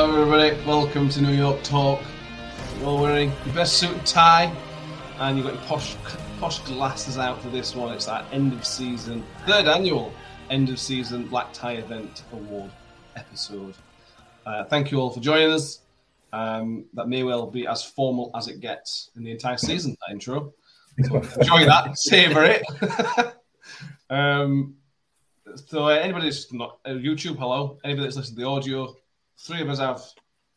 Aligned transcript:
Hello, 0.00 0.22
everybody. 0.22 0.66
Welcome 0.66 1.10
to 1.10 1.20
New 1.20 1.34
York 1.34 1.62
Talk. 1.62 2.00
You're 2.78 2.88
all 2.88 3.02
wearing 3.02 3.30
your 3.44 3.54
best 3.54 3.74
suit 3.74 3.90
and 3.90 4.06
tie, 4.06 4.50
and 5.18 5.36
you've 5.36 5.46
got 5.46 5.52
your 5.52 5.62
posh, 5.64 5.94
posh 6.40 6.58
glasses 6.60 7.18
out 7.18 7.42
for 7.42 7.50
this 7.50 7.74
one. 7.74 7.92
It's 7.92 8.08
our 8.08 8.24
end 8.32 8.54
of 8.54 8.64
season, 8.64 9.22
third 9.46 9.66
annual 9.66 10.10
end 10.48 10.70
of 10.70 10.80
season 10.80 11.26
black 11.26 11.52
tie 11.52 11.74
event 11.74 12.22
award 12.32 12.70
episode. 13.14 13.74
Uh, 14.46 14.64
thank 14.64 14.90
you 14.90 14.98
all 14.98 15.10
for 15.10 15.20
joining 15.20 15.52
us. 15.52 15.80
Um, 16.32 16.86
that 16.94 17.06
may 17.06 17.22
well 17.22 17.46
be 17.46 17.66
as 17.66 17.84
formal 17.84 18.30
as 18.34 18.48
it 18.48 18.60
gets 18.60 19.10
in 19.16 19.22
the 19.22 19.30
entire 19.30 19.58
season. 19.58 19.98
That 20.00 20.14
intro. 20.14 20.54
So 21.04 21.16
enjoy 21.16 21.66
that, 21.66 21.90
savor 21.98 22.44
it. 22.44 22.62
um, 24.08 24.76
so, 25.66 25.88
uh, 25.88 25.88
anybody 25.88 26.30
that's 26.30 26.50
not 26.54 26.78
uh, 26.86 26.90
YouTube, 26.92 27.36
hello. 27.36 27.78
Anybody 27.84 28.06
that's 28.06 28.16
listening 28.16 28.36
to 28.36 28.42
the 28.44 28.48
audio, 28.48 28.96
three 29.40 29.62
of 29.62 29.68
us 29.68 29.78
have 29.78 30.02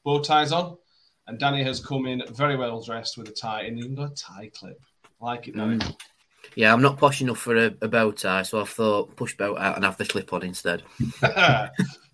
bow 0.04 0.20
ties 0.20 0.52
on, 0.52 0.78
and 1.28 1.40
Danny 1.40 1.64
has 1.64 1.80
come 1.80 2.06
in 2.06 2.24
very 2.32 2.56
well 2.56 2.82
dressed 2.82 3.18
with 3.18 3.30
a 3.30 3.32
tie, 3.32 3.64
and 3.64 3.80
even 3.80 3.96
got 3.96 4.12
a 4.12 4.16
tie 4.16 4.50
clip. 4.54 4.80
I 5.22 5.26
like 5.26 5.48
it, 5.48 5.56
Danny. 5.56 5.80
Yeah, 6.56 6.74
I'm 6.74 6.82
not 6.82 6.98
posh 6.98 7.22
enough 7.22 7.40
for 7.40 7.56
a, 7.56 7.74
a 7.82 7.88
bow 7.88 8.12
tie, 8.12 8.44
so 8.44 8.62
I 8.62 8.66
thought 8.66 9.16
push 9.16 9.36
bow 9.36 9.58
out 9.58 9.76
and 9.76 9.86
have 9.86 9.98
the 9.98 10.06
slip 10.06 10.34
on 10.34 10.44
instead. 10.44 10.84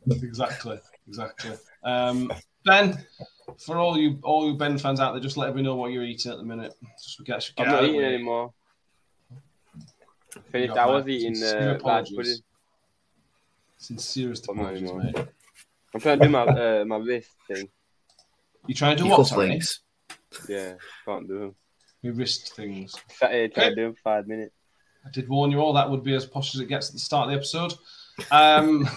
exactly, 0.08 0.80
exactly. 1.08 1.58
Um, 1.84 2.32
ben, 2.64 3.04
for 3.58 3.78
all 3.78 3.98
you 3.98 4.20
all 4.22 4.48
you 4.48 4.56
Ben 4.56 4.78
fans 4.78 5.00
out 5.00 5.14
there, 5.14 5.22
just 5.22 5.38
let 5.38 5.56
me 5.56 5.62
know 5.62 5.76
what 5.76 5.92
you're 5.92 6.04
eating 6.04 6.32
at 6.32 6.38
the 6.38 6.44
minute. 6.44 6.76
Just 7.02 7.18
get, 7.26 7.52
get 7.58 7.68
I'm 7.68 7.74
not 7.74 7.84
eating 7.84 7.98
way. 7.98 8.16
anymore. 8.16 8.54
Finished. 10.52 10.78
I 10.78 10.86
was 10.86 11.08
eating 11.08 11.36
sincere 11.36 11.60
uh, 11.60 11.74
bad 11.74 11.80
apologies. 11.80 12.18
pudding. 12.18 12.38
Sincerest 13.78 14.48
apologies, 14.48 14.92
mate. 14.94 15.16
I'm 15.94 16.00
trying 16.00 16.20
to 16.20 16.26
do 16.26 16.32
my 16.32 16.44
uh, 16.44 16.86
my 16.86 16.98
wrist 16.98 17.30
thing. 17.48 17.68
You 18.68 18.76
trying 18.76 18.98
to 18.98 19.04
do 19.04 19.08
Your 19.10 19.18
what? 19.18 19.28
Sorry? 19.28 19.60
Yeah, 20.48 20.74
can't 21.06 21.28
do 21.28 21.40
them. 21.40 21.56
Your 22.02 22.14
wrist 22.14 22.56
things. 22.56 22.96
Sat 23.10 23.32
here 23.32 23.48
trying 23.50 23.66
Okay. 23.68 23.70
to 23.70 23.76
do 23.76 23.82
them 23.84 23.94
for 23.96 24.02
five 24.02 24.28
minutes. 24.28 24.54
I 25.06 25.10
did 25.12 25.28
warn 25.30 25.50
you 25.52 25.60
all 25.60 25.74
that 25.74 25.90
would 25.90 26.04
be 26.04 26.14
as 26.16 26.26
posh 26.26 26.54
as 26.56 26.62
it 26.62 26.68
gets 26.68 26.90
at 26.90 26.94
the 26.94 27.00
start 27.00 27.26
of 27.28 27.32
the 27.32 27.38
episode. 27.38 27.74
Um, 28.32 28.88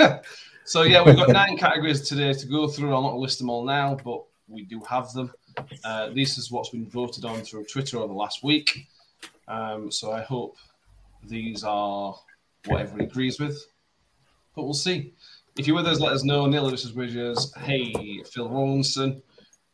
so 0.64 0.82
yeah, 0.82 1.02
we've 1.02 1.16
got 1.16 1.28
nine 1.30 1.56
categories 1.56 2.08
today 2.08 2.32
to 2.32 2.46
go 2.46 2.68
through. 2.68 2.94
I'll 2.94 3.02
not 3.02 3.16
list 3.18 3.38
them 3.38 3.50
all 3.50 3.64
now, 3.64 3.96
but 4.04 4.24
we 4.48 4.62
do 4.62 4.80
have 4.88 5.12
them. 5.12 5.32
Uh, 5.84 6.10
this 6.10 6.38
is 6.38 6.50
what's 6.50 6.70
been 6.70 6.88
voted 6.88 7.24
on 7.24 7.42
through 7.42 7.64
Twitter 7.64 7.98
over 7.98 8.06
the 8.08 8.12
last 8.18 8.42
week. 8.44 8.86
Um, 9.48 9.90
so 9.90 10.12
I 10.12 10.22
hope 10.22 10.56
these 11.24 11.64
are 11.64 12.14
what 12.66 12.80
everybody 12.80 13.04
agrees 13.04 13.40
with, 13.40 13.60
but 14.54 14.62
we'll 14.62 14.74
see. 14.74 15.12
If 15.58 15.66
you're 15.66 15.74
with 15.74 15.88
us, 15.88 15.98
let 15.98 16.12
us 16.12 16.22
know. 16.22 16.46
Neil 16.46 16.62
Lewis 16.62 16.84
is 16.84 16.92
with 16.92 17.12
Bridges, 17.12 17.52
hey, 17.58 18.22
Phil 18.32 18.48
Rawlinson, 18.48 19.20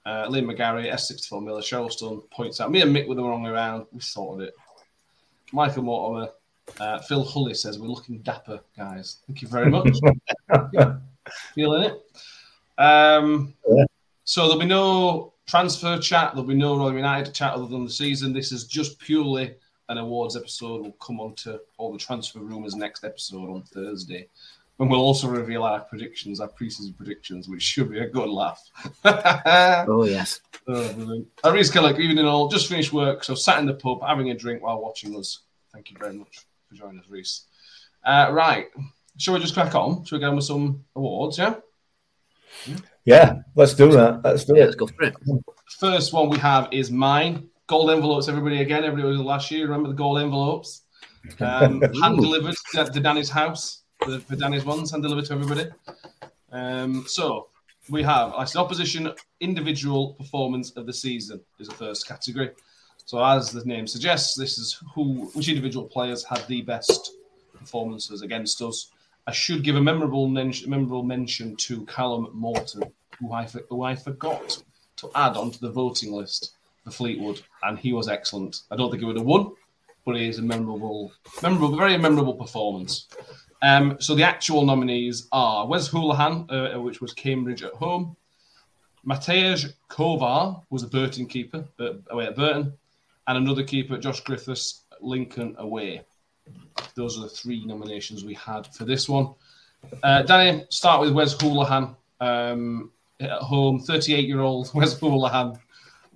uh, 0.06 0.26
Liam 0.28 0.50
McGarry, 0.50 0.90
S64 0.90 1.44
Miller, 1.44 1.60
Cheryl 1.60 1.92
Stone 1.92 2.22
points 2.30 2.58
out 2.60 2.70
me 2.70 2.80
and 2.80 2.94
Mick 2.94 3.06
were 3.06 3.14
the 3.14 3.22
wrong 3.22 3.42
way 3.42 3.50
around. 3.50 3.86
We 3.92 4.00
sorted 4.00 4.48
it. 4.48 4.54
Michael 5.52 5.82
Mortimer, 5.82 6.30
uh, 6.80 7.00
Phil 7.00 7.22
Hully 7.22 7.52
says 7.52 7.78
we're 7.78 7.86
looking 7.86 8.18
dapper, 8.20 8.60
guys. 8.76 9.18
Thank 9.26 9.42
you 9.42 9.48
very 9.48 9.70
much. 9.70 9.90
Feeling 11.54 11.90
it. 11.90 12.82
Um, 12.82 13.54
So 14.24 14.42
there'll 14.44 14.58
be 14.58 14.64
no 14.66 15.34
transfer 15.46 15.98
chat. 15.98 16.32
There'll 16.32 16.48
be 16.48 16.54
no 16.54 16.78
Royal 16.78 16.94
United 16.94 17.34
chat 17.34 17.52
other 17.52 17.66
than 17.66 17.84
the 17.84 17.90
season. 17.90 18.32
This 18.32 18.52
is 18.52 18.66
just 18.66 18.98
purely 18.98 19.54
an 19.90 19.98
awards 19.98 20.34
episode. 20.34 20.80
We'll 20.80 20.92
come 20.92 21.20
on 21.20 21.34
to 21.36 21.60
all 21.76 21.92
the 21.92 21.98
transfer 21.98 22.38
rumours 22.38 22.74
next 22.74 23.04
episode 23.04 23.50
on 23.50 23.62
Thursday. 23.64 24.28
And 24.80 24.90
we'll 24.90 25.00
also 25.00 25.28
reveal 25.28 25.62
our 25.62 25.80
predictions, 25.80 26.40
our 26.40 26.48
preseason 26.48 26.96
predictions, 26.96 27.48
which 27.48 27.62
should 27.62 27.90
be 27.90 28.00
a 28.00 28.08
good 28.08 28.28
laugh. 28.28 28.60
Oh 29.86 30.04
yes. 30.04 30.40
Oh, 30.66 30.92
brilliant. 30.94 31.28
Aris 31.44 31.70
Killick, 31.70 31.98
evening 32.00 32.24
all. 32.24 32.48
Just 32.48 32.68
finished 32.68 32.92
work, 32.92 33.22
so 33.22 33.34
sat 33.34 33.58
in 33.60 33.66
the 33.66 33.74
pub 33.74 34.00
having 34.02 34.30
a 34.30 34.34
drink 34.34 34.62
while 34.62 34.80
watching 34.80 35.16
us. 35.16 35.40
Thank 35.72 35.90
you 35.90 35.96
very 35.98 36.14
much 36.14 36.38
for 36.68 36.74
joining 36.74 36.98
us, 37.00 37.06
Reese. 37.08 37.42
Uh, 38.04 38.30
right. 38.32 38.66
Shall 39.16 39.34
we 39.34 39.40
just 39.40 39.54
crack 39.54 39.74
on? 39.74 40.04
Shall 40.04 40.18
we 40.18 40.24
go 40.24 40.34
with 40.34 40.44
some 40.44 40.84
awards, 40.96 41.38
yeah? 41.38 41.54
Yeah, 43.04 43.36
let's 43.54 43.74
do 43.74 43.90
that. 43.92 44.22
Let's 44.24 44.44
do 44.44 44.54
Yeah, 44.56 44.62
it. 44.62 44.66
let's 44.66 44.76
go 44.76 44.86
for 44.86 45.04
it. 45.04 45.14
First 45.78 46.12
one 46.12 46.30
we 46.30 46.38
have 46.38 46.68
is 46.72 46.90
mine. 46.90 47.48
Gold 47.66 47.90
envelopes, 47.90 48.28
everybody 48.28 48.60
again. 48.60 48.84
Everybody 48.84 49.16
was 49.16 49.20
last 49.20 49.50
year. 49.50 49.64
Remember 49.66 49.88
the 49.88 49.94
gold 49.94 50.18
envelopes? 50.20 50.82
Um, 51.40 51.80
hand 51.80 52.18
delivered 52.18 52.54
to, 52.74 52.84
to 52.84 53.00
Danny's 53.00 53.30
house. 53.30 53.83
The, 54.06 54.20
for 54.20 54.36
Danny's 54.36 54.64
ones, 54.64 54.92
and 54.92 55.02
delivered 55.02 55.24
to 55.26 55.32
everybody. 55.32 55.70
Um, 56.52 57.04
so 57.08 57.48
we 57.88 58.02
have, 58.02 58.34
I 58.34 58.44
said, 58.44 58.60
opposition 58.60 59.12
individual 59.40 60.12
performance 60.14 60.72
of 60.72 60.86
the 60.86 60.92
season 60.92 61.40
is 61.58 61.68
the 61.68 61.74
first 61.74 62.06
category. 62.06 62.50
So 63.06 63.24
as 63.24 63.50
the 63.50 63.64
name 63.64 63.86
suggests, 63.86 64.36
this 64.36 64.58
is 64.58 64.78
who, 64.94 65.30
which 65.34 65.48
individual 65.48 65.86
players 65.86 66.22
had 66.24 66.46
the 66.48 66.62
best 66.62 67.12
performances 67.58 68.22
against 68.22 68.60
us. 68.60 68.90
I 69.26 69.32
should 69.32 69.64
give 69.64 69.76
a 69.76 69.80
memorable 69.80 70.28
mention, 70.28 70.68
memorable 70.68 71.02
mention 71.02 71.56
to 71.56 71.86
Callum 71.86 72.28
Morton, 72.34 72.82
who 73.18 73.32
I, 73.32 73.46
who 73.70 73.82
I 73.82 73.94
forgot 73.94 74.62
to 74.96 75.10
add 75.14 75.36
onto 75.36 75.58
the 75.58 75.70
voting 75.70 76.12
list 76.12 76.56
for 76.84 76.90
Fleetwood, 76.90 77.40
and 77.62 77.78
he 77.78 77.94
was 77.94 78.08
excellent. 78.08 78.62
I 78.70 78.76
don't 78.76 78.90
think 78.90 79.00
he 79.00 79.06
would 79.06 79.16
have 79.16 79.24
won, 79.24 79.52
but 80.04 80.16
he 80.16 80.28
is 80.28 80.38
a 80.38 80.42
memorable, 80.42 81.12
memorable, 81.42 81.74
very 81.76 81.96
memorable 81.96 82.34
performance. 82.34 83.08
Um, 83.62 83.96
so 84.00 84.14
the 84.14 84.22
actual 84.22 84.64
nominees 84.64 85.28
are 85.32 85.66
Wes 85.66 85.88
Houlihan, 85.88 86.46
uh, 86.50 86.80
which 86.80 87.00
was 87.00 87.12
Cambridge 87.12 87.62
at 87.62 87.72
home. 87.72 88.16
Matej 89.06 89.72
Kovar 89.88 90.62
was 90.70 90.82
a 90.82 90.88
Burton 90.88 91.26
keeper 91.26 91.64
uh, 91.78 91.94
away 92.10 92.26
at 92.26 92.36
Burton, 92.36 92.72
and 93.26 93.38
another 93.38 93.62
keeper, 93.62 93.98
Josh 93.98 94.20
Griffiths, 94.20 94.84
Lincoln 95.00 95.54
away. 95.58 96.02
Those 96.94 97.18
are 97.18 97.22
the 97.22 97.28
three 97.28 97.64
nominations 97.64 98.24
we 98.24 98.34
had 98.34 98.66
for 98.74 98.84
this 98.84 99.08
one. 99.08 99.34
Uh, 100.02 100.22
Danny, 100.22 100.64
start 100.70 101.00
with 101.00 101.12
Wes 101.12 101.38
Houlihan. 101.40 101.94
Um, 102.20 102.90
at 103.20 103.30
home. 103.30 103.80
38 103.80 104.26
year 104.26 104.40
old 104.40 104.70
Wes 104.74 104.98
Houlihan. 104.98 105.58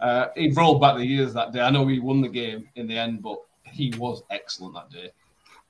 Uh, 0.01 0.27
he 0.37 0.51
rolled 0.51 0.81
back 0.81 0.97
the 0.97 1.05
years 1.05 1.35
that 1.35 1.53
day. 1.53 1.61
I 1.61 1.71
know 1.71 1.87
he 1.87 1.99
won 1.99 2.21
the 2.21 2.29
game 2.29 2.69
in 2.77 2.87
the 2.87 2.97
end, 2.97 3.23
but 3.23 3.39
he 3.65 3.93
was 3.99 4.23
excellent 4.31 4.75
that 4.75 4.91
day. 4.91 5.11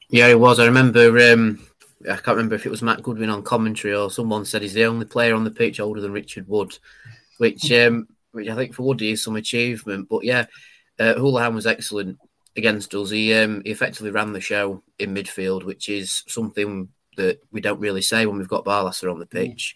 Yeah, 0.08 0.28
it 0.28 0.40
was. 0.40 0.58
I 0.58 0.66
remember. 0.66 1.32
Um, 1.32 1.66
I 2.04 2.16
can't 2.16 2.36
remember 2.36 2.54
if 2.54 2.64
it 2.64 2.70
was 2.70 2.82
Matt 2.82 3.02
Goodwin 3.02 3.30
on 3.30 3.42
commentary 3.42 3.94
or 3.94 4.10
someone 4.10 4.44
said 4.44 4.62
he's 4.62 4.72
the 4.72 4.84
only 4.84 5.04
player 5.04 5.34
on 5.34 5.44
the 5.44 5.50
pitch 5.50 5.80
older 5.80 6.00
than 6.00 6.12
Richard 6.12 6.46
Wood, 6.48 6.78
which, 7.38 7.70
um, 7.72 8.08
which 8.32 8.48
I 8.48 8.54
think 8.54 8.74
for 8.74 8.84
Woody 8.84 9.12
is 9.12 9.22
some 9.22 9.36
achievement. 9.36 10.08
But 10.08 10.24
yeah, 10.24 10.46
uh, 10.98 11.14
Houlihan 11.14 11.54
was 11.54 11.66
excellent 11.66 12.18
against 12.56 12.94
us. 12.94 13.10
He 13.10 13.34
um, 13.34 13.62
he 13.64 13.70
effectively 13.70 14.10
ran 14.10 14.32
the 14.32 14.40
show 14.40 14.82
in 14.98 15.14
midfield, 15.14 15.64
which 15.64 15.88
is 15.88 16.24
something 16.28 16.88
that 17.16 17.40
we 17.50 17.60
don't 17.60 17.80
really 17.80 18.02
say 18.02 18.26
when 18.26 18.38
we've 18.38 18.48
got 18.48 18.64
Barlaser 18.64 19.10
on 19.10 19.18
the 19.18 19.26
pitch. 19.26 19.74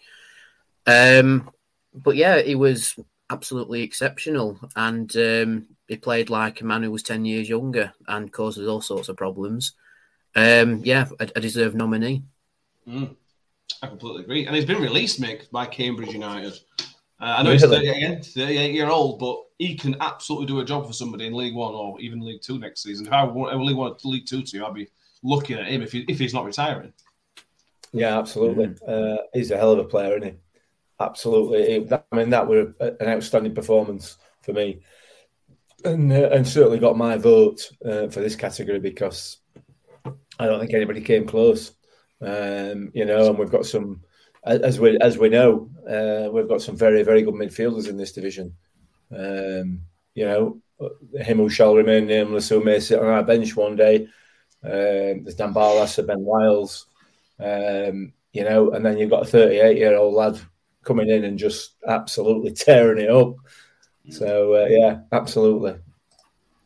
Um, 0.87 1.49
but 1.93 2.15
yeah, 2.15 2.41
he 2.41 2.55
was 2.55 2.97
absolutely 3.29 3.83
exceptional, 3.83 4.59
and 4.75 5.15
um, 5.15 5.67
he 5.87 5.97
played 5.97 6.29
like 6.29 6.61
a 6.61 6.65
man 6.65 6.83
who 6.83 6.91
was 6.91 7.03
ten 7.03 7.25
years 7.25 7.49
younger 7.49 7.93
and 8.07 8.31
causes 8.31 8.67
all 8.67 8.81
sorts 8.81 9.09
of 9.09 9.17
problems. 9.17 9.73
Um, 10.35 10.81
yeah, 10.83 11.07
a, 11.19 11.29
a 11.35 11.39
deserved 11.41 11.75
nominee. 11.75 12.23
Mm, 12.87 13.15
I 13.81 13.87
completely 13.87 14.23
agree. 14.23 14.45
And 14.45 14.55
he's 14.55 14.65
been 14.65 14.81
released, 14.81 15.21
Mick, 15.21 15.49
by 15.51 15.65
Cambridge 15.65 16.13
United. 16.13 16.53
Uh, 17.21 17.35
I 17.37 17.43
know 17.43 17.51
he's 17.51 17.63
38, 17.63 18.25
38 18.25 18.73
year 18.73 18.89
old, 18.89 19.19
but 19.19 19.37
he 19.59 19.75
can 19.75 19.95
absolutely 20.01 20.47
do 20.47 20.59
a 20.59 20.65
job 20.65 20.85
for 20.87 20.93
somebody 20.93 21.27
in 21.27 21.33
League 21.33 21.55
One 21.55 21.73
or 21.73 21.99
even 22.01 22.19
League 22.21 22.41
Two 22.41 22.59
next 22.59 22.83
season. 22.83 23.05
If 23.05 23.13
I 23.13 23.23
want- 23.23 23.57
League 23.63 23.77
One 23.77 23.95
to 23.95 24.07
League 24.07 24.25
Two 24.25 24.41
team, 24.41 24.65
I'd 24.65 24.73
be 24.73 24.89
looking 25.21 25.57
at 25.57 25.67
him 25.67 25.81
if, 25.81 25.91
he, 25.91 25.99
if 26.09 26.19
he's 26.19 26.33
not 26.33 26.43
retiring. 26.45 26.91
Yeah, 27.93 28.17
absolutely. 28.17 28.75
Uh, 28.85 29.17
he's 29.33 29.51
a 29.51 29.57
hell 29.57 29.71
of 29.71 29.79
a 29.79 29.83
player, 29.85 30.17
isn't 30.17 30.31
he? 30.33 30.37
Absolutely. 30.99 31.61
It- 31.61 31.89
that- 31.89 32.07
I 32.11 32.15
mean, 32.17 32.29
that 32.31 32.47
were 32.47 32.73
an 32.79 32.97
outstanding 33.07 33.53
performance 33.55 34.17
for 34.41 34.51
me, 34.51 34.81
and 35.85 36.11
uh, 36.11 36.29
and 36.33 36.45
certainly 36.47 36.79
got 36.79 36.97
my 36.97 37.15
vote 37.17 37.69
uh, 37.85 38.07
for 38.09 38.19
this 38.19 38.35
category 38.35 38.79
because 38.79 39.37
I 40.39 40.45
don't 40.47 40.59
think 40.59 40.73
anybody 40.73 41.01
came 41.01 41.25
close. 41.25 41.71
Um, 42.21 42.91
you 42.93 43.05
know, 43.05 43.29
and 43.29 43.37
we've 43.37 43.51
got 43.51 43.65
some, 43.65 44.01
as 44.43 44.79
we 44.79 44.97
as 44.99 45.17
we 45.17 45.29
know, 45.29 45.69
uh, 45.87 46.31
we've 46.31 46.47
got 46.47 46.61
some 46.61 46.75
very 46.75 47.03
very 47.03 47.21
good 47.21 47.33
midfielders 47.35 47.89
in 47.89 47.97
this 47.97 48.13
division. 48.13 48.55
Um, 49.15 49.81
you 50.15 50.25
know, 50.25 50.61
him 51.19 51.37
who 51.37 51.49
shall 51.49 51.75
remain 51.75 52.07
nameless, 52.07 52.49
who 52.49 52.63
may 52.63 52.79
sit 52.79 52.99
on 52.99 53.05
our 53.07 53.23
bench 53.23 53.55
one 53.55 53.75
day. 53.75 54.07
Um, 54.63 55.23
there's 55.23 55.35
Dan 55.35 55.53
Barlaser, 55.53 56.07
Ben 56.07 56.21
Wiles. 56.21 56.87
Um, 57.39 58.13
you 58.31 58.43
know, 58.43 58.71
and 58.71 58.85
then 58.85 58.97
you've 58.97 59.09
got 59.09 59.23
a 59.23 59.29
38 59.29 59.77
year 59.77 59.95
old 59.97 60.13
lad 60.13 60.39
coming 60.83 61.09
in 61.09 61.23
and 61.23 61.37
just 61.37 61.75
absolutely 61.87 62.51
tearing 62.53 63.03
it 63.03 63.09
up. 63.09 63.35
So 64.09 64.55
uh, 64.55 64.67
yeah, 64.69 64.99
absolutely 65.11 65.75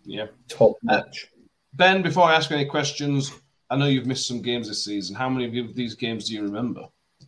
Yeah. 0.06 0.28
top 0.48 0.76
notch. 0.84 1.28
Ben, 1.74 2.02
before 2.02 2.24
I 2.24 2.36
ask 2.36 2.52
any 2.52 2.66
questions, 2.66 3.32
I 3.70 3.76
know 3.76 3.86
you've 3.86 4.06
missed 4.06 4.28
some 4.28 4.42
games 4.42 4.68
this 4.68 4.84
season. 4.86 5.16
How 5.16 5.30
many 5.30 5.60
of 5.60 5.76
these 5.76 5.96
games 5.96 6.28
do 6.28 6.34
you 6.36 6.44
remember? 6.44 6.82
I 7.22 7.26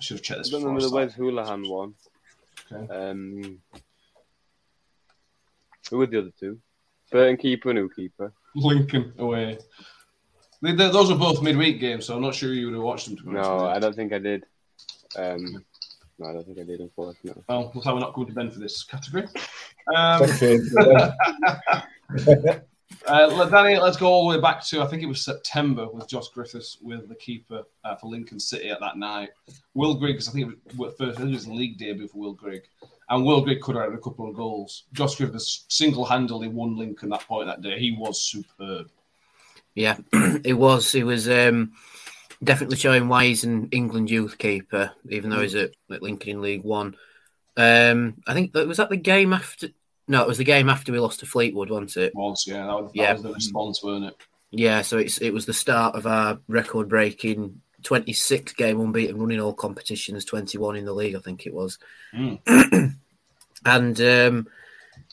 should 0.00 0.16
have 0.18 0.22
checked 0.24 0.38
I 0.38 0.42
this 0.42 0.50
don't 0.50 0.60
before. 0.60 0.72
I 0.72 0.74
remember 0.74 0.82
the 0.82 0.88
started. 0.88 1.08
Wes 1.08 1.16
Houlihan 1.16 1.68
one. 1.68 1.94
Okay. 2.72 2.94
Um, 3.10 3.58
who 5.90 5.98
were 5.98 6.06
the 6.06 6.18
other 6.20 6.32
two? 6.38 6.58
Burton 7.10 7.36
keeper 7.36 7.70
and 7.70 7.78
who 7.78 7.88
keeper? 7.90 8.32
Lincoln 8.54 9.12
away. 9.18 9.58
They, 10.62 10.72
they- 10.74 10.90
those 10.90 11.10
are 11.10 11.18
both 11.18 11.42
midweek 11.42 11.80
games, 11.80 12.06
so 12.06 12.14
I'm 12.16 12.22
not 12.22 12.34
sure 12.34 12.52
you 12.52 12.66
would 12.66 12.74
have 12.74 12.82
watched 12.82 13.06
them. 13.08 13.16
To 13.16 13.22
be 13.24 13.28
honest 13.30 13.50
No. 13.50 13.66
I 13.66 13.78
don't 13.78 13.94
think 13.96 14.12
I 14.12 14.18
did. 14.18 14.44
Um, 15.16 15.64
no, 16.18 16.28
I 16.28 16.32
don't 16.34 16.44
think 16.46 16.58
I 16.58 16.64
did, 16.64 16.80
unfortunately. 16.80 17.42
Well, 17.48 17.72
looks 17.74 17.86
like 17.86 17.94
we're 17.94 18.00
not 18.00 18.12
going 18.14 18.28
to 18.28 18.34
Ben 18.34 18.50
for 18.50 18.58
this 18.60 18.82
category. 18.84 19.26
Um, 19.96 20.22
uh, 23.06 23.48
Danny, 23.48 23.78
let's 23.78 23.96
go 23.96 24.06
all 24.06 24.28
the 24.28 24.36
way 24.36 24.40
back 24.40 24.64
to 24.66 24.82
I 24.82 24.86
think 24.86 25.02
it 25.02 25.06
was 25.06 25.24
September 25.24 25.88
with 25.88 26.08
Josh 26.08 26.28
Griffiths 26.28 26.78
with 26.80 27.08
the 27.08 27.14
keeper 27.14 27.62
uh, 27.84 27.96
for 27.96 28.08
Lincoln 28.08 28.40
City 28.40 28.70
at 28.70 28.80
that 28.80 28.96
night. 28.96 29.30
Will 29.74 29.94
Griggs, 29.94 30.28
I 30.28 30.32
think 30.32 30.52
it 30.52 30.76
was 30.76 30.94
first, 30.98 31.18
I 31.18 31.22
think 31.22 31.32
it 31.32 31.34
was 31.34 31.48
league 31.48 31.78
debut 31.78 32.08
for 32.08 32.18
Will 32.18 32.32
Grigg, 32.32 32.62
and 33.08 33.24
Will 33.24 33.42
Grigg 33.42 33.60
could 33.60 33.76
have 33.76 33.90
had 33.90 33.94
a 33.94 34.02
couple 34.02 34.28
of 34.28 34.34
goals. 34.34 34.84
Josh 34.92 35.16
Griffiths 35.16 35.64
single-handedly 35.68 36.48
won 36.48 36.76
Lincoln 36.76 37.10
that 37.10 37.26
point 37.26 37.46
that 37.46 37.62
day. 37.62 37.78
He 37.78 37.96
was 37.98 38.20
superb. 38.20 38.90
Yeah, 39.74 39.96
it 40.44 40.54
was. 40.54 40.94
It 40.94 41.04
was 41.04 41.28
um, 41.28 41.72
definitely 42.42 42.76
showing 42.76 43.08
why 43.08 43.26
he's 43.26 43.44
an 43.44 43.68
England 43.70 44.10
youth 44.10 44.38
keeper, 44.38 44.92
even 45.08 45.30
though 45.30 45.40
he's 45.40 45.54
at, 45.54 45.72
at 45.90 46.02
Lincoln 46.02 46.30
in 46.30 46.42
League 46.42 46.64
One. 46.64 46.96
Um, 47.56 48.22
I 48.26 48.34
think 48.34 48.52
that 48.52 48.66
was 48.66 48.78
that 48.78 48.90
the 48.90 48.96
game 48.96 49.32
after. 49.32 49.68
No, 50.08 50.22
it 50.22 50.28
was 50.28 50.38
the 50.38 50.44
game 50.44 50.68
after 50.68 50.92
we 50.92 50.98
lost 50.98 51.20
to 51.20 51.26
Fleetwood, 51.26 51.70
wasn't 51.70 51.96
it? 51.96 52.14
Was 52.14 52.44
yeah, 52.46 52.66
that, 52.66 52.82
was, 52.82 52.92
that 52.92 52.96
Yeah. 52.96 53.12
was 53.12 53.22
the 53.22 53.32
response, 53.32 53.82
weren't 53.82 54.06
it? 54.06 54.16
Yeah, 54.50 54.82
so 54.82 54.98
it's 54.98 55.18
it 55.18 55.30
was 55.30 55.46
the 55.46 55.52
start 55.52 55.94
of 55.94 56.06
our 56.06 56.38
record-breaking 56.48 57.60
26 57.82 58.52
game 58.52 58.80
unbeaten 58.80 59.18
running 59.18 59.40
all 59.40 59.54
competitions, 59.54 60.24
21 60.24 60.76
in 60.76 60.84
the 60.84 60.92
league, 60.92 61.14
I 61.14 61.20
think 61.20 61.46
it 61.46 61.54
was. 61.54 61.78
Mm. 62.14 62.94
and 63.64 64.00
um, 64.00 64.48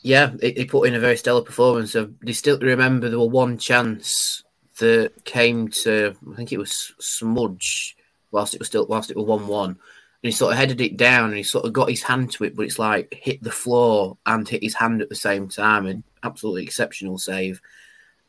yeah, 0.02 0.32
it, 0.42 0.58
it 0.58 0.68
put 0.70 0.88
in 0.88 0.94
a 0.94 1.00
very 1.00 1.16
stellar 1.16 1.42
performance. 1.42 1.96
I 1.96 2.06
distinctly 2.24 2.68
remember 2.68 3.08
there 3.08 3.18
were 3.18 3.26
one 3.26 3.58
chance 3.58 4.42
that 4.78 5.12
came 5.24 5.68
to, 5.68 6.14
I 6.32 6.36
think 6.36 6.52
it 6.52 6.58
was 6.58 6.92
Smudge, 6.98 7.96
whilst 8.30 8.54
it 8.54 8.60
was 8.60 8.68
still 8.68 8.86
whilst 8.86 9.10
it 9.10 9.16
was 9.16 9.26
one-one, 9.26 9.70
and 9.70 9.78
he 10.22 10.30
sort 10.30 10.52
of 10.52 10.58
headed 10.58 10.80
it 10.80 10.96
down 10.96 11.28
and 11.28 11.36
he 11.36 11.42
sort 11.42 11.64
of 11.64 11.72
got 11.72 11.88
his 11.88 12.02
hand 12.02 12.30
to 12.32 12.44
it, 12.44 12.54
but 12.54 12.64
it's 12.64 12.78
like 12.78 13.14
hit 13.14 13.42
the 13.42 13.50
floor 13.50 14.18
and 14.26 14.48
hit 14.48 14.62
his 14.62 14.74
hand 14.74 15.00
at 15.00 15.08
the 15.08 15.14
same 15.14 15.48
time, 15.48 15.86
and 15.86 16.02
absolutely 16.22 16.62
exceptional 16.62 17.18
save. 17.18 17.60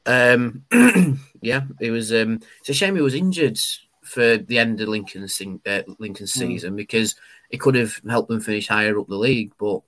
Um, 0.06 0.64
yeah, 1.42 1.64
it 1.80 1.92
was. 1.92 2.14
Um, 2.14 2.42
it's 2.60 2.70
a 2.70 2.74
shame 2.74 2.96
he 2.96 3.02
was 3.02 3.16
injured 3.16 3.58
for 4.04 4.38
the 4.38 4.58
end 4.58 4.82
of 4.82 4.88
Lincoln's 4.88 5.42
uh, 5.66 5.82
Lincoln's 6.00 6.34
season 6.34 6.76
because 6.76 7.16
it 7.50 7.58
could 7.58 7.76
have 7.76 8.00
helped 8.10 8.30
them 8.30 8.40
finish 8.40 8.68
higher 8.68 8.98
up 8.98 9.08
the 9.08 9.16
league. 9.16 9.52
But 9.60 9.82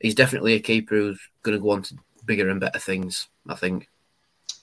he's 0.00 0.14
definitely 0.14 0.54
a 0.54 0.60
keeper 0.60 0.96
who's 0.96 1.20
going 1.42 1.56
to 1.56 1.62
go 1.62 1.70
on 1.70 1.82
to 1.84 1.96
bigger 2.26 2.50
and 2.50 2.60
better 2.60 2.78
things. 2.78 3.28
I 3.48 3.54
think. 3.54 3.88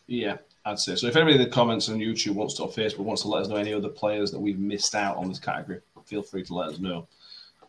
Yeah, 0.08 0.38
I'd 0.66 0.80
say 0.80 0.96
so. 0.96 1.08
If 1.08 1.16
anybody 1.16 1.38
in 1.38 1.44
the 1.44 1.50
comments 1.50 1.90
on 1.90 1.98
YouTube 1.98 2.36
wants 2.36 2.54
to, 2.56 2.64
or 2.64 2.70
Facebook 2.70 3.00
wants 3.00 3.24
to 3.24 3.28
let 3.28 3.42
us 3.42 3.48
know 3.48 3.56
any 3.56 3.74
other 3.74 3.90
players 3.90 4.30
that 4.32 4.40
we've 4.40 4.60
missed 4.60 4.94
out 4.94 5.18
on 5.18 5.30
this 5.30 5.40
category, 5.40 5.82
feel 6.06 6.24
free 6.24 6.44
to 6.44 6.54
let 6.54 6.69
us 6.69 6.80
know. 6.80 7.07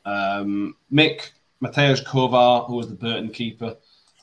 Um, 0.04 0.76
Mick, 0.92 1.30
Mateusz 1.62 2.04
Kovar, 2.04 2.66
who 2.66 2.76
was 2.76 2.88
the 2.88 2.94
Burton 2.94 3.30
keeper. 3.30 3.76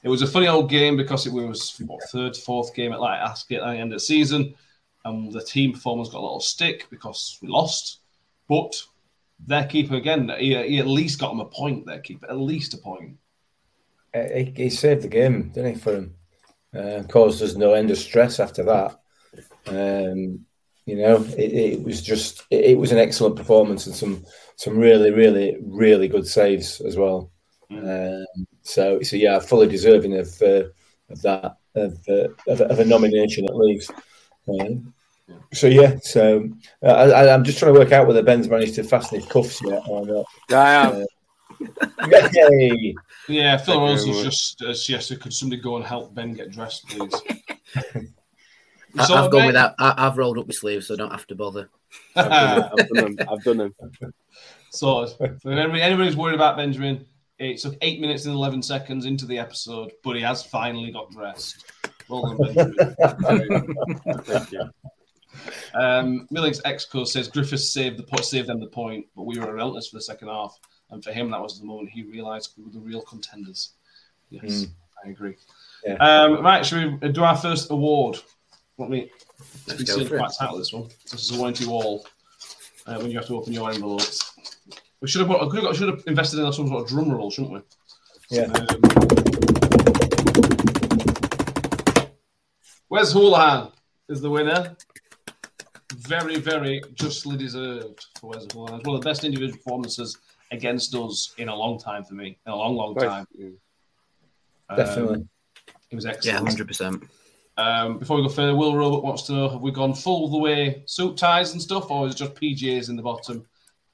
It 0.04 0.10
was 0.10 0.22
a 0.22 0.28
funny 0.28 0.48
old 0.48 0.70
game 0.70 0.98
because 0.98 1.26
it 1.26 1.34
was 1.34 1.80
what, 1.86 2.04
third, 2.10 2.36
fourth 2.36 2.74
game 2.76 2.92
at 2.92 3.00
like 3.00 3.20
Ascot 3.20 3.60
at 3.60 3.72
the 3.72 3.78
end 3.78 3.94
of 3.94 3.98
the 3.98 4.06
season, 4.06 4.54
and 5.06 5.32
the 5.32 5.44
team 5.44 5.74
performance 5.74 6.10
got 6.10 6.20
a 6.20 6.22
little 6.22 6.40
stick 6.40 6.88
because 6.90 7.38
we 7.42 7.48
lost. 7.48 8.00
But 8.50 8.82
their 9.46 9.66
keeper 9.66 9.96
again, 9.96 10.32
he, 10.38 10.56
he 10.56 10.80
at 10.80 10.88
least 10.88 11.20
got 11.20 11.32
him 11.32 11.40
a 11.40 11.46
point. 11.46 11.86
Their 11.86 12.00
keeper, 12.00 12.30
at 12.30 12.38
least 12.38 12.74
a 12.74 12.78
point. 12.78 13.18
He, 14.14 14.54
he 14.56 14.70
saved 14.70 15.02
the 15.02 15.08
game, 15.08 15.50
didn't 15.50 15.76
he, 15.76 15.80
for 15.80 15.96
him? 15.96 16.16
Uh, 16.76 17.04
caused 17.08 17.42
us 17.42 17.56
no 17.56 17.74
end 17.74 17.92
of 17.92 17.98
stress 17.98 18.40
after 18.40 18.64
that. 18.64 19.00
Um, 19.68 20.46
you 20.86 20.98
know, 20.98 21.24
it, 21.38 21.54
it 21.54 21.84
was 21.84 22.02
just 22.02 22.44
it, 22.50 22.66
it 22.66 22.78
was 22.78 22.92
an 22.92 22.98
excellent 22.98 23.36
performance 23.36 23.86
and 23.86 23.96
some 23.96 24.26
some 24.56 24.78
really, 24.78 25.12
really, 25.12 25.58
really 25.62 26.08
good 26.08 26.28
saves 26.28 26.82
as 26.82 26.98
well. 26.98 27.32
Um, 27.72 28.26
so, 28.62 29.02
so 29.02 29.16
yeah, 29.16 29.40
fully 29.40 29.68
deserving 29.68 30.18
of 30.18 30.42
uh, 30.42 30.64
of 31.10 31.22
that 31.24 31.58
of, 31.76 32.00
uh, 32.08 32.28
of, 32.48 32.62
of 32.62 32.80
a 32.80 32.86
nomination 32.86 33.46
at 33.46 33.56
least. 33.56 33.92
Um, 34.48 34.94
so 35.54 35.68
yeah, 35.68 35.96
so 36.02 36.50
uh, 36.84 36.88
I, 36.88 37.34
I'm 37.34 37.44
just 37.44 37.60
trying 37.60 37.74
to 37.74 37.80
work 37.80 37.92
out 37.92 38.08
whether 38.08 38.22
Ben's 38.22 38.50
managed 38.50 38.76
to 38.76 38.84
fasten 38.84 39.20
his 39.20 39.30
cuffs 39.30 39.62
yet 39.64 39.84
or 39.88 40.06
not. 40.06 40.26
I 40.52 40.74
am. 40.74 41.06
Uh, 41.62 42.30
yay! 42.34 42.94
Yeah, 43.30 43.58
Phil 43.58 43.76
Thank 43.76 43.88
Rose 43.88 44.04
very 44.04 44.16
was 44.18 44.26
much. 44.26 44.34
just 44.34 44.62
uh, 44.62 44.74
suggested, 44.74 45.22
could 45.22 45.34
somebody 45.34 45.62
go 45.62 45.78
and 45.78 45.86
help 45.86 46.14
Ben 46.14 46.34
get 46.34 46.52
dressed, 46.52 46.88
please? 46.90 47.14
I, 48.98 49.06
So, 49.06 49.16
I've 49.16 49.32
gone 49.32 49.42
mate- 49.42 49.48
with 49.48 49.56
that. 49.56 49.76
I, 49.80 49.94
I've 49.98 50.18
rolled 50.18 50.38
up 50.38 50.48
my 50.48 50.54
sleeves, 50.54 50.88
so 50.88 50.94
I 50.94 50.98
don't 50.98 51.12
have 51.12 51.28
to 51.28 51.36
bother. 51.36 51.70
I've 52.16 52.72
done 52.90 53.16
them. 53.16 53.16
I've 53.32 53.44
done 53.44 53.58
them. 53.58 53.74
Sorted. 54.72 55.16
So 55.18 55.26
if 55.26 55.46
anybody, 55.46 55.82
anybody 55.82 56.08
who's 56.08 56.18
worried 56.18 56.36
about 56.36 56.58
Benjamin, 56.58 57.06
it 57.40 57.60
took 57.60 57.76
eight 57.82 58.00
minutes 58.00 58.26
and 58.26 58.34
11 58.36 58.62
seconds 58.62 59.06
into 59.06 59.26
the 59.26 59.38
episode, 59.40 59.92
but 60.04 60.16
he 60.16 60.22
has 60.22 60.44
finally 60.44 60.92
got 60.92 61.12
dressed. 61.12 61.66
Well 62.08 62.36
done, 62.38 62.54
Benjamin. 62.56 63.76
Thank 64.24 64.52
you. 64.52 64.70
um, 65.74 66.28
Millig's 66.32 66.62
ex-co 66.66 67.04
says 67.06 67.28
Griffiths 67.28 67.70
saved 67.70 67.98
the 67.98 68.04
po- 68.04 68.22
saved 68.22 68.48
them 68.48 68.60
the 68.60 68.68
point, 68.68 69.06
but 69.16 69.24
we 69.24 69.40
were 69.40 69.54
relentless 69.54 69.90
for 69.90 69.98
the 69.98 70.02
second 70.02 70.28
half. 70.28 70.58
And 70.92 71.04
for 71.04 71.12
him, 71.12 71.32
that 71.32 71.42
was 71.42 71.60
the 71.60 71.66
moment 71.66 71.90
he 71.90 72.04
realised 72.04 72.54
we 72.58 72.64
were 72.64 72.70
the 72.70 72.80
real 72.80 73.02
contenders. 73.02 73.72
Yes, 74.30 74.68
I 75.04 75.10
agree. 75.10 75.36
Yeah. 75.86 75.96
Um, 75.96 76.44
right, 76.44 76.66
should 76.66 77.02
we 77.02 77.10
do 77.10 77.24
our 77.24 77.36
first 77.38 77.72
award? 77.72 78.20
Let 78.78 78.90
me 78.90 79.12
Let's 79.68 79.80
be 79.80 79.86
go 79.86 79.96
seeing 79.96 80.08
for 80.08 80.16
it. 80.16 80.20
quite 80.20 80.58
this 80.58 80.74
one. 80.74 80.90
This 81.12 81.22
is 81.30 81.38
a 81.38 81.40
one 81.40 81.54
to 81.56 81.70
all. 81.72 82.06
Uh, 82.86 82.96
when 82.98 83.12
you 83.12 83.18
have 83.18 83.28
to 83.28 83.36
open 83.38 83.54
your 83.54 83.70
envelopes. 83.72 84.34
We 85.02 85.08
should 85.08 85.22
have, 85.22 85.30
put, 85.30 85.50
could 85.52 85.64
have, 85.64 85.76
should 85.76 85.88
have 85.90 86.04
invested 86.08 86.40
in 86.40 86.52
some 86.52 86.68
sort 86.68 86.84
of 86.84 86.88
drum 86.90 87.12
roll, 87.12 87.32
shouldn't 87.32 87.54
we? 87.54 87.60
Yeah. 88.30 88.48
Wes 92.90 93.14
Houlihan 93.14 93.72
is 94.10 94.22
the 94.22 94.30
winner. 94.30 94.76
Very, 95.96 96.38
very 96.40 96.82
justly 96.96 97.38
deserved 97.38 98.06
for 98.20 98.32
Wes 98.32 98.46
Houlihan. 98.54 98.80
It's 98.80 98.88
one 98.88 98.96
of 98.98 99.02
the 99.04 99.10
best 99.10 99.24
individual 99.24 99.58
performances 99.58 100.18
against 100.52 100.94
us 100.96 101.34
in 101.38 101.48
a 101.50 101.56
long 101.56 101.80
time 101.80 102.04
for 102.04 102.16
me. 102.16 102.38
In 102.46 102.52
a 102.52 102.56
long, 102.56 102.76
long 102.76 102.94
Right. 102.96 103.08
time. 103.08 103.28
Um, 104.70 104.78
Definitely. 104.78 105.26
It 105.92 105.96
was 105.96 106.06
excellent. 106.06 106.26
Yeah, 106.26 106.32
excellent. 106.34 106.50
hundred 106.50 106.68
percent. 106.68 107.04
Um, 107.58 108.00
before 108.00 108.18
we 108.18 108.24
go 108.24 108.30
further, 108.30 108.56
Will 108.56 108.76
Robert 108.76 109.04
wants 109.04 109.24
to 109.24 109.34
know 109.34 109.50
have 109.50 109.62
we 109.62 109.72
gone 109.72 109.94
full 109.94 110.30
the 110.30 110.38
way 110.40 110.84
suit 110.88 111.18
ties 111.18 111.54
and 111.54 111.62
stuff, 111.62 111.92
or 111.92 112.08
is 112.08 112.14
it 112.16 112.18
just 112.18 112.34
PJs 112.36 112.90
in 112.90 112.96
the 112.96 113.04
bottom? 113.04 113.46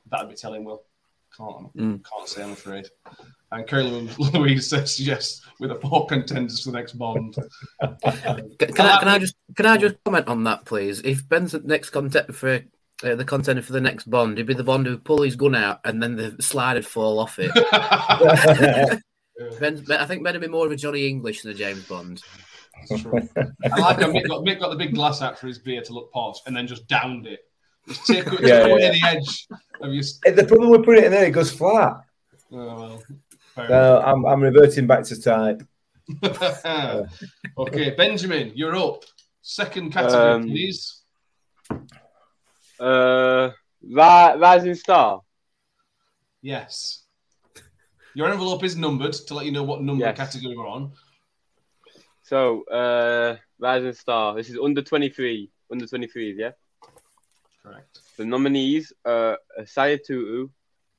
That'd 0.10 0.30
be 0.30 0.36
telling 0.36 0.63
Will. 0.63 0.84
Can't, 1.38 1.74
Mm. 1.75 2.04
can't 2.04 2.28
say, 2.28 2.44
I'm 2.44 2.51
afraid. 2.51 2.88
And 3.51 3.68
Curly 3.68 4.10
Louise 4.34 4.70
says 4.70 5.00
yes, 5.00 5.42
with 5.60 5.72
a 5.72 5.75
four 5.75 6.06
contenders 6.08 6.63
for 6.63 6.72
the 6.72 6.78
next 6.78 6.94
Bond. 6.94 7.36
Can, 7.82 7.94
can, 8.58 8.86
I, 8.86 9.00
can 9.00 9.08
I 9.08 9.18
just 9.20 9.36
can 9.56 9.66
I 9.66 9.78
just 9.78 9.96
comment 10.04 10.28
on 10.28 10.44
that, 10.46 10.66
please? 10.66 11.01
If 11.01 11.28
Ben's 11.28 11.51
the 11.54 11.60
next 11.60 11.89
content 11.92 12.34
for 12.36 12.62
uh, 13.04 13.16
the 13.16 13.25
contender 13.25 13.62
for 13.62 13.74
the 13.74 13.82
next 13.82 14.10
Bond, 14.10 14.38
he'd 14.38 14.46
be 14.48 14.54
the 14.54 14.63
Bond 14.63 14.86
who'd 14.86 15.04
pull 15.04 15.22
his 15.22 15.36
gun 15.36 15.56
out 15.56 15.80
and 15.86 16.01
then 16.04 16.16
the 16.16 16.36
slide 16.42 16.75
would 16.75 16.86
fall 16.86 17.20
off 17.20 17.38
it. 17.39 17.51
Ben, 19.60 19.84
I 19.89 20.06
think 20.06 20.24
Ben 20.24 20.34
would 20.34 20.42
be 20.42 20.48
more 20.48 20.66
of 20.66 20.72
a 20.72 20.75
Johnny 20.75 21.08
English 21.08 21.42
than 21.44 21.51
a 21.51 21.56
James 21.56 21.86
Bond. 21.86 22.22
That's 22.89 23.01
true. 23.01 23.13
I 23.71 23.79
like 23.79 24.00
how 24.00 24.12
Mick 24.12 24.27
got, 24.27 24.45
Mick 24.45 24.59
got 24.59 24.69
the 24.69 24.75
big 24.75 24.93
glass 24.93 25.21
out 25.21 25.38
for 25.39 25.48
his 25.48 25.57
beer 25.59 25.81
to 25.81 25.93
look 25.93 26.12
posh 26.12 26.38
and 26.45 26.55
then 26.55 26.67
just 26.67 26.88
downed 26.88 27.27
it. 27.27 27.39
Just 27.88 28.05
take 28.05 28.27
it, 28.27 28.41
Yeah, 28.41 28.67
just 28.67 28.69
put 28.69 28.81
it 28.81 28.81
yeah. 28.81 28.91
the 28.91 29.17
edge 29.17 29.48
of 29.81 29.93
your. 29.93 30.03
The 30.36 30.45
problem 30.48 30.69
with 30.69 30.86
putting 30.86 31.03
it 31.03 31.05
in 31.07 31.12
there, 31.12 31.25
it 31.25 31.31
goes 31.31 31.51
flat. 31.51 32.01
Oh, 32.51 32.57
well, 32.57 33.03
fair 33.55 33.67
So 33.67 34.01
I'm, 34.05 34.25
I'm 34.25 34.41
reverting 34.41 34.88
back 34.88 35.03
to 35.05 35.21
type. 35.21 35.63
okay, 37.57 37.91
Benjamin, 37.95 38.51
you're 38.55 38.75
up. 38.75 39.03
Second 39.41 39.91
category, 39.91 40.31
Um, 40.33 40.43
please. 40.43 41.01
Uh, 42.79 43.50
Rising 43.91 44.75
Star. 44.75 45.21
Yes. 46.41 47.03
Your 48.15 48.29
envelope 48.31 48.63
is 48.63 48.75
numbered 48.75 49.13
to 49.13 49.33
let 49.33 49.45
you 49.45 49.51
know 49.51 49.63
what 49.63 49.81
number 49.81 50.05
Yes. 50.05 50.17
category 50.17 50.55
we're 50.57 50.67
on. 50.67 50.91
So, 52.29 52.62
uh, 52.65 53.38
Rising 53.57 53.93
Star. 53.93 54.36
This 54.36 54.51
is 54.51 54.57
under 54.63 54.83
23. 54.83 55.50
Under 55.71 55.88
23s, 55.88 56.38
yeah? 56.38 56.51
Correct. 57.63 58.01
The 58.17 58.25
nominees 58.25 58.93
are 59.03 59.39
Osei-Tutu, 59.59 60.50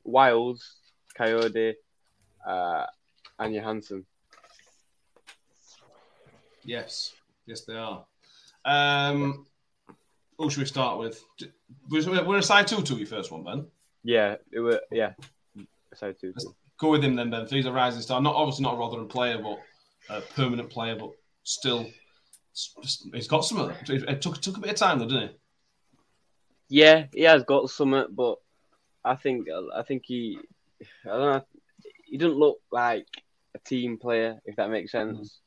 Wiles, 0.02 0.78
Kayode, 1.16 1.74
uh, 2.44 2.84
and 3.38 3.54
Johansson. 3.54 4.04
Yes. 6.64 7.14
Yes, 7.46 7.60
they 7.60 7.76
are. 7.76 8.04
Um, 8.64 9.46
who 10.36 10.50
should 10.50 10.58
we 10.58 10.66
start 10.66 10.98
with? 10.98 11.24
We're, 11.88 12.24
we're 12.24 12.38
aside 12.38 12.66
two 12.66 12.82
to 12.82 12.94
your 12.96 13.06
first 13.06 13.30
one, 13.30 13.44
Ben. 13.44 13.66
Yeah, 14.02 14.34
it 14.50 14.58
were, 14.58 14.80
yeah. 14.90 15.12
Osei-Tutu. 15.94 16.32
Go 16.76 16.90
with 16.90 17.04
him 17.04 17.14
then, 17.14 17.30
Ben. 17.30 17.46
He's 17.46 17.66
a 17.66 17.72
rising 17.72 18.02
star. 18.02 18.20
Not 18.20 18.34
obviously 18.34 18.64
not 18.64 18.74
a 18.74 18.78
Rotherham 18.78 19.06
player, 19.06 19.38
but 19.38 19.60
a 20.08 20.20
permanent 20.22 20.68
player, 20.70 20.96
but 20.96 21.12
still, 21.50 21.86
he's 23.12 23.28
got 23.28 23.44
some. 23.44 23.72
It 23.88 24.22
took 24.22 24.40
took 24.40 24.56
a 24.56 24.60
bit 24.60 24.70
of 24.70 24.76
time 24.76 24.98
though, 24.98 25.06
didn't 25.08 25.22
it? 25.24 25.40
Yeah, 26.68 27.06
he 27.12 27.22
has 27.22 27.42
got 27.42 27.70
something, 27.70 28.06
but 28.10 28.36
I 29.04 29.16
think 29.16 29.48
I 29.74 29.82
think 29.82 30.04
he 30.06 30.38
I 31.04 31.08
don't 31.08 31.20
know. 31.20 31.44
He 32.06 32.16
doesn't 32.18 32.38
look 32.38 32.58
like 32.70 33.06
a 33.54 33.58
team 33.58 33.98
player, 33.98 34.40
if 34.44 34.56
that 34.56 34.70
makes 34.70 34.92
sense. 34.92 35.40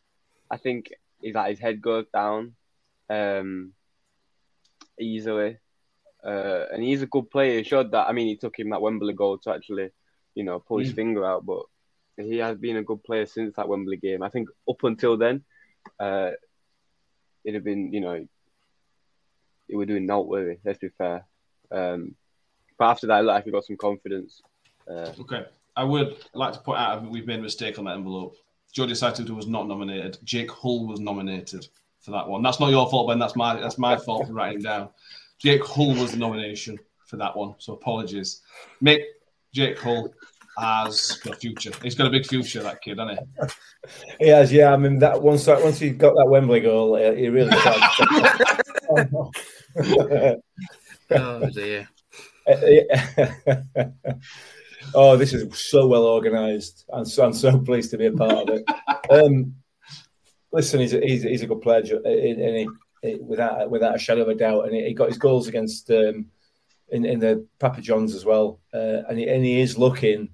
I 0.51 0.57
think 0.57 0.91
he's 1.21 1.35
like 1.35 1.49
his 1.51 1.59
head 1.59 1.81
goes 1.81 2.05
down 2.13 2.55
um, 3.09 3.73
easily, 4.99 5.57
uh, 6.25 6.65
and 6.71 6.83
he's 6.83 7.01
a 7.01 7.07
good 7.07 7.29
player. 7.31 7.57
He 7.57 7.63
showed 7.63 7.91
that. 7.91 8.07
I 8.07 8.11
mean, 8.11 8.27
he 8.27 8.37
took 8.37 8.57
him 8.57 8.69
that 8.71 8.81
Wembley 8.81 9.13
goal 9.13 9.37
to 9.39 9.51
actually, 9.53 9.89
you 10.35 10.43
know, 10.43 10.59
pull 10.59 10.79
his 10.79 10.91
Mm. 10.91 10.95
finger 10.95 11.25
out, 11.25 11.45
but 11.45 11.63
he 12.17 12.37
has 12.37 12.57
been 12.57 12.77
a 12.77 12.83
good 12.83 13.03
player 13.03 13.25
since 13.25 13.55
that 13.55 13.67
Wembley 13.67 13.97
game. 13.97 14.21
I 14.21 14.29
think 14.29 14.49
up 14.69 14.83
until 14.83 15.17
then, 15.17 15.43
uh, 15.99 16.31
it'd 17.43 17.55
have 17.55 17.63
been, 17.63 17.93
you 17.93 18.01
know, 18.01 18.25
he 19.67 19.75
were 19.75 19.85
doing 19.85 20.05
noteworthy. 20.05 20.57
Let's 20.63 20.79
be 20.79 20.89
fair. 20.89 21.25
Um, 21.71 22.15
but 22.77 22.85
after 22.85 23.07
that, 23.07 23.21
it 23.21 23.23
like 23.23 23.45
he 23.45 23.51
got 23.51 23.65
some 23.65 23.77
confidence. 23.77 24.41
Uh, 24.89 25.11
Okay. 25.19 25.45
I 25.75 25.83
would 25.83 26.17
like 26.35 26.53
to 26.53 26.59
point 26.59 26.79
out 26.79 27.09
we've 27.09 27.25
made 27.25 27.39
a 27.39 27.43
mistake 27.43 27.79
on 27.79 27.85
that 27.85 27.95
envelope. 27.95 28.35
Jordi 28.75 28.91
Osei-Tutu 28.91 29.33
was 29.33 29.47
not 29.47 29.67
nominated. 29.67 30.17
Jake 30.23 30.51
Hull 30.51 30.85
was 30.85 30.99
nominated 30.99 31.67
for 31.99 32.11
that 32.11 32.27
one. 32.27 32.43
That's 32.43 32.59
not 32.59 32.69
your 32.69 32.87
fault, 32.89 33.07
Ben. 33.07 33.17
That's 33.17 33.35
my 33.35 33.59
that's 33.59 33.77
my 33.77 33.97
fault 33.97 34.27
for 34.27 34.33
writing 34.33 34.61
down. 34.61 34.89
Jake 35.39 35.63
Hull 35.63 35.95
was 35.95 36.11
the 36.11 36.17
nomination 36.17 36.77
for 37.05 37.17
that 37.17 37.35
one. 37.35 37.55
So 37.57 37.73
apologies. 37.73 38.41
Mick, 38.83 39.01
Jake 39.51 39.79
Hull 39.79 40.13
has 40.57 41.11
got 41.23 41.35
a 41.35 41.37
future. 41.37 41.71
He's 41.81 41.95
got 41.95 42.07
a 42.07 42.11
big 42.11 42.25
future, 42.25 42.61
that 42.63 42.81
kid, 42.81 42.99
hasn't 42.99 43.19
he? 43.19 44.25
He 44.25 44.27
has, 44.29 44.51
yeah. 44.53 44.73
I 44.73 44.77
mean, 44.77 44.99
that 44.99 45.21
once 45.21 45.47
once 45.47 45.79
he 45.79 45.89
got 45.91 46.15
that 46.15 46.27
Wembley 46.27 46.59
goal, 46.61 46.95
uh, 46.95 47.13
he 47.13 47.29
really 47.29 47.51
started. 47.57 49.09
Oh 51.11 51.49
dear. 51.49 51.87
oh, 54.95 55.17
this 55.17 55.33
is 55.33 55.57
so 55.59 55.87
well 55.87 56.05
organised. 56.05 56.85
I'm 56.91 57.05
so, 57.05 57.25
I'm 57.25 57.33
so 57.33 57.59
pleased 57.59 57.91
to 57.91 57.97
be 57.97 58.07
a 58.07 58.11
part 58.11 58.49
of 58.49 58.59
it. 58.59 58.63
Um, 59.11 59.55
listen, 60.51 60.79
he's 60.79 60.93
a, 60.93 60.99
he's, 61.01 61.25
a- 61.25 61.29
he's 61.29 61.41
a 61.43 61.47
good 61.47 61.61
player, 61.61 61.81
and 61.81 62.57
he, 62.57 62.67
he- 63.01 63.15
without 63.15 63.69
without 63.69 63.95
a 63.95 63.99
shadow 63.99 64.21
of 64.21 64.29
a 64.29 64.35
doubt, 64.35 64.65
and 64.65 64.73
he, 64.75 64.85
he 64.85 64.93
got 64.93 65.09
his 65.09 65.17
goals 65.17 65.47
against 65.47 65.89
um, 65.91 66.27
in 66.89 67.05
in 67.05 67.19
the 67.19 67.45
Papa 67.59 67.81
Johns 67.81 68.15
as 68.15 68.25
well, 68.25 68.59
uh, 68.73 69.03
and 69.09 69.17
he, 69.19 69.27
and 69.27 69.43
he 69.43 69.59
is 69.59 69.77
looking 69.77 70.29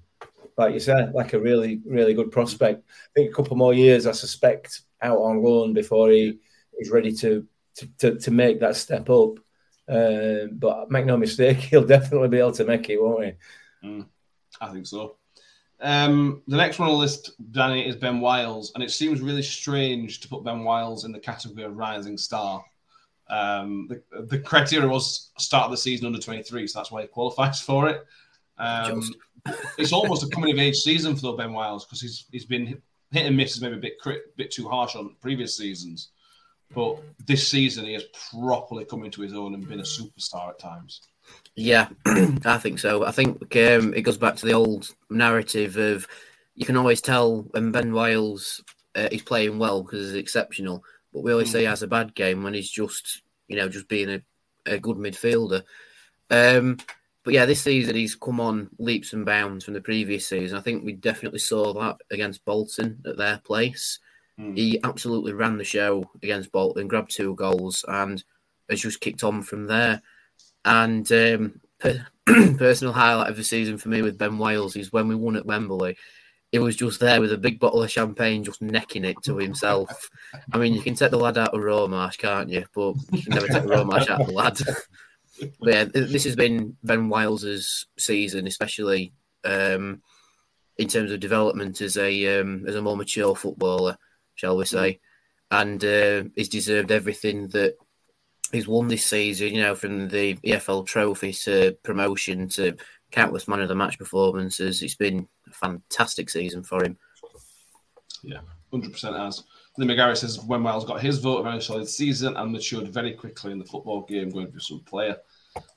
like 0.60 0.74
you 0.74 0.80
said, 0.80 1.14
like 1.14 1.32
a 1.32 1.40
really 1.40 1.80
really 1.86 2.14
good 2.14 2.30
prospect. 2.30 2.84
I 2.86 3.10
think 3.14 3.30
a 3.30 3.34
couple 3.34 3.56
more 3.56 3.74
years, 3.74 4.06
I 4.06 4.12
suspect, 4.12 4.82
out 5.00 5.18
on 5.18 5.42
loan 5.42 5.72
before 5.72 6.10
he 6.10 6.38
is 6.78 6.90
ready 6.90 7.12
to 7.16 7.46
to, 7.76 7.86
to, 7.98 8.18
to 8.18 8.30
make 8.30 8.60
that 8.60 8.76
step 8.76 9.08
up. 9.08 9.38
Um, 9.88 10.50
but 10.52 10.90
make 10.90 11.06
no 11.06 11.16
mistake, 11.16 11.56
he'll 11.70 11.84
definitely 11.84 12.28
be 12.28 12.38
able 12.38 12.52
to 12.52 12.64
make 12.64 12.88
it, 12.90 13.02
won't 13.02 13.24
he? 13.24 13.32
I 14.60 14.68
think 14.70 14.86
so. 14.86 15.16
Um, 15.80 16.42
the 16.46 16.58
next 16.58 16.78
one 16.78 16.90
on 16.90 16.94
the 16.94 17.00
list, 17.00 17.32
Danny, 17.52 17.88
is 17.88 17.96
Ben 17.96 18.20
Wiles, 18.20 18.72
and 18.74 18.84
it 18.84 18.90
seems 18.90 19.22
really 19.22 19.42
strange 19.42 20.20
to 20.20 20.28
put 20.28 20.44
Ben 20.44 20.62
Wiles 20.62 21.06
in 21.06 21.12
the 21.12 21.18
category 21.18 21.64
of 21.64 21.76
rising 21.76 22.18
star. 22.18 22.62
Um, 23.30 23.88
the, 23.88 24.22
the 24.26 24.38
criteria 24.38 24.86
was 24.86 25.30
start 25.38 25.64
of 25.64 25.70
the 25.70 25.78
season 25.78 26.06
under 26.06 26.18
23, 26.18 26.66
so 26.66 26.78
that's 26.78 26.90
why 26.90 27.02
he 27.02 27.08
qualifies 27.08 27.60
for 27.62 27.88
it. 27.88 28.04
Um. 28.58 29.02
It's 29.78 29.92
almost 29.92 30.22
a 30.22 30.28
coming 30.28 30.52
of 30.52 30.58
age 30.58 30.76
season 30.76 31.16
for 31.16 31.36
Ben 31.36 31.52
Wiles 31.52 31.84
because 31.84 32.00
he's 32.00 32.26
he's 32.30 32.44
been 32.44 32.66
hit 33.10 33.26
and 33.26 33.36
miss 33.36 33.56
is 33.56 33.62
maybe 33.62 33.76
a 33.76 33.80
bit 33.80 33.98
crit, 33.98 34.36
bit 34.36 34.50
too 34.50 34.68
harsh 34.68 34.94
on 34.96 35.14
previous 35.20 35.56
seasons, 35.56 36.08
but 36.74 36.98
this 37.26 37.48
season 37.48 37.84
he 37.84 37.94
has 37.94 38.04
properly 38.30 38.84
come 38.84 39.04
into 39.04 39.22
his 39.22 39.34
own 39.34 39.54
and 39.54 39.68
been 39.68 39.80
a 39.80 39.84
superstar 39.84 40.50
at 40.50 40.58
times. 40.58 41.02
Yeah, 41.56 41.88
I 42.44 42.58
think 42.58 42.78
so. 42.78 43.04
I 43.04 43.12
think 43.12 43.54
um, 43.56 43.94
it 43.94 44.02
goes 44.02 44.18
back 44.18 44.36
to 44.36 44.46
the 44.46 44.54
old 44.54 44.88
narrative 45.10 45.76
of 45.76 46.06
you 46.54 46.66
can 46.66 46.76
always 46.76 47.00
tell 47.00 47.42
when 47.50 47.72
Ben 47.72 47.92
Wiles 47.92 48.62
uh, 48.96 49.08
is 49.12 49.22
playing 49.22 49.58
well 49.58 49.82
because 49.82 50.06
he's 50.10 50.14
exceptional, 50.20 50.84
but 51.12 51.22
we 51.22 51.32
always 51.32 51.48
Mm. 51.48 51.52
say 51.52 51.58
he 51.60 51.64
has 51.66 51.82
a 51.82 51.88
bad 51.88 52.14
game 52.14 52.42
when 52.42 52.54
he's 52.54 52.70
just 52.70 53.22
you 53.48 53.56
know 53.56 53.68
just 53.68 53.88
being 53.88 54.10
a, 54.10 54.22
a 54.66 54.78
good 54.78 54.96
midfielder. 54.96 55.62
Um, 56.30 56.78
but 57.30 57.34
yeah, 57.36 57.46
this 57.46 57.62
season 57.62 57.94
he's 57.94 58.16
come 58.16 58.40
on 58.40 58.68
leaps 58.80 59.12
and 59.12 59.24
bounds 59.24 59.64
from 59.64 59.74
the 59.74 59.80
previous 59.80 60.26
season. 60.26 60.58
I 60.58 60.60
think 60.60 60.82
we 60.82 60.94
definitely 60.94 61.38
saw 61.38 61.72
that 61.74 61.98
against 62.10 62.44
Bolton 62.44 63.00
at 63.06 63.18
their 63.18 63.38
place. 63.38 64.00
Mm. 64.36 64.58
He 64.58 64.80
absolutely 64.82 65.32
ran 65.32 65.56
the 65.56 65.62
show 65.62 66.10
against 66.24 66.50
Bolton, 66.50 66.88
grabbed 66.88 67.12
two 67.12 67.36
goals, 67.36 67.84
and 67.86 68.24
has 68.68 68.80
just 68.80 69.00
kicked 69.00 69.22
on 69.22 69.42
from 69.42 69.68
there. 69.68 70.02
And 70.64 71.12
um, 71.12 71.60
per- 71.78 72.04
personal 72.26 72.92
highlight 72.92 73.30
of 73.30 73.36
the 73.36 73.44
season 73.44 73.78
for 73.78 73.90
me 73.90 74.02
with 74.02 74.18
Ben 74.18 74.36
Wales 74.36 74.74
is 74.74 74.92
when 74.92 75.06
we 75.06 75.14
won 75.14 75.36
at 75.36 75.46
Wembley. 75.46 75.96
He 76.50 76.58
was 76.58 76.74
just 76.74 76.98
there 76.98 77.20
with 77.20 77.32
a 77.32 77.38
big 77.38 77.60
bottle 77.60 77.84
of 77.84 77.92
champagne, 77.92 78.42
just 78.42 78.60
necking 78.60 79.04
it 79.04 79.22
to 79.22 79.36
himself. 79.36 80.10
I 80.52 80.58
mean, 80.58 80.74
you 80.74 80.82
can 80.82 80.96
take 80.96 81.12
the 81.12 81.16
lad 81.16 81.38
out 81.38 81.54
of 81.54 81.60
Rawmarsh, 81.60 82.18
can't 82.18 82.50
you? 82.50 82.64
But 82.74 82.96
you 83.12 83.22
can 83.22 83.34
never 83.34 83.46
take 83.46 83.62
the 83.62 83.68
Rawmarsh 83.68 84.08
out 84.08 84.22
of 84.22 84.26
the 84.26 84.32
lad. 84.32 84.58
but 85.60 85.68
yeah, 85.68 85.84
this 85.84 86.24
has 86.24 86.36
been 86.36 86.76
Ben 86.82 87.08
Wiles's 87.08 87.86
season, 87.98 88.46
especially 88.46 89.12
um, 89.44 90.02
in 90.78 90.88
terms 90.88 91.10
of 91.10 91.20
development 91.20 91.80
as 91.80 91.96
a 91.96 92.40
um, 92.40 92.64
as 92.66 92.74
a 92.74 92.82
more 92.82 92.96
mature 92.96 93.34
footballer, 93.34 93.96
shall 94.34 94.56
we 94.56 94.64
say? 94.64 95.00
And 95.50 95.84
uh, 95.84 96.24
he's 96.36 96.48
deserved 96.48 96.92
everything 96.92 97.48
that 97.48 97.76
he's 98.52 98.68
won 98.68 98.88
this 98.88 99.06
season. 99.06 99.54
You 99.54 99.62
know, 99.62 99.74
from 99.74 100.08
the 100.08 100.34
EFL 100.36 100.86
Trophy 100.86 101.32
to 101.32 101.76
promotion 101.82 102.48
to 102.50 102.76
countless 103.10 103.48
man 103.48 103.60
of 103.60 103.68
the 103.68 103.74
match 103.74 103.98
performances. 103.98 104.82
It's 104.82 104.94
been 104.94 105.28
a 105.48 105.52
fantastic 105.52 106.30
season 106.30 106.62
for 106.62 106.84
him. 106.84 106.96
Yeah, 108.22 108.40
hundred 108.70 108.92
percent 108.92 109.16
has. 109.16 109.44
Lee 109.76 109.86
McGarry 109.86 110.16
says 110.16 110.40
when 110.40 110.62
Wales 110.62 110.84
got 110.84 111.00
his 111.00 111.18
vote, 111.18 111.38
a 111.38 111.42
very 111.42 111.62
solid 111.62 111.88
season 111.88 112.36
and 112.36 112.52
matured 112.52 112.88
very 112.88 113.12
quickly 113.12 113.52
in 113.52 113.58
the 113.58 113.64
football 113.64 114.02
game, 114.02 114.30
going 114.30 114.50
through 114.50 114.60
some 114.60 114.80
player. 114.80 115.16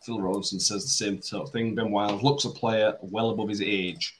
Phil 0.05 0.19
Rawlinson 0.19 0.59
says 0.59 0.83
the 0.83 0.89
same 0.89 1.21
sort 1.21 1.43
of 1.43 1.53
thing. 1.53 1.75
Ben 1.75 1.91
Wild 1.91 2.23
looks 2.23 2.45
a 2.45 2.49
player 2.49 2.95
well 3.01 3.31
above 3.31 3.49
his 3.49 3.61
age. 3.61 4.17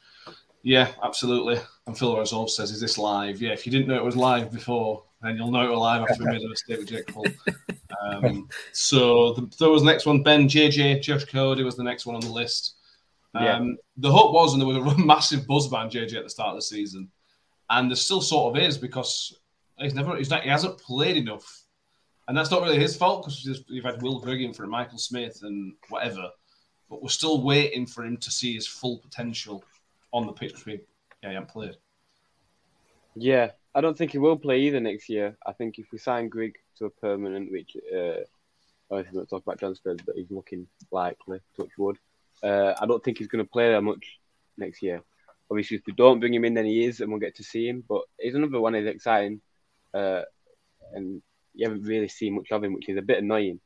Yeah, 0.63 0.91
absolutely. 1.03 1.59
And 1.85 1.97
Phil 1.97 2.15
Rose 2.15 2.31
also 2.31 2.63
says, 2.63 2.71
"Is 2.71 2.79
this 2.79 2.97
live?" 2.97 3.41
Yeah, 3.41 3.51
if 3.51 3.65
you 3.65 3.71
didn't 3.71 3.87
know 3.87 3.97
it 3.97 4.03
was 4.03 4.15
live 4.15 4.51
before, 4.51 5.03
then 5.21 5.35
you'll 5.35 5.51
know 5.51 5.65
it 5.65 5.69
was 5.69 5.79
live 5.79 6.01
after 6.01 6.23
we 6.23 6.31
made 6.31 6.41
a 6.41 6.49
mistake 6.49 6.77
with 6.79 6.87
Jake 6.87 7.07
Paul. 7.07 7.25
Um, 8.01 8.47
so 8.71 9.33
the, 9.33 9.53
there 9.59 9.69
was 9.69 9.81
the 9.81 9.91
next 9.91 10.05
one. 10.05 10.23
Ben 10.23 10.47
JJ 10.47 11.01
Josh 11.01 11.25
Kayode 11.25 11.65
was 11.65 11.75
the 11.75 11.83
next 11.83 12.05
one 12.05 12.15
on 12.15 12.21
the 12.21 12.31
list. 12.31 12.75
Um, 13.35 13.43
Yeah. 13.43 13.65
The 13.97 14.11
hope 14.11 14.33
was, 14.33 14.53
and 14.53 14.61
there 14.61 14.67
was 14.67 14.93
a 14.93 14.97
massive 15.05 15.45
buzz 15.45 15.67
about 15.67 15.91
JJ 15.91 16.15
at 16.15 16.23
the 16.23 16.29
start 16.29 16.51
of 16.51 16.55
the 16.55 16.61
season, 16.61 17.11
and 17.69 17.91
there 17.91 17.97
still 17.97 18.21
sort 18.21 18.55
of 18.55 18.63
is 18.63 18.77
because 18.77 19.37
he's 19.77 19.93
never, 19.93 20.15
he's 20.15 20.29
not, 20.29 20.43
he 20.43 20.49
hasn't 20.49 20.77
played 20.77 21.17
enough, 21.17 21.62
and 22.27 22.37
that's 22.37 22.51
not 22.51 22.61
really 22.61 22.79
his 22.79 22.95
fault 22.95 23.25
because 23.25 23.63
we've 23.69 23.83
had 23.83 24.01
Will 24.01 24.23
in 24.23 24.53
for 24.53 24.65
Michael 24.65 24.97
Smith 24.97 25.39
and 25.43 25.73
whatever, 25.89 26.29
but 26.89 27.01
we're 27.01 27.09
still 27.09 27.41
waiting 27.41 27.85
for 27.85 28.05
him 28.05 28.17
to 28.17 28.31
see 28.31 28.53
his 28.53 28.67
full 28.67 28.97
potential 28.97 29.63
on 30.13 30.25
the 30.25 30.33
pitch 30.33 30.53
because 30.53 30.79
yeah, 31.21 31.29
he 31.29 31.35
hasn't 31.35 31.49
played. 31.49 31.75
Yeah, 33.15 33.51
I 33.75 33.81
don't 33.81 33.97
think 33.97 34.11
he 34.11 34.17
will 34.17 34.37
play 34.37 34.61
either 34.61 34.79
next 34.79 35.09
year. 35.09 35.37
I 35.45 35.51
think 35.51 35.79
if 35.79 35.91
we 35.91 35.97
sign 35.97 36.29
Grigg 36.29 36.55
to 36.77 36.85
a 36.85 36.89
permanent, 36.89 37.51
which 37.51 37.75
uh, 37.93 38.21
obviously 38.89 39.19
not 39.19 39.29
talk 39.29 39.43
about 39.43 39.59
transfers, 39.59 39.99
but 40.05 40.15
he's 40.15 40.31
looking 40.31 40.67
likely. 40.91 41.39
Touch 41.57 41.69
wood. 41.77 41.97
Uh, 42.41 42.73
I 42.79 42.85
don't 42.85 43.03
think 43.03 43.17
he's 43.17 43.27
going 43.27 43.43
to 43.43 43.49
play 43.49 43.71
that 43.71 43.81
much 43.81 44.19
next 44.57 44.81
year. 44.81 45.01
Obviously, 45.51 45.77
if 45.77 45.83
we 45.85 45.93
don't 45.93 46.19
bring 46.19 46.33
him 46.33 46.45
in, 46.45 46.53
then 46.53 46.65
he 46.65 46.85
is, 46.85 47.01
and 47.01 47.11
we'll 47.11 47.19
get 47.19 47.35
to 47.35 47.43
see 47.43 47.67
him. 47.67 47.83
But 47.87 48.01
he's 48.19 48.35
another 48.35 48.59
one 48.59 48.73
who's 48.73 48.87
exciting, 48.87 49.41
uh, 49.93 50.21
and 50.93 51.21
you 51.53 51.67
haven't 51.67 51.83
really 51.83 52.07
seen 52.07 52.35
much 52.35 52.51
of 52.51 52.63
him, 52.63 52.73
which 52.73 52.89
is 52.89 52.97
a 52.97 53.01
bit 53.01 53.19
annoying. 53.19 53.59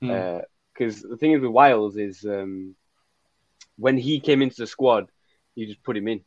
Hmm. 0.00 0.38
Because 0.72 1.02
the 1.02 1.16
thing 1.16 1.32
is 1.32 1.40
with 1.40 1.50
Wiles 1.50 1.96
is 1.96 2.24
um, 2.24 2.74
when 3.76 3.98
he 3.98 4.20
came 4.20 4.40
into 4.42 4.56
the 4.56 4.66
squad, 4.66 5.10
you 5.54 5.66
just 5.66 5.82
put 5.82 5.96
him 5.96 6.08
in. 6.08 6.22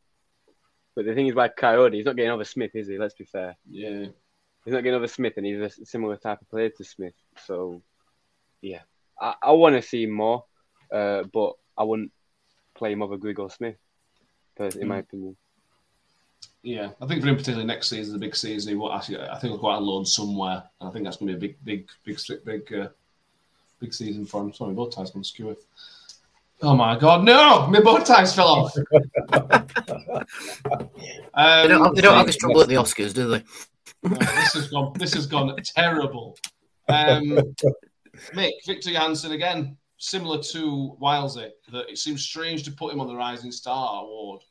But 0.95 1.05
the 1.05 1.15
thing 1.15 1.27
is, 1.27 1.36
like 1.36 1.55
Kayode, 1.57 1.95
he's 1.95 2.05
not 2.05 2.15
getting 2.15 2.31
over 2.31 2.43
Smith, 2.43 2.72
is 2.75 2.88
he? 2.88 2.98
Let's 2.98 3.15
be 3.15 3.25
fair. 3.25 3.55
Yeah, 3.69 4.07
He's 4.63 4.74
not 4.74 4.83
getting 4.83 4.95
over 4.95 5.07
Smith, 5.07 5.33
and 5.38 5.45
he's 5.45 5.60
a 5.60 5.86
similar 5.86 6.15
type 6.15 6.41
of 6.41 6.50
player 6.50 6.69
to 6.69 6.83
Smith. 6.83 7.15
So, 7.45 7.81
yeah, 8.62 8.81
I, 9.19 9.36
I 9.41 9.51
want 9.51 9.75
to 9.75 9.81
see 9.81 10.03
him 10.03 10.12
more, 10.12 10.45
uh, 10.91 11.24
but 11.33 11.53
I 11.77 11.83
wouldn't 11.83 12.12
play 12.75 12.93
him 12.93 13.01
over 13.01 13.17
Grigg 13.17 13.39
or 13.39 13.50
Smith, 13.50 13.75
in 14.57 14.88
my 14.88 15.00
opinion. 15.00 15.36
Yeah. 16.63 16.91
I 17.01 17.05
think 17.05 17.22
for 17.22 17.27
him 17.27 17.36
particularly 17.36 17.65
next 17.67 17.89
season 17.89 18.13
is 18.13 18.15
a 18.15 18.20
big 18.20 18.36
season. 18.36 18.70
He 18.70 18.75
won't 18.75 18.96
actually, 18.96 19.20
I 19.20 19.38
think 19.38 19.51
he'll 19.51 19.62
go 19.62 19.70
out 19.70 19.77
on 19.77 19.86
loan 19.86 20.05
somewhere, 20.05 20.63
and 20.79 20.89
I 20.89 20.91
think 20.91 21.03
that's 21.03 21.17
going 21.17 21.32
to 21.32 21.38
be 21.38 21.48
a 21.48 21.50
big, 21.50 21.58
big, 21.65 21.89
big, 22.05 22.17
big, 22.27 22.46
big, 22.46 22.79
uh, 22.79 22.88
big 23.79 23.93
season 23.93 24.25
for 24.25 24.41
him. 24.41 24.53
Sorry, 24.53 24.72
my 24.72 24.75
bow 24.75 24.88
tie's 24.88 25.12
gone 25.12 25.24
skew. 25.24 25.55
Oh 26.62 26.75
my 26.75 26.98
god, 26.98 27.25
no! 27.25 27.67
My 27.67 27.82
bow 27.82 28.00
ties 28.00 28.34
fell 28.34 28.48
off. 28.48 28.74
They 28.74 28.84
don't, 31.67 31.88
um, 31.88 31.93
they 31.93 32.01
don't 32.01 32.15
have 32.15 32.25
this 32.25 32.38
trouble 32.38 32.62
at 32.62 32.70
the 32.70 32.75
Oscars, 32.75 33.13
do 33.13 33.27
they? 33.27 33.43
No, 34.03 34.15
this 34.15 34.53
has 34.53 34.70
gone. 34.70 34.93
This 34.98 35.13
has 35.13 35.25
gone 35.25 35.53
terrible. 35.62 36.38
Um, 36.88 37.38
Mick 38.34 38.51
Viktor 38.65 38.91
Johansson 38.91 39.34
again, 39.34 39.75
similar 39.98 40.41
to 40.41 40.96
Wilesy. 41.01 41.50
That 41.74 41.89
it 41.89 41.98
seems 41.98 42.24
strange 42.24 42.63
to 42.63 42.72
put 42.72 42.93
him 42.93 43.01
on 43.01 43.08
the 43.08 43.15
Rising 43.15 43.51
Star 43.51 44.03
Award 44.03 44.43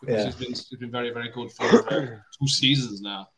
because 0.00 0.16
Yeah. 0.18 0.26
he's 0.26 0.34
been 0.34 0.48
he's 0.52 0.78
been 0.78 0.90
very 0.90 1.10
very 1.10 1.30
good 1.30 1.50
for 1.52 1.64
uh, 1.92 2.06
two 2.38 2.48
seasons 2.48 3.00
now. 3.00 3.28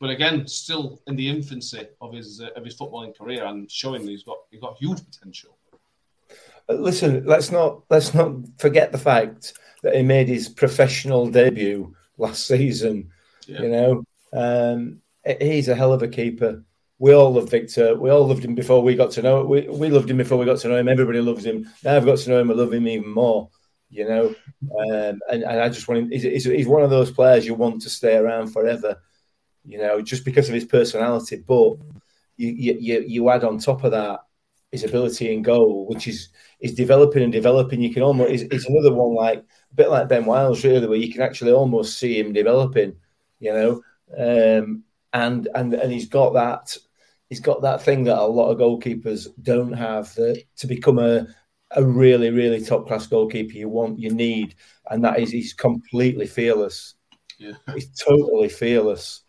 But 0.00 0.10
again, 0.10 0.46
still 0.46 1.00
in 1.08 1.16
the 1.16 1.28
infancy 1.28 1.88
of 2.00 2.12
his 2.12 2.40
uh, 2.40 2.50
of 2.56 2.64
his 2.64 2.76
footballing 2.76 3.16
career 3.16 3.44
and 3.44 3.70
showing 3.70 4.04
that 4.04 4.10
he's 4.10 4.22
got 4.22 4.36
he's 4.50 4.60
got 4.60 4.76
huge 4.78 5.00
potential. 5.04 5.56
Listen, 6.68 7.24
let's 7.24 7.50
not 7.50 7.82
let's 7.90 8.14
not 8.14 8.32
forget 8.58 8.92
the 8.92 8.98
fact 8.98 9.54
that 9.82 9.96
he 9.96 10.02
made 10.02 10.28
his 10.28 10.48
professional 10.48 11.26
debut 11.28 11.94
last 12.18 12.46
season. 12.46 13.10
Yeah. 13.46 13.62
You 13.62 13.68
know, 13.68 14.04
um, 14.34 15.00
he's 15.40 15.68
a 15.68 15.74
hell 15.74 15.92
of 15.94 16.02
a 16.02 16.08
keeper. 16.08 16.62
We 16.98 17.14
all 17.14 17.32
love 17.32 17.50
Viktor. 17.50 17.96
We 17.96 18.10
all 18.10 18.26
loved 18.26 18.44
him 18.44 18.54
before 18.54 18.82
we 18.82 18.96
got 18.96 19.12
to 19.12 19.22
know. 19.22 19.44
We 19.44 19.62
we 19.68 19.88
loved 19.88 20.10
him 20.10 20.18
before 20.18 20.36
we 20.36 20.44
got 20.44 20.58
to 20.60 20.68
know 20.68 20.76
him. 20.76 20.88
Everybody 20.88 21.20
loves 21.20 21.46
him. 21.46 21.68
Now 21.82 21.96
I've 21.96 22.04
got 22.04 22.18
to 22.18 22.30
know 22.30 22.40
him. 22.40 22.50
I 22.50 22.54
love 22.54 22.72
him 22.72 22.86
even 22.86 23.08
more. 23.08 23.48
You 23.90 24.06
know, 24.06 24.26
um, 24.78 25.20
and, 25.30 25.42
and 25.42 25.60
I 25.60 25.68
just 25.68 25.88
want 25.88 26.02
him. 26.02 26.10
He's, 26.10 26.22
he's, 26.22 26.44
he's 26.44 26.66
one 26.66 26.82
of 26.82 26.90
those 26.90 27.10
players 27.10 27.46
you 27.46 27.54
want 27.54 27.82
to 27.82 27.90
stay 27.90 28.16
around 28.16 28.48
forever. 28.48 29.00
You 29.64 29.78
know, 29.78 30.02
just 30.02 30.24
because 30.24 30.48
of 30.48 30.54
his 30.54 30.64
personality. 30.64 31.36
But 31.36 31.76
you 32.36 32.52
you 32.78 33.04
you, 33.06 33.30
add 33.30 33.44
on 33.44 33.58
top 33.58 33.84
of 33.84 33.92
that 33.92 34.20
his 34.72 34.84
ability 34.84 35.32
in 35.32 35.42
goal, 35.42 35.86
which 35.86 36.06
is 36.06 36.28
is 36.60 36.74
developing 36.74 37.22
and 37.22 37.32
developing. 37.32 37.80
You 37.80 37.92
can 37.92 38.02
almost 38.02 38.30
it's, 38.30 38.42
it's 38.54 38.68
another 38.68 38.94
one 38.94 39.14
like 39.14 39.38
a 39.38 39.74
bit 39.74 39.90
like 39.90 40.08
Ben 40.08 40.24
Wiles, 40.24 40.64
really, 40.64 40.86
where 40.86 40.98
you 40.98 41.12
can 41.12 41.22
actually 41.22 41.52
almost 41.52 41.98
see 41.98 42.18
him 42.18 42.32
developing. 42.32 42.96
You 43.40 43.52
know, 43.52 43.82
um, 44.16 44.84
and 45.12 45.48
and 45.54 45.74
and 45.74 45.92
he's 45.92 46.08
got 46.08 46.34
that 46.34 46.76
he's 47.28 47.40
got 47.40 47.62
that 47.62 47.82
thing 47.82 48.04
that 48.04 48.18
a 48.18 48.24
lot 48.24 48.50
of 48.50 48.58
goalkeepers 48.58 49.28
don't 49.42 49.72
have 49.72 50.14
that 50.14 50.42
to 50.56 50.66
become 50.66 50.98
a 50.98 51.26
a 51.72 51.84
really 51.84 52.30
really 52.30 52.64
top 52.64 52.86
class 52.86 53.06
goalkeeper 53.06 53.52
you 53.52 53.68
want 53.68 53.98
you 53.98 54.10
need 54.10 54.54
and 54.90 55.04
that 55.04 55.18
is 55.18 55.30
he's 55.30 55.52
completely 55.52 56.26
fearless. 56.26 56.94
Yeah. 57.38 57.52
he's 57.74 57.90
totally 57.90 58.48
fearless 58.48 59.22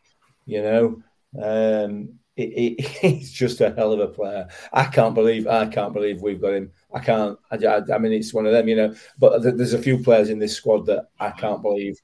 you 0.46 0.62
know? 0.62 1.04
Um 1.42 2.20
it, 2.36 2.78
it, 2.80 2.82
he's 3.02 3.32
just 3.32 3.60
a 3.60 3.74
hell 3.76 3.92
of 3.92 4.00
a 4.00 4.08
player. 4.08 4.48
I 4.72 4.86
can't 4.86 5.14
believe 5.14 5.48
i 5.48 5.66
can't 5.66 5.94
believe 5.94 6.22
we've 6.22 6.42
got 6.42 6.54
him. 6.54 6.72
I 6.94 7.00
can't 7.00 7.38
i, 7.52 7.58
I, 7.58 7.82
I 7.94 7.98
mean 7.98 8.14
it's 8.14 8.34
one 8.34 8.46
of 8.46 8.54
them 8.54 8.68
you 8.68 8.76
know? 8.76 8.96
But 9.18 9.44
th- 9.44 9.56
there's 9.56 9.74
a 9.74 9.82
few 9.82 10.02
players 10.02 10.30
in 10.30 10.40
this 10.40 10.56
squad 10.56 10.86
that 10.86 11.10
i 11.20 11.32
can't 11.32 11.62
believe 11.62 11.98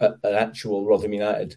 are, 0.00 0.16
are 0.24 0.34
actual 0.34 0.86
rotherham 0.86 1.12
united 1.12 1.56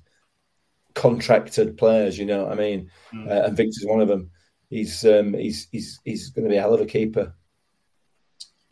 contracted 0.96 1.78
players 1.78 2.18
you 2.18 2.26
know 2.26 2.46
what 2.46 2.54
i 2.54 2.56
mean? 2.56 2.90
Mm. 3.14 3.30
uh, 3.30 3.46
and 3.46 3.58
Viktor's 3.58 3.86
one 3.86 4.02
of 4.02 4.08
them. 4.08 4.32
He's 4.70 5.06
um 5.06 5.34
he's 5.36 5.68
he's 5.72 6.00
he's 6.04 6.30
going 6.32 6.46
to 6.46 6.50
be 6.50 6.58
a 6.58 6.62
hell 6.62 6.74
of 6.74 6.82
a 6.82 6.86
keeper 6.86 7.36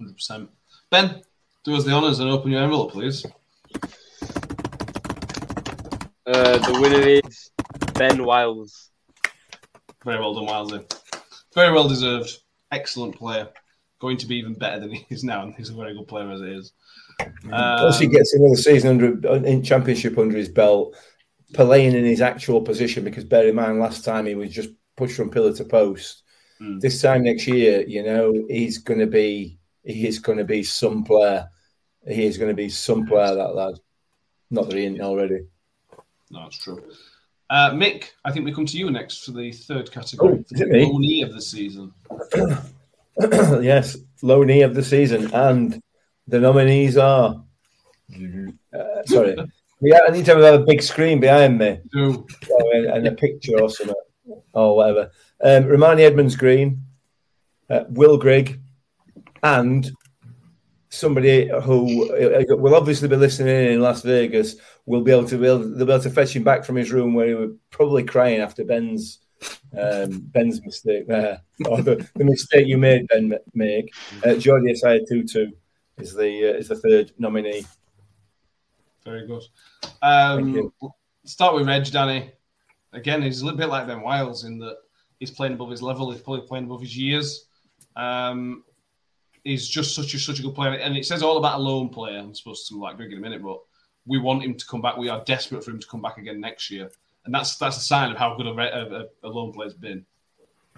Hundred 0.04 0.16
percent. 0.16 0.50
Ben, 0.92 1.22
do 1.64 1.76
us 1.78 1.86
the 1.86 1.92
honours 1.92 2.20
and 2.20 2.30
open 2.30 2.52
your 2.52 2.62
envelope, 2.62 2.92
please. 2.92 3.26
Uh, 6.26 6.58
the 6.58 6.80
winner 6.82 7.08
is 7.08 7.52
Ben 7.94 8.26
Wiles. 8.26 8.90
Very 10.04 10.20
well 10.20 10.34
done, 10.34 10.48
Wilesy. 10.48 10.94
Very 11.56 11.72
well 11.72 11.88
deserved. 11.88 12.38
Excellent 12.72 13.16
player. 13.16 13.48
Going 14.02 14.18
to 14.18 14.28
be 14.28 14.36
even 14.36 14.56
better 14.56 14.82
than 14.82 14.92
he 14.92 15.06
is 15.10 15.24
now, 15.24 15.44
and 15.44 15.56
he's 15.56 15.70
a 15.70 15.74
very 15.74 15.94
good 15.94 16.10
player 16.10 16.30
as 16.30 16.42
it 16.42 16.50
is. 16.50 16.74
Once 17.46 18.00
he 18.00 18.08
Um, 18.08 18.12
gets 18.12 18.34
another 18.34 18.58
season 18.58 19.02
under 19.02 19.46
in 19.46 19.64
championship 19.64 20.18
under 20.18 20.36
his 20.36 20.50
belt, 20.50 20.98
playing 21.54 21.96
in 21.96 22.04
his 22.04 22.20
actual 22.20 22.60
position, 22.60 23.06
because 23.06 23.24
bear 23.24 23.48
in 23.48 23.56
mind 23.56 23.80
last 23.80 24.04
time 24.04 24.26
he 24.26 24.36
was 24.36 24.50
just 24.50 24.72
pushed 24.98 25.16
from 25.16 25.30
pillar 25.30 25.54
to 25.54 25.64
post. 25.64 26.24
Mm. 26.62 26.82
This 26.82 27.02
time 27.02 27.24
next 27.24 27.48
year, 27.48 27.88
you 27.88 28.04
know, 28.04 28.34
he's 28.50 28.80
going 28.80 29.00
to 29.00 29.08
be 29.08 29.60
he 29.84 30.08
is 30.08 30.20
going 30.20 30.38
to 30.38 30.44
be 30.44 30.64
some 30.64 31.04
player. 31.04 31.50
He 32.08 32.26
is 32.26 32.38
going 32.38 32.50
to 32.50 32.56
be 32.56 32.70
some 32.70 33.06
player 33.06 33.36
that 33.36 33.56
lad. 33.56 33.80
Not 34.50 34.70
that 34.70 34.78
he 34.78 34.86
ain't 34.86 35.02
already. 35.02 35.46
No, 36.32 36.46
it's 36.48 36.58
true. 36.58 36.84
Uh, 37.50 37.72
Mick, 37.72 38.06
I 38.26 38.32
think 38.32 38.46
we 38.46 38.54
come 38.54 38.66
to 38.66 38.78
you 38.78 38.90
next 38.90 39.26
for 39.26 39.32
the 39.32 39.52
third 39.52 39.92
category. 39.92 40.40
Oh, 40.40 40.46
is 40.50 40.62
it 40.62 40.70
me? 40.70 40.86
Loanee 40.86 41.24
of 41.24 41.34
the 41.34 41.42
season. 41.42 41.94
yes, 43.62 43.98
low 44.22 44.44
knee 44.44 44.62
of 44.62 44.74
the 44.74 44.84
season, 44.84 45.32
and 45.34 45.82
the 46.28 46.40
nominees 46.40 46.98
are. 46.98 47.44
Uh, 48.12 49.04
sorry, 49.06 49.36
yeah, 49.82 50.00
I 50.08 50.12
need 50.12 50.26
to 50.26 50.36
have 50.36 50.62
a 50.62 50.66
big 50.66 50.82
screen 50.82 51.20
behind 51.20 51.60
me. 51.60 51.80
Oh, 51.96 52.26
and, 52.74 52.86
and 52.86 53.08
a 53.08 53.12
picture 53.12 53.62
or 53.62 53.70
something, 53.70 53.96
or 54.54 54.76
whatever. 54.76 55.12
Um, 55.44 55.66
Rarmani 55.66 56.02
Edmonds 56.02 56.36
Green, 56.36 56.84
uh, 57.70 57.84
Will 57.90 58.18
Grigg, 58.18 58.60
and 59.44 59.92
somebody 60.90 61.50
who 61.64 62.08
will 62.58 62.76
obviously 62.76 63.08
be 63.08 63.16
listening 63.16 63.74
in 63.74 63.82
Las 63.82 64.02
Vegas 64.04 64.56
will 64.86 65.02
be 65.02 65.12
able 65.12 65.28
to 65.28 65.38
be 65.38 65.48
able, 65.48 65.60
they'll 65.60 65.88
be 65.88 65.92
able 65.92 66.04
to 66.04 66.10
fetch 66.10 66.36
him 66.36 66.44
back 66.44 66.64
from 66.64 66.76
his 66.76 66.92
room 66.92 67.14
where 67.14 67.28
he 67.28 67.34
was 67.34 67.52
probably 67.70 68.04
crying 68.04 68.40
after 68.40 68.64
Ben's 68.64 69.20
um, 69.78 70.22
Ben's 70.28 70.64
mistake 70.64 71.08
there, 71.08 71.42
or 71.66 71.82
the, 71.82 72.08
the 72.16 72.24
mistake 72.24 72.68
you 72.68 72.78
made, 72.78 73.08
Ben, 73.08 73.38
make. 73.54 73.94
Uh, 74.24 74.30
Jordi 74.30 74.72
Osei-Tutu 74.72 75.52
is 75.98 76.14
the 76.14 76.54
uh, 76.54 76.58
is 76.58 76.70
the 76.70 76.76
third 76.76 77.12
nominee. 77.18 77.66
very 79.04 79.28
good. 79.28 79.44
Um, 80.02 80.72
start 81.26 81.56
with 81.56 81.68
Reg, 81.68 81.92
Danny. 81.92 82.32
Again, 82.94 83.22
he's 83.22 83.42
a 83.42 83.46
little 83.46 83.58
bit 83.58 83.70
like 83.70 83.88
Ben 83.88 84.02
Wiles 84.02 84.44
in 84.44 84.60
that 84.60 84.78
he's 85.20 85.32
playing 85.32 85.54
above 85.54 85.72
his 85.72 85.82
level. 85.82 86.12
He's 86.12 86.22
probably 86.22 86.48
playing 86.48 86.66
above 86.66 86.82
his 86.82 86.96
years. 86.96 87.48
Um, 87.96 88.64
he's 89.44 89.68
just 89.68 89.96
such 89.96 90.14
a 90.14 90.20
such 90.20 90.40
a 90.40 90.42
good 90.42 90.56
player, 90.56 90.74
and 90.74 90.98
it 90.98 91.06
says 91.06 91.24
all 91.24 91.38
about 91.38 91.60
a 91.60 91.64
lone 91.64 91.90
player. 91.90 92.20
I'm 92.20 92.34
supposed 92.34 92.68
to 92.70 92.80
like 92.80 92.98
Greg 92.98 93.12
in 93.12 93.18
a 93.18 93.22
minute, 93.22 93.44
but 93.44 93.60
we 94.06 94.18
want 94.18 94.44
him 94.44 94.56
to 94.56 94.66
come 94.66 94.82
back. 94.82 94.98
We 94.98 95.10
are 95.10 95.24
desperate 95.26 95.64
for 95.64 95.72
him 95.72 95.80
to 95.80 95.88
come 95.88 96.02
back 96.02 96.18
again 96.18 96.40
next 96.40 96.70
year, 96.70 96.90
and 97.26 97.34
that's 97.34 97.58
that's 97.58 97.78
a 97.78 97.82
sign 97.82 98.12
of 98.12 98.18
how 98.18 98.36
good 98.36 98.48
a, 98.48 98.52
a, 98.52 99.06
a 99.24 99.30
lone 99.30 99.54
player's 99.54 99.74
been. 99.74 100.06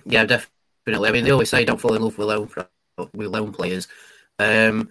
Yeah, 0.05 0.25
definitely. 0.25 1.09
I 1.09 1.11
mean, 1.11 1.23
they 1.23 1.31
always 1.31 1.49
say 1.49 1.65
don't 1.65 1.81
fall 1.81 1.95
in 1.95 2.01
love 2.01 2.17
with 2.17 2.27
lone 2.27 2.49
with 3.13 3.27
lone 3.27 3.51
players, 3.51 3.87
um, 4.39 4.89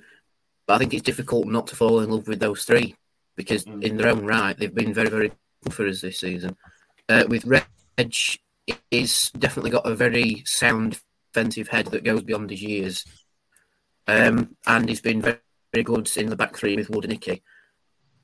but 0.66 0.74
I 0.74 0.78
think 0.78 0.94
it's 0.94 1.02
difficult 1.02 1.46
not 1.46 1.66
to 1.68 1.76
fall 1.76 2.00
in 2.00 2.10
love 2.10 2.28
with 2.28 2.40
those 2.40 2.64
three 2.64 2.96
because 3.37 3.64
mm. 3.64 3.82
in 3.82 3.96
their 3.96 4.08
own 4.08 4.24
right 4.24 4.56
they've 4.56 4.74
been 4.74 4.94
very 4.94 5.08
very 5.08 5.32
good 5.62 5.74
for 5.74 5.87
us 5.87 6.00
this 6.00 6.20
season. 6.20 6.56
Uh, 7.08 7.24
with 7.28 7.44
Reg, 7.44 7.66
he's 8.90 9.30
definitely 9.30 9.70
got 9.70 9.87
a 9.87 9.94
very 9.94 10.42
sound 10.46 11.00
defensive 11.32 11.68
head 11.68 11.87
that 11.87 12.04
goes 12.04 12.22
beyond 12.22 12.50
his 12.50 12.62
years, 12.62 13.04
um, 14.06 14.56
and 14.66 14.88
he's 14.88 15.00
been 15.00 15.22
very, 15.22 15.38
very 15.72 15.84
good 15.84 16.10
in 16.16 16.28
the 16.28 16.36
back 16.36 16.56
three 16.56 16.76
with 16.76 16.90
Wood 16.90 17.04
and 17.04 17.12
Icky 17.12 17.42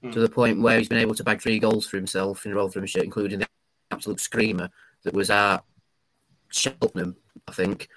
mm. 0.02 0.12
to 0.12 0.20
the 0.20 0.28
point 0.28 0.60
where 0.60 0.78
he's 0.78 0.88
been 0.88 0.98
able 0.98 1.14
to 1.14 1.24
bag 1.24 1.40
three 1.40 1.58
goals 1.58 1.86
for 1.86 1.96
himself 1.96 2.44
in 2.44 2.52
a 2.52 2.54
role 2.54 2.68
for 2.68 2.86
shirt, 2.86 3.04
including 3.04 3.40
the 3.40 3.48
absolute 3.90 4.20
screamer 4.20 4.70
that 5.04 5.14
was 5.14 5.30
at 5.30 5.64
Cheltenham, 6.50 7.16
I 7.48 7.52
think. 7.52 7.88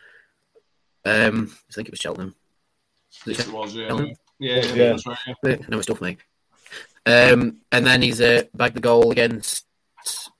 Um, 1.06 1.54
I 1.70 1.74
think 1.74 1.88
it 1.88 1.92
was 1.92 2.00
Cheltenham. 2.00 2.36
Was 3.26 3.40
it, 3.40 3.48
it 3.48 3.54
was, 3.54 3.76
yeah. 3.76 3.88
Yeah, 4.40 4.56
yeah, 4.56 4.74
yeah. 4.74 4.90
That's 4.90 5.06
right, 5.06 5.18
yeah. 5.44 5.56
No, 5.68 5.80
it's 5.80 6.02
me. 6.02 6.18
Um, 7.06 7.58
and 7.72 7.86
then 7.86 8.02
he's 8.02 8.22
uh, 8.22 8.44
bagged 8.54 8.76
the 8.76 8.82
goal 8.82 9.12
against 9.12 9.66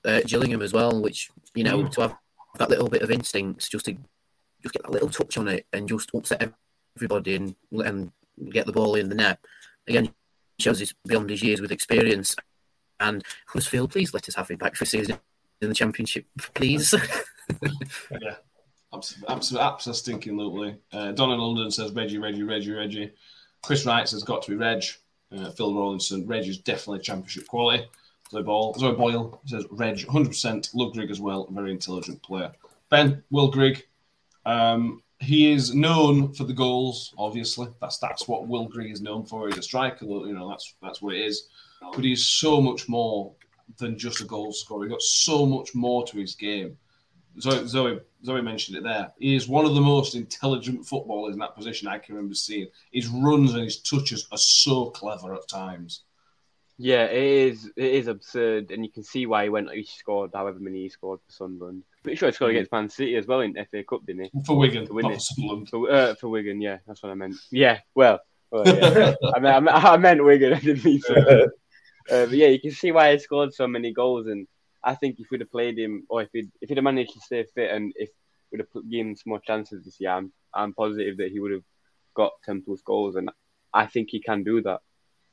uh, 0.04 0.20
Gillingham 0.26 0.62
as 0.62 0.72
well, 0.72 1.00
which 1.00 1.30
you 1.54 1.64
know 1.64 1.84
mm. 1.84 1.90
to 1.92 2.00
have 2.02 2.16
that 2.58 2.70
little 2.70 2.88
bit 2.88 3.02
of 3.02 3.10
instinct, 3.10 3.70
just 3.70 3.84
to 3.86 3.96
just 4.62 4.74
get 4.74 4.82
that 4.82 4.90
little 4.90 5.10
touch 5.10 5.36
on 5.36 5.48
it 5.48 5.66
and 5.72 5.88
just 5.88 6.10
upset 6.14 6.42
everybody 6.96 7.36
and 7.36 7.54
and 7.84 8.12
get 8.50 8.66
the 8.66 8.72
ball 8.72 8.94
in 8.94 9.08
the 9.08 9.14
net. 9.14 9.38
Again, 9.88 10.12
shows 10.58 10.78
he's 10.78 10.94
beyond 11.06 11.30
his 11.30 11.42
years 11.42 11.60
with 11.60 11.72
experience. 11.72 12.34
And 13.00 13.24
Huddersfield, 13.48 13.90
please 13.90 14.14
let 14.14 14.28
us 14.28 14.34
have 14.36 14.50
him 14.50 14.56
back 14.56 14.76
for 14.76 14.84
season 14.84 15.18
in 15.60 15.68
the 15.68 15.74
championship, 15.74 16.26
please. 16.54 16.94
yeah, 18.10 18.36
absolutely, 18.92 19.34
absolutely, 19.34 19.66
absolutely 19.66 19.98
stinking 19.98 20.36
lovely. 20.36 20.76
Uh, 20.92 21.12
Donna 21.12 21.34
London 21.34 21.70
says 21.70 21.92
Reggie, 21.92 22.18
Reggie, 22.18 22.42
Reggie, 22.42 22.72
Reggie. 22.72 23.12
Chris 23.62 23.84
Wright 23.86 24.08
says 24.08 24.22
got 24.22 24.42
to 24.42 24.50
be 24.50 24.56
Reg. 24.56 24.84
Uh, 25.32 25.50
Phil 25.50 25.74
Rawlinson, 25.74 26.26
Reg 26.26 26.46
is 26.46 26.58
definitely 26.58 27.00
championship 27.00 27.46
quality. 27.48 27.84
Zoe, 28.30 28.42
Ball, 28.42 28.74
Zoe 28.74 28.94
Boyle 28.94 29.40
says 29.46 29.64
Reg, 29.70 29.98
100%. 29.98 30.70
Love 30.74 30.92
Grigg 30.92 31.10
as 31.10 31.20
well, 31.20 31.48
very 31.50 31.70
intelligent 31.70 32.22
player. 32.22 32.52
Ben, 32.90 33.22
Will 33.30 33.50
Grigg, 33.50 33.84
um, 34.46 35.02
he 35.24 35.52
is 35.52 35.74
known 35.74 36.32
for 36.32 36.44
the 36.44 36.52
goals. 36.52 37.14
Obviously, 37.18 37.68
that's 37.80 37.98
that's 37.98 38.28
what 38.28 38.46
Will 38.46 38.66
Grigg 38.66 38.92
is 38.92 39.00
known 39.00 39.24
for. 39.24 39.48
He's 39.48 39.58
a 39.58 39.62
striker. 39.62 40.04
You 40.04 40.34
know, 40.34 40.48
that's 40.48 40.74
that's 40.82 41.02
what 41.02 41.14
it 41.14 41.22
is. 41.22 41.48
But 41.80 42.04
he's 42.04 42.24
so 42.24 42.60
much 42.60 42.88
more 42.88 43.34
than 43.78 43.98
just 43.98 44.20
a 44.20 44.24
goal 44.24 44.52
scorer. 44.52 44.84
He 44.84 44.90
got 44.90 45.02
so 45.02 45.46
much 45.46 45.74
more 45.74 46.06
to 46.06 46.18
his 46.18 46.34
game. 46.34 46.76
Zoe, 47.40 47.66
Zoe, 47.66 48.00
Zoe 48.24 48.42
mentioned 48.42 48.78
it 48.78 48.84
there. 48.84 49.12
He 49.18 49.34
is 49.34 49.48
one 49.48 49.64
of 49.64 49.74
the 49.74 49.80
most 49.80 50.14
intelligent 50.14 50.86
footballers 50.86 51.34
in 51.34 51.40
that 51.40 51.56
position 51.56 51.88
I 51.88 51.98
can 51.98 52.14
remember 52.14 52.34
seeing. 52.34 52.68
His 52.92 53.08
runs 53.08 53.54
and 53.54 53.64
his 53.64 53.80
touches 53.80 54.28
are 54.30 54.38
so 54.38 54.90
clever 54.90 55.34
at 55.34 55.48
times. 55.48 56.04
Yeah, 56.76 57.04
it 57.04 57.22
is. 57.22 57.70
It 57.76 57.92
is 57.92 58.08
absurd, 58.08 58.72
and 58.72 58.84
you 58.84 58.90
can 58.90 59.04
see 59.04 59.26
why 59.26 59.44
he 59.44 59.48
went. 59.48 59.70
He 59.70 59.84
scored 59.84 60.32
however 60.34 60.58
many 60.58 60.82
he 60.82 60.88
scored 60.88 61.20
for 61.24 61.32
Sunderland. 61.32 61.84
Pretty 62.02 62.16
sure 62.16 62.28
he 62.28 62.34
scored 62.34 62.50
mm. 62.50 62.56
against 62.56 62.72
Man 62.72 62.88
City 62.88 63.14
as 63.16 63.26
well 63.26 63.40
in 63.40 63.54
FA 63.54 63.84
Cup, 63.84 64.04
didn't 64.04 64.24
he? 64.24 64.30
For 64.44 64.56
Wigan, 64.56 64.86
to 64.86 64.92
win 64.92 65.12
it. 65.12 65.22
For, 65.22 65.66
for, 65.66 65.90
uh, 65.90 66.14
for, 66.16 66.28
Wigan, 66.28 66.60
yeah, 66.60 66.78
that's 66.86 67.02
what 67.02 67.12
I 67.12 67.14
meant. 67.14 67.36
Yeah, 67.52 67.78
well, 67.94 68.18
well 68.50 68.66
yeah. 68.66 69.14
I, 69.34 69.38
mean, 69.38 69.68
I, 69.68 69.96
meant, 69.96 70.24
Wigan. 70.24 70.52
I 70.52 70.58
didn't 70.58 70.84
mean 70.84 71.00
so. 71.00 71.14
uh, 71.14 71.46
but 72.08 72.32
yeah, 72.32 72.48
you 72.48 72.60
can 72.60 72.72
see 72.72 72.90
why 72.90 73.12
he 73.12 73.18
scored 73.20 73.54
so 73.54 73.68
many 73.68 73.92
goals, 73.92 74.26
and 74.26 74.48
I 74.82 74.96
think 74.96 75.20
if 75.20 75.30
we'd 75.30 75.42
have 75.42 75.52
played 75.52 75.78
him, 75.78 76.04
or 76.08 76.22
if 76.22 76.30
he'd 76.32 76.50
if 76.60 76.68
he'd 76.68 76.78
have 76.78 76.84
managed 76.84 77.12
to 77.12 77.20
stay 77.20 77.44
fit, 77.54 77.70
and 77.70 77.92
if 77.94 78.10
we'd 78.50 78.60
have 78.60 78.90
given 78.90 79.10
him 79.10 79.16
some 79.16 79.30
more 79.30 79.40
chances 79.40 79.84
this 79.84 80.00
year, 80.00 80.10
I'm 80.10 80.32
I'm 80.52 80.74
positive 80.74 81.18
that 81.18 81.30
he 81.30 81.38
would 81.38 81.52
have 81.52 81.64
got 82.14 82.32
ten 82.44 82.62
plus 82.62 82.82
goals, 82.82 83.14
and 83.14 83.30
I 83.72 83.86
think 83.86 84.08
he 84.10 84.20
can 84.20 84.42
do 84.42 84.60
that. 84.62 84.80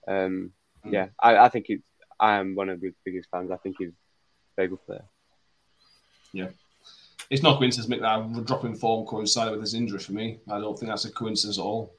Um. 0.08 0.52
Yeah, 0.86 1.08
I, 1.20 1.38
I 1.38 1.50
think 1.50 1.66
it's. 1.70 1.84
I 2.20 2.38
am 2.38 2.54
one 2.54 2.70
of 2.70 2.82
his 2.82 2.94
biggest 3.04 3.30
fans. 3.32 3.50
I 3.50 3.58
think 3.58 3.78
he's 3.80 3.90
a 3.90 3.94
very 4.56 4.68
good 4.68 4.86
player. 4.86 5.04
Yeah. 6.34 6.50
It's 7.32 7.42
not 7.42 7.58
coincidence, 7.58 7.92
Mick, 7.92 8.02
that 8.02 8.46
drop 8.46 8.66
in 8.66 8.76
form 8.76 9.08
coincided 9.08 9.54
with 9.54 9.62
his 9.62 9.74
injury 9.74 10.00
for 10.00 10.12
me. 10.12 10.40
I 10.50 10.60
don't 10.60 10.78
think 10.78 10.92
that's 10.92 11.06
a 11.06 11.12
coincidence 11.12 11.58
at 11.58 11.64
all. 11.64 11.96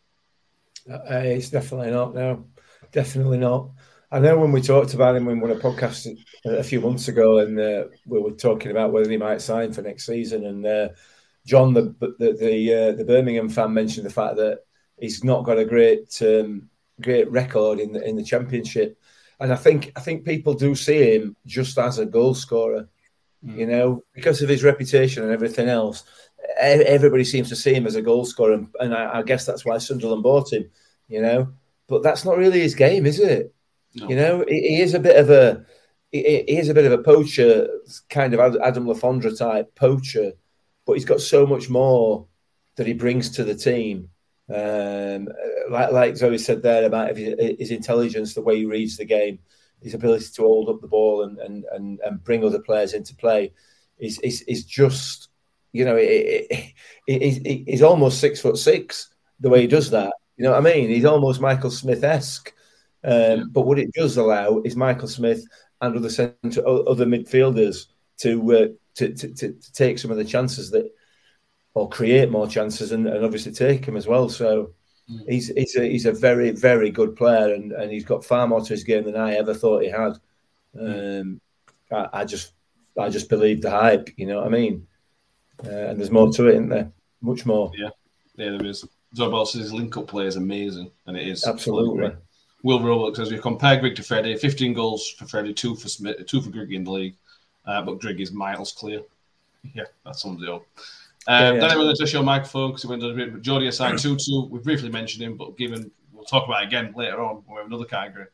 Uh, 0.91 0.99
it's 1.11 1.51
definitely 1.51 1.91
not. 1.91 2.15
No, 2.15 2.45
definitely 2.93 3.39
not. 3.39 3.71
I 4.11 4.19
know 4.19 4.39
when 4.39 4.53
we 4.53 4.61
talked 4.61 4.93
about 4.93 5.17
him 5.17 5.25
when 5.25 5.41
we 5.41 5.49
were 5.49 5.57
a 5.57 5.61
podcast 5.61 6.07
a 6.45 6.63
few 6.63 6.81
months 6.83 7.09
ago, 7.09 7.39
and 7.39 7.59
uh, 7.59 7.85
we 8.07 8.21
were 8.21 8.33
talking 8.33 8.71
about 8.71 8.93
whether 8.93 9.11
he 9.11 9.17
might 9.17 9.41
sign 9.41 9.73
for 9.73 9.81
next 9.81 10.05
season. 10.05 10.45
And 10.45 10.67
uh, 10.67 10.89
John, 11.47 11.73
the 11.73 11.95
the 12.19 12.37
the, 12.39 12.75
uh, 12.75 12.93
the, 12.93 13.05
Birmingham 13.05 13.49
fan, 13.49 13.73
mentioned 13.73 14.05
the 14.05 14.11
fact 14.11 14.37
that 14.37 14.61
he's 15.01 15.25
not 15.25 15.45
got 15.45 15.59
a 15.59 15.65
great 15.65 16.21
um, 16.21 16.69
great 17.03 17.31
record 17.31 17.79
in 17.79 17.93
the 17.93 18.07
in 18.07 18.17
the 18.17 18.25
championship. 18.25 18.99
And 19.41 19.53
I 19.53 19.57
think 19.57 19.93
I 19.97 20.01
think 20.01 20.25
people 20.25 20.55
do 20.55 20.75
see 20.75 21.17
him 21.17 21.37
just 21.47 21.79
as 21.79 21.99
a 21.99 22.07
goal 22.07 22.35
scorer, 22.35 22.89
mm. 23.45 23.57
you 23.57 23.67
know, 23.67 24.05
because 24.15 24.41
of 24.43 24.49
his 24.49 24.63
reputation 24.65 25.23
and 25.23 25.33
everything 25.33 25.69
else. 25.69 26.05
Everybody 26.59 27.25
seems 27.25 27.49
to 27.51 27.57
see 27.57 27.73
him 27.75 27.87
as 27.87 27.95
a 27.95 28.03
goal 28.03 28.25
scorer, 28.25 28.55
and, 28.55 28.69
and 28.81 28.95
I, 28.95 29.19
I, 29.19 29.23
guess 29.23 29.47
that's 29.47 29.65
why 29.65 29.79
Sunderland 29.79 30.25
bought 30.25 30.53
him, 30.53 30.69
you 31.09 31.23
know. 31.23 31.53
But 31.89 32.03
that's 32.03 32.25
not 32.25 32.37
really 32.37 32.61
his 32.61 32.75
game, 32.75 33.07
is 33.07 33.21
it? 33.21 33.55
No. 33.95 34.09
You 34.09 34.17
know, 34.17 34.45
he, 34.49 34.61
he, 34.61 34.81
is 34.81 34.95
a 34.95 34.99
bit 34.99 35.17
of 35.17 35.31
a 35.31 35.65
he, 36.11 36.45
he 36.49 36.59
is 36.59 36.69
a 36.69 36.75
bit 36.75 36.85
of 36.85 36.93
a 36.93 37.03
poacher, 37.03 37.69
kind 38.11 38.35
of 38.35 38.57
Adam 38.63 38.89
Le 38.89 38.95
Fondre 38.95 39.37
type 39.37 39.75
poacher, 39.77 40.33
but 40.85 40.95
he's 40.95 41.05
got 41.05 41.21
so 41.21 41.47
much 41.47 41.71
more 41.71 42.27
that 42.77 42.87
he 42.87 42.93
brings 42.93 43.31
to 43.31 43.45
the 43.45 43.55
team 43.55 44.09
um, 44.55 45.29
like, 45.71 45.93
like 45.93 46.17
Zoe 46.17 46.39
said 46.39 46.63
there 46.63 46.85
about 46.85 47.17
his, 47.17 47.59
his, 47.59 47.71
intelligence, 47.71 48.35
the 48.35 48.43
way 48.43 48.59
he 48.59 48.67
reads 48.67 48.97
the 48.97 49.05
game, 49.05 49.39
his 49.81 49.95
ability 49.95 50.27
to 50.35 50.43
hold 50.43 50.69
up 50.69 50.81
the 50.81 50.89
ball 50.89 51.23
and 51.23 51.39
and 51.39 51.65
and, 51.73 52.01
and 52.01 52.25
bring 52.25 52.45
other 52.45 52.61
players 52.61 52.93
into 52.93 53.15
play 53.15 53.53
is 53.99 54.19
is, 54.21 54.43
is 54.43 54.65
just 54.65 55.29
you 55.73 55.85
know 55.85 55.97
it, 55.97 56.47
it, 56.51 57.47
it, 57.47 57.69
he's 57.69 57.83
almost 57.83 58.21
six 58.21 58.41
foot 58.41 58.59
six 58.59 59.11
the 59.41 59.49
way 59.49 59.61
he 59.61 59.67
does 59.67 59.91
that. 59.91 60.13
You 60.37 60.45
know 60.45 60.53
what 60.53 60.67
I 60.67 60.75
mean? 60.75 60.89
He's 60.89 61.05
almost 61.05 61.41
Michael 61.41 61.71
Smith 61.71 62.03
esque. 62.05 62.53
Um, 63.05 63.13
yeah. 63.13 63.43
But 63.51 63.63
what 63.63 63.79
it 63.79 63.93
does 63.93 64.17
allow 64.17 64.61
is 64.65 64.77
Michael 64.77 65.09
Smith 65.09 65.45
and 65.81 65.97
other 65.97 66.09
centre, 66.09 66.67
other 66.67 67.05
midfielders 67.05 67.87
to, 68.19 68.57
uh, 68.57 68.67
to, 68.95 69.13
to, 69.13 69.35
to 69.35 69.73
take 69.73 69.99
some 69.99 70.11
of 70.11 70.17
the 70.17 70.25
chances 70.25 70.71
that 70.71 70.91
or 71.75 71.89
create 71.89 72.31
more 72.31 72.47
chances 72.47 72.93
and, 72.93 73.07
and 73.07 73.25
obviously 73.25 73.53
take 73.53 73.85
him 73.85 73.97
as 73.97 74.07
well. 74.07 74.29
So 74.29 74.73
mm. 75.11 75.29
he's 75.29 75.49
he's 75.49 75.77
a, 75.77 75.85
he's 75.85 76.07
a 76.07 76.13
very 76.13 76.51
very 76.51 76.91
good 76.91 77.17
player 77.17 77.55
and, 77.55 77.73
and 77.73 77.91
he's 77.91 78.05
got 78.05 78.25
far 78.25 78.47
more 78.47 78.61
to 78.61 78.69
his 78.69 78.85
game 78.85 79.05
than 79.05 79.17
I 79.17 79.35
ever 79.35 79.55
thought 79.55 79.83
he 79.83 79.91
had. 79.91 80.19
Mm. 80.77 81.21
Um, 81.21 81.41
I, 81.91 82.21
I, 82.21 82.25
just 82.25 82.53
I 82.99 83.09
just 83.09 83.29
believe 83.29 83.63
the 83.63 83.71
hype. 83.71 84.11
You 84.17 84.27
know 84.27 84.39
what 84.39 84.47
I 84.47 84.51
mean? 84.51 84.87
Uh, 85.65 85.71
and 85.71 85.99
there's 85.99 86.11
more 86.11 86.33
to 86.33 86.49
it, 86.49 86.55
isn't 86.55 86.69
there? 86.69 86.91
Much 87.21 87.47
more. 87.47 87.71
Yeah, 87.77 87.91
yeah, 88.37 88.57
there 88.57 88.67
is. 88.67 88.85
His 89.15 89.73
link 89.73 89.97
up 89.99 90.09
play 90.09 90.27
is 90.27 90.37
amazing, 90.37 90.91
and 91.07 91.17
it 91.17 91.29
is 91.29 91.47
absolutely. 91.47 92.13
Will 92.63 92.81
Roebuck 92.81 93.17
says 93.17 93.31
we 93.31 93.39
compare 93.39 93.79
Grigg 93.79 93.97
to 93.97 94.03
Freddie. 94.03 94.37
15 94.37 94.73
goals 94.73 95.11
for 95.11 95.27
Freddie, 95.27 95.53
two 95.53 95.75
for 95.75 95.89
Smith, 95.89 96.25
two 96.27 96.41
for 96.41 96.51
Grigg 96.51 96.73
in 96.73 96.85
the 96.85 96.91
league, 96.91 97.17
uh, 97.67 97.83
but 97.83 98.01
Grigg 98.01 98.21
is 98.21 98.33
miles 98.33 98.73
clear. 98.73 99.03
Yeah, 99.75 99.85
that 100.05 100.17
sums 100.17 100.43
it 100.43 100.49
up. 100.49 100.65
Um, 101.29 101.57
yeah, 101.57 101.63
yeah. 101.63 101.69
Then 101.69 101.79
to 101.79 101.95
touch 101.97 102.13
your 102.13 102.23
microphone 102.23 102.71
because 102.71 102.83
he 102.83 102.89
went 102.89 103.03
a 103.03 103.13
bit. 103.13 103.43
Jordi 103.43 103.69
Osei-Tutu. 103.69 104.49
We 104.49 104.59
briefly 104.61 104.91
mentioned 104.91 105.23
him, 105.23 105.37
but 105.37 105.57
given 105.57 105.91
we'll 106.13 106.25
talk 106.25 106.47
about 106.47 106.63
it 106.63 106.67
again 106.67 106.93
later 106.97 107.23
on. 107.23 107.37
when 107.47 107.55
We 107.55 107.57
have 107.59 107.67
another 107.67 107.85
category. 107.85 108.27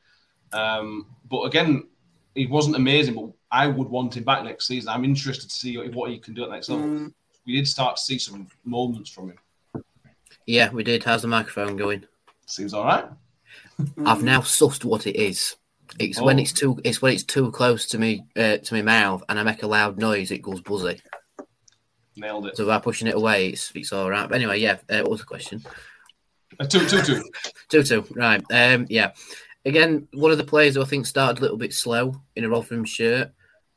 Um, 0.53 1.07
but 1.31 1.42
again, 1.42 1.88
he 2.35 2.46
wasn't 2.46 2.77
amazing. 2.77 3.14
But 3.14 3.31
I 3.51 3.66
would 3.66 3.88
want 3.88 4.16
him 4.16 4.24
back 4.24 4.44
next 4.44 4.66
season. 4.66 4.88
I'm 4.88 5.05
interested 5.05 5.48
to 5.48 5.55
see 5.55 5.77
what 5.88 6.11
he 6.11 6.18
can 6.18 6.35
do 6.35 6.44
at 6.44 6.51
next 6.51 6.68
level. 6.68 6.87
Mm. 6.87 7.12
We 7.46 7.55
did 7.55 7.68
start 7.68 7.96
to 7.96 8.03
see 8.03 8.18
some 8.18 8.46
moments 8.64 9.11
from 9.11 9.31
him. 9.31 9.85
Yeah, 10.46 10.70
we 10.70 10.83
did. 10.83 11.05
How's 11.05 11.22
the 11.22 11.29
microphone 11.29 11.77
going? 11.77 12.05
Seems 12.46 12.72
all 12.72 12.85
right. 12.85 13.07
I've 14.05 14.22
now 14.22 14.40
sussed 14.40 14.85
what 14.85 15.07
it 15.07 15.16
is. 15.16 15.57
It's 15.98 16.18
oh. 16.18 16.24
when 16.24 16.38
it's 16.38 16.53
too. 16.53 16.79
It's 16.85 17.01
when 17.01 17.14
it's 17.14 17.24
too 17.24 17.51
close 17.51 17.87
to 17.87 17.98
me 17.98 18.24
uh, 18.37 18.59
to 18.59 18.74
my 18.74 18.83
mouth, 18.83 19.22
and 19.29 19.38
I 19.38 19.42
make 19.42 19.62
a 19.62 19.66
loud 19.66 19.98
noise. 19.98 20.31
It 20.31 20.42
goes 20.42 20.61
buzzy. 20.61 21.01
Nailed 22.18 22.46
it. 22.46 22.57
So 22.57 22.66
by 22.66 22.78
pushing 22.78 23.09
it 23.09 23.14
away, 23.14 23.48
it's, 23.48 23.70
it's 23.74 23.92
all 23.92 24.11
right. 24.11 24.28
But 24.28 24.37
anyway, 24.37 24.61
yeah. 24.61 24.78
Uh, 24.88 25.00
what 25.00 25.11
was 25.11 25.20
the 25.20 25.26
question? 25.26 25.64
Uh, 26.59 26.66
two, 26.66 26.87
two, 26.87 27.02
two. 27.02 27.22
two, 27.68 27.83
two. 27.83 28.04
Right. 28.14 28.42
Um, 28.50 28.87
yeah. 28.88 29.12
Again, 29.64 30.09
one 30.14 30.31
of 30.31 30.38
the 30.38 30.44
players 30.44 30.74
who 30.74 30.83
I 30.83 30.87
think 30.87 31.07
started 31.07 31.38
a 31.38 31.42
little 31.42 31.57
bit 31.57 31.74
slow 31.74 32.20
in 32.37 32.44
a 32.44 32.48
Rotherham 32.48 32.85
shirt, 32.85 33.33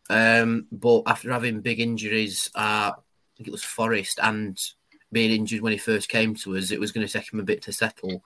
um, 0.09 0.67
but 0.71 1.03
after 1.05 1.31
having 1.31 1.61
big 1.61 1.79
injuries, 1.79 2.49
uh, 2.55 2.91
I 2.93 3.01
think 3.37 3.47
it 3.47 3.51
was 3.51 3.63
Forest 3.63 4.19
and 4.21 4.57
being 5.11 5.31
injured 5.31 5.61
when 5.61 5.73
he 5.73 5.77
first 5.77 6.09
came 6.09 6.35
to 6.35 6.55
us, 6.55 6.71
it 6.71 6.79
was 6.79 6.91
going 6.91 7.05
to 7.05 7.11
take 7.11 7.31
him 7.31 7.39
a 7.39 7.43
bit 7.43 7.61
to 7.63 7.73
settle. 7.73 8.23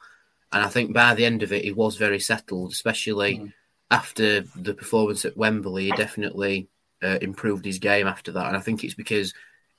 And 0.52 0.64
I 0.64 0.68
think 0.68 0.94
by 0.94 1.16
the 1.16 1.26
end 1.26 1.42
of 1.44 1.52
it, 1.52 1.64
he 1.64 1.72
was 1.72 1.98
very 1.98 2.20
settled, 2.20 2.72
especially 2.72 3.40
Mm. 3.40 3.54
after 3.92 4.42
the 4.56 4.74
performance 4.74 5.26
at 5.26 5.38
Wembley. 5.38 5.86
He 5.86 5.92
definitely 5.92 6.68
uh, 7.04 7.18
improved 7.22 7.66
his 7.66 7.80
game 7.80 8.08
after 8.08 8.32
that. 8.34 8.48
And 8.48 8.58
I 8.58 8.60
think 8.60 8.84
it's 8.84 8.94
because 8.94 9.34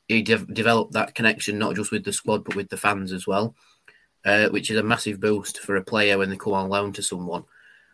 he 0.09 0.23
de- 0.23 0.39
developed 0.47 0.93
that 0.93 1.15
connection, 1.15 1.59
not 1.59 1.75
just 1.75 1.91
with 1.91 2.05
the 2.05 2.13
squad, 2.13 2.45
but 2.45 2.55
with 2.55 2.69
the 2.69 2.77
fans 2.77 3.13
as 3.13 3.27
well, 3.27 3.55
uh, 4.25 4.49
which 4.49 4.71
is 4.71 4.79
a 4.79 4.83
massive 4.83 5.21
boost 5.21 5.61
for 5.61 5.77
a 5.77 5.85
player 5.85 6.19
when 6.19 6.31
they 6.31 6.37
come 6.37 6.53
on 6.53 6.69
loan 6.69 6.93
to 6.93 7.03
someone. 7.03 7.45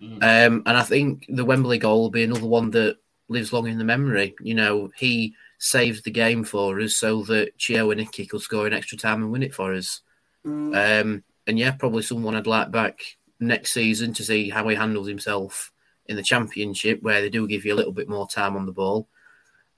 Mm. 0.01 0.17
Um, 0.17 0.63
and 0.67 0.77
I 0.77 0.83
think 0.83 1.27
the 1.29 1.45
Wembley 1.45 1.79
goal 1.79 2.03
will 2.03 2.11
be 2.11 2.25
another 2.25 2.47
one 2.47 2.71
that 2.73 2.97
lives 3.29 3.53
long 3.53 3.67
in 3.67 3.79
the 3.79 3.85
memory. 3.85 4.35
You 4.41 4.55
know, 4.55 4.91
he 4.97 5.35
saved 5.59 6.05
the 6.05 6.11
game 6.11 6.45
for 6.45 6.81
us 6.81 6.97
so 6.97 7.23
that 7.25 7.57
Chio 7.57 7.91
and 7.91 8.01
Nicky 8.01 8.27
could 8.27 8.41
score 8.41 8.67
in 8.67 8.73
extra 8.73 8.99
time 8.99 9.23
and 9.23 9.31
win 9.31 9.43
it 9.43 9.55
for 9.55 9.73
us. 9.73 10.01
Um, 10.45 11.23
and 11.47 11.59
yeah, 11.59 11.71
probably 11.73 12.03
someone 12.03 12.35
I'd 12.35 12.47
like 12.47 12.71
back 12.71 12.99
next 13.39 13.73
season 13.73 14.13
to 14.15 14.25
see 14.25 14.51
how 14.51 14.67
he 14.69 14.77
handles 14.77 15.09
himself 15.09 15.71
in 16.07 16.17
the 16.17 16.23
championship, 16.23 17.03
where 17.03 17.21
they 17.21 17.31
do 17.31 17.47
give 17.47 17.65
you 17.65 17.75
a 17.75 17.77
little 17.77 17.93
bit 17.93 18.09
more 18.09 18.27
time 18.27 18.57
on 18.57 18.67
the 18.67 18.73
ball. 18.73 19.09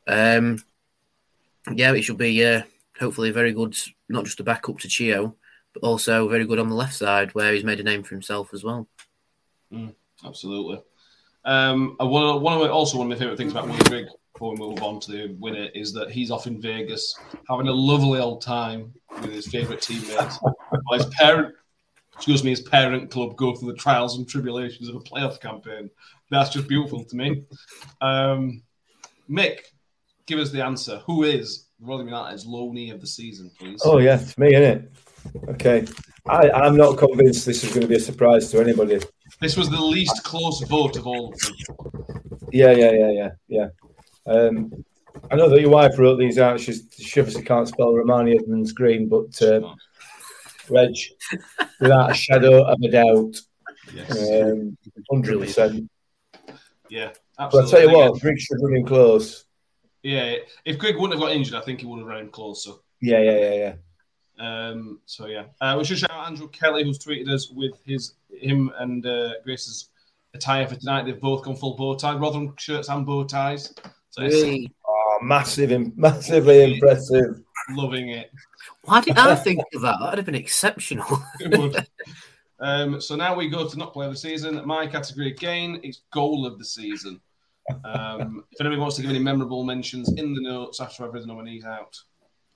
Um, 0.07 0.62
yeah, 1.72 1.92
it 1.92 2.03
should 2.03 2.18
be 2.18 2.44
uh, 2.44 2.62
hopefully 2.98 3.31
very 3.31 3.53
good, 3.53 3.77
not 4.09 4.24
just 4.24 4.40
a 4.40 4.44
backup 4.44 4.79
to 4.81 4.88
Chio, 4.88 5.35
but 5.72 5.83
also 5.83 6.29
very 6.29 6.46
good 6.46 6.59
on 6.59 6.68
the 6.68 6.74
left 6.74 6.94
side, 6.94 7.35
where 7.35 7.53
he's 7.53 7.64
made 7.64 7.81
a 7.81 7.85
name 7.85 8.03
for 8.03 8.14
himself 8.14 8.53
as 8.53 8.62
well. 8.64 8.87
Absolutely. 10.24 10.81
Um, 11.44 11.96
one, 11.98 12.22
of- 12.37 12.42
one 12.42 12.55
of 12.55 12.61
my, 12.61 12.68
also 12.68 12.98
one 12.98 13.11
of 13.11 13.11
my 13.11 13.18
favorite 13.18 13.37
things 13.37 13.53
about 13.53 13.66
Willie 13.66 13.79
Grigg 13.85 14.07
before 14.33 14.53
we 14.53 14.57
move 14.59 14.83
on 14.83 14.98
to 15.00 15.12
the 15.12 15.37
winner 15.38 15.68
is 15.74 15.92
that 15.92 16.11
he's 16.11 16.31
off 16.31 16.46
in 16.46 16.61
Vegas 16.61 17.16
having 17.48 17.68
a 17.68 17.72
lovely 17.72 18.18
old 18.18 18.40
time 18.42 18.92
with 19.20 19.33
his 19.33 19.46
favorite 19.46 19.81
teammates. 19.83 20.38
While 20.70 20.98
his 20.98 21.07
parent, 21.14 21.55
excuse 22.14 22.42
me, 22.42 22.50
his 22.50 22.62
parent 22.62 23.11
club 23.11 23.37
go 23.37 23.55
through 23.55 23.72
the 23.72 23.79
trials 23.79 24.16
and 24.16 24.29
tribulations 24.29 24.88
of 24.88 24.96
a 24.96 25.00
playoff 25.00 25.40
campaign. 25.40 25.90
That's 26.31 26.50
just 26.50 26.66
beautiful 26.68 27.05
to 27.05 27.16
me. 27.16 27.44
Um, 28.00 28.62
Mick, 29.31 29.59
give 30.26 30.38
us 30.38 30.50
the 30.50 30.64
answer. 30.64 30.98
Who 31.06 31.24
is 31.24 31.66
Rotherham 31.80 32.08
United's 32.08 32.46
loanee 32.46 32.92
of 32.92 33.00
the 33.00 33.06
season, 33.06 33.50
please? 33.58 33.80
Oh 33.84 33.98
yeah, 33.98 34.20
it's 34.20 34.38
me, 34.38 34.54
isn't 34.54 34.62
it? 34.62 34.92
Okay. 35.48 35.87
I, 36.26 36.50
I'm 36.50 36.76
not 36.76 36.96
convinced 36.96 37.44
this 37.46 37.64
is 37.64 37.70
going 37.70 37.82
to 37.82 37.87
be 37.88 37.96
a 37.96 38.00
surprise 38.00 38.50
to 38.50 38.60
anybody. 38.60 39.00
This 39.40 39.56
was 39.56 39.68
the 39.68 39.80
least 39.80 40.22
close 40.24 40.62
vote 40.62 40.96
of 40.96 41.06
all 41.06 41.32
of 41.32 41.38
them. 41.40 41.54
Yeah, 42.52 42.72
yeah, 42.72 42.92
yeah, 42.92 43.10
yeah, 43.10 43.30
yeah. 43.48 43.68
Um, 44.26 44.84
I 45.30 45.37
know 45.37 45.48
that 45.48 45.60
your 45.60 45.70
wife 45.70 45.98
wrote 45.98 46.16
these 46.18 46.38
out. 46.38 46.60
She's, 46.60 46.88
she 46.96 47.20
obviously 47.20 47.42
can't 47.44 47.68
spell 47.68 47.92
Rarmani 47.92 48.38
Edmonds 48.38 48.72
Green, 48.72 49.08
but 49.08 49.40
uh, 49.42 49.74
Reg, 50.70 50.94
without 51.80 52.10
a 52.10 52.14
shadow 52.14 52.64
of 52.64 52.78
a 52.82 52.88
doubt, 52.88 53.37
Yes. 53.92 54.10
um, 54.12 54.76
100%. 55.12 55.88
Yeah, 56.88 57.10
But 57.37 57.54
I'll 57.54 57.68
tell 57.68 57.82
you 57.82 57.90
what, 57.92 58.20
Griggs 58.20 58.42
should 58.42 58.58
run 58.62 58.76
him 58.76 58.87
close. 58.87 59.44
Yeah, 60.05 60.37
if 60.64 60.79
Grigg 60.79 60.97
wouldn't 60.97 61.19
have 61.19 61.21
got 61.21 61.35
injured, 61.35 61.55
I 61.55 61.62
think 61.62 61.81
he 61.81 61.87
would 61.87 61.99
have 61.99 62.07
ran 62.07 62.21
him 62.21 62.31
closer. 62.31 62.73
Yeah, 63.01 63.19
yeah, 63.21 63.38
yeah, 63.38 63.55
yeah. 63.55 63.75
Um, 64.38 65.01
so 65.07 65.27
yeah, 65.27 65.45
uh, 65.61 65.75
we 65.79 65.85
should 65.85 65.99
shout 65.99 66.11
out 66.11 66.27
Andrew 66.27 66.49
Kelly, 66.49 66.85
who's 66.85 66.99
tweeted 66.99 67.29
us 67.31 67.51
with 67.51 67.73
his 67.85 68.14
him 68.31 68.71
and 68.79 69.05
uh, 69.07 69.33
Grace's 69.45 69.88
attire 70.35 70.67
for 70.69 70.75
tonight. 70.77 71.07
They've 71.07 71.21
both 71.21 71.43
gone 71.45 71.57
full 71.57 71.75
bow 71.77 71.95
tie, 71.95 72.17
Rotherham 72.17 72.55
shirts 72.59 72.88
and 72.88 73.07
bow 73.07 73.25
ties. 73.25 73.75
So 74.11 74.23
it's 74.23 74.35
Really? 74.35 74.71
Oh, 74.87 75.19
massive, 75.23 75.73
im- 75.73 75.93
massively 75.97 76.75
impressive. 76.75 77.40
loving 77.71 78.11
it. 78.11 78.31
Why 78.83 79.01
did 79.01 79.17
I 79.17 79.35
think 79.37 79.61
of 79.75 79.81
that? 79.83 79.97
That'd 80.01 80.19
have 80.19 80.27
been 80.27 80.35
exceptional. 80.35 81.07
Um, 82.61 83.01
so 83.01 83.17
now 83.17 83.35
we 83.35 83.49
go 83.49 83.69
to 83.69 83.77
not 83.77 83.93
play 83.93 84.07
of 84.07 84.12
the 84.12 84.19
season. 84.19 84.64
My 84.64 84.87
category 84.87 85.29
again 85.29 85.81
is 85.83 86.03
goal 86.12 86.47
of 86.47 86.59
the 86.59 86.64
season. 86.64 87.21
Um, 87.85 88.44
if 88.50 88.61
anybody 88.61 88.81
wants 88.81 88.96
to 88.96 89.03
give 89.03 89.11
any 89.11 89.20
memorable 89.20 89.64
mentions 89.64 90.12
in 90.12 90.35
the 90.35 90.40
notes 90.40 90.81
after 90.81 91.05
I've 91.05 91.14
read 91.14 91.22
the 91.22 91.29
nominees 91.29 91.64
out, 91.64 91.98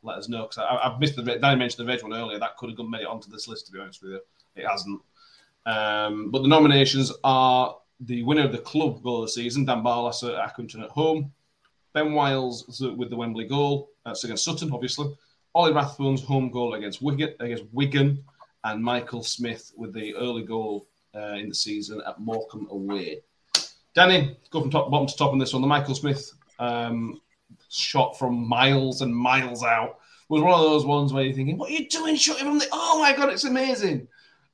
let 0.03 0.19
us 0.19 0.29
know 0.29 0.43
because 0.43 0.59
I've 0.59 1.01
missed 1.01 1.17
the 1.17 1.23
Danny 1.23 1.59
mentioned 1.59 1.87
the 1.87 1.91
red 1.91 2.03
one 2.03 2.15
earlier. 2.15 2.39
That 2.39 2.57
could 2.57 2.71
have 2.71 2.89
made 2.89 3.03
it 3.03 3.07
onto 3.07 3.31
this 3.31 3.49
list. 3.49 3.67
To 3.67 3.73
be 3.73 3.81
honest 3.81 4.03
with 4.03 4.13
you, 4.13 4.21
it 4.57 4.67
hasn't. 4.67 5.01
Um, 5.67 6.31
but 6.31 6.43
the 6.43 6.49
nominations 6.49 7.13
are 7.25 7.77
the 8.01 8.23
winner 8.23 8.45
of 8.45 8.53
the 8.53 8.59
club 8.59 9.03
goal 9.03 9.23
of 9.23 9.29
the 9.29 9.33
season, 9.33 9.65
Dan 9.65 9.83
Barlaser 9.83 10.39
at 10.39 10.55
Accrington 10.55 10.83
at 10.83 10.91
home, 10.91 11.33
Ben 11.93 12.13
Wiles 12.13 12.81
with 12.97 13.11
the 13.11 13.17
Wembley 13.17 13.47
goal, 13.47 13.91
that's 14.05 14.25
against 14.25 14.45
Sutton, 14.45 14.73
obviously. 14.73 15.15
Ollie 15.55 15.73
Rathbone's 15.73 16.23
home 16.23 16.51
goal 16.51 16.75
against 16.75 17.03
Wigan, 17.03 17.35
against 17.41 17.65
Wigan, 17.73 18.23
and 18.65 18.83
Michael 18.83 19.23
Smith 19.23 19.73
with 19.77 19.93
the 19.93 20.15
early 20.15 20.43
goal 20.43 20.87
uh, 21.15 21.35
in 21.35 21.49
the 21.49 21.55
season 21.55 22.01
at 22.07 22.21
Morecambe 22.21 22.69
away. 22.71 23.23
Danny, 23.99 24.37
go 24.53 24.61
from 24.61 24.71
top 24.71 24.93
bottom 24.93 25.09
to 25.09 25.17
top 25.17 25.33
on 25.33 25.41
this 25.41 25.53
one. 25.53 25.61
The 25.61 25.67
Michael 25.67 25.97
Smith 25.97 26.31
um, 26.61 27.21
shot 27.69 28.17
from 28.17 28.49
miles 28.49 29.03
and 29.03 29.13
miles 29.13 29.65
out 29.65 29.99
was 30.29 30.41
one 30.41 30.55
of 30.55 30.61
those 30.61 30.85
ones 30.87 31.13
where 31.13 31.25
you're 31.25 31.35
thinking, 31.35 31.59
"What 31.59 31.69
are 31.71 31.73
you 31.73 31.89
doing 31.89 32.15
shooting 32.15 32.45
from 32.45 32.61
the? 32.61 32.69
Oh 32.71 33.01
my 33.01 33.13
god, 33.17 33.31
it's 33.31 33.43
amazing!" 33.43 34.07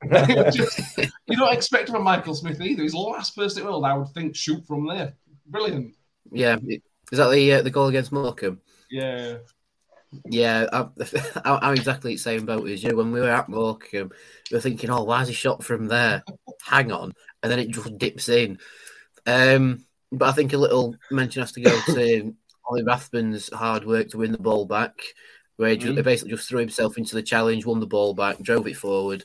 Just- 0.51 0.97
you 0.97 1.37
don't 1.37 1.53
expect 1.53 1.91
from 1.91 2.05
Michael 2.05 2.35
Smith 2.35 2.59
either. 2.59 2.85
He's 2.85 2.93
the 2.93 2.99
last 2.99 3.37
person 3.37 3.59
in 3.61 3.67
the 3.67 3.73
world 3.73 3.85
I 3.85 3.93
would 3.93 4.09
think 4.15 4.35
shoot 4.35 4.67
from 4.67 4.87
there. 4.87 5.15
Brilliant. 5.47 5.95
yeah, 6.33 6.57
is 7.13 7.19
that 7.19 7.31
the 7.31 7.53
uh, 7.53 7.61
the 7.61 7.71
goal 7.71 7.89
against 7.89 8.13
Morecambe? 8.13 8.63
Yeah. 8.91 9.37
Yeah, 10.25 10.69
I'm, 10.73 10.91
I'm 11.45 11.75
exactly 11.77 12.15
the 12.15 12.19
same 12.19 12.47
boat 12.47 12.67
as 12.67 12.83
you. 12.83 12.97
When 12.97 13.13
we 13.13 13.21
were 13.21 13.29
at 13.29 13.51
Morecambe, 13.51 14.11
we 14.51 14.55
were 14.57 14.61
thinking, 14.63 14.89
"Oh, 14.89 15.03
why 15.05 15.21
is 15.21 15.29
he 15.29 15.35
shot 15.35 15.63
from 15.63 15.89
there? 15.89 16.25
Hang 16.63 16.93
on!" 16.93 17.13
And 17.43 17.53
then 17.53 17.59
it 17.59 17.69
just 17.69 17.99
dips 17.99 18.31
in. 18.31 18.59
Um, 19.27 19.85
but 20.13 20.29
I 20.29 20.33
think 20.33 20.53
a 20.53 20.59
little 20.59 20.97
mention 21.11 21.43
has 21.43 21.53
to 21.53 21.61
go 21.61 21.79
to 21.87 22.35
Ollie 22.67 22.83
Rathbone's 22.83 23.53
hard 23.53 23.85
work 23.85 24.09
to 24.11 24.19
win 24.19 24.33
the 24.33 24.39
ball 24.39 24.67
back, 24.67 24.95
where 25.57 25.71
he, 25.71 25.77
he 25.77 26.03
basically 26.03 26.33
just 26.33 26.49
threw 26.49 26.61
himself 26.61 26.99
into 26.99 27.15
the 27.15 27.23
challenge, 27.23 27.67
won 27.67 27.81
the 27.81 27.87
ball 27.87 28.15
back, 28.15 28.39
drove 28.41 28.67
it 28.67 28.77
forward. 28.77 29.25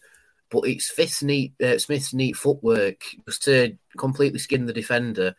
But 0.49 0.61
it's 0.61 0.87
Smith's 0.87 1.21
neat, 1.21 1.53
uh, 1.61 1.77
Smith's 1.77 2.13
neat 2.13 2.35
footwork 2.35 3.01
just 3.27 3.43
to 3.43 3.77
completely 3.97 4.39
skin 4.39 4.65
the 4.65 4.73
defender, 4.73 5.35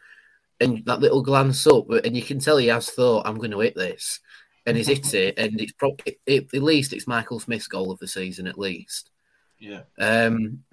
and 0.61 0.85
that 0.85 1.01
little 1.01 1.23
glance 1.23 1.67
up, 1.67 1.91
and 1.91 2.17
you 2.17 2.23
can 2.23 2.39
tell 2.39 2.59
he 2.59 2.69
has 2.69 2.91
thought, 2.91 3.27
"I'm 3.27 3.39
going 3.39 3.51
to 3.51 3.61
hit 3.61 3.75
this." 3.75 4.21
and 4.67 4.77
he's 4.77 4.89
hit 4.89 5.15
it, 5.15 5.39
and 5.39 5.61
it's 5.61 5.73
probably 5.73 6.19
it, 6.27 6.53
at 6.55 6.63
least 6.63 6.93
it's 6.93 7.07
Michael 7.07 7.41
Smith's 7.41 7.67
goal 7.67 7.91
of 7.91 7.99
the 7.99 8.09
season, 8.09 8.47
at 8.47 8.59
least. 8.59 9.11
Yeah. 9.59 9.83
Um, 9.99 10.65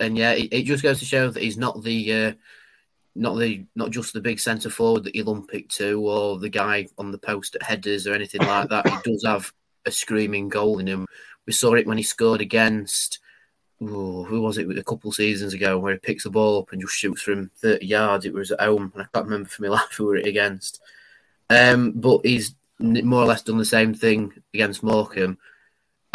and 0.00 0.16
yeah, 0.16 0.32
it, 0.32 0.52
it 0.52 0.62
just 0.64 0.82
goes 0.82 0.98
to 1.00 1.04
show 1.04 1.30
that 1.30 1.42
he's 1.42 1.56
not 1.56 1.82
the 1.82 2.12
uh, 2.12 2.32
not 3.18 3.38
the 3.38 3.64
not 3.74 3.90
just 3.90 4.12
the 4.12 4.20
big 4.20 4.38
centre 4.38 4.70
forward 4.70 5.04
that 5.04 5.14
you 5.14 5.24
lump 5.24 5.52
it 5.52 5.68
to, 5.70 6.00
or 6.00 6.38
the 6.38 6.48
guy 6.48 6.86
on 6.96 7.10
the 7.10 7.18
post 7.18 7.56
at 7.56 7.62
headers 7.62 8.06
or 8.06 8.14
anything 8.14 8.42
like 8.42 8.68
that. 8.70 8.88
He 8.88 8.96
does 9.04 9.24
have 9.26 9.52
a 9.84 9.90
screaming 9.90 10.48
goal 10.48 10.78
in 10.78 10.86
him. 10.86 11.06
We 11.46 11.52
saw 11.52 11.74
it 11.74 11.86
when 11.86 11.98
he 11.98 12.04
scored 12.04 12.40
against. 12.40 13.18
ooh, 13.82 14.24
who 14.24 14.40
was 14.40 14.58
it? 14.58 14.78
A 14.78 14.84
couple 14.84 15.10
seasons 15.12 15.52
ago, 15.52 15.78
where 15.78 15.94
he 15.94 15.98
picks 15.98 16.24
the 16.24 16.30
ball 16.30 16.60
up 16.60 16.72
and 16.72 16.80
just 16.80 16.94
shoots 16.94 17.22
from 17.22 17.50
thirty 17.56 17.86
yards. 17.86 18.24
It 18.24 18.34
was 18.34 18.52
at 18.52 18.60
home, 18.60 18.92
and 18.94 19.02
I 19.02 19.06
can't 19.12 19.26
remember 19.26 19.48
for 19.48 19.62
my 19.62 19.68
life 19.78 19.92
who 19.96 20.06
were 20.06 20.16
it 20.16 20.26
against. 20.26 20.80
Um, 21.50 21.92
but 21.92 22.24
he's 22.24 22.54
more 22.78 23.22
or 23.22 23.26
less 23.26 23.42
done 23.42 23.58
the 23.58 23.64
same 23.64 23.94
thing 23.94 24.32
against 24.54 24.82
Morecambe, 24.84 25.38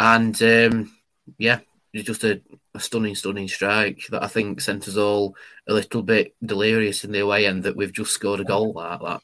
and 0.00 0.42
um, 0.42 0.92
yeah, 1.38 1.60
he's 1.92 2.04
just 2.04 2.24
a, 2.24 2.40
a 2.74 2.80
stunning, 2.80 3.14
stunning 3.14 3.48
strike 3.48 4.02
that 4.10 4.22
I 4.22 4.26
think 4.26 4.60
sent 4.60 4.88
us 4.88 4.96
all 4.96 5.36
a 5.68 5.72
little 5.72 6.02
bit 6.02 6.34
delirious 6.44 7.04
in 7.04 7.12
the 7.12 7.20
away 7.20 7.46
end 7.46 7.62
that 7.62 7.76
we've 7.76 7.92
just 7.92 8.12
scored 8.12 8.40
a 8.40 8.44
goal 8.44 8.72
like 8.72 9.00
that. 9.00 9.22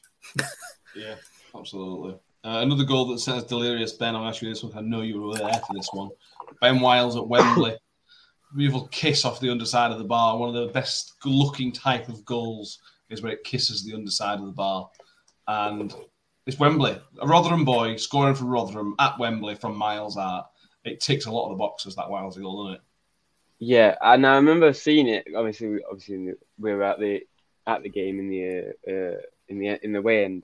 Yeah, 0.93 1.15
absolutely. 1.55 2.15
Uh, 2.43 2.59
another 2.61 2.83
goal 2.83 3.05
that 3.07 3.19
sent 3.19 3.37
us 3.37 3.43
delirious, 3.45 3.93
Ben. 3.93 4.15
I'll 4.15 4.27
ask 4.27 4.41
you 4.41 4.49
this 4.49 4.61
one. 4.61 4.77
I 4.77 4.81
know 4.81 5.01
you 5.01 5.21
were 5.21 5.35
there 5.35 5.53
for 5.53 5.73
this 5.73 5.89
one. 5.93 6.09
Ben 6.59 6.81
Wiles 6.81 7.15
at 7.15 7.27
Wembley. 7.27 7.77
Beautiful 8.57 8.87
kiss 8.87 9.23
off 9.23 9.39
the 9.39 9.49
underside 9.49 9.91
of 9.91 9.99
the 9.99 10.03
bar. 10.03 10.37
One 10.37 10.49
of 10.49 10.55
the 10.55 10.73
best 10.73 11.13
looking 11.23 11.71
type 11.71 12.09
of 12.09 12.25
goals 12.25 12.79
is 13.09 13.21
where 13.21 13.31
it 13.31 13.45
kisses 13.45 13.85
the 13.85 13.93
underside 13.93 14.39
of 14.39 14.45
the 14.47 14.51
bar. 14.51 14.89
And 15.47 15.93
it's 16.45 16.59
Wembley. 16.59 16.99
A 17.21 17.27
Rotherham 17.27 17.63
boy 17.63 17.95
scoring 17.95 18.35
for 18.35 18.45
Rotherham 18.45 18.95
at 18.99 19.17
Wembley 19.17 19.55
from 19.55 19.77
miles 19.77 20.17
out. 20.17 20.47
It 20.83 20.99
ticks 20.99 21.25
a 21.25 21.31
lot 21.31 21.45
of 21.45 21.51
the 21.51 21.57
boxes, 21.57 21.95
that 21.95 22.09
Wiles 22.09 22.37
goal, 22.37 22.65
doesn't 22.65 22.75
it? 22.75 22.81
Yeah, 23.63 23.95
and 24.01 24.25
I 24.25 24.37
remember 24.37 24.73
seeing 24.73 25.07
it. 25.07 25.27
Obviously, 25.37 25.81
obviously 25.87 26.33
we 26.57 26.73
were 26.73 26.81
at 26.81 26.99
the 26.99 27.21
at 27.67 27.83
the 27.83 27.89
game 27.89 28.19
in 28.19 28.27
the 28.27 28.73
uh, 28.91 29.21
in 29.47 29.59
the 29.59 29.85
in 29.85 29.93
the 29.93 30.01
way 30.01 30.25
end, 30.25 30.43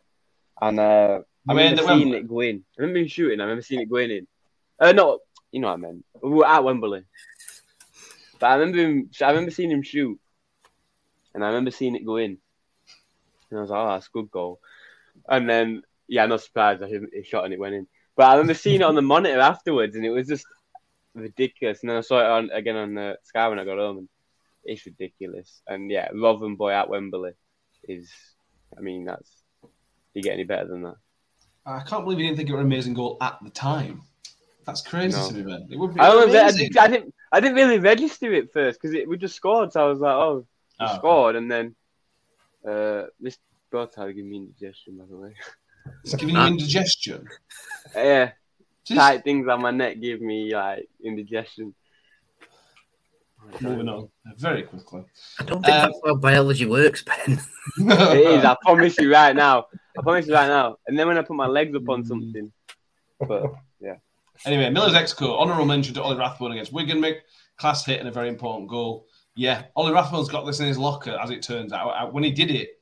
and 0.62 0.80
uh, 0.80 1.22
I 1.50 1.54
remember 1.54 1.82
seeing 1.82 2.00
Wembley? 2.00 2.18
it 2.20 2.28
go 2.28 2.40
in. 2.42 2.64
I 2.78 2.82
remember 2.84 3.00
him 3.00 3.08
shooting. 3.08 3.40
I 3.40 3.46
remember 3.46 3.64
seeing 3.64 3.82
it 3.82 3.90
going 3.90 4.12
in. 4.12 4.28
Uh, 4.80 4.92
no, 4.92 5.18
you 5.52 5.60
know 5.60 5.70
what 5.70 5.74
I 5.74 5.78
meant. 5.78 6.06
We 6.22 6.30
were 6.30 6.46
at 6.46 6.64
Wembley, 6.64 7.06
but 8.40 8.46
I 8.46 8.54
remember 8.54 8.78
him. 8.78 9.10
I 9.20 9.30
remember 9.30 9.50
seeing 9.50 9.72
him 9.72 9.82
shoot, 9.82 10.20
and 11.34 11.44
I 11.44 11.48
remember 11.48 11.72
seeing 11.72 11.96
it 11.96 12.06
go 12.06 12.18
in. 12.18 12.38
And 13.50 13.58
I 13.58 13.62
was 13.62 13.72
like, 13.72 13.80
"Oh, 13.80 13.94
that's 13.94 14.10
a 14.10 14.12
good 14.12 14.30
goal." 14.30 14.60
And 15.28 15.50
then, 15.50 15.82
yeah, 16.08 16.22
I'm 16.22 16.30
not 16.30 16.42
surprised 16.42 16.84
he, 16.84 17.00
he 17.12 17.24
shot 17.24 17.46
and 17.46 17.54
it 17.56 17.60
went 17.60 17.74
in. 17.74 17.88
But 18.16 18.28
I 18.28 18.34
remember 18.34 18.54
seeing 18.54 18.82
it 18.82 18.84
on 18.84 18.94
the 18.94 19.02
monitor 19.02 19.40
afterwards, 19.40 19.96
and 19.96 20.06
it 20.06 20.12
was 20.12 20.28
just 20.28 20.46
ridiculous. 21.18 21.82
And 21.82 21.90
then 21.90 21.98
I 21.98 22.02
saw 22.02 22.20
it 22.20 22.26
on 22.26 22.50
again 22.52 22.76
on 22.76 22.94
the 22.96 23.18
Sky 23.24 23.48
when 23.48 23.60
I 23.60 23.66
got 23.66 23.78
home, 23.78 23.98
and 23.98 24.10
it's 24.64 24.86
ridiculous. 24.86 25.62
And 25.68 25.90
yeah, 25.92 26.10
Rotherham 26.14 26.56
boy 26.56 26.72
at 26.72 26.90
Wembley 26.90 27.32
is, 27.88 28.12
I 28.78 28.82
mean, 28.82 29.06
that's 29.06 29.32
you 30.14 30.22
get 30.24 30.34
any 30.34 30.44
better 30.44 30.68
than 30.68 30.84
that? 30.84 30.96
I 31.66 31.82
can't 31.82 32.04
believe 32.06 32.20
you 32.20 32.26
didn't 32.26 32.38
think 32.38 32.50
it 32.50 32.54
was 32.54 32.62
an 32.62 32.66
amazing 32.68 32.94
goal 32.94 33.18
at 33.22 33.38
the 33.44 33.50
time. 33.50 34.02
That's 34.66 34.82
crazy 34.82 35.18
No. 35.18 35.28
to 35.30 35.34
me, 35.34 35.44
man. 35.44 35.68
It 35.70 35.78
would 35.78 35.94
be 35.94 36.00
I, 36.02 36.10
I, 36.12 36.26
didn't, 36.52 36.78
I 36.78 36.88
didn't, 36.88 37.14
I 37.32 37.40
didn't 37.40 37.56
really 37.56 37.80
register 37.80 38.34
it 38.34 38.52
first 38.52 38.80
because 38.82 38.96
it 38.96 39.08
we 39.08 39.18
just 39.18 39.36
scored, 39.36 39.72
so 39.72 39.86
I 39.86 39.90
was 39.90 40.00
like, 40.00 40.14
oh, 40.16 40.46
we 40.80 40.86
Oh. 40.86 40.96
scored, 40.98 41.36
and 41.36 41.50
then 41.50 41.76
uh, 42.68 43.04
this 43.20 43.38
Bertard 43.72 44.16
gave 44.16 44.26
me 44.26 44.38
indigestion, 44.38 44.98
by 44.98 45.06
the 45.10 45.18
way. 45.18 45.34
It's 46.04 46.16
giving 46.16 46.36
you 46.36 46.42
indigestion. 46.42 47.28
yeah, 47.96 48.32
Just 48.88 49.00
tight 49.00 49.24
things 49.24 49.48
on 49.48 49.62
my 49.62 49.72
neck 49.72 50.00
give 50.00 50.22
me 50.22 50.54
like 50.54 50.88
indigestion. 51.04 51.74
moving 53.62 53.88
on 53.90 54.10
very 54.38 54.64
quickly. 54.64 55.04
I 55.40 55.44
don't 55.44 55.64
think 55.64 55.76
Um, 55.76 55.92
that's 55.92 56.02
how 56.06 56.16
biology 56.16 56.66
works, 56.66 57.04
Ben. 57.04 57.40
It 57.80 58.40
is. 58.40 58.46
I 58.46 58.56
promise 58.62 58.98
you 58.98 59.12
right 59.12 59.36
now. 59.36 59.68
I 59.98 60.02
promise 60.02 60.28
you 60.28 60.34
right 60.34 60.48
now. 60.48 60.78
And 60.88 60.98
then 60.98 61.08
when 61.08 61.18
I 61.18 61.22
put 61.22 61.36
my 61.36 61.48
legs 61.48 61.76
up 61.76 61.88
on 61.90 62.06
something, 62.06 62.52
but 63.20 63.54
yeah. 63.80 63.96
Anyway, 64.46 64.70
Miller's 64.70 64.94
Exco, 64.94 65.38
honourable 65.40 65.66
mention 65.66 65.94
to 65.96 66.02
Ollie 66.04 66.18
Rathbone 66.18 66.52
against 66.52 66.72
Wigan, 66.72 67.00
Mick. 67.00 67.18
Class 67.58 67.84
hit 67.86 68.00
and 68.00 68.08
a 68.08 68.12
very 68.12 68.30
important 68.30 68.70
goal. 68.70 69.08
Yeah, 69.36 69.64
Ollie 69.76 69.94
Rathbone's 69.94 70.30
got 70.30 70.46
this 70.46 70.60
in 70.60 70.68
his 70.68 70.78
locker, 70.78 71.18
as 71.22 71.30
it 71.32 71.42
turns 71.42 71.74
out. 71.74 72.14
When 72.14 72.24
he 72.24 72.32
did 72.32 72.52
it, 72.52 72.80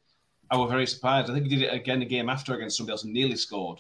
I 0.52 0.58
was 0.58 0.70
very 0.70 0.86
surprised. 0.86 1.30
I 1.30 1.34
think 1.34 1.48
he 1.48 1.56
did 1.56 1.64
it 1.64 1.74
again 1.74 2.00
the 2.00 2.06
game 2.06 2.30
after 2.30 2.54
against 2.54 2.78
somebody 2.78 2.94
else 2.94 3.04
and 3.06 3.14
nearly 3.14 3.36
scored. 3.38 3.80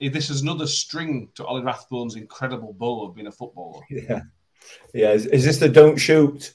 This 0.00 0.30
is 0.30 0.42
another 0.42 0.66
string 0.66 1.28
to 1.36 1.44
Ollie 1.44 1.62
Rathbone's 1.62 2.16
incredible 2.16 2.72
bow 2.74 3.06
of 3.06 3.14
being 3.14 3.26
a 3.26 3.32
footballer. 3.32 3.82
Yeah, 3.90 4.20
yeah. 4.92 5.12
Is, 5.12 5.26
is 5.26 5.44
this 5.44 5.58
the 5.58 5.68
don't 5.68 5.96
shoot? 5.96 6.52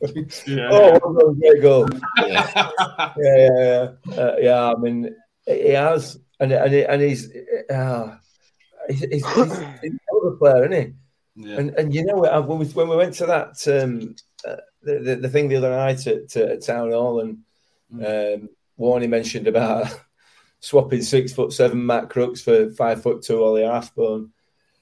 Yeah. 0.46 0.68
Oh, 0.70 0.98
what 1.00 1.30
a 1.30 1.34
great 1.34 1.60
goal! 1.60 1.88
yeah, 2.18 2.70
yeah, 3.16 3.92
yeah. 4.06 4.16
Uh, 4.16 4.36
yeah. 4.38 4.72
I 4.72 4.74
mean, 4.78 5.14
he 5.44 5.70
has, 5.70 6.18
and 6.38 6.52
and, 6.52 6.72
he, 6.72 6.84
and 6.84 7.02
he's, 7.02 7.32
uh, 7.68 8.16
he's, 8.88 9.00
he's, 9.00 9.10
he's 9.10 9.24
a 9.36 9.90
hell 10.08 10.36
player, 10.38 10.70
isn't 10.70 10.72
he? 10.72 11.48
Yeah. 11.48 11.56
And 11.58 11.70
and 11.70 11.94
you 11.94 12.04
know 12.04 12.16
when 12.42 12.58
we 12.58 12.66
when 12.66 12.88
we 12.88 12.96
went 12.96 13.14
to 13.14 13.26
that 13.26 13.82
um, 13.82 14.14
uh, 14.46 14.56
the, 14.82 14.98
the 14.98 15.16
the 15.16 15.28
thing 15.28 15.48
the 15.48 15.56
other 15.56 15.70
night 15.70 16.06
at, 16.06 16.36
at 16.36 16.64
Town 16.64 16.90
Hall 16.90 17.20
and 17.20 17.38
um, 17.92 18.48
Warney 18.78 19.08
mentioned 19.08 19.46
about 19.46 19.88
swapping 20.60 21.02
six 21.02 21.32
foot 21.32 21.52
seven 21.52 21.84
Matt 21.84 22.10
Crooks 22.10 22.40
for 22.40 22.70
five 22.70 23.02
foot 23.02 23.22
two 23.22 23.42
Ollie 23.42 23.62
Rathbone. 23.62 24.30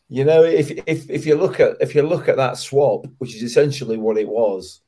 You 0.09 0.25
know, 0.25 0.43
if 0.45 0.71
if 0.87 1.11
if 1.11 1.27
you 1.27 1.37
look 1.37 1.59
at 1.61 1.77
if 1.81 1.95
you 1.95 2.03
look 2.03 2.29
at 2.29 2.37
that 2.37 2.59
swap, 2.59 3.07
which 3.19 3.35
is 3.35 3.43
essentially 3.43 3.97
what 3.97 4.19
it 4.19 4.29
was, 4.29 4.81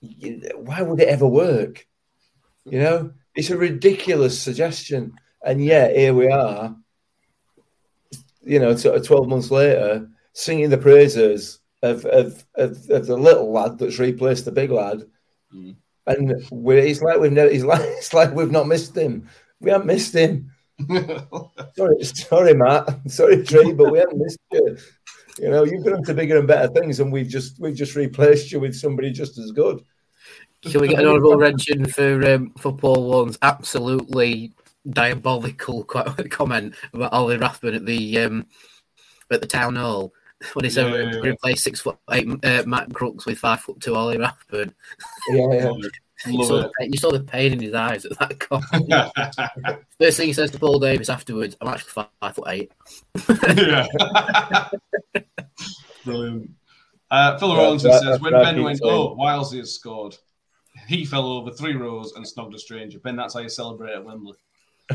you, 0.00 0.42
why 0.56 0.82
would 0.82 1.00
it 1.00 1.08
ever 1.08 1.26
work? 1.26 1.86
You 2.64 2.80
know, 2.80 3.12
it's 3.34 3.50
a 3.50 3.56
ridiculous 3.56 4.40
suggestion, 4.40 5.14
and 5.44 5.64
yet 5.64 5.96
here 5.96 6.12
we 6.14 6.28
are. 6.28 6.76
You 8.42 8.60
know, 8.60 8.76
sort 8.76 8.96
of 8.96 9.06
twelve 9.06 9.28
months 9.28 9.50
later, 9.50 10.08
singing 10.32 10.70
the 10.70 10.78
praises 10.78 11.60
of 11.82 12.04
of, 12.04 12.44
of, 12.54 12.90
of 12.90 13.06
the 13.06 13.16
little 13.16 13.50
lad 13.50 13.78
that's 13.78 13.98
replaced 13.98 14.44
the 14.44 14.52
big 14.52 14.70
lad, 14.70 15.02
Mm. 15.54 15.76
and 16.06 16.30
it's 16.32 17.02
like 17.02 17.18
we've 17.20 17.32
never, 17.32 17.48
it's 17.48 17.64
like 17.64 17.80
it's 17.84 18.12
like 18.12 18.34
we've 18.34 18.50
not 18.50 18.66
missed 18.68 18.96
him. 18.96 19.28
We 19.66 19.72
haven't 19.72 19.88
missed 19.88 20.14
him. 20.14 20.52
Sorry, 21.76 22.04
sorry, 22.04 22.54
Matt. 22.54 23.00
Sorry, 23.10 23.42
Trey, 23.42 23.72
but 23.72 23.90
we 23.90 23.98
haven't 23.98 24.18
missed 24.18 24.38
you. 24.52 24.78
You 25.40 25.50
know, 25.50 25.64
you've 25.64 25.84
gone 25.84 26.04
to 26.04 26.14
bigger 26.14 26.38
and 26.38 26.46
better 26.46 26.72
things, 26.72 27.00
and 27.00 27.10
we've 27.10 27.26
just 27.26 27.58
we've 27.58 27.74
just 27.74 27.96
replaced 27.96 28.52
you 28.52 28.60
with 28.60 28.76
somebody 28.76 29.10
just 29.10 29.38
as 29.38 29.50
good. 29.50 29.82
Can 30.62 30.80
we 30.80 30.86
get 30.86 31.00
an 31.00 31.08
honourable 31.08 31.36
mention 31.36 31.84
for 31.86 32.32
um, 32.32 32.52
football 32.58 33.08
one's 33.08 33.38
absolutely 33.42 34.52
diabolical 34.88 35.82
comment 36.30 36.76
about 36.92 37.12
Ollie 37.12 37.38
Rathbone 37.38 37.74
at 37.74 37.86
the 37.86 38.20
um, 38.20 38.46
at 39.32 39.40
the 39.40 39.48
town 39.48 39.74
hall 39.74 40.12
when 40.52 40.64
he 40.64 40.70
said 40.70 40.86
Yeah, 40.86 40.92
we're 40.92 41.10
yeah, 41.10 41.30
replace 41.32 41.64
six 41.64 41.80
foot 41.80 41.98
eight 42.12 42.28
uh, 42.44 42.62
Matt 42.66 42.94
Crooks 42.94 43.26
with 43.26 43.38
five 43.38 43.58
foot 43.58 43.80
two 43.80 43.96
Ollie 43.96 44.18
Rathbone. 44.18 44.72
Yeah, 45.30 45.52
yeah. 45.52 45.72
You 46.26 46.44
saw, 46.44 46.54
Love 46.54 46.62
the, 46.64 46.70
pain- 46.80 46.92
you 46.92 46.98
saw 46.98 47.10
the 47.12 47.20
pain 47.20 47.52
in 47.52 47.60
his 47.60 47.74
eyes 47.74 48.04
at 48.06 48.18
that 48.18 48.38
comment. 48.40 48.66
it. 48.88 49.78
First 50.00 50.16
thing 50.16 50.28
he 50.28 50.32
says 50.32 50.50
to 50.52 50.58
Paul 50.58 50.78
Davis 50.78 51.08
afterwards, 51.10 51.56
"I'm 51.60 51.68
actually 51.68 51.90
five, 51.90 52.08
five 52.20 52.34
foot 52.34 52.48
eight. 52.48 52.72
yeah. 53.56 53.86
Brilliant. 56.04 56.50
Uh, 57.10 57.38
Phil 57.38 57.48
Yeah, 57.50 57.56
Rawlinson 57.58 57.90
that- 57.90 58.02
says, 58.02 58.20
when 58.20 58.32
that 58.32 58.42
Ben 58.44 58.62
went, 58.62 58.78
saying- 58.78 58.90
oh, 58.92 59.16
Wilesy 59.16 59.58
has 59.58 59.74
scored, 59.74 60.16
he 60.88 61.04
fell 61.04 61.26
over 61.26 61.50
three 61.50 61.74
rows 61.74 62.12
and 62.16 62.24
snogged 62.24 62.54
a 62.54 62.58
stranger. 62.58 62.98
Ben, 62.98 63.16
that's 63.16 63.34
how 63.34 63.40
you 63.40 63.48
celebrate 63.48 63.92
at 63.94 64.04
Wembley. 64.04 64.34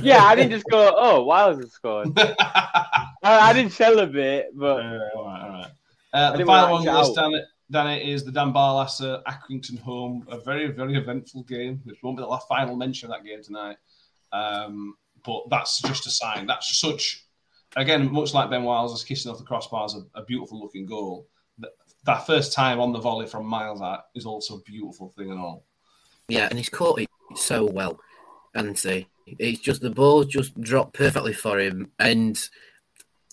yeah, 0.02 0.24
I 0.24 0.36
didn't 0.36 0.52
just 0.52 0.66
go, 0.70 0.94
oh, 0.98 1.24
Wiles 1.24 1.58
has 1.58 1.72
scored. 1.72 2.10
I, 2.18 3.08
I 3.24 3.54
didn't 3.54 3.74
celebrate, 3.74 4.46
but 4.56 4.80
Uh, 4.86 5.00
all 5.16 5.26
right, 5.26 5.42
all 5.44 5.50
right. 5.50 5.68
Uh, 6.14 6.36
the 6.38 6.46
final 6.46 6.72
one 6.74 6.84
to 6.84 6.90
on 6.92 7.32
the 7.32 7.46
Dan, 7.72 7.86
Dan, 7.86 8.00
is 8.00 8.24
the 8.24 8.32
Dan 8.32 8.54
Barlaser 8.54 9.24
Accrington 9.24 9.80
home. 9.80 10.26
A 10.30 10.40
very, 10.40 10.68
very 10.72 10.96
eventful 10.96 11.44
game, 11.44 11.82
which 11.84 12.04
won't 12.04 12.18
be 12.18 12.24
the 12.24 12.28
last 12.28 12.48
final 12.48 12.76
mention 12.76 13.10
of 13.10 13.18
that 13.18 13.26
game 13.28 13.42
tonight. 13.42 13.78
Um, 14.32 14.96
but 15.24 15.50
that's 15.50 15.82
just 15.82 16.08
a 16.08 16.10
sign. 16.10 16.48
That's 16.48 16.78
such, 16.78 17.26
again, 17.76 18.12
much 18.12 18.34
like 18.34 18.50
Ben 18.50 18.64
Wiles' 18.64 18.94
is 18.94 19.04
kissing 19.04 19.32
off 19.32 19.38
the 19.38 19.44
crossbars, 19.44 19.96
a, 19.96 20.20
a 20.20 20.26
beautiful 20.26 20.60
looking 20.60 20.86
goal. 20.86 21.28
That, 21.60 21.72
that 22.06 22.26
first 22.26 22.54
time 22.54 22.80
on 22.80 22.92
the 22.92 23.00
volley 23.00 23.28
from 23.28 23.46
miles 23.46 23.82
out 23.82 24.06
is 24.16 24.26
also 24.26 24.58
a 24.58 24.62
beautiful 24.62 25.10
thing 25.10 25.32
and 25.32 25.40
all. 25.40 25.66
Yeah, 26.28 26.48
and 26.50 26.58
he's 26.58 26.70
caught 26.70 27.00
it 27.00 27.10
so 27.36 27.66
well, 27.66 28.00
and 28.56 28.78
see, 28.78 29.08
it's 29.28 29.60
just 29.60 29.82
the 29.82 29.90
ball 29.90 30.24
just 30.24 30.60
dropped 30.62 30.94
perfectly 30.94 31.34
for 31.34 31.60
him. 31.60 31.92
And 32.00 32.40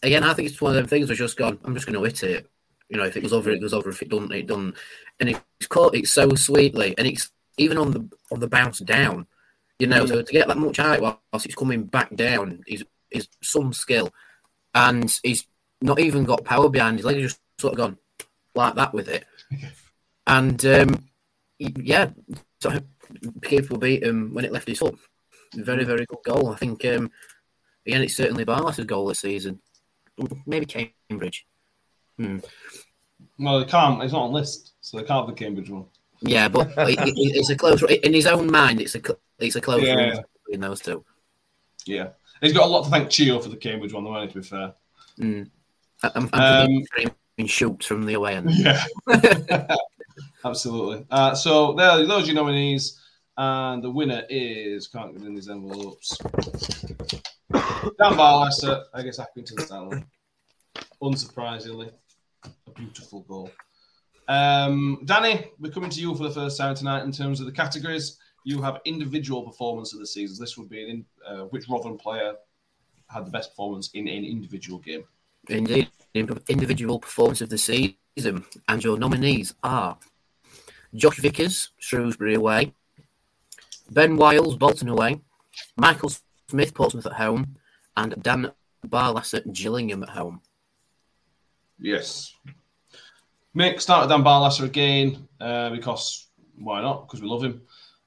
again, 0.02 0.24
I 0.24 0.34
think 0.34 0.48
it's 0.48 0.60
one 0.60 0.70
of 0.70 0.76
them 0.76 0.86
things 0.86 1.08
where 1.08 1.16
just 1.16 1.36
gone. 1.36 1.58
I'm 1.64 1.74
just 1.74 1.86
going 1.86 1.98
to 1.98 2.04
hit 2.04 2.22
it. 2.22 2.50
You 2.88 2.96
know, 2.96 3.04
if 3.04 3.16
it 3.16 3.20
goes 3.20 3.32
over, 3.32 3.50
it 3.50 3.60
goes 3.60 3.74
over. 3.74 3.90
If 3.90 4.02
it 4.02 4.08
doesn't, 4.08 4.32
it 4.32 4.46
doesn't. 4.46 4.74
And 5.20 5.28
it's 5.28 5.66
caught 5.68 5.94
it 5.94 6.08
so 6.08 6.34
sweetly, 6.34 6.94
and 6.96 7.06
it's 7.06 7.30
even 7.58 7.76
on 7.76 7.90
the 7.90 8.08
on 8.32 8.40
the 8.40 8.48
bounce 8.48 8.78
down. 8.78 9.26
You 9.78 9.86
know, 9.86 10.06
so 10.06 10.22
to 10.22 10.32
get 10.32 10.48
that 10.48 10.58
much 10.58 10.78
height 10.78 11.00
whilst 11.00 11.46
it's 11.46 11.54
coming 11.54 11.84
back 11.84 12.14
down 12.16 12.64
is 12.66 12.84
is 13.10 13.28
some 13.42 13.72
skill, 13.72 14.12
and 14.74 15.12
he's 15.22 15.46
not 15.80 16.00
even 16.00 16.24
got 16.24 16.44
power 16.44 16.68
behind 16.68 16.98
his 16.98 17.06
legs. 17.06 17.18
He's 17.18 17.26
just 17.26 17.40
sort 17.58 17.74
of 17.74 17.78
gone 17.78 17.98
like 18.54 18.74
that 18.74 18.94
with 18.94 19.08
it, 19.08 19.24
and 20.26 20.64
um, 20.66 21.08
yeah, 21.58 22.10
so 22.60 22.80
people 23.40 23.78
beat 23.78 24.02
him 24.02 24.32
when 24.34 24.44
it 24.44 24.52
left 24.52 24.68
his 24.68 24.78
foot. 24.78 24.98
Very, 25.54 25.84
very 25.84 26.06
good 26.06 26.18
goal. 26.24 26.50
I 26.50 26.56
think 26.56 26.84
um, 26.86 27.10
again, 27.86 28.02
it's 28.02 28.16
certainly 28.16 28.44
Barlaser's 28.44 28.86
goal 28.86 29.06
this 29.06 29.20
season. 29.20 29.60
Maybe 30.46 30.66
Cambridge. 30.66 31.46
Hmm. 32.18 32.38
Well, 33.38 33.60
they 33.60 33.66
can't. 33.66 34.02
It's 34.02 34.12
not 34.12 34.22
on 34.24 34.32
list, 34.32 34.72
so 34.80 34.96
they 34.98 35.04
can't 35.04 35.26
have 35.26 35.34
the 35.34 35.40
Cambridge 35.44 35.70
one. 35.70 35.86
Yeah, 36.20 36.48
but 36.48 36.68
it, 36.76 36.98
it- 36.98 37.14
it's 37.36 37.50
a 37.50 37.56
close. 37.56 37.82
In 37.82 38.12
his 38.12 38.26
own 38.26 38.50
mind, 38.50 38.80
it's 38.80 38.94
a 38.96 39.00
it's 39.38 39.56
a 39.56 39.60
close 39.60 39.82
Yeah. 39.82 40.20
between 40.44 40.60
those 40.60 40.80
two. 40.80 41.04
Yeah, 41.86 42.08
he's 42.40 42.52
got 42.52 42.64
a 42.64 42.68
lot 42.68 42.84
to 42.84 42.90
thank 42.90 43.08
Chio 43.10 43.38
for 43.38 43.48
the 43.48 43.56
Cambridge 43.56 43.92
one, 43.92 44.04
though. 44.04 44.26
To 44.26 44.34
be 44.34 44.42
fair. 44.42 44.74
Mm. 45.20 45.48
I'm, 46.02 46.28
I'm 46.32 46.84
Um, 47.38 47.46
shoots 47.46 47.86
from 47.86 48.04
the 48.06 48.14
away 48.14 48.34
end. 48.36 48.50
Yeah, 48.54 48.84
absolutely. 50.44 51.06
Uh, 51.10 51.34
so 51.34 51.72
there, 51.74 51.88
are 51.90 52.04
those 52.04 52.24
are 52.24 52.26
your 52.26 52.34
nominees, 52.34 53.00
and 53.36 53.82
the 53.82 53.90
winner 53.90 54.24
is 54.28 54.88
can't 54.88 55.16
get 55.16 55.26
in 55.26 55.34
these 55.34 55.48
envelopes. 55.48 56.16
Dan 57.52 58.14
Barlaser, 58.16 58.84
I 58.92 59.02
guess 59.02 59.18
Accrington 59.18 59.60
Stanley. 59.60 60.02
Unsurprisingly, 61.02 61.90
beautiful 62.78 63.20
goal. 63.22 63.50
Um, 64.28 65.02
Danny, 65.04 65.50
we're 65.58 65.72
coming 65.72 65.90
to 65.90 66.00
you 66.00 66.14
for 66.14 66.22
the 66.22 66.30
first 66.30 66.56
time 66.58 66.74
tonight 66.74 67.02
in 67.02 67.12
terms 67.12 67.40
of 67.40 67.46
the 67.46 67.52
categories. 67.52 68.18
You 68.44 68.62
have 68.62 68.80
individual 68.84 69.42
performance 69.42 69.92
of 69.92 69.98
the 69.98 70.06
season. 70.06 70.36
This 70.40 70.56
would 70.56 70.68
be 70.68 70.82
an 70.84 70.90
in, 70.90 71.04
uh, 71.26 71.44
which 71.46 71.68
Rotherham 71.68 71.98
player 71.98 72.34
had 73.08 73.26
the 73.26 73.30
best 73.30 73.50
performance 73.50 73.90
in 73.94 74.06
an 74.06 74.24
individual 74.24 74.78
game. 74.78 75.04
Indeed, 75.48 75.88
individual 76.14 76.98
performance 76.98 77.40
of 77.40 77.48
the 77.48 77.58
season, 77.58 78.44
and 78.68 78.84
your 78.84 78.98
nominees 78.98 79.54
are 79.62 79.98
Josh 80.94 81.18
Vickers, 81.18 81.70
Shrewsbury 81.78 82.34
away, 82.34 82.74
Ben 83.90 84.16
Wiles, 84.16 84.56
Bolton 84.56 84.88
away, 84.88 85.20
Michael 85.76 86.12
Smith, 86.48 86.74
Portsmouth 86.74 87.06
at 87.06 87.14
home, 87.14 87.56
and 87.96 88.22
Dan 88.22 88.52
Barlass 88.86 89.34
at 89.34 89.52
Gillingham 89.52 90.02
at 90.02 90.10
home. 90.10 90.42
Yes. 91.78 92.34
Mick, 93.56 93.80
start 93.80 94.02
with 94.02 94.10
Dan 94.10 94.24
Barlaser 94.24 94.64
again 94.64 95.28
uh, 95.40 95.70
because 95.70 96.28
why 96.56 96.80
not? 96.80 97.06
Because 97.06 97.22
we 97.22 97.28
love 97.28 97.42
him. 97.42 97.62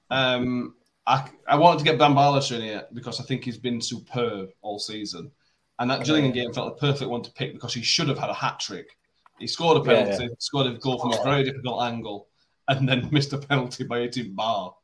Um, 0.10 0.76
I, 1.08 1.30
I 1.48 1.56
wanted 1.56 1.80
to 1.80 1.84
get 1.86 1.98
Dan 1.98 2.14
Barlaser 2.14 2.56
in 2.58 2.62
here 2.62 2.84
because 2.94 3.20
I 3.20 3.24
think 3.24 3.44
he's 3.44 3.58
been 3.58 3.82
superb 3.82 4.50
all 4.62 4.80
season. 4.80 5.32
And 5.80 5.90
that 5.90 6.06
Gillingham 6.06 6.32
game 6.32 6.54
felt 6.54 6.78
the 6.78 6.88
perfect 6.88 7.10
one 7.10 7.24
to 7.24 7.32
pick 7.32 7.54
because 7.54 7.74
he 7.74 7.82
should 7.82 8.08
have 8.08 8.20
had 8.20 8.30
a 8.30 8.36
hat 8.36 8.60
trick. 8.60 8.98
He 9.40 9.48
scored 9.48 9.78
a 9.78 9.90
Yeah, 9.90 10.06
penalty, 10.06 10.30
scored 10.38 10.68
a 10.68 10.78
goal 10.78 11.00
from 11.00 11.14
a 11.14 11.24
very 11.24 11.44
difficult 11.44 11.82
angle, 11.82 12.28
and 12.68 12.88
then 12.88 13.10
missed 13.12 13.34
a 13.34 13.40
penalty 13.40 13.84
by 13.84 14.02
hitting 14.02 14.36
bar. 14.36 14.76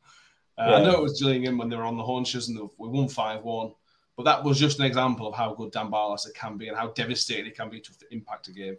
Uh, 0.57 0.61
I 0.61 0.81
know 0.83 0.93
it 0.93 1.03
was 1.03 1.21
Gillingham 1.21 1.59
when 1.59 1.69
they 1.69 1.75
were 1.75 1.83
on 1.83 1.97
the 1.97 2.03
haunches 2.03 2.49
and 2.49 2.59
we 2.79 2.87
won 2.89 3.07
5 3.07 3.43
1, 3.43 3.71
but 4.15 4.23
that 4.23 4.43
was 4.43 4.57
just 4.57 4.79
an 4.79 4.85
example 4.85 5.27
of 5.27 5.35
how 5.35 5.53
good 5.53 5.71
Dan 5.71 5.91
Barlaser 5.91 6.33
can 6.33 6.57
be 6.57 6.67
and 6.67 6.75
how 6.75 6.87
devastating 6.87 7.45
he 7.45 7.51
can 7.51 7.69
be 7.69 7.79
to 7.79 7.91
impact 8.09 8.47
a 8.47 8.51
game. 8.51 8.77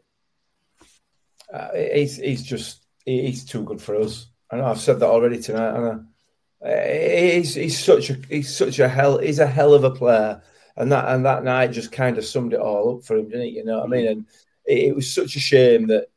Uh, 1.52 1.68
he's 1.74 2.16
he's 2.16 2.42
just 2.42 2.86
he's 3.04 3.44
too 3.44 3.62
good 3.64 3.80
for 3.80 3.96
us. 3.96 4.26
I 4.50 4.56
know 4.56 4.66
I've 4.66 4.80
said 4.80 5.00
that 5.00 5.08
already 5.08 5.40
tonight. 5.40 5.76
And 5.76 6.06
he's 6.62 7.54
he's 7.54 7.82
such 7.82 8.10
a 8.10 8.14
he's 8.28 8.54
such 8.54 8.78
a 8.78 8.88
hell 8.88 9.18
he's 9.18 9.38
a 9.38 9.46
hell 9.46 9.74
of 9.74 9.84
a 9.84 9.90
player, 9.90 10.42
and 10.76 10.92
that 10.92 11.08
and 11.08 11.24
that 11.24 11.44
night 11.44 11.68
just 11.68 11.92
kind 11.92 12.18
of 12.18 12.24
summed 12.24 12.52
it 12.52 12.60
all 12.60 12.96
up 12.96 13.04
for 13.04 13.16
him, 13.16 13.28
didn't 13.28 13.46
it? 13.46 13.54
You 13.54 13.64
know 13.64 13.78
what 13.78 13.86
I 13.86 13.88
mean? 13.88 14.06
And 14.06 14.26
it, 14.64 14.88
it 14.88 14.94
was 14.94 15.12
such 15.12 15.36
a 15.36 15.40
shame 15.40 15.86
that 15.88 16.08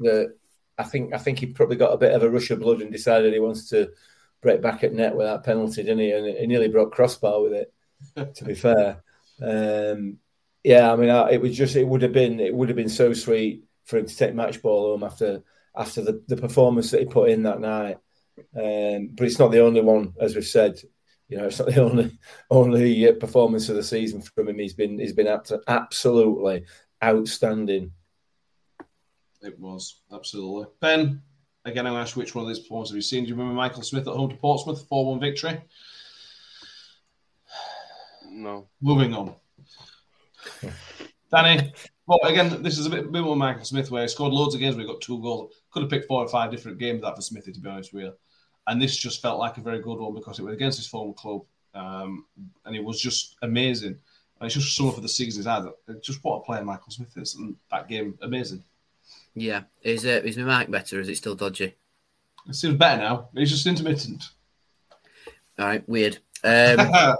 that 0.00 0.34
I 0.78 0.84
think 0.84 1.14
I 1.14 1.18
think 1.18 1.38
he 1.40 1.46
probably 1.46 1.76
got 1.76 1.92
a 1.92 1.98
bit 1.98 2.12
of 2.12 2.22
a 2.22 2.30
rush 2.30 2.50
of 2.50 2.60
blood 2.60 2.80
and 2.80 2.92
decided 2.92 3.32
he 3.32 3.40
wants 3.40 3.68
to 3.70 3.90
break 4.40 4.62
back 4.62 4.84
at 4.84 4.92
net 4.92 5.16
with 5.16 5.26
that 5.26 5.44
penalty, 5.44 5.82
didn't 5.82 5.98
he? 5.98 6.12
And 6.12 6.26
he 6.26 6.46
nearly 6.46 6.68
broke 6.68 6.92
crossbar 6.92 7.42
with 7.42 7.52
it. 7.52 7.74
to 8.36 8.44
be 8.44 8.54
fair, 8.54 9.02
um, 9.42 10.18
yeah, 10.62 10.92
I 10.92 10.96
mean, 10.96 11.08
it 11.32 11.40
was 11.40 11.56
just 11.56 11.74
it 11.74 11.86
would 11.86 12.02
have 12.02 12.12
been 12.12 12.38
it 12.40 12.54
would 12.54 12.68
have 12.68 12.76
been 12.76 12.88
so 12.88 13.12
sweet 13.12 13.64
for 13.88 13.96
him 13.96 14.06
to 14.06 14.16
take 14.16 14.34
match 14.34 14.62
ball 14.62 14.90
home 14.90 15.02
after 15.02 15.42
after 15.74 16.02
the, 16.02 16.22
the 16.28 16.36
performance 16.36 16.90
that 16.90 17.00
he 17.00 17.06
put 17.06 17.30
in 17.30 17.42
that 17.44 17.60
night. 17.60 17.98
Um, 18.54 19.10
but 19.14 19.26
it's 19.26 19.38
not 19.38 19.50
the 19.50 19.60
only 19.60 19.80
one, 19.80 20.14
as 20.20 20.34
we've 20.34 20.46
said. 20.46 20.78
You 21.28 21.38
know, 21.38 21.46
it's 21.46 21.58
not 21.58 21.68
the 21.68 21.82
only 21.82 22.18
only 22.50 23.08
uh, 23.08 23.12
performance 23.14 23.68
of 23.68 23.76
the 23.76 23.82
season 23.82 24.20
from 24.20 24.48
him. 24.48 24.58
He's 24.58 24.74
been 24.74 24.98
he's 24.98 25.14
been 25.14 25.26
apt- 25.26 25.52
absolutely 25.66 26.66
outstanding. 27.02 27.92
It 29.40 29.58
was, 29.58 30.00
absolutely. 30.12 30.66
Ben, 30.80 31.22
again, 31.64 31.86
I'm 31.86 31.92
going 31.92 31.94
to 31.94 32.00
ask 32.02 32.16
you 32.16 32.20
which 32.20 32.34
one 32.34 32.44
of 32.44 32.48
these 32.48 32.58
performances 32.58 32.92
have 32.92 32.96
you 32.96 33.02
seen? 33.02 33.22
Do 33.22 33.30
you 33.30 33.36
remember 33.36 33.54
Michael 33.54 33.82
Smith 33.82 34.08
at 34.08 34.14
home 34.14 34.30
to 34.30 34.36
Portsmouth, 34.36 34.84
4 34.88 35.06
1 35.06 35.20
victory? 35.20 35.62
No. 38.28 38.66
Moving 38.80 39.14
on. 39.14 39.36
Danny, 41.30 41.72
well, 42.08 42.20
again, 42.22 42.62
this 42.62 42.78
is 42.78 42.86
a 42.86 42.90
bit, 42.90 43.12
bit 43.12 43.22
more 43.22 43.36
Michael 43.36 43.66
Smith 43.66 43.90
where 43.90 44.00
he 44.00 44.08
scored 44.08 44.32
loads 44.32 44.54
of 44.54 44.60
games 44.60 44.76
where 44.76 44.86
he 44.86 44.90
got 44.90 45.02
two 45.02 45.20
goals. 45.20 45.52
Could 45.70 45.82
have 45.82 45.90
picked 45.90 46.08
four 46.08 46.24
or 46.24 46.28
five 46.28 46.50
different 46.50 46.78
games 46.78 47.02
that 47.02 47.14
for 47.14 47.20
Smithy, 47.20 47.52
to 47.52 47.60
be 47.60 47.68
honest 47.68 47.92
with 47.92 48.04
you. 48.04 48.14
And 48.66 48.80
this 48.80 48.96
just 48.96 49.20
felt 49.20 49.38
like 49.38 49.58
a 49.58 49.60
very 49.60 49.80
good 49.80 49.98
one 49.98 50.14
because 50.14 50.38
it 50.38 50.42
was 50.42 50.54
against 50.54 50.78
his 50.78 50.86
former 50.86 51.12
club. 51.12 51.42
Um, 51.74 52.24
and 52.64 52.74
it 52.74 52.82
was 52.82 52.98
just 52.98 53.36
amazing. 53.42 53.98
And 54.40 54.46
it's 54.46 54.54
just 54.54 54.74
some 54.74 54.88
of 54.88 55.02
the 55.02 55.08
season 55.08 55.40
he's 55.40 55.46
had. 55.46 55.66
Just 56.00 56.24
what 56.24 56.36
a 56.36 56.40
player 56.40 56.64
Michael 56.64 56.90
Smith 56.90 57.14
is. 57.18 57.34
And 57.34 57.56
that 57.70 57.88
game, 57.88 58.18
amazing. 58.22 58.64
Yeah, 59.34 59.64
is 59.82 60.06
uh, 60.06 60.22
is 60.24 60.38
my 60.38 60.60
mic 60.60 60.70
better? 60.70 61.00
Is 61.00 61.10
it 61.10 61.16
still 61.16 61.34
dodgy? 61.34 61.74
It 62.48 62.54
seems 62.54 62.76
better 62.76 63.02
now. 63.02 63.28
It's 63.34 63.50
just 63.50 63.66
intermittent. 63.66 64.24
All 65.58 65.66
right, 65.66 65.86
weird. 65.86 66.18
Um, 66.42 66.90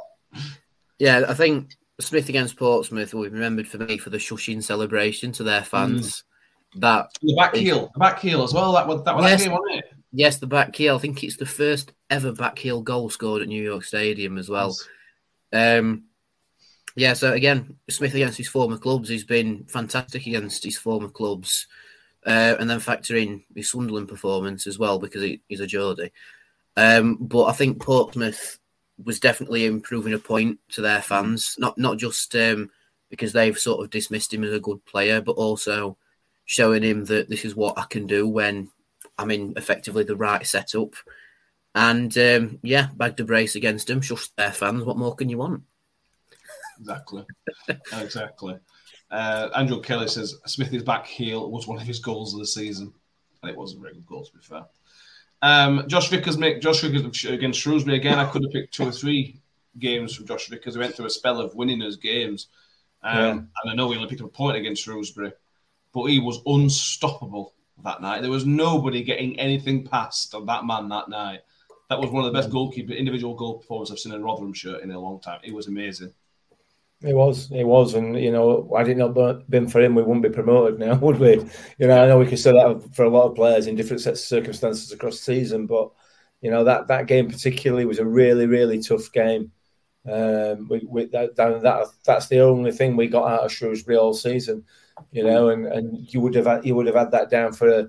yeah, 0.99 1.25
I 1.29 1.35
think 1.35 1.77
Smith 2.01 2.29
against 2.29 2.57
Portsmouth 2.57 3.13
will 3.13 3.25
be 3.25 3.29
remembered 3.31 3.67
for 3.67 3.79
me 3.79 3.99
for 3.99 4.11
the 4.11 4.19
shushing 4.19 4.63
celebration 4.63 5.33
to 5.33 5.43
their 5.43 5.63
fans. 5.65 6.23
That 6.77 7.11
the 7.23 7.35
back 7.35 7.55
heel, 7.57 7.91
the 7.95 7.99
back 7.99 8.21
heel 8.21 8.43
as 8.43 8.53
well. 8.53 8.73
That 8.73 8.87
was 8.87 9.03
that, 9.05 9.17
was 9.17 9.25
Yes. 9.25 9.41
that 9.41 9.45
game, 9.49 9.53
wasn't 9.59 9.79
it? 9.79 9.85
yes, 10.13 10.39
the 10.39 10.47
back 10.47 10.77
heel. 10.77 10.97
I 10.97 10.99
think 10.99 11.25
it's 11.25 11.37
the 11.37 11.47
first 11.47 11.93
ever 12.11 12.33
back 12.33 12.59
heel 12.59 12.83
goal 12.83 13.11
scored 13.11 13.43
at 13.43 13.49
New 13.49 13.63
York 13.63 13.85
Stadium 13.85 14.39
as 14.39 14.49
well. 14.49 14.77
Um, 15.53 16.05
yeah, 16.95 17.15
so 17.15 17.33
again, 17.33 17.77
Smith 17.89 18.15
against 18.15 18.39
his 18.39 18.49
former 18.49 18.77
clubs, 18.77 19.09
he's 19.09 19.25
been 19.25 19.65
fantastic 19.65 20.27
against 20.27 20.65
his 20.65 20.77
former 20.77 21.09
clubs. 21.09 21.67
Uh, 22.27 22.57
and 22.59 22.69
then 22.69 22.81
factor 22.81 23.17
in 23.17 23.43
his 23.55 23.71
Sunderland 23.71 24.09
performance 24.09 24.67
as 24.67 24.79
well 24.79 24.99
because 24.99 25.23
he, 25.23 25.41
he's 25.49 25.61
a 25.61 25.67
Geordie. 25.67 26.13
Um, 26.77 27.17
but 27.21 27.45
I 27.45 27.53
think 27.53 27.81
Portsmouth 27.81 28.58
was 29.05 29.21
definitely 29.21 29.65
improving 29.65 30.13
a 30.13 30.19
point 30.19 30.59
to 30.71 30.81
their 30.81 31.03
fans, 31.03 31.55
not 31.59 31.79
not 31.79 31.99
just 31.99 32.35
um, 32.35 32.71
because 33.11 33.33
they've 33.33 33.59
sort 33.59 33.83
of 33.83 33.91
dismissed 33.91 34.35
him 34.35 34.45
as 34.45 34.53
a 34.53 34.61
good 34.61 34.85
player, 34.85 35.21
but 35.21 35.33
also 35.33 35.97
showing 36.45 36.83
him 36.83 37.05
that 37.07 37.29
this 37.29 37.45
is 37.45 37.55
what 37.55 37.79
I 37.79 37.85
can 37.85 38.07
do 38.07 38.27
when 38.27 38.71
I'm 39.19 39.31
in 39.31 39.55
effectively 39.57 40.05
the 40.05 40.17
right 40.17 40.47
setup. 40.47 40.95
And 41.75 42.17
um, 42.19 42.59
yeah, 42.63 42.89
bagged 42.97 43.21
a 43.21 43.25
brace 43.25 43.55
against 43.55 43.87
them, 43.87 44.01
shushed 44.01 44.31
their 44.37 44.53
fans. 44.53 44.85
What 44.85 44.97
more 44.97 45.15
can 45.15 45.29
you 45.29 45.39
want? 45.39 45.63
Exactly. 46.81 47.25
exactly. 47.93 48.57
Uh, 49.11 49.49
Andrew 49.55 49.81
Kelly 49.81 50.09
says 50.09 50.37
Smithy's 50.47 50.83
back 50.83 51.07
heel 51.07 51.51
was 51.51 51.67
one 51.67 51.79
of 51.79 51.87
his 51.87 51.99
goals 51.99 52.35
of 52.35 52.41
the 52.41 52.47
season. 52.47 52.93
And 53.43 53.51
it 53.51 53.57
wasn't 53.57 53.81
a 53.81 53.83
very 53.83 53.95
good 53.95 54.07
goal, 54.07 54.25
to 54.25 54.33
be 54.33 54.43
fair. 54.43 54.65
Um, 55.43 55.85
Josh 55.89 56.09
Vickers, 56.09 56.37
make 56.37 56.61
Josh 56.61 56.81
Vickers 56.81 57.25
against 57.25 57.61
Shrewsbury 57.61 57.97
again. 57.97 58.19
I 58.19 58.27
could 58.27 58.43
have 58.43 58.53
picked 58.53 58.75
two 58.75 58.89
or 58.89 58.93
three 58.93 59.41
games 59.79 60.15
from 60.15 60.27
Josh 60.27 60.49
Vickers. 60.49 60.75
He 60.75 60.81
went 60.81 60.95
through 60.95 61.07
a 61.07 61.11
spell 61.11 61.41
of 61.41 61.55
winning 61.55 61.79
those 61.79 61.97
games. 61.97 62.49
Um, 63.03 63.17
Yeah. 63.17 63.31
And 63.31 63.71
I 63.71 63.75
know 63.75 63.91
he 63.91 63.97
only 63.97 64.09
picked 64.09 64.21
up 64.21 64.27
a 64.29 64.31
point 64.31 64.57
against 64.57 64.83
Shrewsbury, 64.83 65.33
but 65.93 66.05
he 66.07 66.19
was 66.19 66.41
unstoppable 66.47 67.55
that 67.85 68.03
night. 68.03 68.23
There 68.23 68.31
was 68.31 68.47
nobody 68.47 69.05
getting 69.05 69.39
anything 69.39 69.85
past 69.87 70.35
on 70.35 70.47
that 70.47 70.65
man 70.65 70.89
that 70.89 71.09
night. 71.09 71.41
That 71.89 72.01
was 72.01 72.11
one 72.11 72.25
of 72.25 72.33
the 72.33 72.39
best 72.39 72.51
goalkeeper 72.51 72.93
individual 72.93 73.35
goal 73.35 73.59
performances 73.59 73.93
I've 73.93 73.99
seen 74.01 74.13
in 74.13 74.21
a 74.21 74.25
Rotherham 74.25 74.53
shirt 74.53 74.83
in 74.83 74.91
a 74.91 74.99
long 75.01 75.21
time. 75.21 75.41
It 75.45 75.55
was 75.55 75.69
amazing. 75.69 76.13
It 77.01 77.15
was, 77.15 77.49
it 77.53 77.63
was, 77.63 77.95
and 77.95 78.19
you 78.19 78.33
know, 78.33 78.73
had 78.77 78.89
it 78.89 78.97
not 78.97 79.15
been 79.49 79.69
for 79.69 79.81
him, 79.81 79.95
we 79.95 80.03
wouldn't 80.03 80.25
be 80.25 80.31
promoted 80.31 80.81
now, 80.81 80.95
would 80.99 81.21
we? 81.21 81.35
You 81.79 81.87
know, 81.87 82.03
I 82.03 82.09
know 82.09 82.19
we 82.19 82.27
could 82.27 82.41
say 82.41 82.51
that 82.51 82.91
for 82.93 83.05
a 83.05 83.09
lot 83.09 83.29
of 83.29 83.37
players 83.37 83.69
in 83.69 83.77
different 83.77 84.03
sets 84.03 84.21
of 84.21 84.27
circumstances 84.27 84.91
across 84.91 85.19
the 85.19 85.23
season, 85.35 85.67
but 85.67 85.93
you 86.41 86.51
know 86.51 86.65
that 86.65 86.89
that 86.89 87.07
game 87.07 87.29
particularly 87.31 87.85
was 87.85 88.01
a 88.01 88.05
really, 88.05 88.47
really 88.47 88.83
tough 88.83 89.13
game. 89.13 89.53
Um, 90.11 90.67
we, 90.69 90.81
we, 90.89 91.05
that, 91.07 91.37
that, 91.37 91.63
that 91.63 91.87
that's 92.05 92.29
the 92.29 92.41
only 92.41 92.73
thing 92.73 92.97
we 92.97 93.07
got 93.07 93.31
out 93.31 93.45
of 93.45 93.53
Shrewsbury 93.53 93.97
all 93.97 94.15
season, 94.15 94.65
you 95.13 95.23
know, 95.23 95.51
and, 95.51 95.67
and 95.67 96.13
you 96.13 96.21
would 96.21 96.35
have 96.35 96.47
had, 96.47 96.67
you 96.67 96.75
would 96.75 96.87
have 96.87 96.97
had 96.97 97.13
that 97.13 97.31
down 97.31 97.53
for 97.53 97.69
a. 97.69 97.89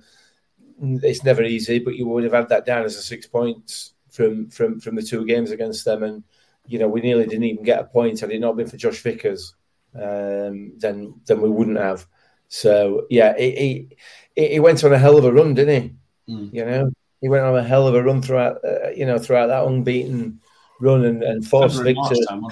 It's 0.81 1.23
never 1.23 1.43
easy, 1.43 1.79
but 1.79 1.95
you 1.95 2.07
would 2.07 2.23
have 2.23 2.33
had 2.33 2.49
that 2.49 2.65
down 2.65 2.85
as 2.85 2.95
a 2.95 3.01
six 3.01 3.25
points 3.27 3.93
from 4.11 4.49
from 4.49 4.79
from 4.79 4.95
the 4.95 5.01
two 5.01 5.25
games 5.25 5.51
against 5.51 5.83
them, 5.83 6.03
and 6.03 6.23
you 6.69 6.79
know, 6.79 6.87
we 6.87 7.01
nearly 7.01 7.25
didn't 7.25 7.43
even 7.43 7.63
get 7.63 7.81
a 7.81 7.83
point 7.83 8.19
had 8.19 8.31
it 8.31 8.39
not 8.39 8.55
been 8.55 8.67
for 8.67 8.77
Josh 8.77 9.01
Vickers. 9.01 9.55
Um, 9.95 10.73
then, 10.77 11.15
then 11.25 11.41
we 11.41 11.49
wouldn't 11.49 11.79
have. 11.79 12.05
So 12.47 13.05
yeah, 13.09 13.37
he, 13.37 13.87
he 14.35 14.49
he 14.51 14.59
went 14.59 14.83
on 14.83 14.93
a 14.93 14.97
hell 14.97 15.17
of 15.17 15.25
a 15.25 15.31
run, 15.31 15.53
didn't 15.53 15.83
he? 16.27 16.33
Mm. 16.33 16.53
You 16.53 16.65
know, 16.65 16.91
he 17.21 17.29
went 17.29 17.43
on 17.43 17.57
a 17.57 17.63
hell 17.63 17.87
of 17.87 17.95
a 17.95 18.03
run 18.03 18.21
throughout. 18.21 18.57
Uh, 18.63 18.89
you 18.89 19.05
know, 19.05 19.17
throughout 19.17 19.47
that 19.47 19.65
unbeaten 19.65 20.39
run 20.79 21.05
and, 21.05 21.23
and 21.23 21.45
forced 21.45 21.83
Victor. 21.83 22.15
Time? 22.27 22.43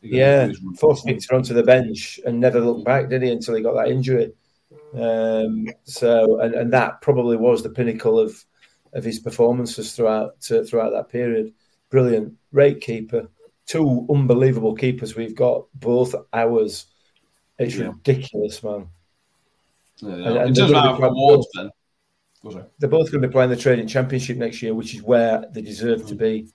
Yeah, 0.00 0.50
forced 0.78 1.06
Victor 1.06 1.34
onto 1.34 1.54
the 1.54 1.62
bench 1.62 2.20
and 2.24 2.38
never 2.38 2.60
looked 2.60 2.84
back, 2.84 3.08
did 3.08 3.22
he? 3.22 3.30
Until 3.30 3.54
he 3.54 3.62
got 3.62 3.74
that 3.74 3.88
injury. 3.90 4.32
Um, 4.94 5.68
so, 5.84 6.40
and, 6.40 6.54
and 6.54 6.72
that 6.72 7.02
probably 7.02 7.36
was 7.36 7.62
the 7.62 7.70
pinnacle 7.70 8.18
of 8.18 8.44
of 8.94 9.04
his 9.04 9.18
performances 9.18 9.94
throughout 9.94 10.36
uh, 10.50 10.62
throughout 10.62 10.90
that 10.90 11.10
period. 11.10 11.52
Brilliant, 11.90 12.34
great 12.52 12.80
keeper. 12.80 13.28
Two 13.68 14.06
unbelievable 14.10 14.74
keepers 14.74 15.14
we've 15.14 15.34
got, 15.34 15.66
both 15.74 16.14
ours. 16.32 16.86
It's 17.58 17.76
Yeah. 17.76 17.88
ridiculous, 17.88 18.62
man. 18.62 18.88
Yeah, 20.00 20.08
And- 20.08 20.22
yeah. 20.22 20.28
and 20.28 20.36
in 20.48 20.54
they're 20.54 20.68
terms 20.68 20.70
of 20.70 20.84
our 20.84 20.96
be 20.96 21.04
awards. 21.04 21.46
They're 22.78 22.88
both 22.88 23.10
going 23.10 23.22
to 23.22 23.28
be 23.28 23.32
playing 23.32 23.50
the 23.50 23.56
Trading 23.56 23.86
Championship 23.86 24.38
next 24.38 24.62
year, 24.62 24.74
which 24.74 24.94
is 24.94 25.02
where 25.02 25.44
they 25.52 25.60
deserve 25.60 26.06
to 26.06 26.14
hmm. 26.14 26.18
be 26.18 26.48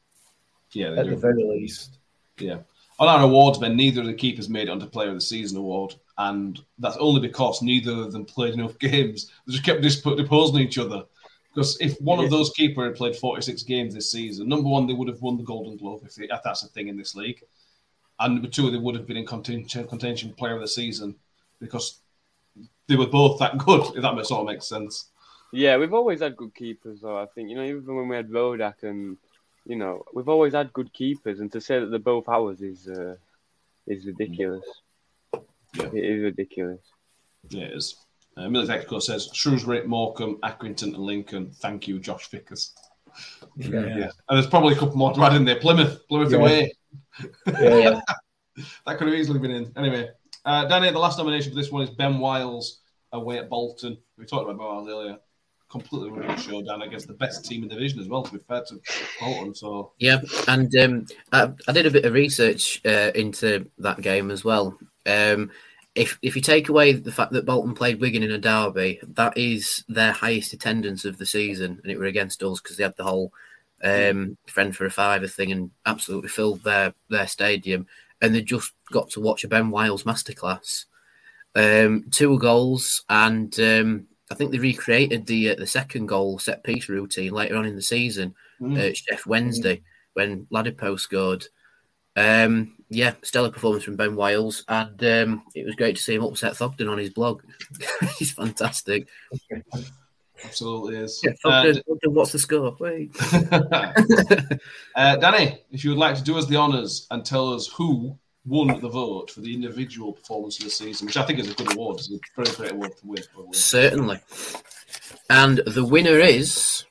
Yeah, 0.72 0.94
at 0.94 1.08
the 1.08 1.16
very 1.16 1.44
least. 1.44 2.00
Yeah. 2.40 2.60
On 3.00 3.08
our 3.08 3.24
awards, 3.24 3.60
then 3.60 3.76
neither 3.76 4.02
of 4.02 4.08
the 4.08 4.14
keepers 4.14 4.50
made 4.50 4.68
it 4.68 4.72
onto 4.72 4.88
Player 4.88 5.10
of 5.10 5.16
the 5.16 5.22
Season 5.22 5.58
award, 5.58 5.96
and 6.18 6.60
that's 6.80 6.98
only 6.98 7.22
because 7.22 7.62
neither 7.62 7.92
of 7.92 8.12
them 8.12 8.26
played 8.26 8.54
enough 8.54 8.80
games. 8.80 9.32
They 9.46 9.54
just 9.54 9.66
kept 9.66 9.82
deposing 9.82 10.62
each 10.62 10.78
other. 10.80 11.04
Because 11.54 11.78
if 11.80 12.00
one 12.02 12.24
of 12.24 12.32
those 12.32 12.50
keeper 12.52 12.86
had 12.86 12.96
played 12.96 13.16
46 13.16 13.62
games 13.64 13.94
this 13.94 14.12
season, 14.12 14.50
number 14.50 14.68
one, 14.68 14.88
they 14.88 14.94
would 14.94 15.08
have 15.08 15.22
won 15.22 15.38
the 15.38 15.44
Golden 15.44 15.78
Glove 15.78 16.02
if, 16.04 16.16
they, 16.16 16.26
if 16.26 16.42
that's 16.44 16.64
a 16.64 16.68
thing 16.68 16.88
in 16.88 16.98
this 16.98 17.16
league, 17.16 17.44
and 18.20 18.36
number 18.36 18.50
two, 18.50 18.72
they 18.72 18.78
would 18.78 18.96
have 18.96 19.06
been 19.06 19.18
in 19.18 19.26
contention, 19.26 19.88
contention 19.88 20.34
Player 20.34 20.56
of 20.56 20.62
the 20.62 20.68
Season 20.68 21.16
because 21.60 22.00
they 22.88 22.96
were 22.96 23.08
both 23.08 23.40
that 23.40 23.58
good. 23.58 23.96
If 23.96 24.02
that 24.02 24.26
sort 24.26 24.42
of 24.42 24.48
makes 24.48 24.68
sense. 24.68 25.10
Yeah, 25.52 25.78
we've 25.78 25.94
always 25.94 26.22
had 26.22 26.36
good 26.36 26.56
keepers, 26.56 27.02
though. 27.02 27.18
I 27.18 27.28
think 27.28 27.50
you 27.50 27.56
know, 27.56 27.64
even 27.64 27.96
when 27.96 28.08
we 28.08 28.16
had 28.16 28.30
Rodak 28.30 28.84
and 28.84 29.18
you 29.66 29.76
know, 29.76 30.04
we've 30.14 30.30
always 30.30 30.54
had 30.54 30.74
good 30.74 30.92
keepers, 30.94 31.40
and 31.40 31.52
to 31.52 31.62
say 31.62 31.80
that 31.80 31.88
they're 31.88 32.00
both 32.00 32.28
ours 32.28 32.62
is 32.62 32.88
uh, 32.88 33.16
is 33.88 34.06
ridiculous. 34.06 34.66
Yeah. 35.34 35.90
It 35.94 36.04
is 36.04 36.24
ridiculous. 36.24 36.82
Yeah, 37.50 37.66
it 37.66 37.74
is. 37.74 37.96
Uh, 38.36 38.50
Military 38.50 38.80
Echo 38.80 39.00
says 39.00 39.30
Shrewsbury, 39.34 39.86
Morecambe, 39.86 40.40
Accrington, 40.44 40.84
and 40.96 40.98
Lincoln. 40.98 41.52
Thank 41.62 41.88
you, 41.88 42.00
Josh 42.00 42.28
Vickers. 42.30 42.74
Yeah, 43.58 43.70
Yeah, 43.86 44.10
and 44.28 44.38
there's 44.38 44.48
probably 44.48 44.74
a 44.74 44.78
couple 44.78 44.96
more 44.96 45.14
to 45.14 45.24
add 45.24 45.36
in 45.36 45.46
there. 45.46 45.58
Plymouth, 45.60 46.08
Plymouth 46.08 46.32
Yeah. 46.32 46.38
away. 46.38 46.74
yeah. 47.60 48.00
That 48.86 49.00
could 49.00 49.08
have 49.08 49.16
easily 49.18 49.40
been 49.40 49.50
in. 49.52 49.72
Anyway, 49.76 50.10
Uh, 50.46 50.66
Danny, 50.66 50.92
the 50.92 51.00
last 51.00 51.18
nomination 51.18 51.52
for 51.52 51.56
this 51.56 51.72
one 51.72 51.82
is 51.84 51.90
Ben 51.90 52.20
Wiles 52.20 52.82
away 53.14 53.38
at 53.40 53.50
Bolton. 53.50 53.98
We 54.18 54.26
talked 54.26 54.44
about 54.44 54.58
Ben 54.58 54.66
Wiles 54.68 54.88
earlier. 54.90 55.18
Completely 55.72 56.12
running 56.12 56.36
the 56.36 56.42
show 56.42 56.62
down 56.62 56.84
against 56.84 57.08
the 57.08 57.14
best 57.14 57.46
team 57.46 57.64
in 57.64 57.70
the 57.70 57.74
division 57.76 58.00
as 58.00 58.08
well, 58.08 58.22
to 58.24 58.32
be 58.32 58.38
fair 58.48 58.64
to 58.68 58.80
Bolton. 59.20 59.56
So, 59.56 59.94
Yeah, 59.98 60.20
and 60.48 60.76
um, 60.76 61.06
I, 61.32 61.50
I 61.68 61.72
did 61.72 61.88
a 61.88 61.92
bit 61.92 62.06
of 62.06 62.14
research 62.14 62.80
uh, 62.86 63.10
into 63.16 63.66
that 63.80 64.02
game 64.02 64.30
as 64.30 64.44
well. 64.44 64.78
Um, 65.08 65.50
if 65.96 66.18
if 66.22 66.36
you 66.36 66.42
take 66.42 66.70
away 66.70 66.94
the 66.94 67.12
fact 67.12 67.32
that 67.34 67.46
Bolton 67.46 67.76
played 67.76 68.00
Wigan 68.00 68.24
in 68.24 68.32
a 68.32 68.38
derby, 68.38 69.00
that 69.16 69.38
is 69.38 69.84
their 69.88 70.12
highest 70.12 70.54
attendance 70.54 71.06
of 71.06 71.18
the 71.18 71.26
season, 71.26 71.80
and 71.84 71.92
it 71.92 71.98
were 71.98 72.06
against 72.06 72.42
us 72.44 72.60
because 72.60 72.78
they 72.78 72.84
had 72.84 72.96
the 72.98 73.04
whole 73.04 73.32
um, 73.84 74.38
friend 74.48 74.76
for 74.76 74.86
a 74.86 74.92
fiver 74.92 75.28
thing 75.28 75.52
and 75.52 75.72
absolutely 75.86 76.30
filled 76.30 76.64
their 76.64 76.94
their 77.10 77.28
stadium, 77.28 77.86
and 78.22 78.34
they 78.34 78.42
just 78.42 78.72
got 78.92 79.10
to 79.12 79.22
watch 79.22 79.44
a 79.44 79.48
Ben 79.48 79.70
Wiles 79.70 80.04
masterclass. 80.04 80.86
Um, 81.56 82.06
two 82.10 82.40
goals, 82.40 83.04
and 83.10 83.58
um, 83.60 84.08
I 84.32 84.36
think 84.36 84.52
they 84.52 84.60
recreated 84.60 85.28
the 85.28 85.52
uh, 85.52 85.56
the 85.56 85.68
second 85.68 86.08
goal 86.08 86.40
set 86.40 86.64
piece 86.64 86.90
routine 86.90 87.34
later 87.34 87.56
on 87.56 87.66
in 87.66 87.76
the 87.76 87.84
season 87.84 88.34
mm. 88.60 88.78
uh, 88.78 88.94
Sheff 88.94 89.26
Wednesday 89.28 89.84
when 90.14 90.48
Ladapo 90.52 91.00
scored. 91.00 91.46
Um, 92.16 92.76
yeah, 92.90 93.14
stellar 93.24 93.50
performance 93.50 93.84
from 93.84 93.96
Ben 93.96 94.16
Wiles, 94.16 94.64
and 94.68 95.04
um, 95.04 95.44
it 95.56 95.66
was 95.66 95.76
great 95.76 95.96
to 95.96 96.02
see 96.02 96.16
him 96.16 96.24
upset 96.24 96.54
Thogden 96.54 96.90
on 96.92 96.98
his 96.98 97.10
blog. 97.10 97.42
He's 98.18 98.32
fantastic. 98.32 99.08
absolutely 100.44 100.98
is. 100.98 101.20
Yeah, 101.24 101.32
Uh, 101.44 101.64
Thogden, 101.64 101.84
Thogden, 101.88 102.14
what's 102.14 102.32
the 102.32 102.40
score? 102.40 102.76
Wait. 102.80 103.16
uh, 104.96 105.16
Danny, 105.18 105.60
if 105.72 105.84
you 105.84 105.90
would 105.92 106.00
like 106.00 106.16
to 106.16 106.24
do 106.24 106.38
us 106.38 106.46
the 106.46 106.58
honours 106.58 107.08
and 107.12 107.26
tell 107.26 107.54
us 107.54 107.68
who 107.68 108.18
won 108.46 108.80
the 108.82 108.90
vote 108.90 109.32
for 109.32 109.42
the 109.42 109.54
individual 109.54 110.14
performance 110.14 110.60
of 110.60 110.66
the 110.66 110.72
season, 110.72 111.08
which 111.08 111.18
I 111.18 111.24
think 111.24 111.40
is 111.40 111.50
a 111.50 111.54
good 111.54 111.74
award. 111.74 112.00
It's 112.00 112.12
a 112.12 112.20
very 112.36 112.56
great 112.56 112.72
award 112.72 112.92
to 112.98 113.08
win. 113.08 113.54
Certainly. 113.54 114.20
And 115.30 115.60
the 115.66 115.86
winner 115.86 116.20
is 116.20 116.86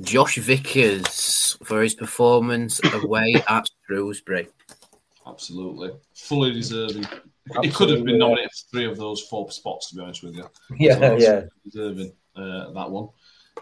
Josh 0.00 0.36
Vickers 0.36 1.56
for 1.64 1.82
his 1.82 1.94
performance 1.94 2.80
away 2.92 3.34
at 3.48 3.66
Shrewsbury. 3.86 4.48
Absolutely. 5.26 5.92
Fully 6.14 6.52
deserving. 6.52 7.06
He 7.62 7.70
could 7.70 7.90
have 7.90 8.04
been 8.04 8.18
nominated 8.18 8.50
for 8.50 8.70
three 8.70 8.84
of 8.86 8.96
those 8.96 9.22
four 9.22 9.50
spots, 9.50 9.90
to 9.90 9.96
be 9.96 10.02
honest 10.02 10.22
with 10.22 10.36
you. 10.36 10.44
Yeah, 10.78 10.98
So 10.98 11.16
yeah. 11.18 11.42
Deserving 11.64 12.12
uh, 12.36 12.70
that 12.72 12.90
one. 12.90 13.08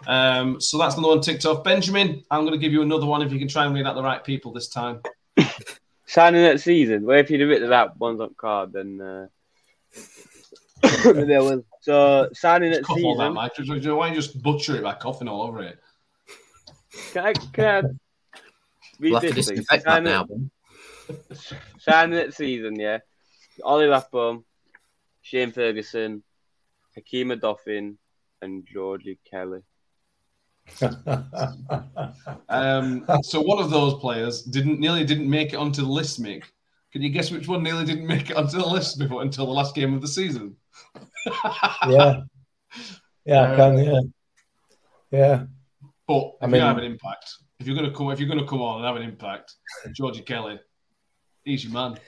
Um, 0.07 0.61
so 0.61 0.77
that's 0.77 0.95
another 0.95 1.15
one 1.15 1.21
ticked 1.21 1.45
off. 1.45 1.63
Benjamin, 1.63 2.23
I'm 2.31 2.41
going 2.41 2.53
to 2.53 2.59
give 2.59 2.71
you 2.71 2.81
another 2.81 3.05
one 3.05 3.21
if 3.21 3.31
you 3.31 3.39
can 3.39 3.47
try 3.47 3.65
and 3.65 3.73
read 3.73 3.85
out 3.85 3.95
the 3.95 4.03
right 4.03 4.23
people 4.23 4.53
this 4.53 4.69
time. 4.69 5.01
Signing 6.05 6.41
that 6.41 6.61
season. 6.61 7.05
Well, 7.05 7.19
if 7.19 7.29
you'd 7.29 7.41
have 7.41 7.49
written 7.49 7.69
that 7.69 7.97
ones 7.97 8.21
on 8.21 8.33
card, 8.35 8.73
then 8.73 9.01
uh, 9.01 9.27
there 11.13 11.43
was 11.43 11.63
so 11.81 12.29
signing 12.33 12.71
that 12.71 12.83
Cough 12.83 12.97
all 13.03 13.17
that, 13.17 13.25
season. 13.25 13.33
Mike. 13.33 13.51
Why 13.57 13.79
don't 13.79 14.09
you 14.09 14.15
just 14.15 14.41
butcher 14.41 14.75
it 14.75 14.83
by 14.83 14.95
coughing 14.95 15.27
all 15.27 15.43
over 15.43 15.61
it? 15.61 15.79
Can 17.11 17.25
I, 17.25 17.33
can 17.33 17.65
I 17.65 17.79
read 17.81 17.91
We'll 18.99 19.13
have 19.15 19.21
to 19.29 19.33
this, 19.33 19.47
please? 19.47 19.59
disinfect 19.59 19.85
that 19.85 20.03
Signing- 20.05 20.49
now. 21.09 21.55
signing 21.79 22.15
that 22.15 22.33
season, 22.33 22.79
yeah. 22.79 22.99
Ollie 23.63 23.87
Rathbone, 23.87 24.43
Shane 25.21 25.51
Ferguson, 25.51 26.23
Hakeem 26.95 27.29
Odoffin, 27.29 27.95
and 28.41 28.65
Georgie 28.65 29.19
Kelly. 29.29 29.61
Um, 32.49 33.05
so 33.23 33.41
one 33.41 33.59
of 33.59 33.69
those 33.69 33.95
players 33.95 34.41
didn't 34.43 34.79
nearly 34.79 35.03
didn't 35.03 35.29
make 35.29 35.53
it 35.53 35.57
onto 35.57 35.81
the 35.81 35.87
list, 35.87 36.21
Mick. 36.21 36.43
Can 36.91 37.01
you 37.03 37.09
guess 37.09 37.29
which 37.31 37.47
one 37.47 37.61
nearly 37.63 37.85
didn't 37.85 38.07
make 38.07 38.29
it 38.31 38.35
onto 38.37 38.57
the 38.57 38.65
list 38.65 38.97
before 38.99 39.21
until 39.21 39.45
the 39.45 39.51
last 39.51 39.75
game 39.75 39.93
of 39.93 40.01
the 40.01 40.07
season? 40.07 40.55
yeah, 41.87 42.21
yeah, 43.25 43.51
I 43.51 43.55
can, 43.55 43.77
yeah, 43.83 43.99
yeah. 45.11 45.43
But 46.09 46.23
if 46.23 46.33
I 46.41 46.47
mean- 46.47 46.61
you 46.61 46.67
have 46.67 46.77
an 46.79 46.85
impact, 46.85 47.35
if 47.59 47.67
you're 47.67 47.75
gonna 47.75 47.93
come, 47.93 48.09
if 48.09 48.19
you're 48.19 48.27
gonna 48.27 48.47
come 48.47 48.63
on 48.63 48.77
and 48.77 48.85
have 48.85 48.95
an 48.95 49.03
impact, 49.03 49.53
Georgie 49.93 50.23
Kelly, 50.23 50.59
he's 51.45 51.63
your 51.63 51.71
man. 51.71 51.99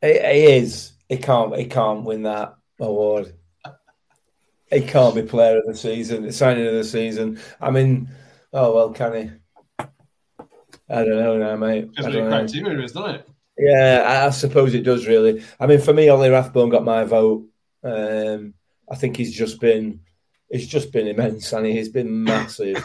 He, 0.00 0.08
is. 0.08 0.94
He 1.08 1.18
can't. 1.18 1.56
He 1.56 1.66
can't 1.66 2.02
win 2.02 2.24
that 2.24 2.56
award. 2.80 3.32
He 4.72 4.80
can't 4.80 5.14
be 5.14 5.22
player 5.22 5.58
of 5.58 5.66
the 5.66 5.76
season, 5.76 6.32
signing 6.32 6.66
of 6.66 6.72
the 6.72 6.82
season. 6.82 7.38
I 7.60 7.70
mean, 7.70 8.08
oh 8.52 8.74
well, 8.74 8.90
can 8.90 9.14
he? 9.14 9.86
I 10.90 11.04
don't 11.04 11.20
know 11.20 11.38
now, 11.38 11.54
mate. 11.54 11.90
Because 11.90 12.06
of 12.06 12.12
the 12.14 12.28
criteria 12.28 12.84
is, 12.84 12.90
doesn't 12.90 13.14
it? 13.14 13.28
Yeah, 13.56 14.02
I, 14.04 14.26
I 14.26 14.30
suppose 14.30 14.74
it 14.74 14.82
does 14.82 15.06
really. 15.06 15.44
I 15.60 15.68
mean, 15.68 15.80
for 15.80 15.94
me, 15.94 16.08
Ollie 16.08 16.30
Rathbone 16.30 16.70
got 16.70 16.84
my 16.84 17.04
vote. 17.04 17.46
Um, 17.84 18.54
I 18.90 18.96
think 18.96 19.16
he's 19.16 19.32
just 19.32 19.60
been, 19.60 20.00
he's 20.50 20.66
just 20.66 20.90
been 20.90 21.06
immense, 21.06 21.52
and 21.52 21.66
he's 21.66 21.90
been 21.90 22.24
massive. 22.24 22.84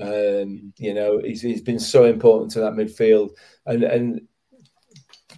Um, 0.00 0.72
you 0.76 0.94
know, 0.94 1.18
he's 1.18 1.42
he's 1.42 1.62
been 1.62 1.80
so 1.80 2.04
important 2.04 2.52
to 2.52 2.60
that 2.60 2.74
midfield, 2.74 3.30
and 3.66 3.82
and 3.82 4.28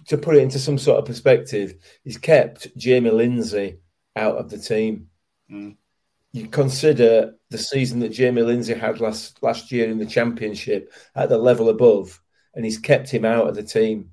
to 0.07 0.17
put 0.17 0.35
it 0.35 0.43
into 0.43 0.59
some 0.59 0.77
sort 0.77 0.99
of 0.99 1.05
perspective, 1.05 1.75
he's 2.03 2.17
kept 2.17 2.75
Jamie 2.77 3.09
Lindsay 3.09 3.79
out 4.15 4.37
of 4.37 4.49
the 4.49 4.57
team. 4.57 5.07
Mm. 5.51 5.75
You 6.33 6.47
consider 6.47 7.35
the 7.49 7.57
season 7.57 7.99
that 7.99 8.09
Jamie 8.09 8.41
Lindsay 8.41 8.73
had 8.73 8.99
last 8.99 9.41
last 9.41 9.71
year 9.71 9.89
in 9.89 9.99
the 9.99 10.05
championship 10.05 10.91
at 11.15 11.29
the 11.29 11.37
level 11.37 11.69
above, 11.69 12.19
and 12.53 12.65
he's 12.65 12.79
kept 12.79 13.09
him 13.09 13.25
out 13.25 13.47
of 13.47 13.55
the 13.55 13.63
team. 13.63 14.11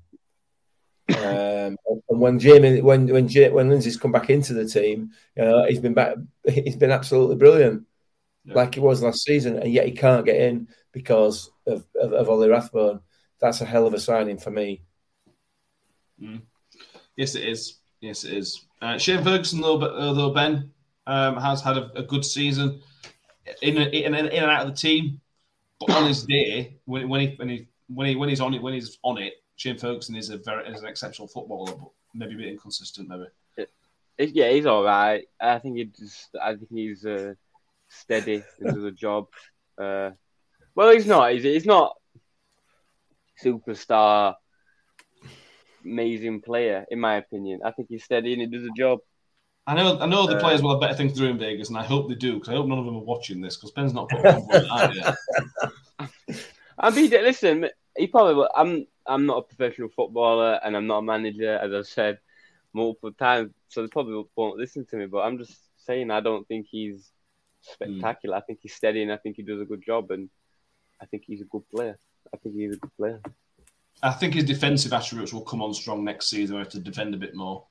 Um, 1.09 1.77
and 2.09 2.19
when 2.19 2.39
Jamie, 2.39 2.81
when 2.81 3.07
when 3.07 3.27
Ja- 3.27 3.51
when 3.51 3.69
Lindsay's 3.69 3.97
come 3.97 4.11
back 4.11 4.29
into 4.29 4.53
the 4.53 4.65
team, 4.65 5.11
you 5.35 5.43
know, 5.43 5.65
he's 5.67 5.79
been 5.79 5.93
back. 5.93 6.15
He's 6.47 6.75
been 6.75 6.91
absolutely 6.91 7.35
brilliant, 7.35 7.85
Yeah. 8.43 8.55
like 8.55 8.73
he 8.73 8.79
was 8.79 9.03
last 9.03 9.23
season, 9.23 9.57
and 9.59 9.71
yet 9.71 9.85
he 9.85 9.91
can't 9.91 10.25
get 10.25 10.37
in 10.41 10.67
because 10.91 11.51
of 11.67 11.85
of, 11.95 12.13
of 12.13 12.29
Ollie 12.29 12.49
Rathbone. 12.49 13.01
That's 13.39 13.61
a 13.61 13.65
hell 13.65 13.87
of 13.87 13.93
a 13.93 13.99
signing 13.99 14.37
for 14.37 14.51
me. 14.51 14.83
Yes, 17.15 17.35
it 17.35 17.47
is. 17.47 17.77
Yes, 17.99 18.23
it 18.23 18.33
is. 18.33 18.65
Uh, 18.81 18.97
Shane 18.97 19.23
Ferguson, 19.23 19.61
though, 19.61 19.77
but- 19.77 19.93
uh, 19.93 20.13
though 20.13 20.31
Ben 20.31 20.71
um, 21.07 21.37
has 21.37 21.61
had 21.61 21.77
a, 21.77 21.91
a 21.95 22.03
good 22.03 22.25
season 22.25 22.81
in, 23.61 23.77
in, 23.77 24.13
in 24.13 24.15
and 24.15 24.51
out 24.51 24.65
of 24.65 24.69
the 24.69 24.75
team, 24.75 25.19
but 25.79 25.91
on 25.91 26.07
his 26.07 26.23
day 26.23 26.77
when, 26.85 27.09
when 27.09 27.21
he 27.21 27.35
when 27.37 27.49
he 27.49 27.67
when 27.87 28.07
he 28.07 28.15
when 28.15 28.29
he's 28.29 28.41
on 28.41 28.53
it 28.53 28.61
when 28.61 28.73
he's 28.73 28.97
on 29.03 29.17
it, 29.17 29.33
Shane 29.55 29.77
Ferguson 29.77 30.15
is 30.15 30.29
a 30.29 30.37
very 30.37 30.67
is 30.67 30.81
an 30.81 30.87
exceptional 30.87 31.27
footballer, 31.27 31.73
but 31.75 31.89
maybe 32.13 32.33
a 32.35 32.37
bit 32.37 32.47
inconsistent. 32.49 33.07
Maybe. 33.09 33.25
Yeah, 34.17 34.49
he's 34.51 34.65
all 34.67 34.83
right. 34.83 35.25
I 35.39 35.57
think 35.57 35.77
he 35.77 35.85
just, 35.85 36.35
I 36.39 36.55
think 36.55 36.69
he's 36.71 37.05
uh, 37.05 37.33
steady 37.91 38.43
into 38.59 38.79
the 38.79 38.91
job. 38.91 39.27
Uh, 39.77 40.11
well, 40.75 40.91
he's 40.91 41.05
not. 41.05 41.31
He's, 41.33 41.43
he's 41.43 41.65
not 41.65 41.95
superstar, 43.43 44.35
amazing 45.83 46.41
player 46.41 46.85
in 46.89 46.99
my 46.99 47.15
opinion. 47.15 47.61
I 47.65 47.71
think 47.71 47.89
he's 47.89 48.03
steady 48.03 48.33
and 48.33 48.41
he 48.41 48.47
does 48.47 48.65
a 48.65 48.71
job. 48.77 48.99
I 49.67 49.75
know 49.75 49.99
I 49.99 50.05
know 50.07 50.25
the 50.25 50.37
Uh, 50.37 50.39
players 50.39 50.61
will 50.61 50.71
have 50.71 50.81
better 50.81 50.95
things 50.95 51.13
to 51.13 51.19
do 51.19 51.27
in 51.27 51.37
Vegas, 51.37 51.69
and 51.69 51.77
I 51.77 51.83
hope 51.83 52.09
they 52.09 52.15
do 52.15 52.33
because 52.33 52.49
I 52.49 52.53
hope 52.53 52.67
none 52.67 52.79
of 52.79 52.85
them 52.85 52.95
are 52.95 53.03
watching 53.03 53.41
this 53.41 53.57
because 53.57 53.71
Ben's 53.71 53.93
not 53.93 54.09
put 54.09 54.23
one 54.23 54.65
out 54.71 54.95
yet. 54.95 55.15
I 56.79 56.89
mean, 56.89 57.11
listen, 57.11 57.69
he 57.95 58.07
probably. 58.07 58.35
will- 58.35 58.49
I'm. 58.55 58.87
I'm 59.05 59.25
not 59.25 59.39
a 59.39 59.41
professional 59.43 59.89
footballer, 59.89 60.59
and 60.63 60.75
I'm 60.77 60.87
not 60.87 60.99
a 60.99 61.03
manager, 61.03 61.57
as 61.57 61.73
I've 61.73 61.87
said 61.87 62.19
multiple 62.73 63.11
times. 63.13 63.51
So 63.69 63.81
they 63.81 63.87
probably 63.87 64.23
won't 64.35 64.57
listen 64.57 64.85
to 64.87 64.95
me. 64.95 65.05
But 65.05 65.19
I'm 65.19 65.37
just 65.37 65.57
saying, 65.77 66.11
I 66.11 66.21
don't 66.21 66.47
think 66.47 66.67
he's 66.69 67.09
spectacular. 67.61 68.37
I 68.37 68.41
think 68.41 68.59
he's 68.61 68.73
steady, 68.73 69.03
and 69.03 69.11
I 69.11 69.17
think 69.17 69.35
he 69.37 69.43
does 69.43 69.61
a 69.61 69.65
good 69.65 69.83
job, 69.85 70.11
and 70.11 70.29
I 71.01 71.05
think 71.05 71.23
he's 71.25 71.41
a 71.41 71.45
good 71.45 71.67
player. 71.69 71.97
I 72.33 72.37
think 72.37 72.55
he's 72.55 72.75
a 72.75 72.79
good 72.79 72.95
player. 72.97 73.21
I 74.03 74.11
think 74.11 74.33
his 74.33 74.45
defensive 74.45 74.93
attributes 74.93 75.33
will 75.33 75.41
come 75.41 75.61
on 75.61 75.73
strong 75.73 76.03
next 76.03 76.29
season. 76.29 76.55
We 76.55 76.61
have 76.61 76.69
to 76.69 76.79
defend 76.79 77.13
a 77.13 77.17
bit 77.17 77.35
more. 77.35 77.65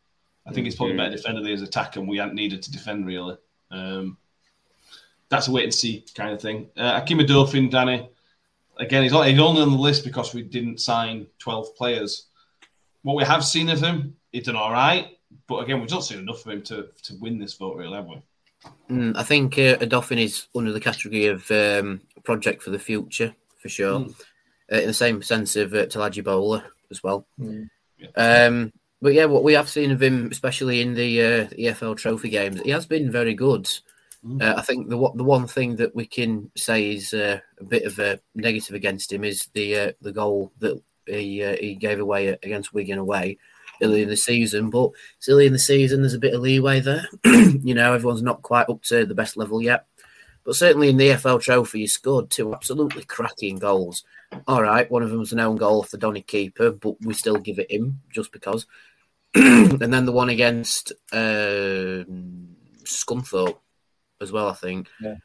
I 0.47 0.53
think 0.53 0.65
he's 0.65 0.77
probably 0.77 0.97
better 0.97 1.17
defender 1.17 1.43
than 1.43 1.51
his 1.51 1.63
attack, 1.63 1.97
and 1.97 2.09
we 2.09 2.19
hadn't 2.19 2.35
needed 2.35 2.63
to 2.63 2.73
defend 2.73 3.07
really. 3.07 3.37
Um, 3.71 4.17
that's 5.29 5.49
a 5.49 5.53
wait 5.53 5.65
and 5.65 5.75
see 5.75 6.05
kind 6.15 6.33
of 6.33 6.41
thing. 6.41 6.69
Uh, 6.77 6.99
Hakeem 6.99 7.19
Odoffin, 7.19 7.71
Danny, 7.71 8.09
again, 8.79 9.03
he's 9.03 9.13
only, 9.13 9.31
he's 9.31 9.41
only 9.41 9.63
on 9.63 9.71
the 9.71 9.77
list 9.77 10.05
because 10.05 10.35
we 10.35 10.43
didn't 10.43 10.81
sign 10.81 11.27
12 11.39 11.77
players. 11.77 12.27
What 13.03 13.17
we 13.17 13.25
have 13.25 13.45
seen 13.45 13.69
of 13.69 13.81
him, 13.81 14.17
he's 14.33 14.45
done 14.45 14.57
all 14.57 14.73
right, 14.73 15.19
but 15.47 15.59
again, 15.59 15.81
we've 15.81 15.91
not 15.91 16.05
seen 16.05 16.19
enough 16.19 16.45
of 16.45 16.53
him 16.53 16.63
to, 16.63 16.89
to 17.05 17.15
win 17.21 17.39
this 17.39 17.55
vote, 17.55 17.77
really, 17.77 17.95
have 17.95 18.07
we? 18.07 18.21
Mm, 18.91 19.17
I 19.17 19.23
think 19.23 19.59
uh, 19.59 19.79
a 19.81 19.87
Odoffin 19.87 20.19
is 20.19 20.47
under 20.55 20.73
the 20.73 20.81
category 20.81 21.27
of 21.27 21.51
um, 21.51 22.01
project 22.25 22.63
for 22.63 22.71
the 22.71 22.79
future 22.79 23.35
for 23.59 23.69
sure. 23.69 24.01
Mm. 24.01 24.15
Uh, 24.73 24.77
in 24.77 24.87
the 24.87 24.95
same 24.95 25.23
sense 25.23 25.57
of 25.57 25.75
uh, 25.75 25.87
Tolaji 25.87 26.23
Bola 26.23 26.65
as 26.91 27.03
well. 27.03 27.27
Mm. 27.41 27.69
Um, 28.17 28.73
but 29.03 29.15
yeah, 29.15 29.25
what 29.25 29.43
we 29.43 29.55
have 29.55 29.69
seen 29.69 29.91
of 29.91 30.03
him, 30.03 30.29
especially 30.31 30.81
in 30.81 30.95
the 30.95 31.23
uh, 31.23 31.47
EFL 31.49 31.97
Trophy 31.97 32.29
games, 32.29 32.61
he 32.61 32.71
has 32.71 32.87
been 32.87 33.11
very 33.11 33.35
good. 33.35 33.69
Mm. 34.25 34.43
Uh, 34.43 34.55
I 34.57 34.63
think 34.63 34.89
the 34.89 34.99
what 34.99 35.17
the 35.17 35.25
one 35.25 35.47
thing 35.47 35.77
that 35.77 35.95
we 35.95 36.07
can 36.07 36.51
say 36.57 36.93
is 36.93 37.15
uh, 37.15 37.41
a 37.59 37.65
bit 37.65 37.85
of 37.85 37.99
a 37.99 38.21
negative 38.35 38.75
against 38.75 39.13
him 39.13 39.25
is 39.25 39.49
the 39.55 39.77
uh, 39.77 39.93
the 40.03 40.13
goal 40.13 40.53
that 40.59 40.81
he 41.07 41.43
uh, 41.43 41.57
he 41.57 41.75
gave 41.75 42.01
away 42.01 42.29
against 42.29 42.75
Wigan 42.75 42.99
away. 42.99 43.39
Early 43.83 44.03
in 44.03 44.09
the 44.09 44.17
season, 44.17 44.71
but 44.71 44.91
it's 45.19 45.29
early 45.29 45.47
in 45.47 45.53
the 45.53 45.59
season. 45.59 46.01
There's 46.01 46.15
a 46.15 46.19
bit 46.19 46.35
of 46.35 46.41
leeway 46.41 46.81
there. 46.81 47.07
you 47.25 47.75
know, 47.75 47.93
everyone's 47.93 48.23
not 48.23 48.43
quite 48.43 48.69
up 48.69 48.83
to 48.85 49.07
the 49.07 49.15
best 49.15 49.37
level 49.37 49.63
yet. 49.63 49.87
But 50.45 50.57
certainly 50.57 50.89
in 50.89 50.97
the 50.97 51.11
EFL 51.11 51.41
Trophy, 51.43 51.81
you 51.81 51.89
scored 51.89 52.31
two 52.31 52.55
absolutely 52.55 53.05
cracking 53.05 53.59
goals. 53.59 54.05
All 54.47 54.63
right, 54.63 54.91
one 54.91 55.03
of 55.03 55.11
them 55.11 55.19
was 55.19 55.33
an 55.33 55.41
own 55.41 55.57
goal 55.57 55.81
off 55.81 55.91
the 55.91 55.99
Donny 55.99 56.23
keeper, 56.23 56.71
but 56.73 56.95
we 57.03 57.15
still 57.15 57.37
give 57.37 57.59
it 57.59 57.71
him 57.71 58.01
just 58.11 58.33
because. 58.33 58.67
and 59.35 59.81
then 59.81 60.07
the 60.07 60.13
one 60.13 60.29
against 60.29 60.93
uh, 61.13 62.05
Scunthorpe 62.85 63.59
as 64.21 64.33
well, 64.33 64.49
I 64.49 64.55
think. 64.55 64.89
Yeah. 65.01 65.17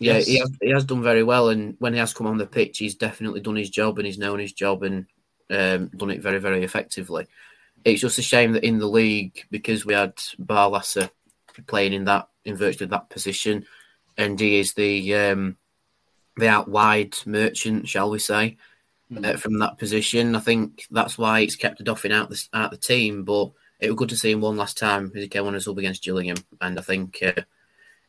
Yeah, 0.00 0.14
Yes. 0.14 0.26
he, 0.26 0.38
has, 0.38 0.50
he 0.62 0.70
has 0.70 0.84
done 0.84 1.02
very 1.02 1.24
well, 1.24 1.48
and 1.48 1.74
when 1.80 1.92
he 1.92 1.98
has 1.98 2.14
come 2.14 2.28
on 2.28 2.38
the 2.38 2.46
pitch, 2.46 2.78
he's 2.78 2.94
definitely 2.94 3.40
done 3.40 3.56
his 3.56 3.70
job, 3.70 3.98
and 3.98 4.06
he's 4.06 4.18
known 4.18 4.38
his 4.38 4.52
job 4.52 4.84
and 4.84 5.06
um, 5.50 5.88
done 5.88 6.10
it 6.10 6.22
very, 6.22 6.38
very 6.38 6.62
effectively. 6.62 7.26
It's 7.84 8.00
just 8.00 8.18
a 8.18 8.22
shame 8.22 8.52
that 8.52 8.64
in 8.64 8.78
the 8.78 8.88
league, 8.88 9.44
because 9.50 9.86
we 9.86 9.94
had 9.94 10.16
Barlaser 10.38 11.10
playing 11.66 11.92
in 11.92 12.04
that 12.04 12.28
in 12.44 12.56
virtually 12.56 12.88
that 12.88 13.10
position, 13.10 13.66
and 14.16 14.38
he 14.38 14.58
is 14.58 14.74
the 14.74 15.14
um, 15.14 15.56
the 16.36 16.48
out 16.48 16.68
wide 16.68 17.16
merchant, 17.26 17.88
shall 17.88 18.10
we 18.10 18.18
say, 18.18 18.56
uh, 19.24 19.36
from 19.36 19.58
that 19.58 19.78
position. 19.78 20.34
I 20.34 20.40
think 20.40 20.86
that's 20.90 21.18
why 21.18 21.40
it's 21.40 21.56
kept 21.56 21.82
Doffin 21.82 22.12
out 22.12 22.30
the 22.30 22.42
out 22.52 22.70
the 22.70 22.76
team. 22.76 23.24
But 23.24 23.52
it 23.80 23.90
was 23.90 23.96
good 23.96 24.08
to 24.10 24.16
see 24.16 24.32
him 24.32 24.40
one 24.40 24.56
last 24.56 24.78
time 24.78 25.12
as 25.14 25.22
he 25.22 25.28
came 25.28 25.46
on 25.46 25.54
as 25.54 25.64
sub 25.64 25.78
against 25.78 26.04
Gillingham, 26.04 26.38
and 26.60 26.78
I 26.78 26.82
think 26.82 27.18
uh, 27.22 27.42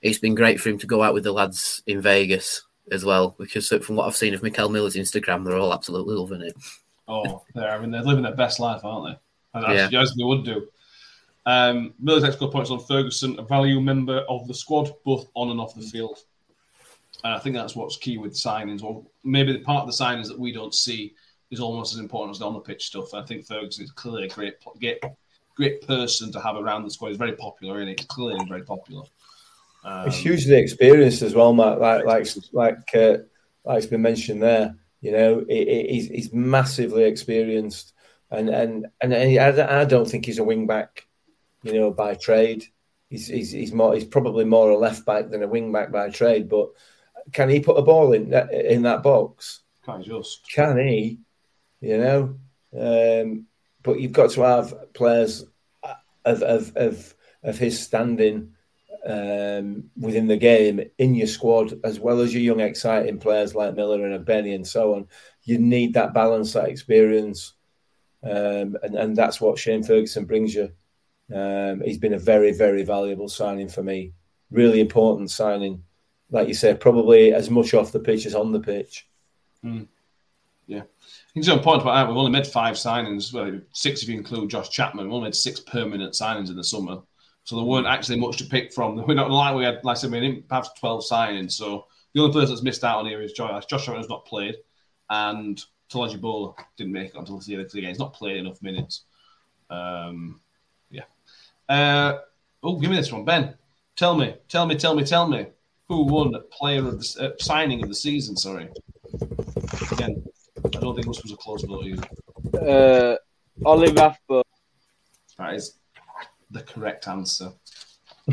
it's 0.01 0.19
been 0.19 0.35
great 0.35 0.59
for 0.59 0.69
him 0.69 0.79
to 0.79 0.87
go 0.87 1.03
out 1.03 1.13
with 1.13 1.23
the 1.23 1.31
lads 1.31 1.83
in 1.85 2.01
Vegas 2.01 2.65
as 2.91 3.05
well. 3.05 3.35
Because 3.37 3.69
from 3.69 3.95
what 3.95 4.07
I've 4.07 4.15
seen 4.15 4.33
of 4.33 4.41
Mickel 4.41 4.71
Miller's 4.71 4.95
Instagram, 4.95 5.45
they're 5.45 5.57
all 5.57 5.73
absolutely 5.73 6.15
loving 6.15 6.41
it. 6.41 6.55
Oh, 7.07 7.43
they're, 7.55 7.71
I 7.71 7.79
mean, 7.79 7.91
they're 7.91 8.03
living 8.03 8.23
their 8.23 8.35
best 8.35 8.59
life, 8.59 8.83
aren't 8.83 9.07
they? 9.07 9.19
And 9.53 9.63
Yeah. 9.63 9.87
as, 10.01 10.09
as 10.09 10.15
they 10.15 10.23
would 10.23 10.43
do. 10.45 10.67
Um, 11.45 11.93
Miller's 11.99 12.23
extra 12.23 12.47
points 12.47 12.69
on 12.69 12.79
Ferguson, 12.79 13.39
a 13.39 13.43
value 13.43 13.79
member 13.81 14.19
of 14.29 14.47
the 14.47 14.53
squad, 14.53 14.91
both 15.03 15.27
on 15.33 15.49
and 15.49 15.59
off 15.59 15.73
the 15.75 15.81
field. 15.81 16.19
And 17.23 17.33
I 17.33 17.39
think 17.39 17.55
that's 17.55 17.75
what's 17.75 17.97
key 17.97 18.17
with 18.17 18.33
signings. 18.33 18.81
Well, 18.81 19.05
maybe 19.23 19.51
the 19.53 19.59
part 19.59 19.81
of 19.87 19.87
the 19.97 20.03
signings 20.03 20.27
that 20.27 20.39
we 20.39 20.51
don't 20.51 20.73
see 20.75 21.13
is 21.51 21.59
almost 21.59 21.93
as 21.93 21.99
important 21.99 22.35
as 22.35 22.39
the 22.39 22.45
on 22.45 22.53
the 22.53 22.59
pitch 22.59 22.85
stuff. 22.85 23.13
I 23.13 23.23
think 23.23 23.45
Ferguson 23.45 23.83
is 23.83 23.91
clearly 23.91 24.25
a 24.25 24.29
great, 24.29 24.55
great, 24.79 25.01
great 25.55 25.85
person 25.87 26.31
to 26.31 26.39
have 26.39 26.55
around 26.55 26.83
the 26.83 26.91
squad. 26.91 27.09
He's 27.09 27.17
very 27.17 27.33
popular, 27.33 27.79
and 27.79 27.89
he's 27.89 28.05
clearly 28.07 28.45
very 28.47 28.61
popular. 28.63 29.03
Um, 29.83 30.05
He's 30.05 30.17
hugely 30.19 30.55
experienced 30.57 31.21
as 31.21 31.33
well, 31.33 31.53
Matt. 31.53 31.79
Like 31.79 32.05
like 32.05 32.27
like 32.53 32.95
uh, 32.95 33.17
like's 33.65 33.85
been 33.87 34.01
mentioned 34.01 34.43
there. 34.43 34.75
You 35.01 35.11
know, 35.13 35.45
he- 35.47 35.65
he- 35.65 35.87
he's 35.93 36.07
he's 36.09 36.33
massively 36.33 37.03
experienced, 37.05 37.93
and 38.31 38.49
and 38.49 38.87
and 39.01 39.13
I, 39.13 39.81
I 39.81 39.85
don't 39.85 40.09
think 40.09 40.25
he's 40.25 40.39
a 40.39 40.43
wing 40.43 40.67
back. 40.67 41.07
You 41.63 41.73
know, 41.73 41.91
by 41.91 42.15
trade, 42.15 42.65
he's 43.09 43.27
he's 43.27 43.51
he's 43.51 43.73
more 43.73 43.93
he's 43.93 44.05
probably 44.05 44.45
more 44.45 44.69
a 44.69 44.77
left 44.77 45.05
back 45.05 45.29
than 45.29 45.43
a 45.43 45.47
wing 45.47 45.71
back 45.71 45.91
by 45.91 46.09
trade. 46.09 46.49
But 46.49 46.69
can 47.31 47.49
he 47.49 47.59
put 47.59 47.77
a 47.77 47.81
ball 47.81 48.13
in 48.13 48.29
that 48.29 48.53
in 48.53 48.83
that 48.83 49.03
box? 49.03 49.61
Can't 49.85 50.05
just. 50.05 50.49
Can 50.51 50.77
he? 50.77 51.19
You 51.81 51.97
know, 51.97 52.35
um, 53.21 53.45
but 53.83 53.99
you've 53.99 54.11
got 54.11 54.31
to 54.31 54.41
have 54.41 54.93
players 54.93 55.45
of 56.25 56.41
of 56.43 56.75
of, 56.75 57.15
of 57.43 57.57
his 57.57 57.79
standing 57.79 58.53
um, 59.05 59.89
within 59.97 60.27
the 60.27 60.37
game 60.37 60.81
in 60.97 61.15
your 61.15 61.27
squad, 61.27 61.73
as 61.83 61.99
well 61.99 62.19
as 62.19 62.33
your 62.33 62.43
young, 62.43 62.59
exciting 62.59 63.19
players 63.19 63.55
like 63.55 63.75
Miller 63.75 64.05
and 64.05 64.25
Benny 64.25 64.53
and 64.53 64.67
so 64.67 64.95
on. 64.95 65.07
You 65.43 65.57
need 65.57 65.93
that 65.93 66.13
balance, 66.13 66.53
that 66.53 66.69
experience, 66.69 67.53
um, 68.23 68.77
and 68.83 68.95
and 68.95 69.15
that's 69.15 69.39
what 69.39 69.59
Shane 69.59 69.83
Ferguson 69.83 70.25
brings 70.25 70.53
you. 70.53 70.71
Um, 71.33 71.81
he's 71.81 71.97
been 71.97 72.13
a 72.13 72.19
very, 72.19 72.51
very 72.51 72.83
valuable 72.83 73.29
signing 73.29 73.69
for 73.69 73.83
me. 73.83 74.13
Really 74.51 74.79
important 74.79 75.29
signing, 75.29 75.83
like 76.31 76.47
you 76.47 76.53
said, 76.53 76.79
probably 76.79 77.33
as 77.33 77.49
much 77.49 77.73
off 77.73 77.91
the 77.91 77.99
pitch 77.99 78.25
as 78.25 78.35
on 78.35 78.51
the 78.51 78.59
pitch. 78.59 79.07
Yeah. 80.69 80.81
I 80.81 81.33
think 81.33 81.47
a 81.47 81.63
point 81.63 81.81
about 81.81 81.95
that. 81.95 82.07
We've 82.07 82.17
only 82.17 82.31
made 82.31 82.45
five 82.45 82.75
signings, 82.75 83.33
well, 83.33 83.59
six 83.71 84.03
if 84.03 84.09
you 84.09 84.15
include 84.15 84.51
Josh 84.51 84.69
Chapman. 84.69 85.05
We've 85.05 85.13
only 85.13 85.25
made 85.25 85.35
six 85.35 85.59
permanent 85.59 86.13
signings 86.13 86.49
in 86.49 86.55
the 86.55 86.63
summer. 86.63 87.01
So 87.43 87.55
there 87.55 87.65
weren't 87.65 87.87
actually 87.87 88.19
much 88.19 88.37
to 88.37 88.45
pick 88.45 88.71
from. 88.71 88.95
We're 89.07 89.15
not 89.15 89.31
like 89.31 89.55
we 89.55 89.63
had, 89.63 89.83
like 89.83 89.97
I 89.97 89.99
said, 89.99 90.11
we 90.11 90.23
had 90.23 90.47
perhaps 90.47 90.69
12 90.79 91.03
signings. 91.09 91.53
So 91.53 91.87
the 92.13 92.21
only 92.21 92.33
person 92.33 92.49
that's 92.49 92.63
missed 92.63 92.83
out 92.83 92.99
on 92.99 93.07
here 93.07 93.21
is 93.21 93.33
Josh. 93.33 93.65
Josh 93.65 93.85
Chapman 93.85 94.01
has 94.01 94.09
not 94.09 94.25
played. 94.25 94.55
And 95.09 95.59
Tolaji 95.91 96.19
Bola 96.21 96.53
didn't 96.77 96.93
make 96.93 97.09
it 97.09 97.15
until 97.15 97.39
the 97.39 97.55
the 97.55 97.81
game. 97.81 97.89
He's 97.89 97.99
not 97.99 98.13
played 98.13 98.37
enough 98.37 98.61
minutes. 98.61 99.03
Um, 99.69 100.39
yeah. 100.91 101.03
Uh, 101.67 102.19
oh, 102.63 102.79
give 102.79 102.89
me 102.89 102.95
this 102.97 103.11
one, 103.11 103.25
Ben. 103.25 103.55
Tell 103.95 104.15
me, 104.15 104.35
tell 104.47 104.65
me, 104.65 104.75
tell 104.75 104.95
me, 104.95 105.03
tell 105.03 105.27
me. 105.27 105.47
Who 105.87 106.03
won 106.05 106.35
player 106.51 106.79
of 106.87 106.99
the 106.99 107.17
uh, 107.19 107.31
signing 107.39 107.81
of 107.81 107.89
the 107.89 107.95
season? 107.95 108.37
Sorry. 108.37 108.69
Again, 109.91 110.23
I 110.63 110.79
don't 110.79 110.93
think 110.93 111.07
this 111.07 111.21
was 111.23 111.31
a 111.31 111.37
close 111.37 111.63
vote 111.63 111.85
either. 111.85 112.03
Uh, 112.53 113.15
Rathbone. 113.93 114.43
That 115.37 115.55
is 115.55 115.79
the 116.51 116.61
correct 116.61 117.07
answer. 117.07 117.51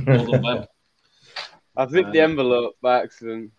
Well 0.06 0.26
done, 0.26 0.42
Ben. 0.42 0.66
I 1.76 1.86
flipped 1.86 2.12
the 2.12 2.20
Uh, 2.20 2.24
envelope 2.24 2.76
by 2.80 3.02
accident. 3.02 3.52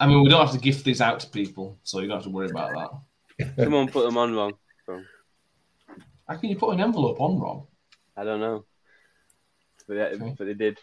I 0.00 0.06
mean, 0.06 0.22
we 0.22 0.28
don't 0.28 0.44
have 0.44 0.54
to 0.54 0.60
gift 0.60 0.84
these 0.84 1.00
out 1.00 1.20
to 1.20 1.28
people, 1.28 1.78
so 1.82 2.00
you 2.00 2.08
don't 2.08 2.16
have 2.16 2.24
to 2.24 2.30
worry 2.30 2.50
about 2.50 2.72
that. 2.74 2.90
Someone 3.58 3.88
put 3.88 4.04
them 4.04 4.16
on 4.16 4.34
wrong. 4.34 4.52
How 6.28 6.36
can 6.36 6.50
you 6.50 6.56
put 6.56 6.70
an 6.74 6.80
envelope 6.80 7.20
on 7.20 7.38
wrong? 7.38 7.66
I 8.16 8.24
don't 8.24 8.40
know. 8.40 8.64
But, 9.86 10.18
they- 10.18 10.34
but 10.36 10.46
they 10.46 10.54
did. 10.54 10.78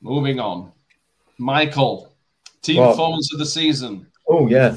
Moving 0.00 0.40
on. 0.40 0.72
Michael, 1.38 2.14
team 2.62 2.78
What? 2.78 2.90
performance 2.90 3.32
of 3.32 3.38
the 3.38 3.46
season. 3.46 4.06
Oh 4.28 4.48
yeah, 4.48 4.76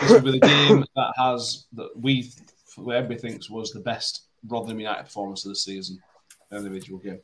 This 0.00 0.10
will 0.10 0.20
be 0.20 0.32
the 0.32 0.40
game 0.40 0.84
that 0.96 1.12
has 1.16 1.66
that 1.72 1.90
we 1.96 2.30
where 2.76 2.98
everybody 2.98 3.20
thinks 3.20 3.48
was 3.48 3.70
the 3.72 3.80
best 3.80 4.22
Rotherham 4.46 4.78
United 4.80 5.04
performance 5.04 5.44
of 5.44 5.50
the 5.50 5.56
season. 5.56 5.98
Individual 6.52 6.98
game. 6.98 7.20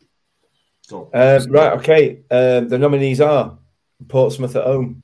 Go. 0.88 1.10
Um, 1.12 1.50
right, 1.50 1.72
okay. 1.78 2.20
Um, 2.30 2.68
the 2.68 2.78
nominees 2.78 3.20
are 3.20 3.58
Portsmouth 4.08 4.56
at 4.56 4.64
home. 4.64 5.02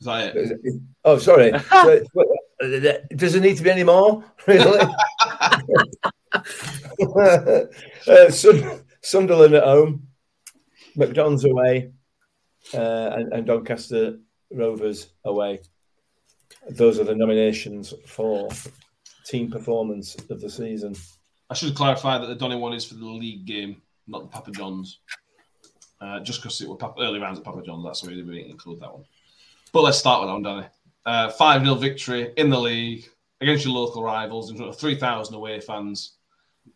Is 0.00 0.06
that 0.06 0.36
it? 0.36 0.80
Oh, 1.04 1.18
sorry. 1.18 1.52
So, 2.62 2.68
Does 3.16 3.34
it 3.34 3.40
need 3.40 3.56
to 3.56 3.62
be 3.62 3.70
any 3.70 3.84
more? 3.84 4.22
Really? 4.46 4.80
uh, 8.06 8.30
Sun- 8.30 8.82
Sunderland 9.02 9.54
at 9.54 9.64
home, 9.64 10.06
MK 10.96 11.14
Dons 11.14 11.44
away, 11.44 11.92
uh, 12.74 13.10
and, 13.16 13.32
and 13.32 13.46
Doncaster 13.46 14.18
Rovers 14.52 15.08
away. 15.24 15.60
Those 16.68 16.98
are 16.98 17.04
the 17.04 17.14
nominations 17.14 17.94
for 18.06 18.50
team 19.24 19.50
performance 19.50 20.16
of 20.28 20.40
the 20.40 20.50
season. 20.50 20.94
I 21.48 21.54
should 21.54 21.74
clarify 21.74 22.18
that 22.18 22.26
the 22.26 22.34
Donny 22.34 22.56
one 22.56 22.74
is 22.74 22.84
for 22.84 22.94
the 22.94 23.06
league 23.06 23.46
game, 23.46 23.80
not 24.06 24.22
the 24.22 24.28
Papa 24.28 24.50
John's. 24.50 25.00
Uh, 26.00 26.20
just 26.20 26.40
because 26.42 26.60
it 26.60 26.68
was 26.68 26.78
Papa, 26.78 27.00
early 27.00 27.18
rounds 27.18 27.38
at 27.38 27.44
Papa 27.44 27.62
John's, 27.64 27.84
that's 27.84 28.02
why 28.02 28.10
we 28.10 28.16
didn't 28.16 28.50
include 28.50 28.80
that 28.80 28.92
one. 28.92 29.04
But 29.72 29.82
let's 29.82 29.98
start 29.98 30.26
with 30.26 30.44
that 30.44 30.50
Danny. 30.50 30.66
Uh, 31.06 31.30
5 31.30 31.62
0 31.62 31.74
victory 31.76 32.32
in 32.36 32.50
the 32.50 32.58
league 32.58 33.08
against 33.40 33.64
your 33.64 33.74
local 33.74 34.02
rivals 34.02 34.50
in 34.50 34.56
front 34.56 34.70
of 34.70 34.78
3,000 34.78 35.34
away 35.34 35.60
fans. 35.60 36.14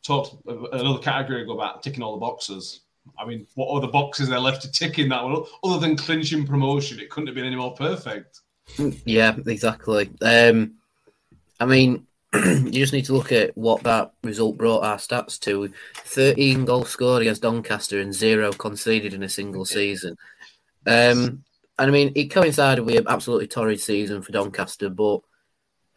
Talked 0.03 0.37
another 0.47 0.99
category 0.99 1.45
go 1.45 1.59
back, 1.59 1.83
ticking 1.83 2.03
all 2.03 2.15
the 2.15 2.21
boxes. 2.21 2.81
I 3.19 3.27
mean, 3.27 3.47
what 3.55 3.69
other 3.69 3.91
boxes 3.91 4.31
are 4.31 4.41
left 4.41 4.63
to 4.63 4.71
tick 4.71 4.99
in 4.99 5.11
that 5.11 5.23
one? 5.23 5.45
Other 5.63 5.79
than 5.79 5.97
clinching 5.97 6.47
promotion, 6.47 7.01
it 7.01 7.11
couldn't 7.11 7.27
have 7.27 7.35
been 7.35 7.45
any 7.45 7.57
more 7.57 7.75
perfect. 7.75 8.41
Yeah, 9.05 9.37
exactly. 9.47 10.11
Um, 10.23 10.77
I 11.61 11.67
mean, 11.67 12.07
you 12.35 12.71
just 12.71 12.93
need 12.93 13.05
to 13.05 13.13
look 13.13 13.31
at 13.31 13.57
what 13.57 13.83
that 13.83 14.13
result 14.23 14.57
brought 14.57 14.85
our 14.85 14.97
stats 14.97 15.39
to. 15.41 15.71
13 15.97 16.65
goals 16.65 16.89
scored 16.89 17.23
against 17.23 17.43
Doncaster 17.43 18.01
and 18.01 18.15
zero 18.15 18.53
conceded 18.53 19.13
in 19.13 19.23
a 19.23 19.29
single 19.29 19.65
season. 19.65 20.17
Um, 20.87 21.45
and 21.79 21.89
I 21.89 21.93
mean, 21.93 22.13
it 22.15 22.27
coincided 22.27 22.85
with 22.85 22.97
an 22.97 23.07
absolutely 23.09 23.49
torrid 23.49 23.81
season 23.81 24.23
for 24.23 24.33
Doncaster, 24.33 24.89
but 24.89 25.21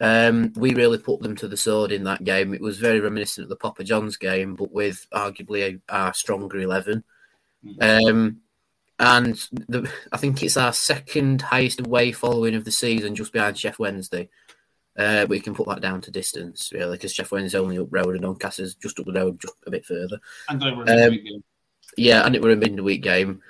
um, 0.00 0.52
we 0.56 0.74
really 0.74 0.98
put 0.98 1.20
them 1.20 1.36
to 1.36 1.48
the 1.48 1.56
sword 1.56 1.92
in 1.92 2.04
that 2.04 2.24
game. 2.24 2.54
It 2.54 2.60
was 2.60 2.78
very 2.78 3.00
reminiscent 3.00 3.44
of 3.44 3.48
the 3.48 3.56
Papa 3.56 3.84
John's 3.84 4.16
game, 4.16 4.54
but 4.54 4.72
with 4.72 5.06
arguably 5.12 5.80
a, 5.88 6.08
a 6.08 6.14
stronger 6.14 6.58
11. 6.58 7.04
Um, 7.80 8.38
and 9.00 9.36
the, 9.52 9.90
I 10.10 10.16
think 10.16 10.42
it's 10.42 10.56
our 10.56 10.72
second 10.72 11.42
highest 11.42 11.80
away 11.80 12.12
following 12.12 12.54
of 12.54 12.64
the 12.64 12.72
season, 12.72 13.14
just 13.14 13.32
behind 13.32 13.56
Sheff 13.56 13.78
Wednesday. 13.78 14.28
Uh, 14.96 15.26
you 15.30 15.40
can 15.40 15.54
put 15.54 15.68
that 15.68 15.80
down 15.80 16.00
to 16.00 16.10
distance, 16.10 16.70
really, 16.72 16.96
because 16.96 17.14
Sheff 17.14 17.30
Wednesday's 17.30 17.60
only 17.60 17.78
up 17.78 17.86
road 17.90 18.14
and 18.16 18.22
Doncaster's 18.22 18.74
just 18.74 18.98
up 18.98 19.06
the 19.06 19.12
road, 19.12 19.40
just 19.40 19.54
a 19.66 19.70
bit 19.70 19.84
further. 19.84 20.18
And 20.48 20.60
they 20.60 20.72
were 20.72 20.82
in 20.82 20.88
Um, 20.88 21.10
game. 21.10 21.44
Yeah, 21.96 22.24
and 22.26 22.34
it 22.34 22.42
were 22.42 22.50
a 22.50 22.56
midweek 22.56 23.02
game. 23.02 23.40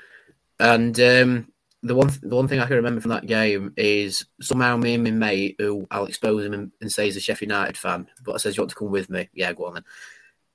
And 0.61 0.99
um, 1.01 1.53
the 1.83 1.95
one 1.95 2.11
the 2.23 2.35
one 2.35 2.49
thing 2.49 2.61
I 2.61 2.67
can 2.67 2.77
remember 2.77 3.01
from 3.01 3.11
that 3.11 3.27
game 3.27 3.73
is 3.77 4.27
somehow 4.41 4.77
me 4.77 4.95
and 4.95 5.05
my 5.05 5.11
mate, 5.11 5.57
who 5.59 5.87
I'll 5.91 6.07
expose 6.07 6.45
him 6.45 6.53
and, 6.53 6.73
and 6.81 6.91
say 6.93 7.05
he's 7.05 7.17
a 7.17 7.21
Sheffield 7.21 7.51
United 7.51 7.79
fan, 7.79 8.09
but 8.25 8.35
I 8.35 8.39
says 8.39 8.57
you 8.57 8.63
want 8.63 8.71
to 8.71 8.77
come 8.77 8.91
with 8.91 9.09
me? 9.11 9.29
Yeah, 9.33 9.53
go 9.53 9.67
on 9.67 9.75
then. 9.75 9.85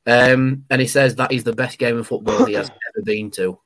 Um, 0.06 0.66
and 0.70 0.82
he 0.82 0.88
says 0.88 1.16
that 1.16 1.32
is 1.32 1.46
the 1.46 1.54
best 1.54 1.80
game 1.80 1.98
of 1.98 2.08
football 2.08 2.46
he 2.46 2.54
has 2.54 2.70
ever 2.70 3.06
been 3.06 3.32
to, 3.32 3.58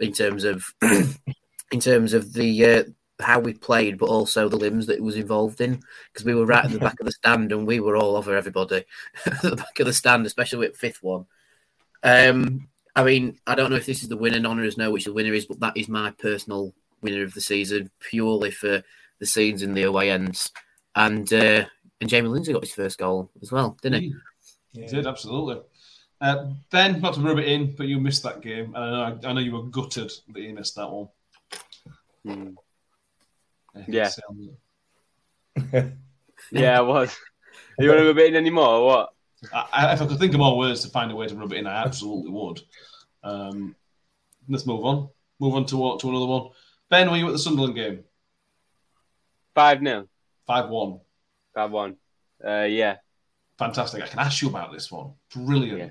in 0.00 0.12
terms 0.12 0.42
of 0.42 0.64
in 0.82 1.80
terms 1.80 2.14
of 2.14 2.32
the 2.32 2.64
uh, 2.64 2.84
how 3.20 3.38
we 3.38 3.54
played, 3.54 3.96
but 3.98 4.08
also 4.08 4.48
the 4.48 4.56
limbs 4.56 4.86
that 4.86 4.96
it 4.96 5.02
was 5.02 5.16
involved 5.16 5.60
in. 5.60 5.80
Because 6.12 6.24
we 6.24 6.34
were 6.34 6.46
right 6.46 6.64
at 6.64 6.72
the 6.72 6.80
back 6.80 6.98
of 6.98 7.06
the 7.06 7.12
stand, 7.12 7.52
and 7.52 7.64
we 7.64 7.78
were 7.78 7.96
all 7.96 8.16
over 8.16 8.36
everybody 8.36 8.84
at 9.26 9.42
the 9.42 9.56
back 9.56 9.78
of 9.78 9.86
the 9.86 9.92
stand, 9.92 10.26
especially 10.26 10.58
with 10.58 10.76
fifth 10.76 11.02
one. 11.02 11.26
Um, 12.02 12.68
I 12.96 13.04
mean, 13.04 13.38
I 13.46 13.54
don't 13.54 13.70
know 13.70 13.76
if 13.76 13.86
this 13.86 14.02
is 14.02 14.08
the 14.08 14.16
winner. 14.16 14.38
Of 14.38 14.58
us 14.58 14.76
know 14.76 14.90
which 14.90 15.04
the 15.04 15.12
winner 15.12 15.32
is, 15.32 15.46
but 15.46 15.60
that 15.60 15.76
is 15.76 15.88
my 15.88 16.10
personal 16.12 16.74
winner 17.04 17.22
of 17.22 17.34
the 17.34 17.40
season, 17.40 17.90
purely 18.00 18.50
for 18.50 18.82
the 19.20 19.26
scenes 19.26 19.62
in 19.62 19.74
the 19.74 19.82
away 19.84 20.10
ends. 20.10 20.50
And 20.96 21.30
uh, 21.32 21.66
and 22.00 22.10
Jamie 22.10 22.28
Lindsay 22.28 22.52
got 22.52 22.62
his 22.64 22.72
first 22.74 22.98
goal 22.98 23.30
as 23.42 23.52
well, 23.52 23.76
didn't 23.82 24.02
he? 24.02 24.14
He 24.72 24.86
did 24.86 25.06
absolutely. 25.06 25.60
Uh, 26.20 26.46
ben, 26.70 27.00
not 27.00 27.14
to 27.14 27.20
rub 27.20 27.38
it 27.38 27.46
in, 27.48 27.74
but 27.76 27.86
you 27.86 28.00
missed 28.00 28.22
that 28.22 28.40
game, 28.40 28.74
and 28.74 28.84
I 28.84 29.10
know, 29.10 29.18
I 29.28 29.32
know 29.34 29.40
you 29.40 29.52
were 29.52 29.64
gutted 29.64 30.10
that 30.32 30.40
you 30.40 30.54
missed 30.54 30.74
that 30.76 30.90
one. 30.90 31.08
Hmm. 32.24 32.50
Yeah. 33.88 34.10
Yeah. 35.72 35.86
Yeah, 36.52 36.78
I 36.78 36.82
was. 36.82 37.16
You 37.78 37.88
want 37.88 38.00
to 38.02 38.06
rub 38.06 38.18
it 38.18 38.26
in 38.28 38.36
anymore 38.36 38.68
or 38.68 38.86
what? 38.86 39.14
I, 39.52 39.68
I- 39.72 39.92
if 39.94 40.02
I 40.02 40.06
could 40.06 40.18
think 40.18 40.32
of 40.32 40.38
more 40.38 40.56
words 40.56 40.82
to 40.82 40.88
find 40.90 41.10
a 41.10 41.16
way 41.16 41.26
to 41.26 41.34
rub 41.34 41.52
it 41.52 41.56
in, 41.58 41.66
I 41.66 41.82
absolutely 41.84 42.30
would. 42.30 42.60
Um, 43.24 43.74
let's 44.48 44.64
move 44.66 44.84
on. 44.84 45.08
Move 45.40 45.54
on 45.56 45.66
to 45.66 45.96
to 45.98 46.08
another 46.08 46.26
one. 46.26 46.50
Ben, 46.90 47.10
were 47.10 47.16
you 47.16 47.26
at 47.26 47.32
the 47.32 47.38
Sunderland 47.38 47.74
game? 47.74 48.04
5 49.54 49.80
0. 49.80 50.08
Five 50.46 50.68
one. 50.68 51.00
5 51.54 51.70
1. 51.70 51.96
Uh, 52.46 52.62
yeah. 52.64 52.96
Fantastic. 53.58 54.02
I 54.02 54.06
can 54.08 54.18
ask 54.18 54.42
you 54.42 54.48
about 54.48 54.72
this 54.72 54.90
one. 54.90 55.12
Brilliant. 55.32 55.78
Yeah. 55.78 55.90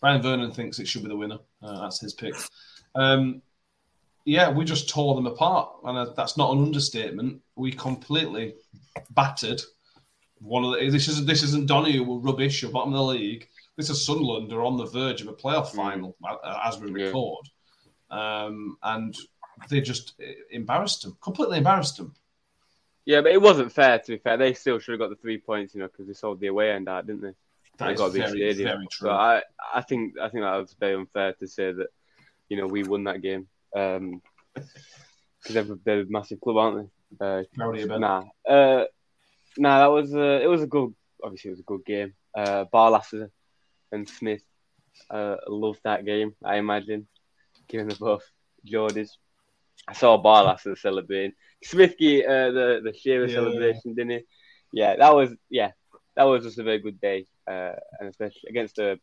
Brian 0.00 0.20
Vernon 0.20 0.50
thinks 0.50 0.78
it 0.78 0.88
should 0.88 1.02
be 1.02 1.08
the 1.08 1.16
winner. 1.16 1.38
Uh, 1.62 1.82
that's 1.82 2.00
his 2.00 2.12
pick. 2.12 2.34
Um, 2.94 3.40
yeah, 4.24 4.50
we 4.50 4.64
just 4.64 4.88
tore 4.88 5.14
them 5.14 5.26
apart, 5.26 5.70
and 5.84 5.96
uh, 5.98 6.12
that's 6.16 6.36
not 6.36 6.52
an 6.52 6.62
understatement. 6.62 7.40
We 7.56 7.70
completely 7.72 8.54
battered 9.10 9.60
one 10.38 10.64
of 10.64 10.72
the. 10.72 10.90
This 10.90 11.08
isn't 11.08 11.26
this 11.26 11.42
isn't 11.42 11.66
Donny 11.68 11.92
who 11.92 12.04
were 12.04 12.18
rubbish 12.18 12.64
or 12.64 12.70
bottom 12.70 12.92
of 12.94 12.98
the 12.98 13.04
league. 13.04 13.46
This 13.76 13.90
is 13.90 14.04
Sunderland 14.04 14.50
who 14.50 14.56
are 14.58 14.64
on 14.64 14.76
the 14.76 14.86
verge 14.86 15.20
of 15.20 15.28
a 15.28 15.34
playoff 15.34 15.68
final 15.74 16.16
uh, 16.26 16.60
as 16.64 16.78
we 16.80 16.88
Yeah. 16.88 17.06
record, 17.06 17.46
um, 18.10 18.76
and 18.82 19.14
they 19.68 19.80
just 19.80 20.14
uh, 20.20 20.26
embarrassed 20.50 21.02
them, 21.02 21.16
completely 21.20 21.58
embarrassed 21.58 21.96
them. 21.96 22.14
Yeah, 23.04 23.20
but 23.20 23.32
it 23.32 23.42
wasn't 23.42 23.72
fair, 23.72 23.98
to 23.98 24.12
be 24.12 24.18
fair. 24.18 24.36
They 24.36 24.54
still 24.54 24.78
should 24.78 24.92
have 24.92 25.00
got 25.00 25.10
the 25.10 25.16
three 25.16 25.38
points, 25.38 25.74
you 25.74 25.80
know, 25.80 25.88
because 25.88 26.06
they 26.06 26.14
sold 26.14 26.40
the 26.40 26.46
away 26.46 26.70
end 26.70 26.88
out, 26.88 27.06
didn't 27.06 27.22
they? 27.22 27.34
That 27.78 27.88
They 27.88 27.94
got 27.94 28.06
a 28.06 28.12
big 28.12 28.22
very, 28.22 28.38
stadium. 28.38 28.68
very 28.68 28.86
true. 28.90 29.08
So 29.08 29.10
I, 29.10 29.42
I 29.74 29.82
think, 29.82 30.18
I 30.18 30.28
think 30.28 30.42
that 30.42 30.56
was 30.56 30.74
very 30.78 30.94
unfair 30.94 31.34
to 31.34 31.46
say 31.46 31.72
that, 31.72 31.88
you 32.48 32.56
know, 32.56 32.66
we 32.66 32.82
won 32.82 33.04
that 33.04 33.20
game. 33.20 33.46
Um, 33.76 34.22
because 34.54 35.66
they're, 35.66 35.76
they're 35.84 36.00
a 36.00 36.06
massive 36.08 36.40
club, 36.40 36.56
aren't 36.56 36.90
they? 37.18 37.26
Uh, 37.26 37.42
Proud 37.54 37.74
of 37.74 37.80
you, 37.80 37.86
Ben. 37.86 38.00
Nah, 38.00 38.24
uh, 38.48 38.84
nah, 39.58 39.78
that 39.80 39.90
was 39.90 40.14
uh, 40.14 40.40
it 40.42 40.46
was 40.46 40.62
a 40.62 40.66
good. 40.66 40.94
Obviously, 41.22 41.50
it 41.50 41.52
was 41.52 41.60
a 41.60 41.64
good 41.64 41.84
game. 41.84 42.14
Uh, 42.34 42.64
Barlaser 42.72 43.30
and 43.92 44.08
Smith, 44.08 44.42
uh, 45.10 45.36
loved 45.46 45.80
that 45.84 46.04
game. 46.04 46.34
I 46.42 46.56
imagine, 46.56 47.06
given 47.68 47.88
the 47.88 47.94
both 47.96 48.24
Geordies. 48.66 49.10
I 49.88 49.92
saw 49.92 50.22
Barlaser 50.22 50.76
celebrating. 50.86 51.32
Smithky, 51.62 52.24
uh, 52.26 52.50
the 52.52 52.80
the 52.84 52.92
Shearer 52.92 53.26
Yeah. 53.26 53.34
celebration, 53.34 53.94
didn't 53.94 54.10
he? 54.10 54.20
Yeah, 54.72 54.96
that 54.96 55.14
was 55.14 55.30
yeah, 55.50 55.70
that 56.16 56.24
was 56.24 56.44
just 56.44 56.58
a 56.58 56.62
very 56.62 56.78
good 56.78 57.00
day, 57.00 57.26
uh, 57.46 57.72
and 58.00 58.08
especially 58.08 58.48
against 58.48 58.78
a 58.78 58.98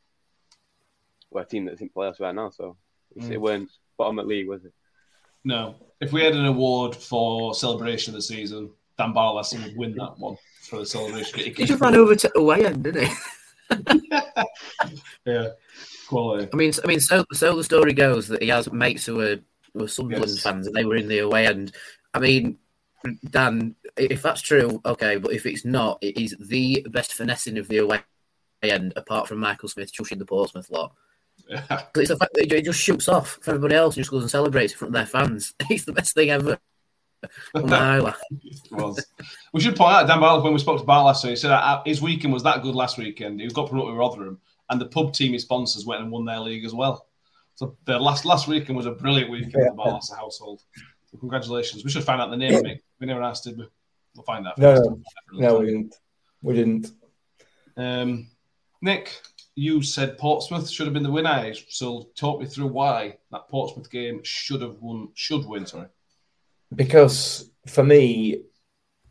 well 1.32 1.44
a 1.44 1.48
team 1.48 1.66
that's 1.66 1.82
in 1.82 1.90
playoffs 1.90 2.20
right 2.20 2.36
now. 2.36 2.50
So 2.50 2.78
it's, 3.16 3.28
Mm. 3.28 3.32
it 3.32 3.42
weren't 3.42 3.70
bottom 3.98 4.20
at 4.20 4.28
league, 4.28 4.48
was 4.48 4.66
it? 4.66 4.74
No, 5.44 5.76
if 6.00 6.12
we 6.14 6.22
had 6.24 6.34
an 6.36 6.46
award 6.46 6.96
for 6.96 7.56
celebration 7.56 8.12
of 8.14 8.18
the 8.18 8.22
season, 8.22 8.70
Dan 8.98 9.14
Barlaser 9.14 9.64
would 9.64 9.76
win 9.76 9.96
that 9.96 10.20
one 10.20 10.38
for 10.70 10.80
the 10.80 10.86
celebration. 10.86 11.40
He 11.40 11.66
just 11.66 11.82
ran 11.82 11.96
over 11.96 12.16
to 12.16 12.38
away 12.38 12.66
end, 12.66 12.84
didn't 12.84 13.08
he? 13.08 13.16
yeah, 15.26 15.48
quality. 16.08 16.50
I 16.52 16.56
mean, 16.56 16.72
I 16.84 16.88
mean, 16.88 17.00
so 17.00 17.26
so 17.34 17.56
the 17.56 17.64
story 17.64 17.94
goes 17.94 18.28
that 18.28 18.42
he 18.44 18.50
has 18.50 18.72
mates 18.72 19.06
who 19.06 19.20
are, 19.22 19.38
who 19.74 19.84
are 19.84 19.88
Sunderland 19.88 20.32
Yes. 20.32 20.42
fans, 20.44 20.68
and 20.68 20.76
they 20.76 20.86
were 20.86 20.96
in 20.96 21.08
the 21.08 21.20
away 21.20 21.48
end. 21.48 21.74
I 22.14 22.20
mean, 22.20 22.58
Dan, 23.30 23.76
if 23.98 24.22
that's 24.22 24.42
true, 24.42 24.82
okay, 24.86 25.18
but 25.18 25.34
if 25.34 25.46
it's 25.46 25.66
not, 25.66 25.98
it 26.02 26.18
is 26.22 26.36
the 26.40 26.86
best 26.90 27.14
finessing 27.14 27.58
of 27.58 27.68
the 27.68 27.78
away 27.80 28.02
end, 28.62 28.94
apart 28.96 29.28
from 29.28 29.40
Michael 29.40 29.70
Smith 29.70 29.92
chushing 29.92 30.20
the 30.20 30.26
Portsmouth 30.26 30.70
lot. 30.70 30.94
Yeah. 31.50 31.82
It's 31.96 32.10
the 32.10 32.18
fact 32.18 32.34
that 32.36 32.52
he 32.52 32.62
just 32.62 32.80
shoots 32.80 33.10
off 33.10 33.40
for 33.42 33.52
everybody 33.52 33.76
else 33.76 33.96
and 33.96 34.02
just 34.02 34.12
goes 34.12 34.22
and 34.22 34.30
celebrates 34.30 34.74
in 34.74 34.78
front 34.78 34.90
of 34.90 34.94
their 34.94 35.06
fans. 35.08 35.54
It's 35.70 35.86
the 35.86 35.92
best 35.92 36.14
thing 36.14 36.30
ever. 36.30 36.60
On 37.56 37.66
the 37.66 37.76
highlight. 37.76 38.14
It 38.44 38.72
was. 38.72 39.04
We 39.52 39.60
should 39.60 39.76
point 39.76 39.92
out 39.94 40.08
Dan 40.08 40.20
Barlaser 40.20 40.44
when 40.44 40.54
we 40.54 40.60
spoke 40.60 40.80
to 40.80 40.86
Barlaser, 40.86 41.30
he 41.30 41.36
said 41.36 41.52
uh, 41.52 41.82
his 41.84 42.02
weekend 42.02 42.32
was 42.32 42.44
that 42.44 42.62
good 42.62 42.76
last 42.76 42.98
weekend. 42.98 43.42
He 43.42 43.48
got 43.48 43.70
promoted 43.70 43.94
with 43.94 44.00
Rotherham, 44.00 44.40
and 44.70 44.80
the 44.80 44.86
pub 44.86 45.14
team 45.14 45.34
he 45.34 45.40
sponsors 45.40 45.86
went 45.86 46.02
and 46.02 46.12
won 46.12 46.26
their 46.26 46.40
league 46.40 46.64
as 46.64 46.74
well. 46.74 47.08
So 47.62 47.78
the 47.86 48.00
last 48.00 48.26
last 48.26 48.48
weekend 48.48 48.76
was 48.76 48.88
a 48.88 48.92
brilliant 48.92 49.30
weekend 49.30 49.54
for 49.54 49.66
the 49.66 49.78
Barlaser 49.78 50.18
household. 50.18 50.64
So 51.12 51.20
congratulations. 51.20 51.84
We 51.84 51.92
should 51.92 52.04
find 52.04 52.20
out 52.20 52.32
the 52.32 52.38
name. 52.38 52.54
Mick. 52.54 52.80
We 53.00 53.06
never 53.06 53.22
asked, 53.22 53.44
did 53.44 53.56
we? 53.56 53.68
We'll 54.16 54.24
find 54.24 54.48
out. 54.48 54.58
No, 54.58 54.74
no, 54.74 55.00
no, 55.34 55.60
we 55.60 55.68
didn't. 55.68 55.96
We 56.42 56.56
didn't. 56.56 56.92
Um, 57.78 58.32
Nick, 58.82 59.16
you 59.54 59.84
said 59.84 60.18
Portsmouth 60.18 60.72
should 60.72 60.88
have 60.88 60.96
been 60.96 61.04
the 61.04 61.12
winner. 61.12 61.54
So 61.70 62.10
talk 62.16 62.42
me 62.42 62.48
through 62.48 62.66
why 62.66 63.18
that 63.32 63.48
Portsmouth 63.48 63.92
game 63.92 64.22
should 64.24 64.64
have 64.64 64.78
won, 64.80 65.10
should 65.14 65.46
win. 65.46 65.68
Sorry. 65.68 65.86
because 66.74 67.52
for 67.68 67.84
me, 67.84 68.42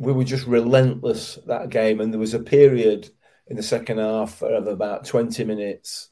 we 0.01 0.13
were 0.13 0.25
just 0.25 0.49
relentless 0.49 1.39
that 1.47 1.71
game, 1.71 2.01
and 2.01 2.13
there 2.13 2.19
was 2.19 2.35
a 2.35 2.41
period 2.41 3.11
in 3.47 3.57
the 3.57 3.63
second 3.63 3.99
half 3.99 4.43
of 4.43 4.67
about 4.67 5.05
twenty 5.05 5.45
minutes 5.45 6.10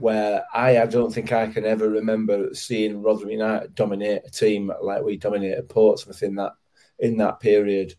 where 0.00 0.44
I, 0.52 0.80
I 0.80 0.86
don't 0.86 1.12
think 1.12 1.32
I 1.32 1.48
can 1.48 1.64
ever 1.64 1.88
remember 1.88 2.54
seeing 2.54 3.02
Rotherham 3.02 3.30
United 3.30 3.74
dominate 3.74 4.22
a 4.26 4.30
team 4.30 4.72
like 4.82 5.02
we 5.02 5.16
dominated 5.16 5.68
Portsmouth 5.68 6.22
in 6.22 6.36
that 6.36 6.52
in 6.98 7.16
that 7.18 7.40
period, 7.40 7.94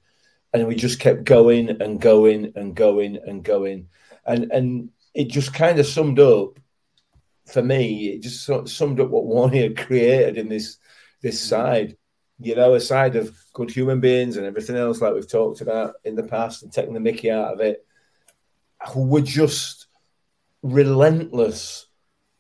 and 0.54 0.68
we 0.68 0.76
just 0.76 1.00
kept 1.00 1.24
going 1.24 1.70
and 1.82 2.02
going 2.02 2.54
and 2.56 2.76
going 2.76 3.18
and 3.18 3.44
going, 3.44 3.88
and 4.26 4.52
and 4.52 4.90
it 5.14 5.30
just 5.30 5.54
kind 5.54 5.80
of 5.80 5.86
summed 5.86 6.20
up 6.20 6.60
for 7.46 7.62
me. 7.62 8.10
It 8.10 8.22
just 8.22 8.46
summed 8.46 9.00
up 9.00 9.10
what 9.10 9.26
Warney 9.52 9.64
had 9.64 9.78
created 9.78 10.38
in 10.38 10.50
this 10.50 10.78
this 11.22 11.40
side 11.40 11.96
you 12.42 12.56
know, 12.56 12.74
a 12.74 12.80
side 12.80 13.16
of 13.16 13.36
good 13.54 13.70
human 13.70 14.00
beings 14.00 14.38
and 14.38 14.46
everything 14.46 14.76
else, 14.76 15.00
like 15.00 15.14
we've 15.14 15.30
talked 15.30 15.62
about 15.62 15.96
in 16.04 16.16
the 16.16 16.24
past, 16.24 16.64
and 16.64 16.74
taking 16.74 16.94
the 16.94 17.00
mickey 17.00 17.30
out 17.30 17.54
of 17.54 17.60
it, 17.60 17.86
who 18.90 19.04
were 19.04 19.22
just 19.22 19.88
relentless. 20.64 21.88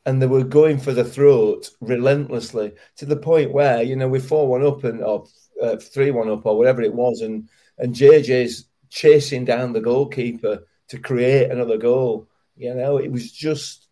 And 0.06 0.22
they 0.22 0.28
were 0.28 0.44
going 0.44 0.80
for 0.80 0.94
the 0.94 1.04
throat 1.04 1.70
relentlessly 1.80 2.74
to 2.98 3.06
the 3.06 3.16
point 3.16 3.54
where, 3.54 3.84
you 3.84 3.96
know, 3.96 4.08
we're 4.08 4.20
4 4.20 4.48
1 4.48 4.66
up 4.66 4.84
and 4.84 5.04
or 5.04 5.26
uh, 5.62 5.78
3 5.78 6.12
1 6.12 6.30
up 6.30 6.46
or 6.46 6.58
whatever 6.58 6.82
it 6.82 6.94
was. 6.94 7.22
And, 7.22 7.50
and 7.78 7.94
JJ's 7.94 8.66
chasing 8.90 9.46
down 9.46 9.74
the 9.74 9.82
goalkeeper 9.82 10.66
to 10.90 11.00
create 11.00 11.52
another 11.52 11.78
goal. 11.78 12.28
You 12.58 12.74
know, 12.74 12.98
it 12.98 13.12
was 13.12 13.32
just 13.32 13.88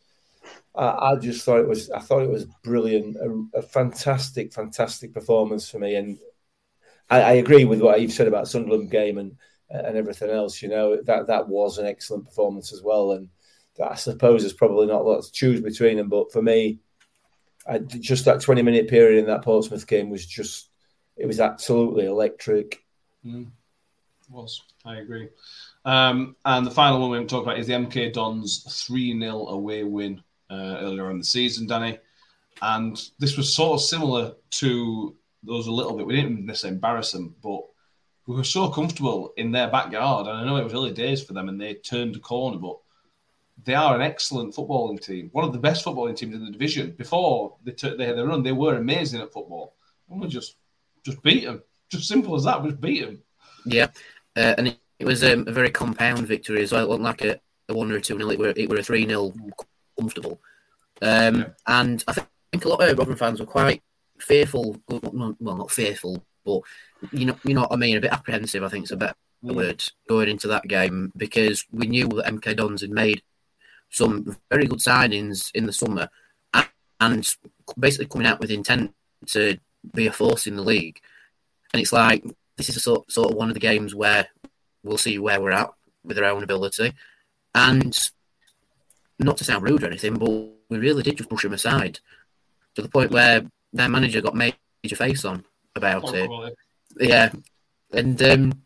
I, 0.76 1.12
I 1.12 1.16
just 1.16 1.44
thought 1.44 1.62
it 1.62 1.68
was 1.68 1.90
I 1.92 2.00
thought 2.00 2.24
it 2.24 2.30
was 2.30 2.46
brilliant, 2.64 3.18
a, 3.18 3.60
a 3.60 3.62
fantastic, 3.62 4.54
fantastic 4.54 5.14
performance 5.14 5.70
for 5.70 5.80
me. 5.80 5.96
And 5.96 6.20
I, 7.10 7.22
I 7.22 7.32
agree 7.34 7.66
with 7.66 7.82
what 7.82 8.02
you've 8.02 8.12
said 8.12 8.28
about 8.28 8.48
Sunderland 8.48 8.92
game 8.92 9.18
and 9.18 9.36
and 9.70 9.98
everything 9.98 10.30
else. 10.30 10.62
You 10.62 10.70
know 10.70 11.02
that 11.04 11.28
that 11.28 11.48
was 11.48 11.78
an 11.78 11.86
excellent 11.86 12.26
performance 12.26 12.74
as 12.74 12.82
well. 12.82 13.14
And 13.14 13.30
I 13.82 13.96
suppose 13.96 14.42
there's 14.42 14.54
probably 14.54 14.88
not 14.88 15.02
a 15.02 15.04
lot 15.04 15.24
to 15.24 15.32
choose 15.32 15.62
between 15.62 15.98
them, 15.98 16.10
but 16.10 16.32
for 16.32 16.42
me, 16.42 16.80
I, 17.68 17.80
just 17.80 18.26
that 18.26 18.42
20 18.42 18.62
minute 18.62 18.88
period 18.88 19.20
in 19.20 19.26
that 19.28 19.44
Portsmouth 19.44 19.86
game 19.86 20.10
was 20.10 20.26
just 20.26 20.70
it 21.18 21.26
was 21.26 21.40
absolutely 21.40 22.06
electric. 22.06 22.84
Mm. 23.26 23.48
Was 24.30 24.62
I 24.86 24.98
agree. 24.98 25.30
Um, 25.86 26.36
and 26.46 26.66
the 26.66 26.72
final 26.72 27.00
one 27.00 27.10
we 27.10 27.18
haven't 27.18 27.30
talked 27.30 27.46
about 27.46 27.60
is 27.60 27.68
the 27.68 27.74
MK 27.74 28.14
Dons 28.14 28.64
3 28.86 29.20
0 29.20 29.48
away 29.48 29.84
win 29.84 30.22
uh, 30.50 30.78
earlier 30.80 31.10
in 31.12 31.18
the 31.18 31.24
season, 31.24 31.68
Danny. 31.68 32.00
And 32.62 33.02
this 33.20 33.38
was 33.38 33.54
sort 33.54 33.80
of 33.80 33.82
similar 33.82 34.34
to 34.52 35.16
those 35.44 35.68
a 35.68 35.72
little 35.72 35.96
bit. 35.96 36.06
We 36.06 36.16
didn't 36.16 36.46
necessarily 36.46 36.76
embarrass 36.76 37.12
them, 37.12 37.36
but 37.42 37.62
we 38.28 38.36
were 38.36 38.44
so 38.44 38.70
comfortable 38.70 39.34
in 39.38 39.52
their 39.52 39.70
backyard. 39.70 40.28
And 40.28 40.38
I 40.38 40.46
know 40.46 40.58
it 40.58 40.64
was 40.64 40.74
early 40.74 40.92
days 40.92 41.24
for 41.24 41.34
them 41.34 41.50
and 41.50 41.60
they 41.60 41.76
turned 41.76 42.16
a 42.16 42.20
corner, 42.20 42.58
but 42.58 42.78
they 43.66 43.74
are 43.74 43.96
an 43.96 44.02
excellent 44.02 44.56
footballing 44.56 45.02
team. 45.02 45.30
One 45.32 45.46
of 45.46 45.54
the 45.54 45.60
best 45.60 45.86
footballing 45.86 46.16
teams 46.16 46.36
in 46.36 46.46
the 46.46 46.52
division. 46.52 46.92
Before 46.92 47.56
they, 47.64 47.72
took, 47.72 47.98
they 47.98 48.06
had 48.06 48.18
their 48.18 48.28
run, 48.28 48.44
they 48.44 48.52
were 48.52 48.76
amazing 48.76 49.22
at 49.22 49.34
football. 49.34 49.76
And 50.10 50.22
we 50.22 50.28
just 50.28 50.56
just 51.04 51.22
beat 51.22 51.46
them. 51.46 51.62
Just 51.90 52.08
simple 52.08 52.36
as 52.36 52.44
that. 52.44 52.62
We 52.62 52.70
Just 52.70 52.82
beat 52.82 53.06
them. 53.06 53.22
Yeah, 53.66 53.88
uh, 54.36 54.56
and 54.58 54.68
it, 54.70 54.80
it 55.00 55.06
was 55.06 55.24
um, 55.24 55.48
a 55.48 55.52
very 55.52 55.70
compound 55.70 56.28
victory 56.28 56.62
as 56.62 56.72
well. 56.72 56.84
It 56.84 56.90
wasn't 56.90 57.06
like 57.06 57.24
a, 57.24 57.40
a 57.70 57.74
one 57.74 57.92
or 57.92 57.96
a 57.98 58.02
two 58.02 58.18
nil. 58.18 58.32
It 58.32 58.40
were 58.40 58.54
it 58.56 58.70
were 58.70 58.78
a 58.78 58.84
three 58.84 59.06
0 59.06 59.34
comfortable. 59.98 60.40
Um, 61.02 61.48
And 61.68 62.04
I 62.08 62.14
think 62.14 62.66
a 62.66 62.70
lot 62.70 62.82
of 62.82 62.98
Rotherham 62.98 63.18
fans 63.18 63.40
were 63.40 63.46
quite 63.46 63.82
fearful. 64.20 64.78
Well, 64.88 65.38
not 65.40 65.72
fearful, 65.72 66.24
but 66.46 66.62
you 67.12 67.26
know, 67.26 67.38
you 67.44 67.54
know 67.54 67.62
what 67.62 67.74
I 67.74 67.78
mean. 67.78 67.98
A 67.98 68.02
bit 68.02 68.12
apprehensive. 68.12 68.64
I 68.64 68.70
think 68.70 68.86
is 68.86 68.92
a 68.92 68.98
better 68.98 69.16
word 69.42 69.84
going 70.08 70.30
into 70.30 70.48
that 70.50 70.68
game 70.68 71.12
because 71.16 71.66
we 71.72 71.88
knew 71.88 72.08
that 72.10 72.26
MK 72.26 72.58
Dons 72.58 72.82
had 72.82 72.92
made 72.92 73.22
some 73.90 74.38
very 74.52 74.66
good 74.66 74.80
signings 74.80 75.52
in 75.54 75.66
the 75.66 75.74
summer 75.74 76.10
and, 76.54 76.68
and 77.00 77.36
basically 77.78 78.08
coming 78.08 78.28
out 78.28 78.40
with 78.40 78.52
intent 78.52 78.94
to 79.28 79.58
be 79.94 80.08
a 80.08 80.12
force 80.12 80.48
in 80.48 80.56
the 80.56 80.62
league. 80.62 81.00
And 81.74 81.82
it's 81.82 81.94
like 81.94 82.24
this 82.58 82.70
is 82.70 82.78
a 82.78 82.80
sort, 82.80 83.12
sort 83.12 83.32
of 83.32 83.38
one 83.38 83.50
of 83.50 83.54
the 83.54 83.60
games 83.60 83.96
where 83.96 84.28
we'll 84.84 84.98
see 84.98 85.20
where 85.20 85.42
we're 85.42 85.52
at 85.52 85.72
with 86.04 86.18
our 86.18 86.26
own 86.26 86.44
ability. 86.44 86.94
And 87.56 87.98
not 89.18 89.38
to 89.38 89.44
sound 89.44 89.64
rude 89.64 89.84
or 89.84 89.88
anything, 89.88 90.16
but 90.16 90.30
we 90.70 90.78
really 90.78 91.04
did 91.04 91.18
just 91.18 91.30
push 91.30 91.44
them 91.44 91.54
aside 91.54 92.00
to 92.76 92.82
the 92.82 92.90
point 92.90 93.12
where 93.12 93.44
their 93.74 93.90
manager 93.90 94.22
got 94.22 94.36
major 94.36 94.56
face 94.96 95.26
on 95.26 95.44
about 95.76 96.04
Poor 96.04 96.16
it. 96.16 96.58
Yeah, 97.00 97.32
and 97.92 98.22
um, 98.24 98.62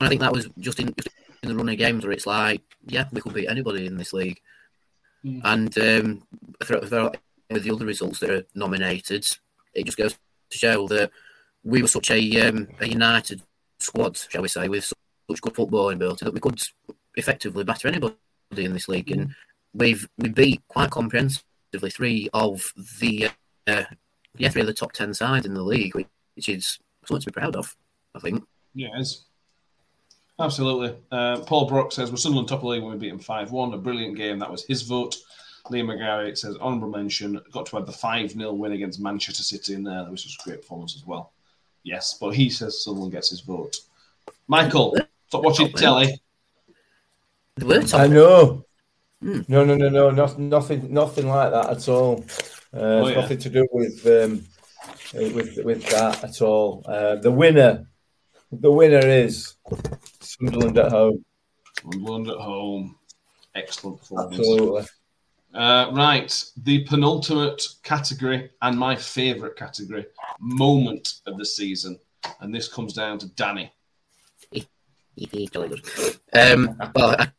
I 0.00 0.08
think 0.08 0.20
that 0.20 0.32
was 0.32 0.48
just 0.58 0.80
in, 0.80 0.92
just 0.96 1.08
in 1.42 1.48
the 1.48 1.54
run 1.54 1.68
of 1.68 1.78
games 1.78 2.04
where 2.04 2.12
it's 2.12 2.26
like, 2.26 2.62
yeah, 2.86 3.06
we 3.12 3.20
could 3.20 3.34
beat 3.34 3.48
anybody 3.48 3.86
in 3.86 3.96
this 3.96 4.12
league. 4.12 4.40
Mm. 5.24 5.40
And 5.44 5.78
um, 5.78 6.22
for 6.64 6.80
the 6.80 7.72
other 7.72 7.86
results 7.86 8.20
that 8.20 8.30
are 8.30 8.46
nominated, 8.54 9.26
it 9.74 9.84
just 9.84 9.98
goes 9.98 10.18
to 10.50 10.58
show 10.58 10.86
that 10.88 11.10
we 11.62 11.82
were 11.82 11.88
such 11.88 12.10
a, 12.10 12.48
um, 12.48 12.68
a 12.80 12.88
united 12.88 13.42
squad, 13.78 14.16
shall 14.16 14.42
we 14.42 14.48
say, 14.48 14.68
with 14.68 14.84
such 14.84 15.40
good 15.40 15.54
football 15.54 15.90
ability 15.90 16.24
that 16.24 16.34
we 16.34 16.40
could 16.40 16.60
effectively 17.16 17.64
batter 17.64 17.88
anybody 17.88 18.16
in 18.56 18.72
this 18.72 18.88
league. 18.88 19.10
And 19.10 19.34
we've 19.74 20.08
we 20.18 20.28
beat 20.30 20.62
quite 20.68 20.90
comprehensively 20.90 21.90
three 21.90 22.28
of 22.32 22.72
the 23.00 23.30
uh, 23.66 23.84
yeah 24.36 24.48
three 24.48 24.62
of 24.62 24.66
the 24.66 24.74
top 24.74 24.92
ten 24.92 25.14
sides 25.14 25.46
in 25.46 25.54
the 25.54 25.62
league, 25.62 25.94
which 25.94 26.48
is 26.48 26.78
something 27.04 27.20
to 27.20 27.26
be 27.26 27.40
proud 27.40 27.56
of. 27.56 27.76
I 28.14 28.20
think. 28.20 28.44
Is. 28.74 29.24
Absolutely. 30.40 30.96
Uh, 31.10 31.40
Paul 31.40 31.66
Brock 31.66 31.92
says, 31.92 32.10
We're 32.10 32.16
Sunderland 32.16 32.48
top 32.48 32.58
of 32.58 32.62
the 32.62 32.68
league 32.68 32.82
when 32.82 32.92
we 32.92 32.98
beat 32.98 33.10
them 33.10 33.18
5 33.18 33.50
1. 33.50 33.74
A 33.74 33.78
brilliant 33.78 34.16
game. 34.16 34.38
That 34.38 34.50
was 34.50 34.64
his 34.64 34.82
vote. 34.82 35.16
Liam 35.66 35.86
McGarry 35.86 36.36
says, 36.36 36.56
Honourable 36.56 36.90
mention, 36.90 37.40
got 37.52 37.66
to 37.66 37.78
add 37.78 37.86
the 37.86 37.92
5 37.92 38.32
0 38.32 38.52
win 38.54 38.72
against 38.72 39.00
Manchester 39.00 39.42
City 39.42 39.74
in 39.74 39.84
there, 39.84 40.04
which 40.04 40.24
was 40.24 40.36
a 40.40 40.44
great 40.44 40.62
performance 40.62 40.96
as 40.96 41.06
well. 41.06 41.32
Yes, 41.82 42.16
but 42.20 42.30
he 42.30 42.50
says 42.50 42.82
Sunderland 42.82 43.12
gets 43.12 43.30
his 43.30 43.40
vote. 43.40 43.76
Michael, 44.48 44.96
stop 45.28 45.44
watching 45.44 45.72
telly. 45.72 46.20
They 47.56 47.66
were 47.66 47.82
top. 47.82 48.00
I 48.00 48.06
know. 48.06 48.64
Hmm. 49.22 49.40
No, 49.48 49.64
no, 49.64 49.76
no, 49.76 49.88
no, 49.88 50.10
nothing, 50.10 50.48
nothing, 50.48 50.92
nothing 50.92 51.28
like 51.28 51.52
that 51.52 51.70
at 51.70 51.88
all. 51.88 52.24
Uh, 52.72 52.78
Oh, 52.80 53.08
yeah. 53.08 53.20
Nothing 53.20 53.38
to 53.38 53.50
do 53.50 53.68
with 53.72 54.06
um, 54.06 54.44
with 55.12 55.58
with 55.64 55.86
that 55.90 56.24
at 56.24 56.40
all. 56.40 56.82
Uh, 56.86 57.16
the 57.16 57.30
winner, 57.30 57.86
the 58.52 58.70
winner 58.70 59.06
is 59.06 59.54
Sunderland 60.40 60.78
at 60.78 60.90
home. 60.90 61.24
Sunderland 61.82 62.28
at 62.28 62.36
home. 62.36 62.96
Excellent 63.54 63.98
performance. 63.98 64.38
Absolutely. 64.38 64.82
Uh, 65.52 65.90
right, 65.92 66.44
the 66.62 66.84
penultimate 66.84 67.60
category 67.82 68.50
and 68.62 68.78
my 68.78 68.94
favourite 68.94 69.56
category, 69.56 70.06
moment 70.38 71.14
of 71.26 71.36
the 71.38 71.44
season. 71.44 71.98
And 72.40 72.54
this 72.54 72.68
comes 72.68 72.92
down 72.92 73.18
to 73.18 73.28
Danny. 73.30 73.72
Jolly 75.52 75.68
good. 75.68 75.84
Um, 76.32 76.76
well, 76.94 77.16
I 77.18 77.30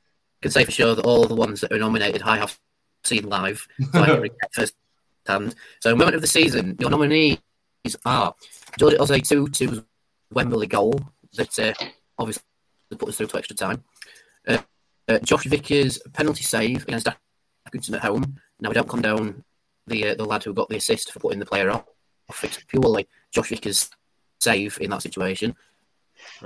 can 0.41 0.51
say 0.51 0.65
for 0.65 0.71
sure 0.71 0.93
that 0.93 1.05
all 1.05 1.23
the 1.23 1.35
ones 1.35 1.61
that 1.61 1.71
are 1.71 1.79
nominated, 1.79 2.21
I 2.21 2.37
have 2.37 2.59
seen 3.03 3.29
live. 3.29 3.65
So 3.91 4.01
I 4.01 4.05
can 4.05 4.21
recap 4.21 4.53
first 4.53 4.73
hand. 5.25 5.55
So, 5.79 5.95
moment 5.95 6.15
of 6.15 6.21
the 6.21 6.27
season, 6.27 6.75
your 6.79 6.89
nominees 6.89 7.37
are 8.05 8.35
Jordi 8.77 8.97
Osei-Tutu 8.97 9.67
to 9.67 9.85
Wembley 10.33 10.67
goal 10.67 10.99
that 11.35 11.57
uh, 11.57 11.73
obviously 12.19 12.43
put 12.95 13.09
us 13.09 13.17
through 13.17 13.27
to 13.27 13.37
extra 13.37 13.55
time. 13.55 13.83
Uh, 14.47 14.59
uh, 15.07 15.19
Josh 15.19 15.45
Vickers 15.45 15.99
penalty 16.13 16.43
save 16.43 16.83
against 16.83 17.07
Accrington 17.67 17.95
at 17.95 18.01
home. 18.01 18.37
Now, 18.59 18.69
we 18.69 18.75
don't 18.75 18.89
condone 18.89 19.43
the 19.87 20.09
uh, 20.09 20.15
the 20.15 20.25
lad 20.25 20.43
who 20.43 20.53
got 20.53 20.69
the 20.69 20.77
assist 20.77 21.11
for 21.11 21.19
putting 21.19 21.39
the 21.39 21.45
player 21.45 21.71
off. 21.71 21.85
It's 22.43 22.63
purely 22.67 23.07
Josh 23.31 23.49
Vickers' 23.49 23.89
save 24.39 24.77
in 24.79 24.91
that 24.91 25.01
situation. 25.01 25.55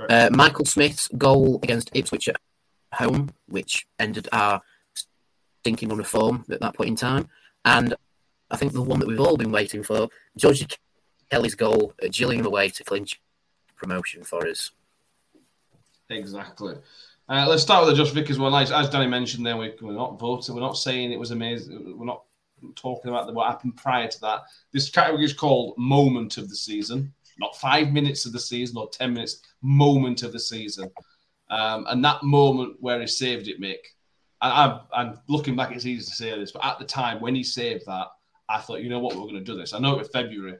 Uh, 0.08 0.30
Michael 0.32 0.64
Smith's 0.64 1.08
goal 1.16 1.60
against 1.62 1.90
Ipswich 1.94 2.28
at 2.28 2.36
home, 2.94 3.30
which 3.46 3.86
ended 3.98 4.28
our 4.32 4.62
stinking 5.60 5.88
run 5.88 6.00
of 6.00 6.06
form 6.06 6.44
at 6.50 6.60
that 6.60 6.74
point 6.74 6.90
in 6.90 6.96
time. 6.96 7.28
And 7.64 7.94
I 8.50 8.56
think 8.56 8.72
the 8.72 8.82
one 8.82 9.00
that 9.00 9.08
we've 9.08 9.20
all 9.20 9.36
been 9.36 9.52
waiting 9.52 9.82
for, 9.82 10.08
George 10.36 10.64
Kelly's 11.30 11.54
goal 11.54 11.92
at 12.02 12.12
Gillingham 12.12 12.46
away 12.46 12.70
to 12.70 12.84
clinch 12.84 13.20
promotion 13.76 14.24
for 14.24 14.46
us. 14.46 14.70
Exactly. 16.10 16.74
Uh, 17.28 17.46
let's 17.48 17.62
start 17.62 17.84
with 17.84 17.96
the 17.96 18.02
Josh 18.02 18.12
Vickers 18.12 18.38
one. 18.38 18.54
As, 18.54 18.70
as 18.70 18.88
Danny 18.88 19.08
mentioned, 19.08 19.44
there 19.44 19.56
we, 19.56 19.74
we're 19.80 19.92
not 19.92 20.18
voting. 20.18 20.54
We're 20.54 20.60
not 20.60 20.76
saying 20.76 21.10
it 21.10 21.18
was 21.18 21.32
amazing. 21.32 21.98
We're 21.98 22.06
not 22.06 22.22
talking 22.76 23.10
about 23.10 23.32
what 23.34 23.48
happened 23.48 23.76
prior 23.76 24.08
to 24.08 24.20
that. 24.20 24.42
This 24.72 24.88
category 24.88 25.24
is 25.24 25.32
called 25.32 25.74
moment 25.76 26.38
of 26.38 26.48
the 26.48 26.54
season, 26.54 27.12
not 27.38 27.56
five 27.56 27.92
minutes 27.92 28.24
of 28.26 28.32
the 28.32 28.38
season 28.38 28.76
or 28.78 28.88
ten 28.88 29.12
minutes. 29.12 29.42
Moment 29.62 30.22
of 30.22 30.32
the 30.32 30.38
season, 30.38 30.90
um, 31.50 31.86
and 31.88 32.04
that 32.04 32.22
moment 32.22 32.76
where 32.80 33.00
he 33.00 33.06
saved 33.06 33.48
it, 33.48 33.60
Mick. 33.60 33.78
And 34.42 34.52
I'm, 34.52 34.80
I'm 34.92 35.18
looking 35.28 35.56
back. 35.56 35.72
It's 35.72 35.86
easy 35.86 36.04
to 36.04 36.14
say 36.16 36.38
this, 36.38 36.52
but 36.52 36.64
at 36.64 36.78
the 36.78 36.84
time 36.84 37.20
when 37.20 37.34
he 37.34 37.42
saved 37.42 37.86
that, 37.86 38.06
I 38.48 38.58
thought, 38.58 38.82
you 38.82 38.88
know 38.88 39.00
what, 39.00 39.16
we're 39.16 39.22
going 39.22 39.34
to 39.34 39.40
do 39.40 39.56
this. 39.56 39.72
I 39.72 39.78
know 39.80 39.94
it 39.94 39.98
was 39.98 40.08
February, 40.10 40.58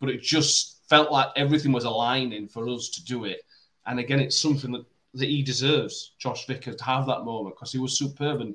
but 0.00 0.08
it 0.08 0.22
just 0.22 0.80
felt 0.88 1.12
like 1.12 1.28
everything 1.36 1.72
was 1.72 1.84
aligning 1.84 2.48
for 2.48 2.68
us 2.68 2.88
to 2.90 3.04
do 3.04 3.24
it. 3.24 3.42
And 3.86 3.98
again, 3.98 4.20
it's 4.20 4.40
something 4.40 4.72
that, 4.72 4.84
that 5.14 5.28
he 5.28 5.42
deserves, 5.42 6.12
Josh 6.18 6.46
Vickers, 6.46 6.76
to 6.76 6.84
have 6.84 7.06
that 7.06 7.24
moment 7.24 7.56
because 7.56 7.72
he 7.72 7.78
was 7.78 7.98
superb. 7.98 8.40
And 8.40 8.54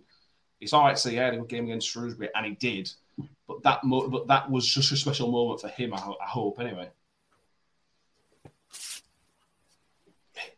it's 0.59 0.73
all 0.73 0.83
right 0.83 0.95
to 0.95 1.01
say, 1.01 1.13
yeah, 1.13 1.19
he 1.19 1.25
had 1.25 1.33
a 1.33 1.37
good 1.37 1.49
game 1.49 1.65
against 1.65 1.89
Shrewsbury, 1.89 2.29
and 2.35 2.45
he 2.45 2.53
did. 2.53 2.91
But 3.47 3.63
that, 3.63 3.83
mo- 3.83 4.09
but 4.09 4.27
that 4.27 4.49
was 4.49 4.67
just 4.67 4.91
a 4.91 4.97
special 4.97 5.31
moment 5.31 5.61
for 5.61 5.69
him. 5.69 5.93
I, 5.93 5.97
I 5.97 6.27
hope, 6.27 6.59
anyway. 6.59 6.89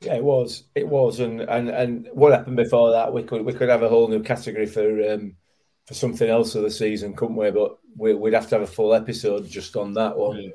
Yeah, 0.02 0.16
it 0.16 0.24
was. 0.24 0.64
It 0.76 0.88
was, 0.88 1.20
and 1.20 1.42
and 1.42 1.70
and 1.70 2.10
what 2.14 2.32
happened 2.32 2.58
before 2.58 2.92
that? 2.92 3.12
We 3.14 3.24
could 3.24 3.46
we 3.46 3.54
could 3.54 3.70
have 3.70 3.84
a 3.84 3.90
whole 3.90 4.08
new 4.08 4.22
category 4.22 4.66
for 4.66 5.12
um 5.12 5.36
for 5.86 5.94
something 5.94 6.30
else 6.30 6.56
of 6.56 6.64
the 6.64 6.72
season, 6.72 7.14
couldn't 7.14 7.36
we? 7.36 7.52
But 7.52 7.78
we, 7.98 8.14
we'd 8.14 8.34
have 8.34 8.48
to 8.50 8.56
have 8.56 8.62
a 8.62 8.72
full 8.72 8.94
episode 8.94 9.48
just 9.48 9.76
on 9.76 9.94
that 9.94 10.18
one 10.18 10.54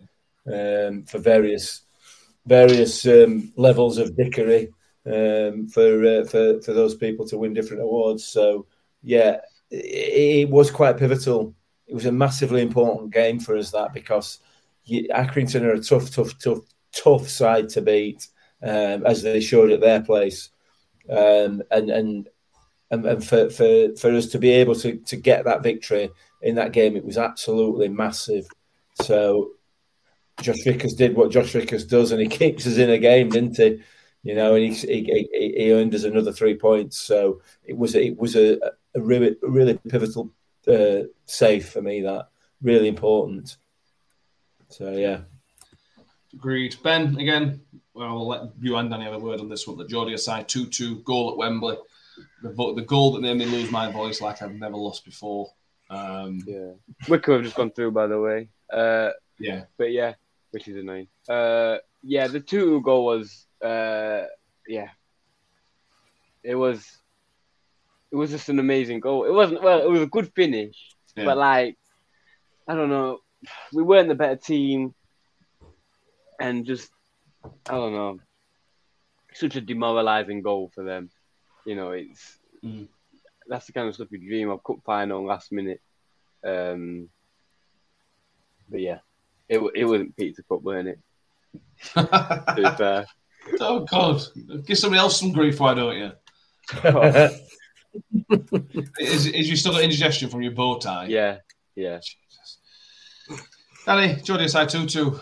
um, 0.52 1.04
for 1.04 1.18
various 1.18 1.82
various 2.48 3.06
um, 3.06 3.52
levels 3.56 3.98
of 3.98 4.16
dickery 4.16 4.72
um, 5.06 5.68
for 5.68 6.04
uh, 6.04 6.24
for 6.24 6.60
for 6.62 6.72
those 6.72 6.94
people 6.94 7.26
to 7.28 7.38
win 7.38 7.54
different 7.54 7.82
awards. 7.82 8.24
So 8.24 8.66
yeah, 9.02 9.40
it, 9.70 10.46
it 10.46 10.50
was 10.50 10.70
quite 10.70 10.96
pivotal. 10.98 11.54
It 11.86 11.94
was 11.94 12.06
a 12.06 12.12
massively 12.12 12.62
important 12.62 13.12
game 13.12 13.40
for 13.40 13.56
us 13.56 13.70
that 13.70 13.94
because 13.94 14.40
you, 14.84 15.08
Accrington 15.08 15.62
are 15.62 15.72
a 15.72 15.80
tough, 15.80 16.10
tough, 16.10 16.38
tough, 16.38 16.60
tough 16.92 17.28
side 17.28 17.68
to 17.70 17.82
beat, 17.82 18.26
um, 18.62 19.06
as 19.06 19.22
they 19.22 19.40
showed 19.40 19.70
at 19.70 19.80
their 19.80 20.02
place, 20.02 20.50
um, 21.08 21.62
and 21.70 21.90
and 21.90 22.28
and, 22.90 23.06
and 23.06 23.24
for, 23.24 23.50
for 23.50 23.94
for 23.96 24.10
us 24.10 24.26
to 24.28 24.38
be 24.38 24.50
able 24.50 24.74
to 24.76 24.96
to 24.96 25.16
get 25.16 25.44
that 25.44 25.62
victory 25.62 26.10
in 26.42 26.54
that 26.56 26.72
game, 26.72 26.96
it 26.96 27.04
was 27.04 27.18
absolutely 27.18 27.88
massive. 27.88 28.46
So 29.02 29.52
Josh 30.40 30.62
Vickers 30.64 30.94
did 30.94 31.16
what 31.16 31.30
Josh 31.30 31.52
Vickers 31.52 31.84
does, 31.84 32.12
and 32.12 32.20
he 32.20 32.28
keeps 32.40 32.66
us 32.66 32.78
in 32.78 32.90
a 32.90 32.98
game, 32.98 33.30
didn't 33.30 33.56
he? 33.56 33.82
You 34.22 34.34
know, 34.34 34.54
and 34.54 34.64
he 34.64 34.72
he, 34.74 35.28
he, 35.32 35.54
he 35.56 35.72
earned 35.72 35.94
us 35.94 36.04
another 36.04 36.32
three 36.32 36.56
points. 36.56 36.98
So 36.98 37.40
it 37.64 37.76
was 37.76 37.94
it 37.94 38.18
was 38.18 38.36
a, 38.36 38.58
a 38.94 39.00
really 39.00 39.36
really 39.42 39.78
pivotal 39.88 40.30
uh, 40.66 41.04
save 41.26 41.68
for 41.68 41.82
me. 41.82 42.02
That 42.02 42.28
really 42.62 42.88
important. 42.88 43.56
So 44.70 44.90
yeah, 44.90 45.20
Agreed. 46.34 46.76
Ben, 46.82 47.18
again, 47.18 47.60
well, 47.94 48.08
I'll 48.08 48.28
let 48.28 48.42
you 48.60 48.76
and 48.76 48.90
Danny 48.90 49.04
have 49.04 49.14
a 49.14 49.18
word 49.18 49.40
on 49.40 49.48
this 49.48 49.66
one. 49.66 49.78
The 49.78 49.84
Jordi 49.84 50.12
Osei-Tutu 50.12 51.02
goal 51.02 51.30
at 51.32 51.36
Wembley. 51.36 51.76
The, 52.42 52.50
the 52.50 52.84
goal 52.86 53.12
that 53.12 53.22
made 53.22 53.36
me 53.38 53.46
lose 53.46 53.70
my 53.70 53.90
voice 53.90 54.20
like 54.20 54.42
I've 54.42 54.52
never 54.52 54.76
lost 54.76 55.04
before. 55.04 55.50
Um, 55.90 56.40
Yeah. 56.46 56.72
Wycombe 57.08 57.36
have 57.36 57.44
just 57.44 57.56
gone 57.56 57.70
through, 57.70 57.92
by 57.92 58.06
the 58.06 58.20
way. 58.20 58.48
Uh, 58.70 59.10
yeah. 59.38 59.64
but 59.78 59.90
yeah, 59.90 60.14
which 60.50 60.68
is 60.68 60.76
annoying. 60.76 61.08
Uh, 61.28 61.78
yeah, 62.02 62.28
the 62.28 62.40
two 62.40 62.80
goal 62.82 63.04
was, 63.06 63.46
uh, 63.64 64.24
yeah, 64.66 64.88
it 66.42 66.54
was, 66.54 66.86
it 68.12 68.16
was 68.16 68.30
just 68.30 68.48
an 68.48 68.58
amazing 68.58 69.00
goal. 69.00 69.24
It 69.24 69.32
wasn't 69.32 69.62
well, 69.62 69.80
it 69.82 69.90
was 69.90 70.00
a 70.02 70.06
good 70.06 70.32
finish, 70.34 70.96
Yeah. 71.16 71.24
but 71.26 71.36
like, 71.36 71.76
I 72.66 72.74
don't 72.74 72.88
know, 72.90 73.18
we 73.72 73.82
weren't 73.82 74.08
the 74.08 74.14
better 74.14 74.36
team. 74.36 74.94
and 76.40 76.64
just 76.64 76.90
I 77.68 77.72
don't 77.74 77.92
know, 77.92 78.18
such 79.34 79.56
a 79.56 79.60
demoralising 79.60 80.42
goal 80.42 80.70
for 80.74 80.84
them. 80.84 81.10
You 81.66 81.74
know, 81.76 81.90
it's 81.92 82.38
Mm. 82.64 82.88
that's 83.48 83.66
the 83.66 83.72
kind 83.72 83.88
of 83.88 83.94
stuff 83.94 84.08
you 84.10 84.18
dream 84.18 84.50
of. 84.50 84.62
Cup 84.64 84.78
final, 84.84 85.24
last 85.26 85.52
minute. 85.52 85.80
Um, 86.44 87.08
but 88.68 88.80
yeah, 88.80 88.98
it 89.48 89.60
it 89.74 89.84
wasn't 89.84 90.16
Pizza 90.16 90.42
Cup, 90.42 90.62
weren't 90.62 90.88
it? 90.88 90.98
To 91.94 92.52
be 92.56 92.76
fair. 92.76 93.06
oh 93.60 93.80
God, 93.84 94.22
give 94.66 94.76
somebody 94.78 95.00
else 95.00 95.18
some 95.18 95.32
grief, 95.32 95.58
why 95.60 95.74
don't 95.74 95.96
you? 95.96 96.12
Is, 99.00 99.26
is 99.26 99.48
you 99.48 99.56
still 99.56 99.72
got 99.72 99.82
indigestion 99.82 100.28
from 100.28 100.42
your 100.42 100.52
bow 100.52 100.78
tie? 100.78 101.06
yeah, 101.06 101.38
yeah. 101.74 101.98
Danny, 103.86 104.14
Jordi 104.16 104.44
Osei-Tutu, 104.44 105.18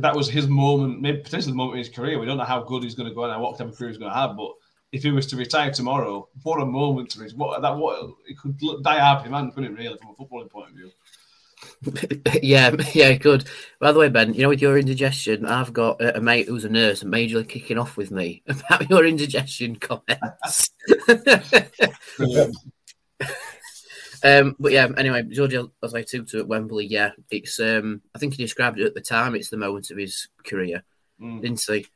that 0.00 0.16
was 0.16 0.28
his 0.30 0.48
moment, 0.48 1.00
maybe 1.02 1.18
potentially 1.18 1.52
the 1.52 1.56
moment 1.56 1.74
in 1.74 1.84
his 1.84 1.94
career. 1.94 2.18
We 2.18 2.24
don't 2.26 2.38
know 2.38 2.44
how 2.44 2.62
good 2.62 2.82
he's 2.82 2.94
going 2.94 3.08
to 3.08 3.14
go 3.14 3.24
and 3.24 3.42
what 3.42 3.58
type 3.58 3.68
of 3.68 3.76
career 3.76 3.90
he's 3.90 3.98
going 3.98 4.10
to 4.10 4.16
have, 4.16 4.36
but 4.36 4.52
if 4.92 5.02
he 5.02 5.10
was 5.10 5.26
to 5.26 5.36
retire 5.36 5.70
tomorrow, 5.70 6.26
what 6.42 6.62
a 6.62 6.64
moment 6.64 7.10
to 7.10 7.20
his 7.20 7.34
what 7.34 7.60
that 7.60 7.76
what 7.76 8.10
it 8.26 8.38
could 8.38 8.56
look- 8.62 8.82
die 8.82 8.98
happy 8.98 9.28
man, 9.28 9.50
couldn't 9.50 9.72
it 9.72 9.78
really, 9.78 9.98
from 9.98 10.10
a 10.10 10.14
footballing 10.14 10.50
point 10.50 10.70
of 10.70 10.74
view? 10.76 10.90
Yeah, 12.42 12.74
yeah, 12.94 13.14
good. 13.14 13.44
By 13.80 13.92
the 13.92 13.98
way, 13.98 14.08
Ben, 14.08 14.34
you 14.34 14.42
know, 14.42 14.48
with 14.48 14.62
your 14.62 14.78
indigestion, 14.78 15.46
I've 15.46 15.72
got 15.72 16.00
a, 16.00 16.18
a 16.18 16.20
mate 16.20 16.48
who's 16.48 16.64
a 16.64 16.68
nurse 16.68 17.02
and 17.02 17.12
majorly 17.12 17.48
kicking 17.48 17.78
off 17.78 17.96
with 17.96 18.10
me 18.10 18.42
about 18.48 18.88
your 18.90 19.04
indigestion 19.06 19.76
comments. 19.76 20.70
Um, 24.24 24.56
but 24.58 24.72
yeah, 24.72 24.88
anyway, 24.96 25.22
Georgia 25.24 25.68
as 25.82 25.94
I 25.94 26.02
took 26.02 26.26
to 26.28 26.38
at 26.40 26.48
Wembley, 26.48 26.86
yeah, 26.86 27.10
it's 27.30 27.60
um, 27.60 28.00
I 28.14 28.18
think 28.18 28.34
he 28.34 28.42
described 28.42 28.80
it 28.80 28.86
at 28.86 28.94
the 28.94 29.00
time. 29.00 29.34
It's 29.34 29.50
the 29.50 29.58
moment 29.58 29.90
of 29.90 29.98
his 29.98 30.28
career, 30.44 30.82
Mm. 31.20 31.42
didn't 31.42 31.62
he? 31.62 31.86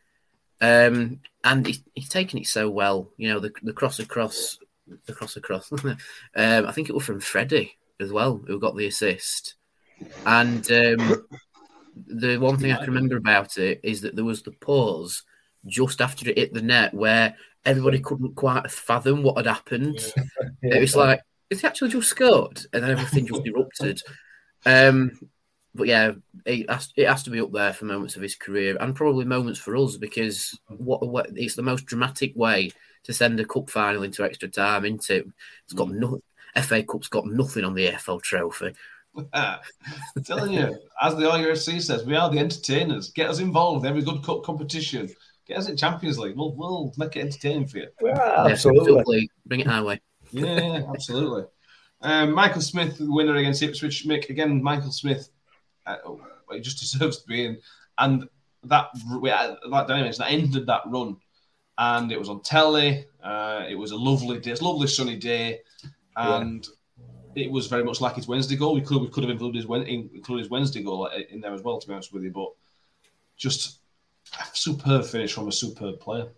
Um, 0.60 1.20
and 1.42 1.66
he's, 1.66 1.82
he's 1.94 2.08
taken 2.08 2.38
it 2.38 2.46
so 2.46 2.70
well. 2.70 3.10
You 3.16 3.30
know, 3.30 3.40
the 3.40 3.50
the 3.62 3.72
cross 3.72 3.98
across, 3.98 4.58
the 5.06 5.12
cross 5.12 5.36
across. 5.36 5.72
um, 5.72 5.96
I 6.36 6.72
think 6.72 6.88
it 6.88 6.94
was 6.94 7.04
from 7.04 7.20
Freddie 7.20 7.72
as 8.00 8.12
well, 8.12 8.40
who 8.46 8.58
got 8.58 8.76
the 8.76 8.86
assist. 8.86 9.54
And 10.26 10.70
um, 10.70 11.26
the 12.06 12.38
one 12.38 12.58
thing 12.58 12.72
I 12.72 12.76
can 12.76 12.94
remember 12.94 13.16
about 13.16 13.58
it 13.58 13.80
is 13.82 14.00
that 14.02 14.16
there 14.16 14.24
was 14.24 14.42
the 14.42 14.52
pause 14.52 15.22
just 15.66 16.00
after 16.00 16.28
it 16.28 16.38
hit 16.38 16.54
the 16.54 16.62
net 16.62 16.94
where 16.94 17.36
everybody 17.64 18.00
couldn't 18.00 18.34
quite 18.34 18.70
fathom 18.70 19.22
what 19.22 19.36
had 19.36 19.46
happened. 19.46 19.98
It 20.62 20.80
was 20.80 20.94
like, 20.94 21.22
it's 21.48 21.64
actually 21.64 21.90
just 21.90 22.10
scored, 22.10 22.60
and 22.72 22.82
then 22.82 22.90
everything 22.90 23.26
just 23.26 23.46
erupted. 23.46 24.02
Um, 24.66 25.18
but 25.74 25.86
yeah, 25.86 26.12
it 26.44 26.68
has, 26.68 26.92
it 26.96 27.08
has 27.08 27.22
to 27.24 27.30
be 27.30 27.40
up 27.40 27.50
there 27.50 27.72
for 27.72 27.86
moments 27.86 28.16
of 28.16 28.22
his 28.22 28.36
career, 28.36 28.76
and 28.78 28.94
probably 28.94 29.24
moments 29.24 29.58
for 29.58 29.74
us 29.76 29.96
because 29.96 30.58
what, 30.68 31.06
what 31.06 31.30
it's 31.34 31.56
the 31.56 31.62
most 31.62 31.86
dramatic 31.86 32.32
way 32.36 32.70
to 33.04 33.12
send 33.14 33.40
a 33.40 33.44
cup 33.44 33.70
final 33.70 34.02
into 34.02 34.22
extra 34.22 34.48
time. 34.48 34.84
Into 34.84 35.32
it's 35.64 35.72
got 35.72 35.90
no 35.90 36.20
FA 36.62 36.82
Cup's 36.82 37.08
got 37.08 37.26
nothing 37.26 37.64
on 37.64 37.74
the 37.74 37.88
EFL 37.88 38.22
trophy. 38.22 38.72
I'm 39.32 39.58
telling 40.24 40.52
you, 40.52 40.78
as 41.02 41.16
the 41.16 41.22
IUFC 41.22 41.82
says, 41.82 42.04
we 42.04 42.14
are 42.16 42.30
the 42.30 42.38
entertainers. 42.38 43.10
Get 43.10 43.28
us 43.30 43.40
involved 43.40 43.84
in 43.84 43.90
every 43.90 44.02
good 44.02 44.22
cup 44.22 44.42
competition. 44.44 45.08
Get 45.46 45.58
us 45.58 45.68
in 45.68 45.76
Champions 45.76 46.18
League. 46.18 46.36
We'll, 46.36 46.54
we'll 46.54 46.92
make 46.96 47.16
it 47.16 47.20
entertaining 47.20 47.66
for 47.66 47.78
you. 47.78 47.88
Yeah, 48.02 48.14
Yeah, 48.16 48.52
absolutely. 48.52 49.28
bring 49.46 49.60
it 49.60 49.66
our 49.66 49.84
way. 49.84 50.00
Yeah, 50.30 50.82
absolutely. 50.88 51.44
Um, 52.02 52.32
Michael 52.32 52.62
Smith, 52.62 52.98
the 52.98 53.12
winner 53.12 53.34
against 53.36 53.62
Ipswich. 53.62 54.06
Mick, 54.06 54.30
again, 54.30 54.62
Michael 54.62 54.92
Smith, 54.92 55.28
uh, 55.86 55.96
he 56.52 56.60
just 56.60 56.78
deserves 56.80 57.18
to 57.22 57.26
be 57.26 57.46
in. 57.46 57.58
And 57.98 58.28
that, 58.64 58.90
we- 59.20 59.30
uh, 59.30 59.56
like 59.66 59.88
Danny 59.88 60.02
mentioned, 60.02 60.24
that 60.24 60.32
ended 60.32 60.66
that 60.66 60.82
run. 60.86 61.16
And 61.78 62.12
it 62.12 62.18
was 62.18 62.28
on 62.28 62.42
telly. 62.42 63.06
Uh, 63.22 63.64
it 63.68 63.74
was 63.74 63.90
a 63.90 63.96
lovely 63.96 64.38
day, 64.38 64.52
it's 64.52 64.60
a 64.60 64.64
lovely 64.64 64.86
sunny 64.86 65.16
day. 65.16 65.60
And 66.20 66.66
it 67.34 67.50
was 67.50 67.66
very 67.66 67.84
much 67.84 68.00
like 68.00 68.16
his 68.16 68.28
Wednesday 68.28 68.56
goal. 68.56 68.74
We 68.74 68.80
could 68.80 69.00
we 69.00 69.08
could 69.08 69.24
have 69.24 69.30
included 69.30 69.62
his, 69.62 69.64
included 69.64 70.42
his 70.42 70.50
Wednesday 70.50 70.82
goal 70.82 71.06
in 71.06 71.40
there 71.40 71.54
as 71.54 71.62
well, 71.62 71.78
to 71.78 71.86
be 71.86 71.94
honest 71.94 72.12
with 72.12 72.24
you. 72.24 72.30
But 72.30 72.50
just 73.36 73.78
a 74.38 74.44
superb 74.52 75.04
finish 75.04 75.32
from 75.32 75.48
a 75.48 75.52
superb 75.52 76.00
player. 76.00 76.28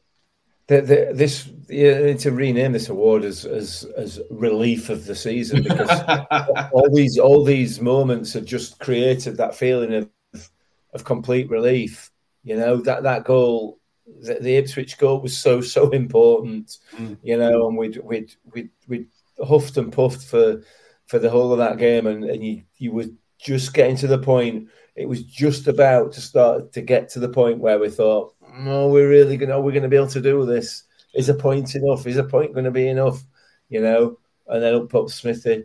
The, 0.69 0.81
the, 0.81 1.11
this 1.13 1.51
you 1.69 2.15
to 2.15 2.31
rename 2.31 2.73
this 2.73 2.89
award 2.89 3.25
as 3.25 3.45
as 3.45 3.85
as 3.97 4.21
relief 4.31 4.91
of 4.91 5.05
the 5.05 5.15
season 5.15 5.65
because 5.65 5.91
all 6.73 6.89
these 6.95 7.19
all 7.19 7.45
these 7.45 7.81
moments 7.81 8.33
have 8.33 8.45
just 8.45 8.79
created 8.79 9.37
that 9.37 9.57
feeling 9.57 9.93
of 9.95 10.51
of 10.93 11.05
complete 11.05 11.51
relief. 11.51 12.11
You 12.45 12.57
know 12.57 12.77
that 12.83 13.03
that 13.03 13.25
goal, 13.25 13.81
the, 14.07 14.35
the 14.35 14.57
Ipswich 14.57 14.99
goal 14.99 15.21
was 15.21 15.37
so 15.37 15.61
so 15.61 15.91
important. 15.91 16.79
Mm. 16.97 17.19
You 17.23 17.39
know, 17.39 17.67
and 17.69 17.77
we'd 17.77 17.97
we'd 17.99 18.35
we'd 18.53 18.71
we'd 18.87 19.09
huffed 19.43 19.77
and 19.77 19.93
puffed 19.93 20.23
for 20.23 20.63
for 21.07 21.19
the 21.19 21.31
whole 21.31 21.53
of 21.53 21.59
that 21.59 21.79
game, 21.79 22.07
and 22.07 22.25
and 22.25 22.45
you 22.45 22.63
you 22.79 22.93
were 22.93 23.07
just 23.39 23.75
getting 23.75 23.97
to 23.97 24.07
the 24.07 24.19
point. 24.19 24.69
It 24.95 25.09
was 25.09 25.25
just 25.25 25.69
about 25.69 26.13
to 26.13 26.21
start 26.21 26.73
to 26.73 26.83
get 26.83 27.09
to 27.11 27.21
the 27.21 27.29
point 27.29 27.59
where 27.59 27.79
we 27.79 27.91
thought, 27.91 28.35
"Oh, 28.67 28.91
we're 28.91 29.09
really 29.09 29.37
gonna, 29.37 29.61
we're 29.61 29.73
gonna 29.73 29.89
be 29.89 29.97
able 29.97 30.09
to 30.09 30.21
do 30.21 30.45
this. 30.47 30.85
Is 31.15 31.29
a 31.29 31.35
point 31.35 31.75
enough? 31.75 32.07
Is 32.07 32.17
a 32.17 32.25
point 32.25 32.55
going 32.55 32.65
to 32.65 32.71
be 32.71 32.89
enough?" 32.89 33.23
You 33.69 33.81
know, 33.83 34.19
and 34.47 34.63
then 34.63 34.75
up 34.75 34.91
pops 34.91 35.15
Smithy 35.15 35.65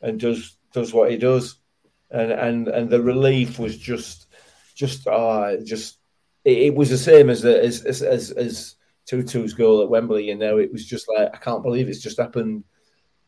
and 0.00 0.20
does 0.20 0.56
does 0.72 0.92
what 0.92 1.10
he 1.10 1.16
does, 1.16 1.56
and 2.10 2.32
and 2.32 2.68
and 2.68 2.90
the 2.90 3.02
relief 3.02 3.58
was 3.58 3.76
just 3.76 4.26
just 4.74 5.06
ah 5.08 5.56
just 5.64 5.98
it, 6.44 6.58
it 6.58 6.74
was 6.74 6.90
the 6.90 6.98
same 6.98 7.30
as 7.30 7.42
the 7.42 7.62
as 7.62 7.84
as 7.84 8.02
as, 8.02 8.30
as 8.32 8.76
Tutu's 9.06 9.54
goal 9.54 9.82
at 9.82 9.88
Wembley. 9.90 10.28
You 10.28 10.36
know, 10.36 10.58
it 10.58 10.72
was 10.72 10.86
just 10.86 11.08
like 11.08 11.30
I 11.34 11.38
can't 11.38 11.62
believe 11.62 11.88
it's 11.88 12.02
just 12.02 12.18
happened. 12.18 12.64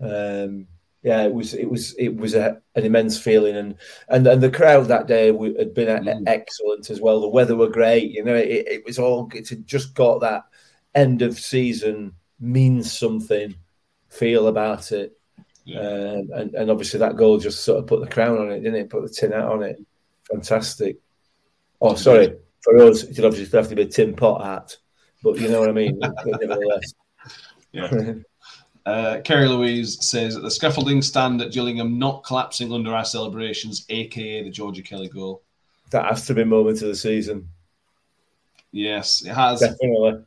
Um, 0.00 0.66
yeah, 1.02 1.22
it 1.22 1.32
was 1.32 1.54
it 1.54 1.68
was 1.70 1.94
it 1.94 2.14
was 2.14 2.34
a, 2.34 2.60
an 2.74 2.84
immense 2.84 3.18
feeling, 3.18 3.56
and 3.56 3.76
and 4.08 4.26
and 4.26 4.42
the 4.42 4.50
crowd 4.50 4.88
that 4.88 5.06
day 5.06 5.26
had 5.26 5.74
been 5.74 5.88
Mm. 6.04 6.24
excellent 6.26 6.90
as 6.90 7.00
well. 7.00 7.20
The 7.20 7.28
weather 7.28 7.56
were 7.56 7.70
great. 7.70 8.10
You 8.10 8.22
know, 8.24 8.34
it, 8.34 8.66
it 8.68 8.84
was 8.84 8.98
all 8.98 9.30
it 9.34 9.48
had 9.48 9.66
just 9.66 9.94
got 9.94 10.20
that 10.20 10.44
end 10.94 11.22
of 11.22 11.38
season 11.38 12.14
means 12.38 12.92
something 12.92 13.54
feel 14.10 14.48
about 14.48 14.92
it. 14.92 15.16
Yeah. 15.64 15.80
Um, 15.80 16.30
and, 16.34 16.54
and 16.54 16.70
obviously 16.70 16.98
that 17.00 17.16
goal 17.16 17.38
just 17.38 17.64
sort 17.64 17.78
of 17.78 17.86
put 17.86 18.00
the 18.00 18.06
crown 18.12 18.38
on 18.38 18.50
it, 18.50 18.60
didn't 18.60 18.80
it? 18.80 18.90
Put 18.90 19.02
the 19.02 19.08
tin 19.08 19.32
hat 19.32 19.44
on 19.44 19.62
it. 19.62 19.78
Fantastic. 20.30 20.96
Oh, 21.80 21.94
sorry. 21.94 22.34
For 22.62 22.76
us, 22.78 23.04
it 23.04 23.24
obviously 23.24 23.56
have 23.58 23.68
to 23.68 23.76
be 23.76 23.82
a 23.82 23.86
tin 23.86 24.14
pot 24.14 24.44
hat, 24.44 24.76
but 25.22 25.38
you 25.38 25.48
know 25.48 25.60
what 25.60 25.68
I 25.70 25.72
mean. 25.72 25.98
Nevertheless, 26.26 26.92
Yeah. 27.72 27.90
Uh, 28.86 29.20
Kerry 29.24 29.48
Louise 29.48 30.04
says 30.04 30.34
the 30.34 30.50
scaffolding 30.50 31.02
stand 31.02 31.40
at 31.42 31.52
Gillingham 31.52 31.98
not 31.98 32.24
collapsing 32.24 32.72
under 32.72 32.94
our 32.94 33.04
celebrations, 33.04 33.84
aka 33.88 34.42
the 34.42 34.50
Georgie 34.50 34.82
Kelly 34.82 35.08
goal. 35.08 35.42
that 35.90 36.06
has 36.06 36.26
to 36.26 36.34
be 36.34 36.44
moment 36.44 36.80
of 36.82 36.88
the 36.88 36.94
season. 36.96 37.48
Yes, 38.72 39.22
it 39.24 39.32
has. 39.32 39.60
Definitely. 39.60 40.24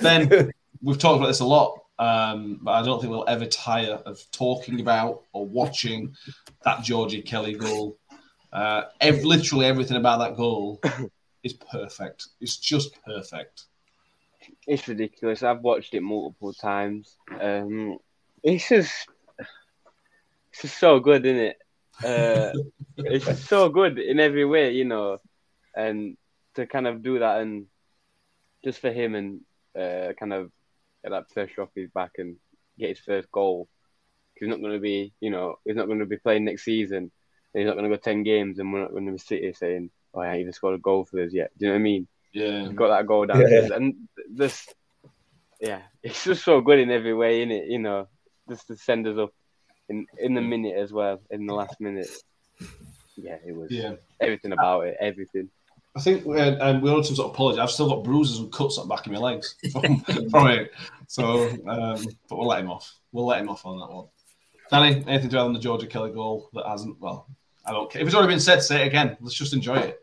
Ben, 0.00 0.50
we've 0.82 0.98
talked 0.98 1.18
about 1.18 1.26
this 1.26 1.40
a 1.40 1.44
lot, 1.44 1.78
um, 1.98 2.60
but 2.62 2.72
I 2.72 2.82
don't 2.82 3.00
think 3.00 3.10
we'll 3.10 3.28
ever 3.28 3.46
tire 3.46 4.00
of 4.06 4.24
talking 4.30 4.80
about 4.80 5.22
or 5.32 5.46
watching 5.46 6.14
that 6.64 6.82
Georgie 6.82 7.22
Kelly 7.22 7.54
goal. 7.54 7.98
Uh, 8.52 8.84
ev- 9.00 9.24
literally 9.24 9.66
everything 9.66 9.96
about 9.96 10.18
that 10.18 10.36
goal 10.36 10.80
is 11.42 11.54
perfect. 11.54 12.28
It's 12.40 12.56
just 12.56 13.02
perfect. 13.04 13.64
It's 14.66 14.86
ridiculous. 14.86 15.42
I've 15.42 15.60
watched 15.60 15.94
it 15.94 16.02
multiple 16.02 16.52
times. 16.52 17.16
Um, 17.40 17.98
it's 18.42 18.68
just, 18.68 19.08
it's 20.52 20.62
just 20.62 20.78
so 20.78 21.00
good, 21.00 21.26
isn't 21.26 21.40
it? 21.40 21.56
Uh, 22.04 22.52
it's 22.96 23.26
just 23.26 23.46
so 23.46 23.68
good 23.68 23.98
in 23.98 24.20
every 24.20 24.44
way, 24.44 24.72
you 24.72 24.84
know, 24.84 25.18
and 25.76 26.16
to 26.54 26.66
kind 26.66 26.86
of 26.86 27.02
do 27.02 27.18
that 27.18 27.40
and 27.40 27.66
just 28.64 28.80
for 28.80 28.92
him 28.92 29.14
and 29.14 29.40
uh, 29.78 30.12
kind 30.18 30.32
of 30.32 30.50
get 31.02 31.10
that 31.10 31.28
pressure 31.30 31.62
off 31.62 31.70
his 31.74 31.90
back 31.90 32.12
and 32.18 32.36
get 32.78 32.90
his 32.90 33.00
first 33.00 33.30
goal. 33.32 33.68
He's 34.34 34.48
not 34.48 34.60
going 34.60 34.72
to 34.72 34.80
be, 34.80 35.12
you 35.20 35.30
know, 35.30 35.56
he's 35.64 35.76
not 35.76 35.86
going 35.86 35.98
to 36.00 36.06
be 36.06 36.18
playing 36.18 36.44
next 36.44 36.64
season. 36.64 37.10
He's 37.54 37.66
not 37.66 37.76
going 37.76 37.88
to 37.90 37.94
go 37.94 38.00
ten 38.00 38.22
games, 38.22 38.58
and 38.58 38.72
we're 38.72 38.80
not 38.80 38.92
going 38.92 39.06
to 39.06 39.12
be 39.12 39.18
sitting 39.18 39.52
saying, 39.52 39.90
"Oh, 40.14 40.22
yeah, 40.22 40.36
he 40.36 40.44
just 40.44 40.56
scored 40.56 40.74
a 40.74 40.78
goal 40.78 41.04
for 41.04 41.22
us 41.22 41.32
yet." 41.34 41.50
Do 41.58 41.66
you 41.66 41.70
know 41.70 41.74
what 41.74 41.80
I 41.80 41.82
mean? 41.82 42.08
Yeah. 42.32 42.68
got 42.72 42.88
that 42.88 43.06
goal 43.06 43.26
down, 43.26 43.40
Yeah. 43.40 43.68
and 43.74 43.94
this, 44.30 44.66
yeah, 45.60 45.82
it's 46.02 46.24
just 46.24 46.44
so 46.44 46.60
good 46.60 46.78
in 46.78 46.90
every 46.90 47.14
way, 47.14 47.42
in 47.42 47.50
it, 47.50 47.66
You 47.68 47.78
know, 47.78 48.08
just 48.48 48.66
to 48.68 48.76
send 48.76 49.06
us 49.06 49.18
up 49.18 49.30
in 49.88 50.06
in 50.18 50.34
the 50.34 50.40
minute 50.40 50.76
as 50.76 50.92
well, 50.92 51.20
in 51.30 51.46
the 51.46 51.54
last 51.54 51.80
minute. 51.80 52.08
Yeah, 53.16 53.36
it 53.46 53.54
was 53.54 53.70
Yeah. 53.70 53.94
everything 54.20 54.52
about 54.52 54.86
it, 54.86 54.96
everything. 55.00 55.50
I 55.94 56.00
think 56.00 56.24
we 56.24 56.38
had, 56.40 56.58
um, 56.62 56.80
we 56.80 56.88
owed 56.88 57.04
some 57.04 57.16
sort 57.16 57.28
of 57.28 57.34
apology. 57.34 57.60
I've 57.60 57.70
still 57.70 57.86
got 57.88 58.02
bruises 58.02 58.38
and 58.38 58.50
cuts 58.50 58.78
on 58.78 58.88
the 58.88 58.94
back 58.94 59.04
of 59.04 59.12
my 59.12 59.18
legs 59.18 59.56
from, 59.72 60.00
from 60.30 60.46
it. 60.48 60.72
So, 61.06 61.50
um, 61.68 62.02
but 62.30 62.38
we'll 62.38 62.46
let 62.48 62.60
him 62.60 62.70
off. 62.70 62.94
We'll 63.12 63.26
let 63.26 63.42
him 63.42 63.50
off 63.50 63.66
on 63.66 63.78
that 63.78 63.90
one. 63.94 64.06
Danny, 64.70 65.04
anything 65.06 65.28
to 65.28 65.36
add 65.38 65.42
on 65.42 65.52
the 65.52 65.58
Georgie 65.58 65.86
Kelly 65.86 66.12
goal 66.12 66.48
that 66.54 66.64
hasn't? 66.66 66.98
Well, 66.98 67.26
I 67.66 67.72
don't 67.72 67.90
care. 67.90 68.00
If 68.00 68.06
it's 68.08 68.14
already 68.16 68.32
been 68.32 68.40
said, 68.40 68.62
say 68.62 68.84
it 68.84 68.86
again. 68.86 69.18
Let's 69.20 69.34
just 69.34 69.52
enjoy 69.52 69.76
it. 69.76 70.01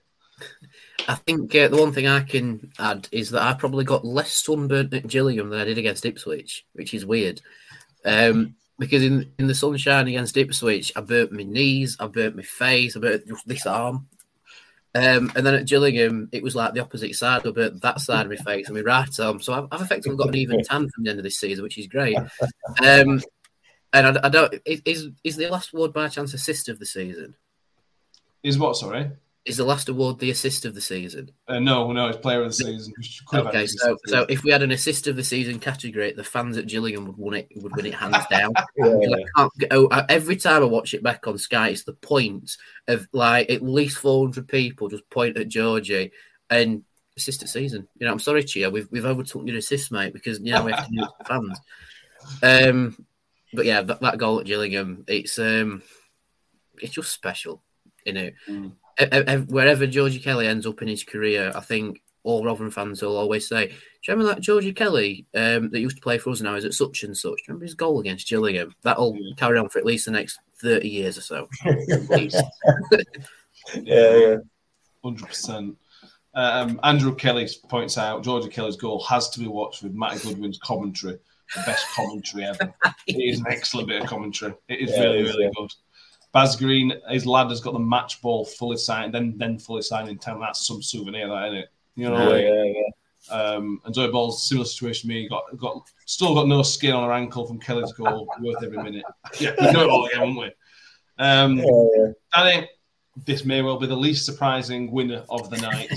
I 1.08 1.16
think 1.16 1.56
uh, 1.56 1.68
the 1.68 1.78
one 1.78 1.92
thing 1.92 2.08
I 2.08 2.22
can 2.22 2.72
add 2.78 3.08
is 3.12 3.32
that 3.32 3.42
I 3.42 3.54
probably 3.54 3.84
got 3.84 4.06
less 4.06 4.44
sunburnt 4.44 4.94
at 4.94 5.08
Gillingham 5.08 5.50
than 5.50 5.60
I 5.60 5.66
did 5.66 5.78
against 5.78 6.06
Ipswich, 6.06 6.66
which 6.74 6.94
is 6.94 7.06
weird. 7.06 7.42
Um, 8.06 8.56
because 8.78 9.04
in, 9.04 9.32
in 9.40 9.48
the 9.48 9.56
sunshine 9.56 10.08
against 10.08 10.38
Ipswich, 10.38 10.92
I 10.96 11.02
burnt 11.02 11.32
my 11.32 11.44
knees, 11.44 11.98
I 12.00 12.08
burnt 12.08 12.36
my 12.36 12.44
face, 12.44 12.96
I 12.96 13.00
burnt 13.00 13.28
just 13.28 13.48
this 13.48 13.66
arm. 13.66 14.08
Um, 14.96 15.32
and 15.36 15.46
then 15.46 15.54
at 15.54 15.68
Gillingham, 15.68 16.30
it 16.32 16.42
was 16.42 16.56
like 16.56 16.74
the 16.74 16.80
opposite 16.80 17.16
side. 17.16 17.46
I 17.46 17.52
burnt 17.52 17.82
that 17.82 18.02
side 18.02 18.26
of 18.26 18.32
my 18.32 18.38
face 18.38 18.68
and 18.68 18.76
my 18.76 18.82
right 18.82 19.20
arm. 19.20 19.40
So 19.40 19.54
I've, 19.54 19.68
I've 19.72 19.82
effectively 19.82 20.18
got 20.18 20.30
an 20.30 20.36
even 20.36 20.64
tan 20.64 20.90
from 20.90 21.04
the 21.04 21.12
end 21.12 21.20
of 21.20 21.24
this 21.24 21.38
season, 21.38 21.64
which 21.64 21.78
is 21.78 21.88
great. 21.88 22.18
Um, 22.18 23.22
and 23.94 24.08
I, 24.08 24.20
I 24.24 24.30
don't 24.30 24.54
is 24.66 25.10
is 25.24 25.36
the 25.36 25.50
last 25.50 25.74
award 25.74 25.94
by 25.94 26.08
chance 26.08 26.34
assist 26.34 26.70
of 26.70 26.80
the 26.80 26.86
season? 26.86 27.36
Is 28.44 28.58
what? 28.58 28.78
Sorry. 28.78 29.12
Is 29.50 29.58
the 29.58 29.64
last 29.64 29.90
award 29.90 30.20
the 30.20 30.30
assist 30.30 30.64
of 30.66 30.76
the 30.76 30.82
season? 30.82 31.32
Uh, 31.48 31.58
no, 31.58 31.92
no, 31.92 32.06
it's 32.06 32.20
player 32.20 32.44
of 32.44 32.50
the 32.50 32.54
season. 32.54 32.94
We 32.96 33.10
could 33.26 33.38
have 33.38 33.46
had 33.48 33.56
Okay, 33.56 33.66
so 33.66 33.98
so 34.06 34.22
if 34.30 34.44
we 34.44 34.52
had 34.52 34.62
an 34.62 34.70
assist 34.70 35.08
of 35.08 35.16
the 35.16 35.24
season 35.24 35.60
category, 35.60 36.14
the 36.14 36.24
fans 36.24 36.56
at 36.56 36.68
Gillingham 36.68 37.08
would 37.08 37.18
win 37.18 37.34
it 37.34 37.48
would 37.56 37.76
win 37.76 37.88
it 37.88 37.96
hands 37.96 38.24
down. 38.30 38.54
Yeah. 38.78 38.96
Because 39.00 39.12
I 39.12 39.24
can't 39.36 39.70
go 39.72 39.88
every 40.08 40.36
time 40.36 40.62
I 40.62 40.66
watch 40.68 40.94
it 40.94 41.02
back 41.02 41.26
on 41.26 41.40
Sky. 41.40 41.70
It's 41.70 41.84
the 41.84 41.94
point 41.94 42.58
of 42.88 43.08
like 43.12 43.50
at 43.50 43.64
least 43.64 43.98
four 43.98 44.24
hundred 44.24 44.48
people 44.48 44.88
just 44.88 45.10
point 45.10 45.36
at 45.36 45.48
Georgie 45.48 46.12
and 46.52 46.84
assist 47.18 47.42
at 47.42 47.50
season. 47.50 47.88
You 47.98 48.06
know, 48.06 48.14
I'm 48.14 48.20
sorry, 48.20 48.44
Chia, 48.44 48.70
we've 48.70 48.88
we've 48.92 49.04
overtook 49.04 49.48
your 49.48 49.58
assist, 49.58 49.92
mate, 49.92 50.14
because 50.14 50.40
you 50.42 50.54
know 50.54 50.64
we 50.64 50.74
have 50.74 50.86
to 50.86 50.92
do 50.92 51.02
it 51.02 51.10
for 51.18 51.26
fans. 51.26 51.60
Um, 52.44 53.04
but 53.52 53.66
yeah, 53.66 53.82
that, 53.82 54.00
that 54.02 54.20
goal 54.20 54.42
at 54.42 54.46
Gillingham, 54.46 55.06
it's 55.08 55.40
um, 55.40 55.82
it's 56.80 56.94
just 56.94 57.12
special, 57.12 57.64
you 58.06 58.14
know. 58.14 58.30
Mm. 58.48 58.74
Wherever 59.48 59.88
Georgie 59.88 60.20
Kelly 60.20 60.48
ends 60.48 60.66
up 60.66 60.82
in 60.82 60.88
his 60.88 61.04
career, 61.04 61.52
I 61.56 61.62
think 61.62 62.02
all 62.24 62.44
Rotherham 62.44 62.70
fans 62.72 63.02
will 63.02 63.16
always 63.18 63.48
say, 63.48 63.68
"Do 63.68 63.74
you 63.74 64.14
remember 64.14 64.34
that 64.34 64.42
Georgie 64.42 64.74
Kelly 64.74 65.26
um, 65.36 65.70
that 65.70 65.80
used 65.80 65.96
to 65.98 66.02
play 66.02 66.18
for 66.18 66.32
us 66.32 66.42
now 66.42 66.56
is 66.56 66.66
at 66.66 66.74
such 66.74 67.04
and 67.04 67.18
such? 67.18 67.38
Do 67.38 67.42
you 67.42 67.44
remember 67.50 67.66
his 67.66 67.76
goal 67.76 68.00
against 68.02 68.28
Gillingham? 68.28 68.76
That'll 68.84 69.16
Yeah. 69.16 69.34
carry 69.38 69.58
on 69.58 69.70
for 69.70 69.80
at 69.80 69.86
least 69.86 70.06
the 70.06 70.12
next 70.12 70.40
thirty 70.62 70.90
years 70.90 71.18
or 71.18 71.22
so. 71.22 71.48
yeah, 73.76 74.18
yeah. 74.18 74.36
Hundred 75.04 75.28
percent. 75.28 75.78
Um, 76.36 76.80
Andrew 76.84 77.16
Kelly 77.16 77.48
points 77.70 77.98
out 77.98 78.24
Georgie 78.24 78.50
Kelly's 78.50 78.76
goal 78.76 79.02
has 79.06 79.30
to 79.32 79.40
be 79.40 79.48
watched 79.48 79.82
with 79.84 79.94
Matt 79.94 80.22
Goodwin's 80.22 80.60
commentary, 80.60 81.18
the 81.56 81.64
best 81.66 81.86
commentary 81.96 82.46
ever. 82.46 82.74
it 83.08 83.14
is 83.14 83.40
an 83.40 83.48
excellent 83.50 83.88
bit 83.88 84.04
of 84.04 84.08
commentary. 84.08 84.54
It 84.68 84.80
is 84.82 84.92
Yeah, 84.92 85.04
really, 85.04 85.20
it 85.20 85.26
is, 85.26 85.30
really 85.34 85.44
yeah. 85.46 85.50
good. 85.56 85.72
Baz 86.32 86.56
Green, 86.56 86.94
his 87.10 87.26
lad 87.26 87.50
has 87.50 87.60
got 87.62 87.74
the 87.74 87.80
match 87.80 88.22
ball 88.22 88.46
fully 88.46 88.78
signed, 88.78 89.14
then 89.14 89.34
then 89.38 89.58
fully 89.58 89.82
signed 89.82 90.10
in 90.10 90.18
town. 90.20 90.40
That's 90.40 90.66
some 90.66 90.82
souvenir, 90.82 91.28
that 91.28 91.46
isn't 91.48 91.58
it? 91.58 91.70
You 91.96 92.10
know, 92.10 92.18
Yeah, 92.18 92.26
like, 92.30 92.44
yeah, 92.44 92.64
yeah. 93.32 93.36
um, 93.56 93.82
and 93.86 93.96
Zoe 93.96 94.12
Ball's 94.12 94.48
similar 94.48 94.66
situation 94.66 95.10
to 95.10 95.16
me. 95.16 95.28
Got 95.28 95.58
got 95.58 95.82
still 96.06 96.34
got 96.36 96.48
no 96.48 96.62
skin 96.62 96.94
on 96.94 97.04
her 97.04 97.14
ankle 97.14 97.46
from 97.48 97.60
Kelly's 97.60 97.92
goal, 97.94 98.28
worth 98.42 98.64
every 98.64 98.82
minute. 98.82 99.04
Yeah, 99.40 99.54
we 99.60 99.72
know 99.72 99.84
it 99.84 99.90
all 99.90 100.06
again, 100.06 100.22
won't 100.36 100.38
we? 100.40 100.52
Um, 101.18 101.58
Yeah, 101.58 101.66
yeah. 101.98 102.12
Danny, 102.34 102.70
this 103.26 103.44
may 103.44 103.62
well 103.62 103.78
be 103.78 103.88
the 103.88 103.96
least 103.96 104.26
surprising 104.26 104.92
winner 104.92 105.24
of 105.30 105.50
the 105.50 105.58
night. 105.58 105.92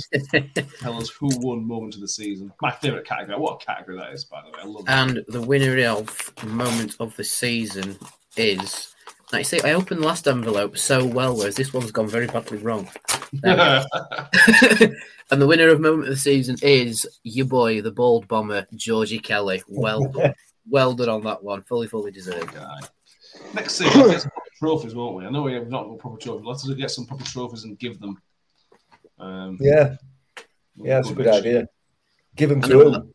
Tell 0.81 0.97
us 0.97 1.11
who 1.11 1.29
won 1.41 1.65
moment 1.65 1.95
of 1.95 2.01
the 2.01 2.09
season. 2.09 2.53
My 2.61 2.71
favourite 2.73 3.05
category. 3.07 3.39
What 3.39 3.63
a 3.63 3.65
category 3.65 3.99
that 3.99 4.13
is, 4.13 4.25
by 4.25 4.43
the 4.43 4.49
way. 4.49 4.59
I 4.63 4.67
love 4.67 4.85
it. 4.85 4.91
And 4.91 5.25
the 5.29 5.43
winner 5.43 5.87
of 5.89 6.33
moment 6.45 6.97
of 6.99 7.15
the 7.17 7.23
season 7.25 7.97
is. 8.37 8.89
Like 9.33 9.41
you 9.41 9.45
see, 9.45 9.61
I 9.63 9.73
opened 9.73 10.03
the 10.03 10.07
last 10.07 10.29
envelope 10.29 10.77
so 10.77 11.05
well, 11.07 11.35
whereas 11.35 11.55
this 11.55 11.73
one's 11.73 11.91
gone 11.91 12.07
very 12.07 12.27
badly 12.27 12.59
wrong. 12.59 12.89
There 13.33 13.55
we 13.55 13.57
go. 13.57 14.95
and 15.31 15.41
the 15.41 15.47
winner 15.47 15.69
of 15.69 15.81
moment 15.81 16.03
of 16.05 16.11
the 16.11 16.17
season 16.17 16.57
is 16.61 17.07
your 17.25 17.47
boy, 17.47 17.81
the 17.81 17.91
bald 17.91 18.29
bomber, 18.29 18.67
Georgie 18.75 19.19
Kelly. 19.19 19.63
Well 19.69 20.05
done. 20.05 20.35
well 20.69 20.93
done 20.93 21.09
on 21.09 21.23
that 21.23 21.43
one. 21.43 21.63
Fully, 21.63 21.87
fully 21.87 22.11
deserved. 22.11 22.53
Guy. 22.53 22.81
Next 23.55 23.77
season, 23.77 24.01
we'll 24.03 24.11
get 24.11 24.21
some 24.21 24.31
trophies, 24.59 24.95
won't 24.95 25.17
we? 25.17 25.25
I 25.25 25.31
know 25.31 25.43
we 25.43 25.55
have 25.55 25.71
not 25.71 25.89
got 25.89 25.99
proper 25.99 26.19
trophies. 26.19 26.47
Let's 26.47 26.69
get 26.75 26.91
some 26.91 27.07
proper 27.07 27.25
trophies 27.25 27.65
and 27.65 27.79
give 27.79 27.99
them. 28.01 28.21
Um, 29.19 29.57
Yeah, 29.61 29.97
yeah, 30.77 30.97
that's 30.97 31.11
a 31.11 31.15
good 31.15 31.29
idea. 31.29 31.69
Give 32.37 32.51
them 32.51 32.61
to 32.63 32.69
know 32.69 32.91
who? 32.91 33.15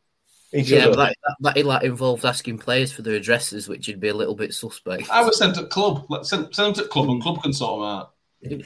Each 0.53 0.69
Yeah, 0.69 0.85
other. 0.85 0.89
but 0.91 0.95
that, 0.97 1.15
that, 1.41 1.55
that 1.55 1.65
like 1.65 1.83
involves 1.83 2.23
asking 2.25 2.59
players 2.59 2.91
for 2.91 3.01
their 3.01 3.15
addresses, 3.15 3.67
which 3.67 3.87
would 3.87 3.99
be 3.99 4.07
a 4.07 4.13
little 4.13 4.35
bit 4.35 4.53
suspect. 4.53 5.09
I 5.09 5.21
was 5.23 5.37
sent 5.37 5.55
to 5.55 5.65
club. 5.67 6.05
Let's 6.09 6.29
send, 6.29 6.53
send 6.55 6.75
them 6.75 6.83
to 6.85 6.89
club, 6.89 7.09
and 7.09 7.21
club 7.21 7.43
can 7.43 7.51
sort 7.53 7.79
them 7.81 7.89
out. 7.89 8.13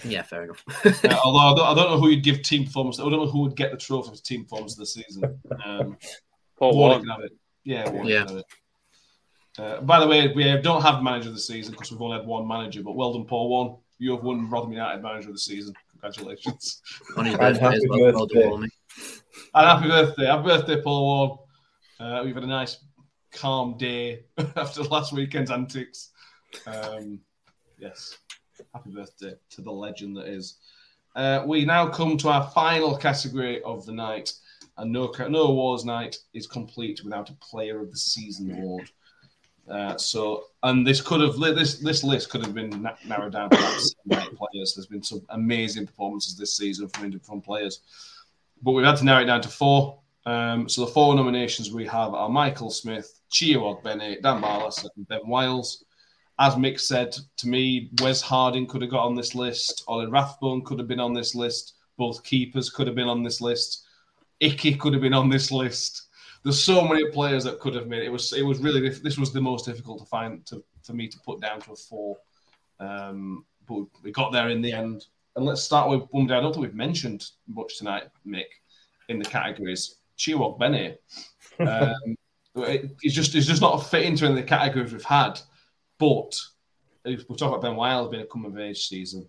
Yeah, 0.04 0.22
fair 0.22 0.44
enough. 0.44 0.64
Uh, 0.86 1.18
although 1.24 1.40
I 1.40 1.56
don't, 1.56 1.66
I 1.66 1.82
don't 1.82 1.92
know 1.92 1.98
who 2.00 2.10
you'd 2.10 2.24
give 2.24 2.42
team 2.44 2.66
performance. 2.66 3.00
I 3.00 3.04
don't 3.04 3.14
know 3.14 3.26
who 3.26 3.42
would 3.42 3.56
get 3.56 3.72
the 3.72 3.78
trophy 3.78 4.16
for 4.16 4.22
team 4.24 4.46
forms 4.46 4.74
of 4.74 4.80
the 4.80 4.86
season. 4.86 5.40
Um, 5.66 5.98
Paul 6.60 6.76
Warne 6.78 6.92
Warne. 6.92 7.00
can 7.02 7.10
have 7.10 7.20
it. 7.22 7.32
Yeah, 7.64 7.90
Warne 7.90 8.08
Yeah. 8.08 8.26
can 8.26 8.28
have 8.28 8.38
it. 8.38 8.46
Uh, 9.58 9.82
by 9.82 10.00
the 10.00 10.08
way, 10.08 10.32
we 10.36 10.44
don't 10.62 10.82
have 10.82 11.02
manager 11.02 11.30
of 11.30 11.36
the 11.36 11.42
season 11.42 11.72
because 11.74 11.92
we've 11.92 12.02
only 12.02 12.18
had 12.18 12.28
one 12.28 12.48
manager. 12.48 12.84
But 12.84 12.96
well 12.96 13.14
done, 13.14 13.26
Paul. 13.26 13.50
One, 13.50 13.78
you 13.98 14.12
have 14.16 14.24
won 14.24 14.50
Rotherham 14.50 14.74
United 14.74 15.02
manager 15.02 15.30
of 15.30 15.36
the 15.36 15.40
season. 15.40 15.74
Congratulations! 15.92 16.82
on 17.18 17.26
his 17.26 17.34
And 17.36 17.40
birthday 17.42 17.60
happy 17.64 17.76
as 17.78 17.84
well. 17.90 18.14
well 18.14 18.26
done, 18.28 18.62
birthday. 18.62 18.70
And 19.56 19.68
happy 19.68 19.88
birthday, 19.88 20.26
happy 20.26 20.44
birthday, 20.44 20.82
Paul 20.82 21.04
Warne. 21.04 21.38
Uh, 22.02 22.24
we've 22.26 22.34
had 22.34 22.44
a 22.44 22.48
nice, 22.48 22.80
calm 23.32 23.78
day 23.78 24.24
after 24.56 24.82
last 24.84 25.14
weekend's 25.14 25.52
antics. 25.52 26.10
Um, 26.66 27.20
yes, 27.78 28.18
happy 28.74 28.90
birthday 28.90 29.36
to 29.52 29.62
the 29.62 29.72
legend 29.72 30.18
that 30.18 30.26
is. 30.26 30.58
Uh, 31.16 31.44
we 31.46 31.64
now 31.64 31.88
come 31.88 32.18
to 32.18 32.30
our 32.30 32.50
final 32.50 32.98
category 32.98 33.62
of 33.62 33.86
the 33.86 33.92
night, 33.92 34.34
and 34.78 34.92
no 34.92 35.14
no 35.30 35.44
awards 35.44 35.86
night 35.86 36.18
is 36.34 36.48
complete 36.48 37.02
without 37.04 37.30
a 37.30 37.34
Player 37.34 37.80
of 37.80 37.92
the 37.92 37.98
Season 37.98 38.52
award. 38.52 38.90
Uh, 39.70 39.96
so, 39.96 40.46
and 40.64 40.88
this 40.88 41.02
could 41.02 41.22
have 41.22 41.38
this 41.38 41.78
this 41.78 42.04
list 42.04 42.32
could 42.32 42.44
have 42.44 42.56
been 42.56 42.82
na- 42.82 42.96
narrowed 43.06 43.34
down 43.34 43.52
to 43.52 43.58
seven, 43.58 44.36
players. 44.36 44.74
There's 44.74 44.88
been 44.88 45.04
some 45.04 45.22
amazing 45.30 45.86
performances 45.86 46.36
this 46.36 46.58
season 46.58 46.88
from 46.88 47.20
from 47.20 47.42
players, 47.42 47.82
but 48.64 48.72
we've 48.72 48.86
had 48.86 48.98
to 48.98 49.06
narrow 49.06 49.22
it 49.22 49.26
down 49.26 49.42
to 49.42 49.50
four. 49.50 50.01
Um, 50.26 50.70
so 50.70 50.86
the 50.86 50.92
four 50.92 51.16
nominations 51.16 51.72
we 51.72 51.86
have 51.88 52.14
are 52.14 52.30
Michael 52.30 52.70
Smith, 52.70 53.22
Chieo 53.32 53.82
Ogbene, 53.82 54.22
Dan 54.22 54.42
Barlaser, 54.42 54.90
and 54.96 55.08
Ben 55.08 55.28
Wiles. 55.28 55.84
As 56.40 56.56
Mick 56.56 56.80
said 56.80 57.16
to 57.38 57.48
me, 57.48 57.90
Wes 58.02 58.22
Harding 58.22 58.68
could 58.68 58.82
have 58.82 58.92
got 58.92 59.06
on 59.06 59.16
this 59.16 59.36
list. 59.36 59.84
Ollie 59.88 60.08
Rathbone 60.08 60.64
could 60.64 60.80
have 60.80 60.88
been 60.88 61.00
on 61.00 61.14
this 61.14 61.36
list. 61.36 61.76
Both 61.98 62.24
keepers 62.24 62.70
could 62.70 62.88
have 62.88 62.96
been 62.96 63.08
on 63.08 63.24
this 63.24 63.42
list. 63.42 63.86
Icky 64.40 64.76
could 64.76 64.94
have 64.94 65.02
been 65.02 65.14
on 65.14 65.30
this 65.30 65.52
list. 65.52 66.08
There's 66.44 66.62
so 66.62 66.88
many 66.88 67.10
players 67.12 67.44
that 67.44 67.60
could 67.60 67.76
have 67.76 67.88
made 67.88 68.02
it. 68.02 68.08
It 68.08 68.12
was 68.12 68.34
it 68.34 68.42
was 68.42 68.60
really 68.60 68.90
this 68.90 69.18
was 69.18 69.32
the 69.32 69.42
most 69.42 69.66
difficult 69.66 70.00
to 70.00 70.06
find 70.06 70.44
to 70.48 70.64
for 70.84 70.94
me 70.94 71.08
to 71.08 71.20
put 71.20 71.40
down 71.40 71.62
to 71.62 71.74
a 71.74 71.76
four. 71.76 72.18
Um, 72.80 73.46
but 73.68 73.86
we 74.02 74.12
got 74.12 74.32
there 74.32 74.50
in 74.50 74.62
the 74.62 74.74
end. 74.74 75.06
And 75.36 75.46
let's 75.46 75.62
start 75.62 75.90
with 75.90 76.10
one 76.10 76.26
day 76.26 76.36
I 76.36 76.42
don't 76.42 76.54
think 76.54 76.66
we've 76.66 76.74
mentioned 76.74 77.30
much 77.48 77.78
tonight, 77.78 78.06
Mick, 78.26 78.50
in 79.10 79.20
the 79.20 79.26
categories. 79.26 80.01
Chieo 80.22 80.58
Ogbene. 80.58 80.96
Um, 81.60 82.16
it- 82.56 82.92
it's 83.04 83.14
just 83.14 83.36
it's 83.36 83.46
just 83.46 83.62
not 83.62 83.78
fit 83.90 84.04
into 84.04 84.26
any 84.26 84.34
of 84.34 84.38
the 84.38 84.44
categories 84.48 84.92
we've 84.92 85.04
had. 85.04 85.40
But 86.00 86.36
if 87.06 87.30
we 87.30 87.36
talk 87.36 87.50
about 87.50 87.62
Ben 87.62 87.76
Wiles 87.76 88.10
being 88.10 88.24
a 88.24 88.26
coming 88.26 88.52
of 88.52 88.58
age 88.58 88.88
season, 88.88 89.28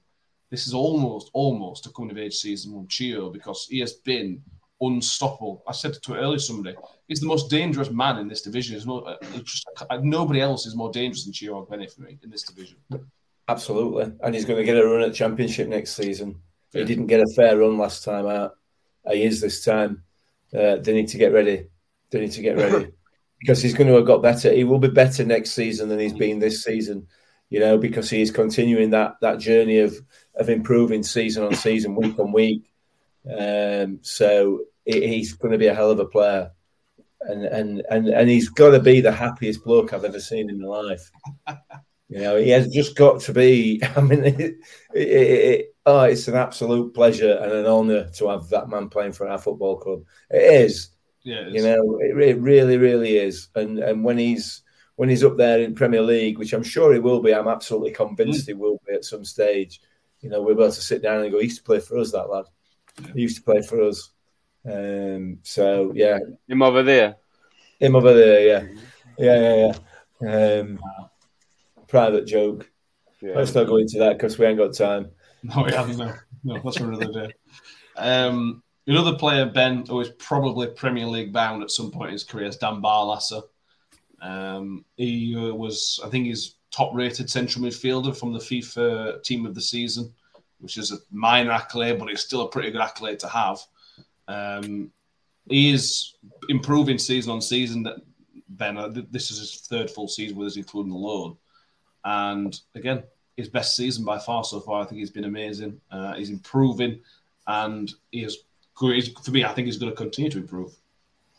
this 0.51 0.67
is 0.67 0.73
almost 0.73 1.31
almost 1.35 1.85
a 1.87 1.91
coming 1.91 2.11
of 2.13 2.19
age 2.19 2.35
season 2.35 2.73
from 2.73 2.87
Chio 2.89 3.29
because 3.31 3.67
he 3.69 3.81
has 3.81 3.93
been 3.95 4.43
unstoppable. 4.81 5.63
I 5.69 5.73
said 5.73 5.95
to 6.03 6.15
it 6.15 6.19
earlier 6.19 6.39
somebody, 6.39 6.75
he's 7.07 7.21
the 7.21 7.27
most 7.27 7.51
dangerous 7.51 7.91
man 7.91 8.19
in 8.19 8.29
this 8.29 8.43
division. 8.43 8.73
There's 8.75 8.87
no, 8.87 9.01
uh, 9.01 9.17
just, 9.43 9.69
uh, 9.91 9.99
nobody 10.03 10.41
else 10.41 10.67
is 10.67 10.75
more 10.75 10.91
dangerous 10.91 11.25
than 11.25 11.33
Chio 11.33 11.67
Bennett 11.71 11.93
for 11.93 12.03
me 12.03 12.19
in 12.23 12.31
this 12.31 12.43
division. 12.43 12.79
Absolutely. 13.49 14.13
And 14.23 14.35
he's 14.35 14.45
going 14.45 14.59
to 14.59 14.65
get 14.65 14.77
a 14.77 14.87
run 14.87 15.03
at 15.03 15.15
championship 15.15 15.69
next 15.69 15.93
season. 15.95 16.41
Yeah. 16.73 16.81
He 16.81 16.87
didn't 16.87 17.07
get 17.09 17.21
a 17.21 17.33
fair 17.37 17.59
run 17.59 17.77
last 17.79 18.05
time 18.05 18.27
out. 18.27 18.57
He 19.11 19.23
is 19.25 19.41
this 19.41 19.65
time. 19.65 20.03
Uh, 20.57 20.77
they 20.77 20.93
need 20.93 21.09
to 21.09 21.19
get 21.19 21.33
ready. 21.33 21.67
They 22.11 22.21
need 22.21 22.33
to 22.33 22.43
get 22.43 22.57
ready 22.57 22.89
because 23.41 23.63
he's 23.63 23.75
going 23.75 23.89
to 23.89 23.95
have 23.95 24.07
got 24.07 24.23
better. 24.23 24.53
He 24.53 24.65
will 24.65 24.79
be 24.79 24.89
better 24.89 25.25
next 25.25 25.53
season 25.53 25.89
than 25.89 25.99
he's 25.99 26.13
been 26.13 26.39
this 26.39 26.63
season. 26.63 27.07
You 27.51 27.61
know, 27.61 27.77
because 27.77 28.09
he 28.09 28.23
is 28.23 28.31
continuing 28.31 28.91
that 28.91 29.17
that 29.21 29.39
journey 29.39 29.79
of 29.81 29.95
of 30.35 30.49
improving 30.49 31.03
season 31.03 31.45
on 31.45 31.55
season, 31.55 31.95
week 31.95 32.19
on 32.19 32.33
week. 32.33 32.73
Um, 33.31 33.99
so 34.03 34.61
he- 34.85 35.07
he's 35.07 35.35
going 35.35 35.53
to 35.53 35.59
be 35.59 35.67
a 35.67 35.75
hell 35.75 35.91
of 35.91 35.99
a 35.99 36.07
player, 36.07 36.51
and 37.21 37.45
and 37.45 37.83
and 37.91 38.09
and 38.09 38.29
he's 38.31 38.49
got 38.49 38.71
to 38.71 38.81
be 38.81 39.01
the 39.01 39.13
happiest 39.13 39.65
bloke 39.65 39.93
I've 39.93 40.05
ever 40.05 40.21
seen 40.21 40.51
in 40.51 40.61
my 40.61 40.69
life. 40.69 41.11
You 42.09 42.21
know, 42.21 42.37
he 42.37 42.51
has 42.51 42.69
just 42.69 42.97
got 42.97 43.21
to 43.23 43.33
be. 43.33 43.83
I 43.97 44.01
mean, 44.01 44.25
it, 44.25 44.55
it, 44.95 45.72
oh, 45.87 46.03
it's 46.03 46.29
an 46.29 46.37
absolute 46.37 46.95
pleasure 46.95 47.35
and 47.43 47.53
an 47.53 47.67
honour 47.67 48.09
to 48.11 48.29
have 48.29 48.49
that 48.51 48.69
man 48.69 48.89
playing 48.89 49.13
for 49.13 49.29
our 49.29 49.39
football 49.39 49.77
club. 49.79 50.05
It 50.31 50.43
is, 50.67 50.91
Yeah, 51.23 51.47
it 51.47 51.53
you 51.55 51.63
know, 51.63 51.99
it, 52.01 52.17
it 52.31 52.41
really, 52.41 52.77
really 52.79 53.17
is. 53.17 53.49
And 53.55 53.79
and 53.79 54.05
when 54.05 54.19
he's 54.19 54.63
when 54.97 55.09
he's 55.09 55.25
up 55.25 55.37
there 55.37 55.61
in 55.61 55.75
Premier 55.75 56.03
League, 56.03 56.39
which 56.39 56.53
I'm 56.53 56.63
sure 56.63 56.93
he 56.93 56.99
will 57.01 57.23
be, 57.23 57.35
I'm 57.35 57.49
absolutely 57.49 57.93
convinced 57.93 58.47
he 58.47 58.55
will 58.55 58.81
be 58.87 58.95
at 58.95 59.05
some 59.05 59.25
stage. 59.25 59.81
You 60.21 60.31
know, 60.31 60.43
we're 60.43 60.53
able 60.53 60.67
to 60.67 60.73
sit 60.73 61.03
down 61.03 61.23
and 61.23 61.33
go, 61.33 61.39
he 61.39 61.45
used 61.47 61.59
to 61.59 61.65
play 61.65 61.81
for 61.81 61.99
us, 61.99 62.13
that 62.13 62.29
lad. 62.31 62.45
He 63.15 63.23
used 63.23 63.37
to 63.39 63.43
play 63.43 63.63
for 63.63 63.83
us. 63.83 64.11
Um, 64.65 65.39
so 65.43 65.93
yeah, 65.95 66.19
Him 66.47 66.63
over 66.63 66.83
there. 66.83 67.17
him 67.81 67.97
over 67.97 68.15
there. 68.15 68.41
Yeah, 68.47 68.69
yeah, 69.19 69.41
yeah, 69.41 69.73
yeah. 70.21 70.61
Um, 70.61 70.79
private 71.89 72.27
joke. 72.27 72.71
Yeah. 73.21 73.35
Let's 73.37 73.55
not 73.55 73.67
go 73.67 73.77
into 73.77 73.99
that 73.99 74.19
because 74.19 74.39
we 74.39 74.47
ain't 74.47 74.59
got 74.59 74.75
time. 74.75 75.11
No, 75.43 75.63
we 75.65 75.73
haven't. 75.73 75.99
No, 75.99 76.15
no 76.45 76.61
that's 76.63 76.79
for 76.79 76.93
another 76.93 77.13
day. 77.13 77.35
Um, 77.97 78.63
another 78.87 79.17
player, 79.17 79.47
Ben, 79.47 79.85
who 79.87 80.01
is 80.01 80.11
probably 80.19 80.69
Premier 80.69 81.07
League 81.07 81.33
bound 81.33 81.63
at 81.63 81.71
some 81.71 81.91
point 81.91 82.09
in 82.09 82.13
his 82.13 82.25
career, 82.25 82.47
is 82.47 82.57
Dan 82.57 82.81
Barlaser. 82.81 83.43
Um, 84.21 84.85
he 84.97 85.37
uh, 85.37 85.55
was, 85.55 86.01
I 86.05 86.09
think, 86.09 86.27
he's 86.27 86.57
top-rated 86.71 87.29
central 87.29 87.65
midfielder 87.65 88.17
from 88.17 88.33
the 88.33 88.39
FIFA 88.39 89.23
Team 89.23 89.47
of 89.47 89.55
the 89.55 89.61
Season, 89.61 90.13
which 90.61 90.79
is 90.79 90.93
a 90.93 90.99
minor 91.11 91.51
accolade, 91.51 91.99
but 91.99 92.09
it's 92.09 92.23
still 92.23 92.43
a 92.43 92.49
pretty 92.49 92.71
good 92.71 92.81
accolade 92.81 93.19
to 93.21 93.29
have. 93.29 93.59
Um, 94.29 94.93
he 95.49 95.73
is 95.73 96.15
improving 96.49 96.99
season 96.99 97.33
on 97.33 97.43
season. 97.43 97.83
That 97.83 97.97
Ben, 98.49 98.79
uh, 98.79 98.89
this 99.11 99.31
is 99.31 99.39
his 99.39 99.61
third 99.67 99.91
full 99.91 100.09
season 100.09 100.37
with 100.37 100.49
us, 100.49 100.57
including 100.57 100.93
the 100.93 100.99
loan. 100.99 101.37
And 102.05 102.59
again, 102.75 103.03
his 103.37 103.49
best 103.49 103.77
season 103.77 104.05
by 104.05 104.19
far 104.19 104.45
so 104.45 104.61
far. 104.61 104.83
I 104.83 104.85
think 104.85 104.99
he's 104.99 105.11
been 105.11 105.25
amazing. 105.25 105.81
Uh, 105.91 106.15
he's 106.15 106.31
improving, 106.31 107.01
and 107.47 107.93
he 108.11 108.25
is 108.25 108.45
good. 108.75 109.03
For 109.25 109.31
me, 109.31 109.45
I 109.45 109.53
think 109.53 109.67
he's 109.67 109.79
going 109.79 109.93
to 109.93 109.97
continue 109.97 110.31
to 110.31 110.39
improve. 110.39 110.73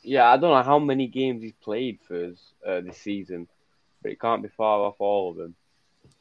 Yeah, 0.01 0.29
I 0.29 0.37
don't 0.37 0.51
know 0.51 0.63
how 0.63 0.79
many 0.79 1.07
games 1.07 1.41
he's 1.41 1.53
played 1.53 1.99
for 2.05 2.25
us 2.25 2.53
uh, 2.67 2.81
this 2.81 2.97
season, 2.97 3.47
but 4.01 4.11
it 4.11 4.19
can't 4.19 4.41
be 4.43 4.49
far 4.49 4.79
off 4.81 4.95
all 4.99 5.31
of 5.31 5.37
them 5.37 5.55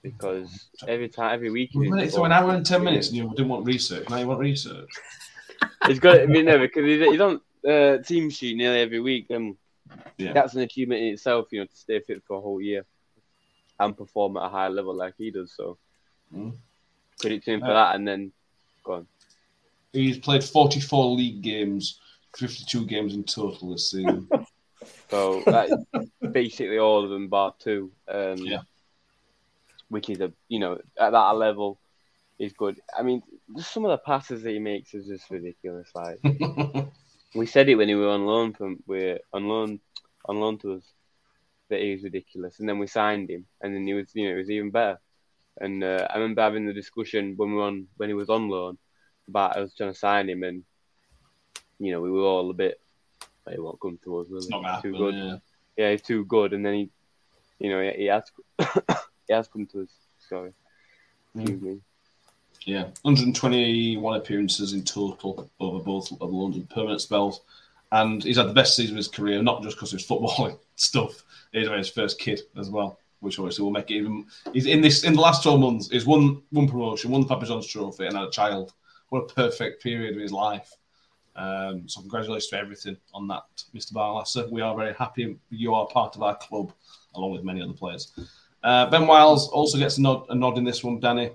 because 0.02 0.68
every 0.86 1.08
time, 1.08 1.34
every 1.34 1.50
week, 1.50 1.70
went 1.74 2.10
through 2.12 2.24
an 2.24 2.32
hour 2.32 2.50
and 2.54 2.64
ten 2.64 2.84
minutes, 2.84 3.08
and 3.08 3.16
you 3.16 3.28
didn't 3.30 3.48
want 3.48 3.66
research. 3.66 4.08
Now 4.08 4.18
you 4.18 4.26
want 4.26 4.40
research. 4.40 4.88
He's 5.86 5.98
got 5.98 6.20
in 6.20 6.44
there 6.44 6.60
because 6.60 6.84
he's, 6.84 7.04
he's 7.10 7.20
on 7.20 7.40
uh, 7.68 7.98
team 7.98 8.30
sheet 8.30 8.56
nearly 8.56 8.78
every 8.80 9.00
week, 9.00 9.26
and 9.30 9.56
Yeah. 10.16 10.32
that's 10.32 10.54
an 10.54 10.60
achievement 10.60 11.00
in 11.02 11.08
itself. 11.14 11.48
You 11.50 11.60
know, 11.60 11.66
to 11.66 11.76
stay 11.76 11.98
fit 12.00 12.22
for 12.24 12.36
a 12.36 12.40
whole 12.40 12.60
year 12.60 12.84
and 13.84 13.96
perform 13.96 14.36
at 14.36 14.44
a 14.46 14.48
high 14.48 14.68
level 14.68 14.94
like 14.94 15.14
he 15.18 15.30
does. 15.30 15.52
So, 15.56 15.78
Mm. 16.34 16.56
credit 17.20 17.44
to 17.44 17.52
him 17.52 17.60
for 17.60 17.66
that. 17.74 17.94
And 17.94 18.08
then, 18.08 18.32
go 18.84 18.92
on. 18.94 19.06
He's 19.92 20.18
played 20.18 20.42
forty-four 20.42 21.14
league 21.16 21.42
games, 21.42 22.00
fifty-two 22.36 22.86
games 22.86 23.14
in 23.14 23.24
total 23.24 23.72
this 23.72 23.90
season. 23.90 24.28
So 25.10 25.42
basically 26.32 26.78
all 26.78 27.04
of 27.04 27.10
them, 27.10 27.28
bar 27.28 27.54
two. 27.58 27.92
Um, 28.08 28.38
Yeah. 28.38 28.62
Which 29.90 30.08
is 30.08 30.20
a 30.20 30.32
you 30.48 30.58
know 30.58 30.78
at 30.98 31.10
that 31.10 31.36
level 31.36 31.78
is 32.38 32.54
good. 32.54 32.80
I 32.98 33.02
mean, 33.02 33.22
some 33.58 33.84
of 33.84 33.90
the 33.90 33.98
passes 33.98 34.42
that 34.42 34.52
he 34.52 34.58
makes 34.58 34.94
is 34.94 35.06
just 35.06 35.28
ridiculous. 35.30 35.90
Like 35.94 36.18
we 37.34 37.44
said 37.44 37.68
it 37.68 37.74
when 37.74 37.88
he 37.88 37.94
was 37.94 38.06
on 38.06 38.24
loan 38.24 38.54
from 38.54 38.82
we 38.86 39.18
on 39.34 39.48
loan 39.48 39.80
on 40.24 40.40
loan 40.40 40.56
to 40.60 40.72
us 40.76 40.84
that 41.72 41.80
he 41.80 41.92
was 41.92 42.02
ridiculous, 42.04 42.60
and 42.60 42.68
then 42.68 42.78
we 42.78 42.86
signed 42.86 43.28
him, 43.30 43.44
and 43.60 43.74
then 43.74 43.86
he 43.86 43.94
was 43.94 44.10
you 44.14 44.28
know 44.28 44.34
it 44.34 44.38
was 44.38 44.50
even 44.50 44.70
better. 44.70 44.98
And 45.60 45.82
uh, 45.84 46.06
I 46.08 46.14
remember 46.18 46.40
having 46.42 46.66
the 46.66 46.72
discussion 46.72 47.34
when 47.36 47.50
we 47.50 47.56
were 47.56 47.64
on 47.64 47.86
when 47.96 48.08
he 48.08 48.14
was 48.14 48.30
on 48.30 48.48
loan 48.48 48.78
about 49.28 49.56
I 49.56 49.60
was 49.60 49.74
trying 49.74 49.92
to 49.92 49.98
sign 49.98 50.28
him, 50.30 50.42
and 50.44 50.62
you 51.78 51.92
know 51.92 52.00
we 52.00 52.10
were 52.10 52.22
all 52.22 52.48
a 52.50 52.54
bit. 52.54 52.80
He 53.50 53.58
won't 53.58 53.80
come 53.80 53.98
to 54.04 54.18
us, 54.20 54.28
will 54.30 54.36
It's 54.38 54.46
he? 54.46 54.50
not 54.50 54.82
Too 54.82 54.92
happen. 54.92 54.92
good 54.92 55.14
Yeah. 55.14 55.36
yeah, 55.76 55.90
he's 55.90 56.02
too 56.02 56.24
good, 56.24 56.52
and 56.52 56.64
then 56.64 56.74
he, 56.74 56.90
you 57.58 57.70
know, 57.70 57.82
he, 57.82 58.02
he 58.02 58.06
has 58.06 58.30
he 59.28 59.34
has 59.34 59.48
come 59.48 59.66
to 59.66 59.82
us. 59.82 59.88
Sorry, 60.28 60.52
excuse 61.34 61.60
me. 61.60 61.80
Yeah, 62.64 62.84
121 63.02 64.16
appearances 64.16 64.72
in 64.72 64.84
total 64.84 65.50
over 65.58 65.80
both 65.80 66.12
of 66.12 66.18
the 66.20 66.26
London 66.26 66.66
permanent 66.72 67.00
spells, 67.00 67.40
and 67.92 68.24
he's 68.24 68.38
had 68.38 68.48
the 68.48 68.54
best 68.54 68.74
season 68.74 68.94
of 68.94 68.98
his 68.98 69.08
career. 69.08 69.42
Not 69.42 69.62
just 69.62 69.76
because 69.76 69.92
of 69.92 70.00
his 70.00 70.08
footballing 70.08 70.58
stuff, 70.76 71.22
he's 71.52 71.68
his 71.68 71.90
first 71.90 72.18
kid 72.18 72.40
as 72.58 72.70
well, 72.70 72.98
which 73.20 73.38
obviously 73.38 73.62
will 73.62 73.70
make 73.70 73.90
it 73.90 73.94
even. 73.94 74.26
He's 74.52 74.66
in 74.66 74.80
this 74.80 75.04
in 75.04 75.12
the 75.12 75.20
last 75.20 75.42
12 75.42 75.60
months. 75.60 75.90
He's 75.90 76.06
won 76.06 76.42
one 76.50 76.68
promotion, 76.68 77.10
won 77.10 77.20
the 77.20 77.28
Papa 77.28 77.46
John's 77.46 77.66
Trophy, 77.66 78.06
and 78.06 78.16
had 78.16 78.28
a 78.28 78.30
child. 78.30 78.72
What 79.10 79.30
a 79.30 79.34
perfect 79.34 79.82
period 79.82 80.16
of 80.16 80.22
his 80.22 80.32
life. 80.32 80.74
Um, 81.36 81.88
so 81.88 82.00
congratulations 82.00 82.48
to 82.48 82.58
everything 82.58 82.96
on 83.14 83.28
that, 83.28 83.44
Mr. 83.74 83.92
Barlaser. 83.92 84.50
We 84.50 84.62
are 84.62 84.76
very 84.76 84.94
happy 84.94 85.38
you 85.50 85.74
are 85.74 85.86
part 85.86 86.16
of 86.16 86.22
our 86.22 86.36
club, 86.36 86.72
along 87.14 87.32
with 87.32 87.44
many 87.44 87.62
other 87.62 87.72
players. 87.74 88.12
Uh, 88.62 88.88
ben 88.88 89.06
Wiles 89.06 89.48
also 89.48 89.76
gets 89.78 89.98
a 89.98 90.02
nod, 90.02 90.26
a 90.30 90.34
nod 90.34 90.56
in 90.56 90.64
this 90.64 90.82
one, 90.82 90.98
Danny. 90.98 91.26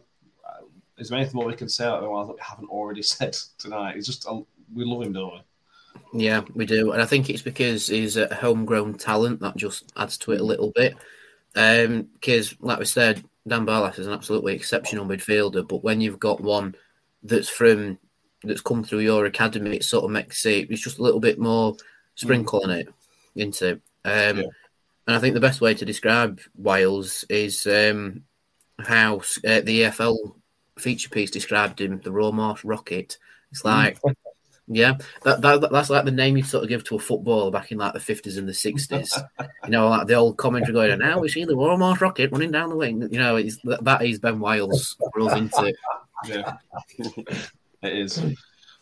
Uh, 0.43 0.65
is 0.97 1.09
there 1.09 1.19
anything 1.19 1.35
more 1.35 1.45
we 1.45 1.55
can 1.55 1.69
say 1.69 1.85
about 1.85 2.01
Ben 2.01 2.09
Wiles 2.09 2.27
that 2.29 2.35
we 2.35 2.41
haven't 2.41 2.69
already 2.69 3.01
said 3.03 3.38
tonight? 3.59 3.95
He's 3.95 4.07
just, 4.07 4.27
uh, 4.27 4.39
we 4.73 4.85
love 4.85 5.03
him, 5.03 5.13
don't 5.13 5.34
we? 5.34 5.41
Yeah, 6.14 6.41
we 6.53 6.65
do, 6.65 6.91
and 6.91 7.02
I 7.02 7.06
think 7.06 7.30
it's 7.30 7.41
because 7.41 7.88
he's 7.88 8.18
a 8.18 8.34
homegrown 8.34 8.95
talent 8.95 9.40
that 9.41 9.56
just 9.56 9.91
adds 9.95 10.18
to 10.19 10.32
it 10.32 10.41
a 10.41 10.45
little 10.45 10.72
bit. 10.76 10.95
Because, 11.53 12.56
like 12.60 12.80
we 12.80 12.86
said, 12.86 13.24
Dan 13.48 13.65
Barlaser 13.65 13.99
is 13.99 14.07
an 14.07 14.14
absolutely 14.14 14.53
exceptional 14.56 15.06
midfielder, 15.06 15.68
but 15.68 15.84
when 15.84 16.02
you've 16.02 16.19
got 16.19 16.41
one 16.41 16.76
that's 17.24 17.49
from 17.49 17.98
that's 18.44 18.61
come 18.61 18.84
through 18.84 18.99
your 18.99 19.26
academy, 19.26 19.78
it 19.78 19.84
sort 19.84 20.06
of 20.06 20.11
makes 20.11 20.45
it 20.45 20.69
it's 20.69 20.84
just 20.84 20.99
a 20.99 21.03
little 21.03 21.19
bit 21.19 21.40
more 21.40 21.76
sprinkle 22.15 22.61
on 22.64 22.72
it, 22.72 22.88
into. 23.36 23.74
Um, 24.06 24.38
Yeah. 24.38 24.44
And 25.07 25.15
I 25.15 25.19
think 25.19 25.36
the 25.36 25.40
best 25.40 25.61
way 25.61 25.74
to 25.74 25.86
describe 25.86 26.41
Wiles 26.57 27.24
is 27.30 27.65
um, 27.65 28.24
how 28.78 29.19
uh, 29.19 29.61
the 29.61 29.84
EFL 29.84 30.36
feature 30.78 31.10
piece 31.10 31.32
described 31.32 31.80
him, 31.80 32.02
the 32.02 32.10
Rawmarsh 32.10 32.61
Rocket. 32.65 33.18
It's 33.52 33.64
like. 33.64 33.99
Yeah, 34.69 34.98
that, 35.23 35.41
that 35.41 35.72
that's 35.72 35.89
like 35.89 36.03
the 36.03 36.11
name 36.11 36.35
you'd 36.35 36.45
sort 36.45 36.64
of 36.64 36.69
give 36.69 36.84
to 36.85 36.98
a 36.98 36.99
footballer 36.99 37.52
back 37.52 37.72
in 37.72 37.77
like 37.77 37.94
the 37.94 38.02
fifties 38.02 38.35
and 38.35 38.48
the 38.48 38.53
sixties. 38.53 39.18
you 39.64 39.69
know, 39.69 39.88
like 39.88 40.07
the 40.07 40.15
old 40.15 40.38
commentary 40.38 40.73
going, 40.73 40.91
and 40.91 41.02
now 41.02 41.19
we 41.19 41.30
see 41.30 41.45
the 41.45 41.56
Royal 41.56 41.77
Rocket 41.77 42.31
running 42.34 42.52
down 42.52 42.69
the 42.69 42.76
wing. 42.76 43.07
You 43.10 43.19
know, 43.19 43.38
it's, 43.38 43.57
that, 43.64 44.02
is 44.02 44.19
Ben 44.19 44.41
Wiles 44.41 44.98
us 45.22 45.34
into. 45.38 45.73
Yeah, 46.26 46.57
it 46.99 47.98
is 47.98 48.22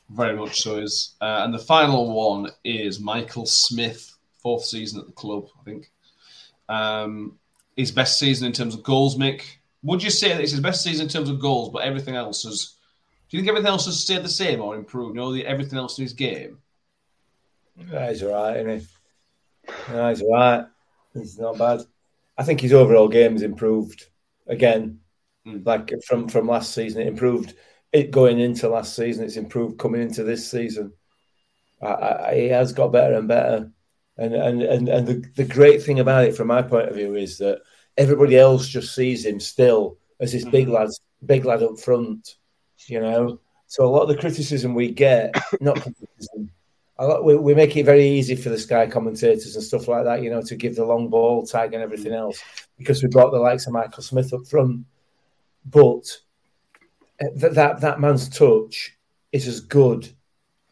very 0.09 0.35
much 0.35 0.61
so. 0.61 0.79
Is 0.79 1.13
uh, 1.21 1.41
and 1.43 1.53
the 1.53 1.59
final 1.59 2.15
one 2.15 2.49
is 2.63 2.99
Michael 2.99 3.45
Smith, 3.45 4.11
fourth 4.41 4.65
season 4.65 4.99
at 4.99 5.05
the 5.05 5.13
club, 5.13 5.47
I 5.61 5.63
think. 5.65 5.91
Um, 6.67 7.37
his 7.77 7.91
best 7.91 8.17
season 8.17 8.47
in 8.47 8.53
terms 8.53 8.73
of 8.73 8.81
goals, 8.81 9.17
Mick. 9.17 9.43
Would 9.83 10.01
you 10.01 10.09
say 10.09 10.29
that 10.29 10.41
it's 10.41 10.51
his 10.51 10.61
best 10.61 10.83
season 10.83 11.05
in 11.05 11.09
terms 11.09 11.29
of 11.29 11.39
goals, 11.39 11.69
but 11.69 11.83
everything 11.83 12.15
else 12.15 12.41
has? 12.41 12.74
Do 13.29 13.37
you 13.37 13.41
think 13.41 13.49
everything 13.49 13.69
else 13.69 13.85
has 13.85 13.99
stayed 13.99 14.23
the 14.23 14.29
same 14.29 14.61
or 14.61 14.75
improved? 14.75 15.15
You 15.15 15.21
know, 15.21 15.33
the, 15.33 15.45
everything 15.45 15.79
else 15.79 15.97
in 15.97 16.03
his 16.03 16.13
game. 16.13 16.59
Yeah, 17.91 18.09
he's 18.09 18.23
all 18.23 18.33
right, 18.33 18.57
isn't 18.57 18.79
he? 18.79 18.87
No, 19.91 20.09
he's 20.09 20.21
all 20.21 20.33
right. 20.33 20.65
He's 21.13 21.39
not 21.39 21.57
bad. 21.57 21.81
I 22.37 22.43
think 22.43 22.61
his 22.61 22.73
overall 22.73 23.07
game 23.07 23.33
has 23.33 23.41
improved 23.41 24.05
again. 24.47 24.99
Mm. 25.45 25.65
Like 25.65 25.91
from 26.07 26.27
from 26.27 26.47
last 26.47 26.73
season, 26.73 27.01
it 27.01 27.07
improved. 27.07 27.55
It 27.91 28.11
going 28.11 28.39
into 28.39 28.67
last 28.67 28.95
season, 28.95 29.25
it's 29.25 29.37
improved 29.37 29.79
coming 29.79 30.01
into 30.01 30.23
this 30.23 30.49
season. 30.49 30.93
I, 31.81 31.87
I, 31.87 32.35
he 32.35 32.47
has 32.49 32.73
got 32.73 32.91
better 32.91 33.15
and 33.15 33.27
better. 33.27 33.71
And 34.17 34.33
and 34.33 34.61
and, 34.61 34.89
and 34.89 35.07
the, 35.07 35.25
the 35.35 35.45
great 35.45 35.83
thing 35.83 35.99
about 35.99 36.25
it, 36.25 36.35
from 36.35 36.47
my 36.47 36.61
point 36.61 36.89
of 36.89 36.95
view, 36.95 37.15
is 37.15 37.37
that 37.39 37.61
everybody 37.97 38.37
else 38.37 38.67
just 38.67 38.93
sees 38.93 39.25
him 39.25 39.39
still 39.39 39.97
as 40.19 40.31
this 40.31 40.45
big 40.45 40.67
lad, 40.67 40.89
big 41.25 41.45
lad 41.45 41.63
up 41.63 41.79
front. 41.79 42.35
You 42.87 42.99
know, 42.99 43.39
so 43.67 43.85
a 43.85 43.89
lot 43.89 44.03
of 44.03 44.09
the 44.09 44.17
criticism 44.17 44.73
we 44.73 44.91
get, 44.91 45.33
not 45.59 45.81
criticism, 45.81 46.51
a 46.97 47.07
lot, 47.07 47.23
we, 47.23 47.35
we 47.35 47.53
make 47.53 47.75
it 47.75 47.85
very 47.85 48.07
easy 48.07 48.35
for 48.35 48.49
the 48.49 48.57
Sky 48.57 48.87
commentators 48.87 49.55
and 49.55 49.63
stuff 49.63 49.87
like 49.87 50.05
that, 50.05 50.21
you 50.21 50.29
know, 50.29 50.41
to 50.43 50.55
give 50.55 50.75
the 50.75 50.85
long 50.85 51.09
ball 51.09 51.45
tag 51.45 51.73
and 51.73 51.83
everything 51.83 52.13
mm. 52.13 52.19
else 52.19 52.41
because 52.77 53.03
we 53.03 53.09
brought 53.09 53.31
the 53.31 53.39
likes 53.39 53.67
of 53.67 53.73
Michael 53.73 54.03
Smith 54.03 54.33
up 54.33 54.47
front. 54.47 54.85
But 55.65 56.05
eh, 57.19 57.27
that 57.35 57.55
that, 57.55 57.81
that 57.81 57.99
man's 57.99 58.29
touch 58.29 58.95
is 59.31 59.47
as 59.47 59.59
good 59.59 60.09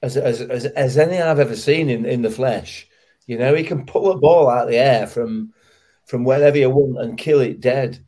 as, 0.02 0.16
as, 0.16 0.42
as, 0.42 0.66
as 0.66 0.98
any 0.98 1.20
I've 1.20 1.40
ever 1.40 1.56
seen 1.56 1.90
in, 1.90 2.06
in 2.06 2.22
the 2.22 2.30
flesh. 2.30 2.88
You 3.26 3.38
know, 3.38 3.54
he 3.56 3.64
can 3.64 3.86
pull 3.86 4.12
a 4.12 4.18
ball 4.18 4.50
out 4.50 4.66
of 4.66 4.70
the 4.70 4.78
air 4.78 5.08
from 5.08 5.54
from 6.06 6.26
wherever 6.26 6.58
you 6.58 6.70
want 6.70 7.00
and 7.00 7.18
kill 7.18 7.40
it 7.40 7.62
dead. 7.62 8.06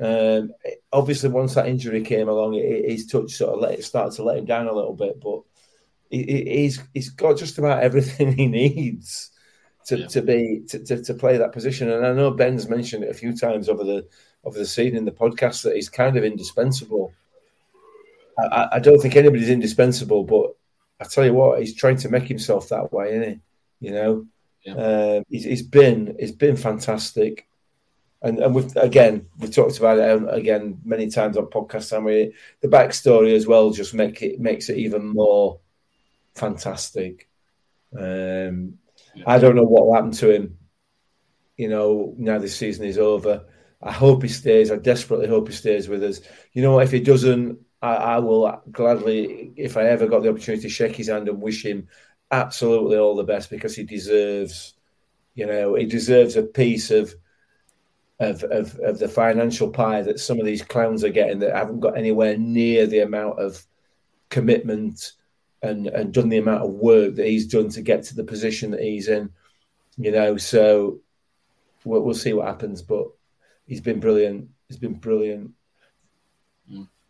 Um, 0.00 0.52
obviously, 0.92 1.30
once 1.30 1.54
that 1.54 1.68
injury 1.68 2.02
came 2.02 2.28
along, 2.28 2.52
his 2.54 3.06
touch 3.06 3.32
sort 3.32 3.54
of 3.54 3.60
let 3.60 3.78
it 3.78 3.84
start 3.84 4.12
to 4.14 4.22
let 4.22 4.38
him 4.38 4.44
down 4.44 4.66
a 4.68 4.72
little 4.72 4.94
bit. 4.94 5.20
But 5.20 5.40
he, 6.10 6.44
he's 6.44 6.82
he's 6.94 7.10
got 7.10 7.38
just 7.38 7.58
about 7.58 7.82
everything 7.88 8.32
he 8.36 8.46
needs 8.46 9.30
to, 9.86 9.98
Yeah. 9.98 10.06
to 10.08 10.22
be 10.22 10.62
to, 10.68 10.78
to, 10.84 11.02
to 11.02 11.14
play 11.14 11.38
that 11.38 11.52
position. 11.52 11.90
And 11.90 12.04
I 12.06 12.12
know 12.12 12.30
Ben's 12.30 12.68
mentioned 12.68 13.04
it 13.04 13.10
a 13.10 13.14
few 13.14 13.36
times 13.36 13.68
over 13.68 13.84
the 13.84 14.06
over 14.44 14.58
the 14.58 14.66
season 14.66 14.98
in 14.98 15.04
the 15.04 15.10
podcast 15.12 15.62
that 15.62 15.74
he's 15.76 15.88
kind 15.88 16.16
of 16.16 16.24
indispensable. 16.24 17.12
I, 18.38 18.68
I- 18.72 18.78
don't 18.80 19.00
think 19.00 19.16
anybody's 19.16 19.48
indispensable, 19.50 20.24
but 20.24 20.56
I 21.00 21.04
tell 21.04 21.24
you 21.24 21.34
what, 21.34 21.58
he's 21.60 21.74
trying 21.74 21.96
to 21.98 22.08
make 22.08 22.24
himself 22.24 22.68
that 22.68 22.92
way, 22.92 23.10
isn't 23.16 23.28
he? 23.80 23.86
You 23.88 23.90
know, 23.92 24.26
Yeah. 24.64 24.74
um, 25.18 25.24
he's, 25.28 25.44
he's 25.44 25.62
been 25.62 26.16
he's 26.18 26.32
been 26.32 26.56
fantastic, 26.56 27.46
and 28.22 28.38
and 28.38 28.54
we've 28.54 28.74
again 28.76 29.26
we 29.38 29.48
talked 29.48 29.78
about 29.78 29.98
it 29.98 30.10
um, 30.10 30.28
again 30.28 30.80
many 30.84 31.08
times 31.08 31.36
on 31.36 31.46
podcast 31.46 31.90
time. 31.90 32.04
We 32.04 32.34
the 32.60 32.68
backstory 32.68 33.34
as 33.34 33.46
well 33.46 33.70
just 33.70 33.94
make 33.94 34.22
it 34.22 34.40
makes 34.40 34.68
it 34.68 34.78
even 34.78 35.06
more 35.06 35.60
fantastic. 36.34 37.28
Um, 37.96 38.78
I 39.26 39.38
don't 39.38 39.56
know 39.56 39.64
what 39.64 39.86
will 39.86 39.94
happen 39.94 40.12
to 40.12 40.30
him. 40.30 40.58
You 41.56 41.68
know, 41.68 42.14
now 42.18 42.38
this 42.38 42.56
season 42.56 42.84
is 42.84 42.98
over. 42.98 43.44
I 43.82 43.92
hope 43.92 44.22
he 44.22 44.28
stays. 44.28 44.70
I 44.70 44.76
desperately 44.76 45.28
hope 45.28 45.48
he 45.48 45.54
stays 45.54 45.88
with 45.88 46.02
us. 46.02 46.20
You 46.52 46.62
know, 46.62 46.80
if 46.80 46.90
he 46.90 47.00
doesn't, 47.00 47.58
I, 47.80 47.94
I 47.94 48.18
will 48.18 48.62
gladly, 48.70 49.52
if 49.56 49.76
I 49.76 49.84
ever 49.84 50.06
got 50.06 50.22
the 50.22 50.30
opportunity, 50.30 50.62
to 50.62 50.68
shake 50.68 50.96
his 50.96 51.08
hand 51.08 51.28
and 51.28 51.40
wish 51.40 51.64
him 51.64 51.88
absolutely 52.30 52.96
all 52.96 53.16
the 53.16 53.24
best 53.24 53.50
because 53.50 53.76
he 53.76 53.84
deserves, 53.84 54.74
you 55.34 55.46
know, 55.46 55.74
he 55.74 55.86
deserves 55.86 56.36
a 56.36 56.42
piece 56.42 56.90
of 56.90 57.14
of, 58.18 58.42
of, 58.44 58.78
of 58.80 58.98
the 58.98 59.08
financial 59.08 59.70
pie 59.70 60.02
that 60.02 60.20
some 60.20 60.40
of 60.40 60.46
these 60.46 60.62
clowns 60.62 61.04
are 61.04 61.10
getting 61.10 61.40
that 61.40 61.54
haven't 61.54 61.80
got 61.80 61.98
anywhere 61.98 62.36
near 62.38 62.86
the 62.86 63.00
amount 63.00 63.38
of 63.38 63.64
commitment 64.30 65.12
and, 65.62 65.86
and 65.86 66.14
done 66.14 66.28
the 66.28 66.38
amount 66.38 66.62
of 66.62 66.70
work 66.70 67.16
that 67.16 67.26
he's 67.26 67.46
done 67.46 67.68
to 67.70 67.82
get 67.82 68.04
to 68.04 68.16
the 68.16 68.24
position 68.24 68.70
that 68.70 68.80
he's 68.80 69.08
in. 69.08 69.30
You 69.98 70.12
know, 70.12 70.36
so 70.36 71.00
we'll, 71.84 72.02
we'll 72.02 72.14
see 72.14 72.32
what 72.32 72.46
happens, 72.46 72.82
but 72.82 73.06
he's 73.66 73.80
been 73.80 74.00
brilliant. 74.00 74.48
He's 74.68 74.78
been 74.78 74.94
brilliant. 74.94 75.52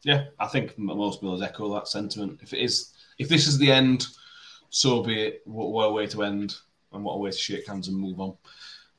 Yeah, 0.03 0.27
I 0.39 0.47
think 0.47 0.79
most 0.79 1.23
Millers 1.23 1.43
echo 1.43 1.75
that 1.75 1.89
sentiment. 1.89 2.39
If 2.41 2.53
it 2.53 2.61
is, 2.61 2.93
if 3.19 3.29
this 3.29 3.49
is 3.49 3.59
the 3.59 3.73
end, 3.73 4.07
so 4.71 5.03
be 5.03 5.21
it. 5.21 5.43
What, 5.45 5.73
what 5.73 5.85
a 5.87 5.93
way 5.93 6.07
to 6.07 6.23
end, 6.23 6.55
and 6.93 7.03
what 7.03 7.15
a 7.15 7.19
way 7.19 7.31
to 7.31 7.37
shake 7.37 7.67
hands 7.67 7.89
and 7.89 7.97
move 7.97 8.21
on. 8.21 8.37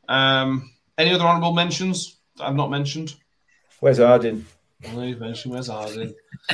Um, 0.09 0.71
any 0.97 1.13
other 1.13 1.23
honourable 1.23 1.53
mentions 1.53 2.17
that 2.37 2.45
I've 2.45 2.55
not 2.55 2.69
mentioned? 2.69 3.15
Where's 3.79 3.97
Harding? 3.99 4.45
Oh, 4.93 5.01
you 5.01 5.15
mentioned 5.17 5.53
Wes 5.53 5.67
Harding. 5.67 6.13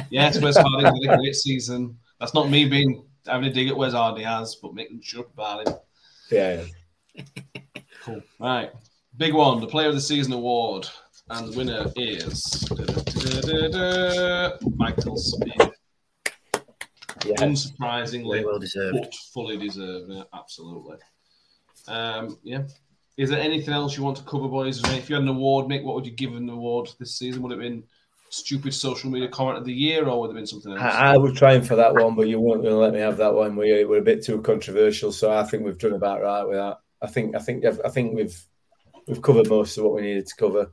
Yes, 0.10 0.40
Wes 0.42 0.58
Harding 0.58 0.86
had 0.86 1.14
a 1.14 1.18
great 1.18 1.36
season. 1.36 1.98
That's 2.20 2.34
not 2.34 2.50
me 2.50 2.66
being 2.66 3.06
having 3.26 3.50
a 3.50 3.54
dig 3.54 3.68
at 3.70 3.78
Wes 3.78 3.94
Harding 3.94 4.26
has, 4.26 4.56
but 4.56 4.74
making 4.74 5.02
sure 5.02 5.26
about 5.34 5.68
him. 5.68 5.76
Yeah. 6.32 6.64
Cool. 8.04 8.22
Right. 8.40 8.72
Big 9.18 9.34
one, 9.34 9.62
the 9.62 9.68
Player 9.68 9.90
of 9.90 9.96
the 9.96 10.02
Season 10.02 10.34
award. 10.34 10.88
And 11.30 11.54
the 11.54 11.58
winner 11.58 11.86
is 11.96 12.68
Michael 14.76 15.18
Speed. 15.18 15.72
Yeah. 17.26 17.36
Unsurprisingly, 17.38 18.44
well 18.44 18.60
deserved. 18.60 18.98
but 19.00 19.14
fully 19.34 19.56
deserved. 19.56 20.12
Yeah, 20.12 20.24
absolutely. 20.34 20.98
Um, 21.88 22.38
yeah. 22.44 22.64
Is 23.18 23.30
there 23.30 23.40
anything 23.40 23.74
else 23.74 23.96
you 23.96 24.04
want 24.04 24.18
to 24.18 24.24
cover, 24.24 24.48
boys? 24.48 24.82
If 24.84 25.10
you 25.10 25.16
had 25.16 25.24
an 25.24 25.30
award, 25.30 25.68
Mick, 25.68 25.84
what 25.84 25.96
would 25.96 26.06
you 26.06 26.12
give 26.12 26.34
an 26.34 26.50
award 26.50 26.90
this 27.00 27.16
season? 27.16 27.44
Would 27.44 27.52
it 27.52 27.56
have 27.56 27.62
been 27.62 27.84
stupid 28.30 28.74
social 28.74 29.12
media 29.12 29.28
comment 29.28 29.60
of 29.60 29.66
the 29.66 29.74
year, 29.74 30.08
or 30.08 30.20
would 30.20 30.28
it 30.28 30.34
have 30.34 30.38
been 30.38 30.48
something 30.48 30.72
else? 30.72 30.82
I, 30.82 31.14
I 31.14 31.18
was 31.18 31.38
trying 31.38 31.62
for 31.62 31.76
that 31.76 31.94
one, 31.94 32.16
but 32.16 32.28
you 32.28 32.40
weren't 32.40 32.64
going 32.64 32.74
to 32.74 32.80
let 32.80 32.94
me 32.94 33.00
have 33.00 33.18
that 33.18 33.34
one. 33.34 33.56
We 33.56 33.84
were 33.86 33.98
a 33.98 34.02
bit 34.02 34.24
too 34.24 34.42
controversial, 34.42 35.12
so 35.12 35.32
I 35.32 35.44
think 35.44 35.64
we've 35.64 35.78
done 35.78 35.94
about 35.94 36.22
right 36.22 36.44
with 36.44 36.58
that. 36.58 36.78
I 37.02 37.08
think 37.08 37.36
I 37.36 37.40
think 37.40 37.66
I 37.66 37.90
think 37.90 38.16
we've 38.16 38.40
we've 39.08 39.22
covered 39.22 39.50
most 39.50 39.78
of 39.78 39.84
what 39.84 39.96
we 39.96 40.02
needed 40.02 40.26
to 40.28 40.36
cover. 40.36 40.72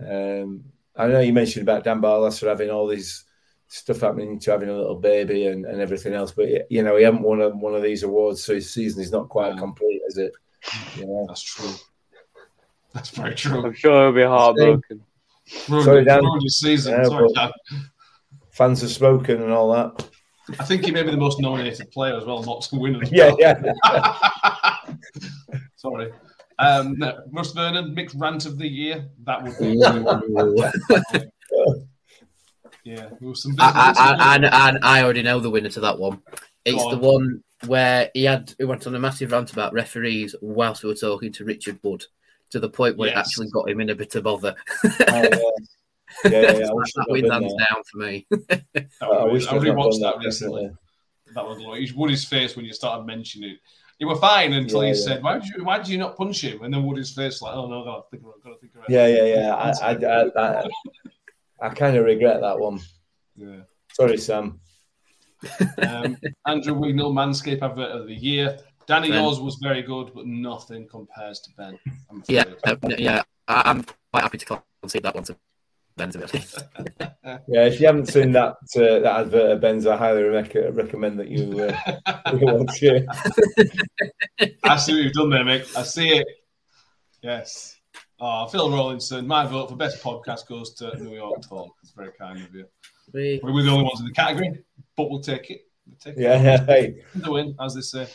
Um, 0.00 0.64
I 0.96 1.06
know 1.06 1.20
you 1.20 1.32
mentioned 1.32 1.62
about 1.62 1.84
Dan 1.84 2.00
Barlaser 2.00 2.40
for 2.40 2.48
having 2.48 2.70
all 2.70 2.88
these 2.88 3.24
stuff 3.68 4.00
happening 4.00 4.38
to 4.40 4.50
having 4.50 4.68
a 4.68 4.76
little 4.76 4.96
baby 4.96 5.46
and, 5.46 5.64
and 5.64 5.80
everything 5.80 6.12
else, 6.12 6.32
but 6.32 6.70
you 6.70 6.82
know 6.82 6.96
he 6.96 7.04
hasn't 7.04 7.22
won 7.22 7.40
a, 7.40 7.50
one 7.50 7.74
of 7.74 7.82
these 7.82 8.02
awards, 8.02 8.42
so 8.42 8.54
his 8.54 8.72
season 8.72 9.02
is 9.02 9.12
not 9.12 9.28
quite 9.28 9.56
complete, 9.56 10.00
is 10.08 10.18
it? 10.18 10.32
You 10.96 11.06
know? 11.06 11.26
That's 11.28 11.42
true. 11.42 11.70
That's 12.94 13.10
very 13.10 13.34
true. 13.34 13.64
I'm 13.64 13.74
sure 13.74 14.06
he'll 14.06 14.12
be 14.12 14.22
heartbroken. 14.22 15.02
Ruined, 15.68 15.84
Sorry, 15.84 16.04
Dan. 16.04 16.24
ruined 16.24 16.42
his 16.42 16.58
season. 16.58 16.94
Yeah, 16.94 17.04
Sorry, 17.04 17.28
Dan. 17.34 17.50
Fans 18.50 18.80
have 18.82 18.90
spoken 18.90 19.42
and 19.42 19.52
all 19.52 19.72
that. 19.72 20.08
I 20.58 20.64
think 20.64 20.84
he 20.84 20.90
may 20.90 21.02
be 21.02 21.10
the 21.10 21.16
most 21.16 21.40
nominated 21.40 21.90
player 21.90 22.16
as 22.16 22.24
well, 22.24 22.42
not 22.42 22.62
to 22.62 22.76
win. 22.76 23.02
As 23.02 23.10
Yeah, 23.12 23.32
well. 23.38 23.40
yeah. 23.40 24.76
Sorry. 25.76 26.12
Um, 26.58 26.98
no, 26.98 27.22
Russ 27.32 27.52
Vernon, 27.52 27.94
Mick 27.94 28.12
Rant 28.14 28.46
of 28.46 28.58
the 28.58 28.68
Year. 28.68 29.08
That 29.24 29.42
would 29.42 29.58
be. 29.58 29.76
yeah, 32.84 33.08
there 33.18 33.28
was 33.28 33.42
some. 33.42 33.54
I, 33.58 35.00
already 35.02 35.22
know 35.22 35.40
the 35.40 35.50
winner 35.50 35.70
to 35.70 35.80
that 35.80 35.98
one. 35.98 36.20
It's 36.64 36.76
Go 36.76 36.90
the 36.90 36.98
one 36.98 37.42
where 37.66 38.10
he 38.14 38.24
had 38.24 38.52
he 38.58 38.64
went 38.64 38.86
on 38.86 38.94
a 38.94 38.98
massive 38.98 39.32
rant 39.32 39.52
about 39.52 39.72
referees 39.72 40.34
whilst 40.40 40.82
we 40.82 40.88
were 40.88 40.94
talking 40.94 41.32
to 41.32 41.44
Richard 41.44 41.78
Wood 41.82 42.04
to 42.50 42.60
the 42.60 42.68
point 42.68 42.96
where 42.98 43.08
it 43.10 43.16
actually 43.16 43.48
got 43.50 43.68
him 43.70 43.80
in 43.80 43.90
a 43.90 43.94
bit 43.94 44.14
of 44.14 44.24
bother. 44.24 44.54
Oh, 44.84 44.88
yeah. 45.00 45.28
Yeah, 46.24 46.30
yeah, 46.30 46.40
yeah. 46.52 46.66
That 46.66 47.06
I'd 47.08 47.10
win 47.12 47.24
done 47.26 47.42
hands 47.42 47.54
that. 47.56 47.68
down 47.70 47.82
for 47.90 47.98
me. 47.98 48.26
I, 49.00 49.06
I 49.06 49.24
wish 49.24 49.46
I 49.46 49.56
I'd 49.56 49.62
rewatched 49.62 49.92
done 49.92 50.00
that 50.00 50.14
that 50.18 50.24
recently. 50.26 50.62
recently. 50.64 50.78
That 51.34 51.46
was 51.46 51.58
like 51.60 51.88
Woody's 51.96 52.24
face 52.26 52.54
when 52.54 52.66
you 52.66 52.74
started 52.74 53.06
mentioning 53.06 53.52
it. 53.52 53.58
You 53.98 54.08
were 54.08 54.16
fine 54.16 54.52
until 54.52 54.84
Yeah, 54.84 54.92
he 54.92 54.98
yeah. 55.00 55.06
said, 55.06 55.22
"Why 55.22 55.38
did 55.38 55.48
you? 55.48 55.64
Why 55.64 55.78
did 55.78 55.88
you 55.88 55.96
not 55.96 56.16
punch 56.18 56.42
him?" 56.44 56.62
And 56.64 56.74
then 56.74 56.84
Woody's 56.84 57.14
face 57.14 57.40
like, 57.40 57.54
"Oh 57.54 57.66
no, 57.66 57.80
I 57.80 57.84
gotta 57.86 58.02
think 58.10 58.24
of 58.24 58.28
it. 58.28 58.44
Gotta 58.44 58.56
think 58.60 58.74
of 58.74 58.82
it." 58.82 58.90
Yeah, 58.90 59.06
yeah, 59.06 59.24
yeah. 59.24 59.54
I, 59.54 59.70
I, 59.70 59.94
I, 59.94 60.60
I, 60.60 60.68
I 61.62 61.68
kind 61.74 61.96
of 61.96 62.04
regret 62.04 62.42
that 62.42 62.58
one. 62.58 62.80
yeah. 63.34 63.60
Sorry, 63.94 64.18
Sam. 64.18 64.60
Um, 65.86 66.16
Andrew 66.46 66.74
Wignall, 66.74 67.12
Manscaped 67.12 67.62
Advert 67.62 67.90
of 67.90 68.06
the 68.06 68.14
Year. 68.14 68.58
Danny, 68.86 69.10
Ben. 69.10 69.22
yours 69.22 69.40
was 69.40 69.56
very 69.62 69.82
good, 69.82 70.12
but 70.14 70.26
nothing 70.26 70.86
compares 70.88 71.40
to 71.40 71.50
Ben. 71.56 71.78
I'm 72.10 72.22
yeah, 72.28 72.44
afraid. 72.64 72.92
uh, 72.92 72.96
yeah. 72.98 73.22
I, 73.48 73.62
I'm 73.66 73.84
quite 74.12 74.22
happy 74.22 74.38
to 74.38 74.62
concede 74.82 75.02
that 75.04 75.14
one 75.14 75.24
to 75.24 75.36
Ben. 75.96 76.10
To 76.10 76.18
be. 76.18 76.26
Yeah, 77.48 77.66
if 77.66 77.80
you 77.80 77.86
haven't 77.86 78.06
seen 78.08 78.32
that 78.32 78.56
uh, 78.76 78.98
that 79.00 79.20
advert 79.20 79.52
of 79.52 79.60
Ben's, 79.60 79.86
I 79.86 79.96
highly 79.96 80.24
rec- 80.24 80.54
recommend 80.72 81.18
that 81.20 81.28
you, 81.28 81.60
uh, 81.60 81.76
you 82.32 82.46
watch 82.46 82.82
it. 82.82 83.06
I 84.64 84.76
see 84.76 84.92
what 84.94 85.02
you've 85.02 85.12
done 85.12 85.30
there, 85.30 85.44
Mick. 85.44 85.76
I 85.76 85.82
see 85.84 86.08
it. 86.16 86.26
Yes. 87.22 87.76
Oh, 88.20 88.46
Phil 88.48 88.68
Rollinson, 88.70 89.26
my 89.26 89.46
vote 89.46 89.68
for 89.70 89.76
best 89.76 90.02
podcast 90.02 90.46
goes 90.48 90.74
to 90.74 90.96
New 91.02 91.14
York 91.14 91.42
Talk. 91.48 91.70
It's 91.82 91.92
very 91.92 92.10
kind 92.18 92.42
of 92.42 92.52
you. 92.54 92.66
We- 93.12 93.40
We 93.42 93.52
were 93.52 93.62
the 93.62 93.70
only 93.70 93.84
ones 93.84 94.00
in 94.00 94.06
the 94.06 94.12
category, 94.12 94.58
but 94.96 95.10
we'll 95.10 95.20
take 95.20 95.50
it. 95.50 95.66
We'll 95.86 95.96
take 95.96 96.16
it. 96.16 96.22
Yeah, 96.22 96.42
yeah. 96.42 96.64
Hey, 96.64 97.02
the 97.14 97.30
win, 97.30 97.54
as 97.60 97.74
they 97.74 97.80
say. 97.80 98.08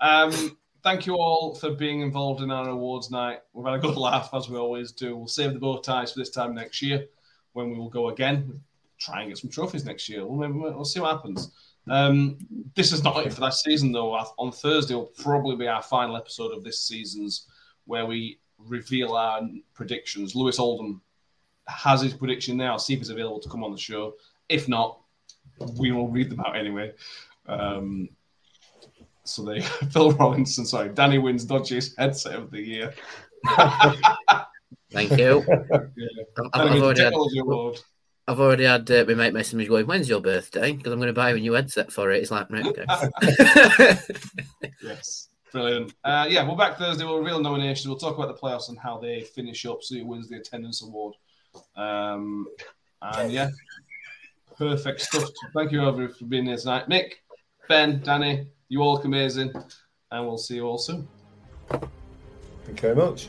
Um, 0.00 0.56
thank 0.82 1.06
you 1.06 1.14
all 1.14 1.54
for 1.54 1.70
being 1.70 2.00
involved 2.00 2.42
in 2.42 2.50
our 2.50 2.68
awards 2.68 3.10
night. 3.10 3.40
We've 3.52 3.66
had 3.66 3.74
a 3.74 3.78
good 3.78 3.96
laugh, 3.96 4.30
as 4.32 4.48
we 4.48 4.58
always 4.58 4.92
do. 4.92 5.16
We'll 5.16 5.28
save 5.28 5.52
the 5.52 5.58
bow 5.58 5.78
ties 5.78 6.12
for 6.12 6.18
this 6.18 6.30
time 6.30 6.54
next 6.54 6.82
year 6.82 7.06
when 7.52 7.70
we 7.70 7.78
will 7.78 7.90
go 7.90 8.08
again. 8.08 8.60
Try 8.98 9.20
and 9.20 9.30
get 9.30 9.38
some 9.38 9.50
trophies 9.50 9.84
next 9.84 10.08
year. 10.08 10.26
We'll, 10.26 10.48
maybe, 10.48 10.58
we'll 10.58 10.84
see 10.84 11.00
what 11.00 11.16
happens. 11.16 11.50
Um, 11.88 12.38
this 12.74 12.92
is 12.92 13.02
not 13.02 13.26
it 13.26 13.32
for 13.32 13.40
that 13.40 13.54
season, 13.54 13.92
though. 13.92 14.12
On 14.38 14.52
Thursday 14.52 14.94
will 14.94 15.06
probably 15.06 15.56
be 15.56 15.66
our 15.66 15.82
final 15.82 16.16
episode 16.16 16.52
of 16.52 16.62
this 16.62 16.80
season's 16.80 17.46
where 17.86 18.06
we 18.06 18.38
reveal 18.58 19.14
our 19.14 19.42
predictions. 19.74 20.34
Lewis 20.34 20.58
Oldham 20.58 21.00
has 21.66 22.00
his 22.00 22.14
prediction 22.14 22.56
now. 22.56 22.76
See 22.76 22.94
if 22.94 23.00
he's 23.00 23.10
available 23.10 23.40
to 23.40 23.48
come 23.48 23.64
on 23.64 23.72
the 23.72 23.78
show. 23.78 24.14
If 24.48 24.68
not, 24.68 25.00
we 25.78 25.92
will 25.92 26.08
read 26.08 26.30
them 26.30 26.40
out 26.40 26.56
anyway. 26.56 26.92
Um, 27.46 28.08
so 29.24 29.44
they 29.44 29.60
Phil 29.92 30.12
Robinson, 30.12 30.66
sorry, 30.66 30.88
Danny 30.90 31.18
wins 31.18 31.46
dodgiest 31.46 31.96
headset 31.98 32.34
of 32.34 32.50
the 32.50 32.60
year. 32.60 32.94
Thank 34.92 35.18
you. 35.18 35.44
Yeah. 35.96 36.08
I've, 36.54 36.70
I've 36.70 36.82
already 36.82 37.02
had, 37.02 37.10
technology 37.10 37.38
award. 37.38 37.80
I've 38.26 38.40
already 38.40 38.64
had 38.64 38.90
uh, 38.90 39.04
my 39.06 39.14
mate 39.14 39.34
message 39.34 39.54
me 39.54 39.66
going, 39.66 39.86
"When's 39.86 40.08
your 40.08 40.20
birthday?" 40.20 40.72
Because 40.72 40.92
I'm 40.92 40.98
going 40.98 41.08
to 41.08 41.12
buy 41.12 41.30
you 41.30 41.36
a 41.36 41.40
new 41.40 41.52
headset 41.52 41.92
for 41.92 42.10
it. 42.10 42.22
It's 42.22 42.30
like, 42.30 42.50
right, 42.50 42.66
okay. 42.66 43.96
Yes, 44.82 45.28
brilliant. 45.50 45.92
Uh, 46.04 46.26
yeah, 46.28 46.48
we're 46.48 46.56
back 46.56 46.78
Thursday. 46.78 47.04
We'll 47.04 47.18
reveal 47.18 47.40
nominations. 47.40 47.86
We'll 47.88 47.98
talk 47.98 48.16
about 48.16 48.28
the 48.28 48.40
playoffs 48.40 48.68
and 48.68 48.78
how 48.78 48.98
they 48.98 49.22
finish 49.22 49.66
up. 49.66 49.82
See 49.82 50.00
who 50.00 50.06
wins 50.06 50.28
the 50.28 50.36
attendance 50.36 50.82
award. 50.82 51.14
Um, 51.76 52.46
and 53.02 53.32
yeah, 53.32 53.50
perfect 54.62 55.00
stuff. 55.00 55.28
Thank 55.54 55.72
you 55.72 55.86
everyone 55.86 56.14
for 56.14 56.24
being 56.24 56.46
here 56.46 56.56
tonight. 56.56 56.88
Mick, 56.88 57.14
Ben, 57.68 58.00
Danny, 58.00 58.46
you 58.68 58.80
all 58.80 58.94
look 58.94 59.04
amazing, 59.04 59.52
and 60.12 60.26
we'll 60.26 60.38
see 60.38 60.54
you 60.56 60.66
all 60.66 60.78
soon. 60.78 61.08
thank 61.68 62.82
you 62.82 62.94
very 62.94 62.94
much. 62.94 63.28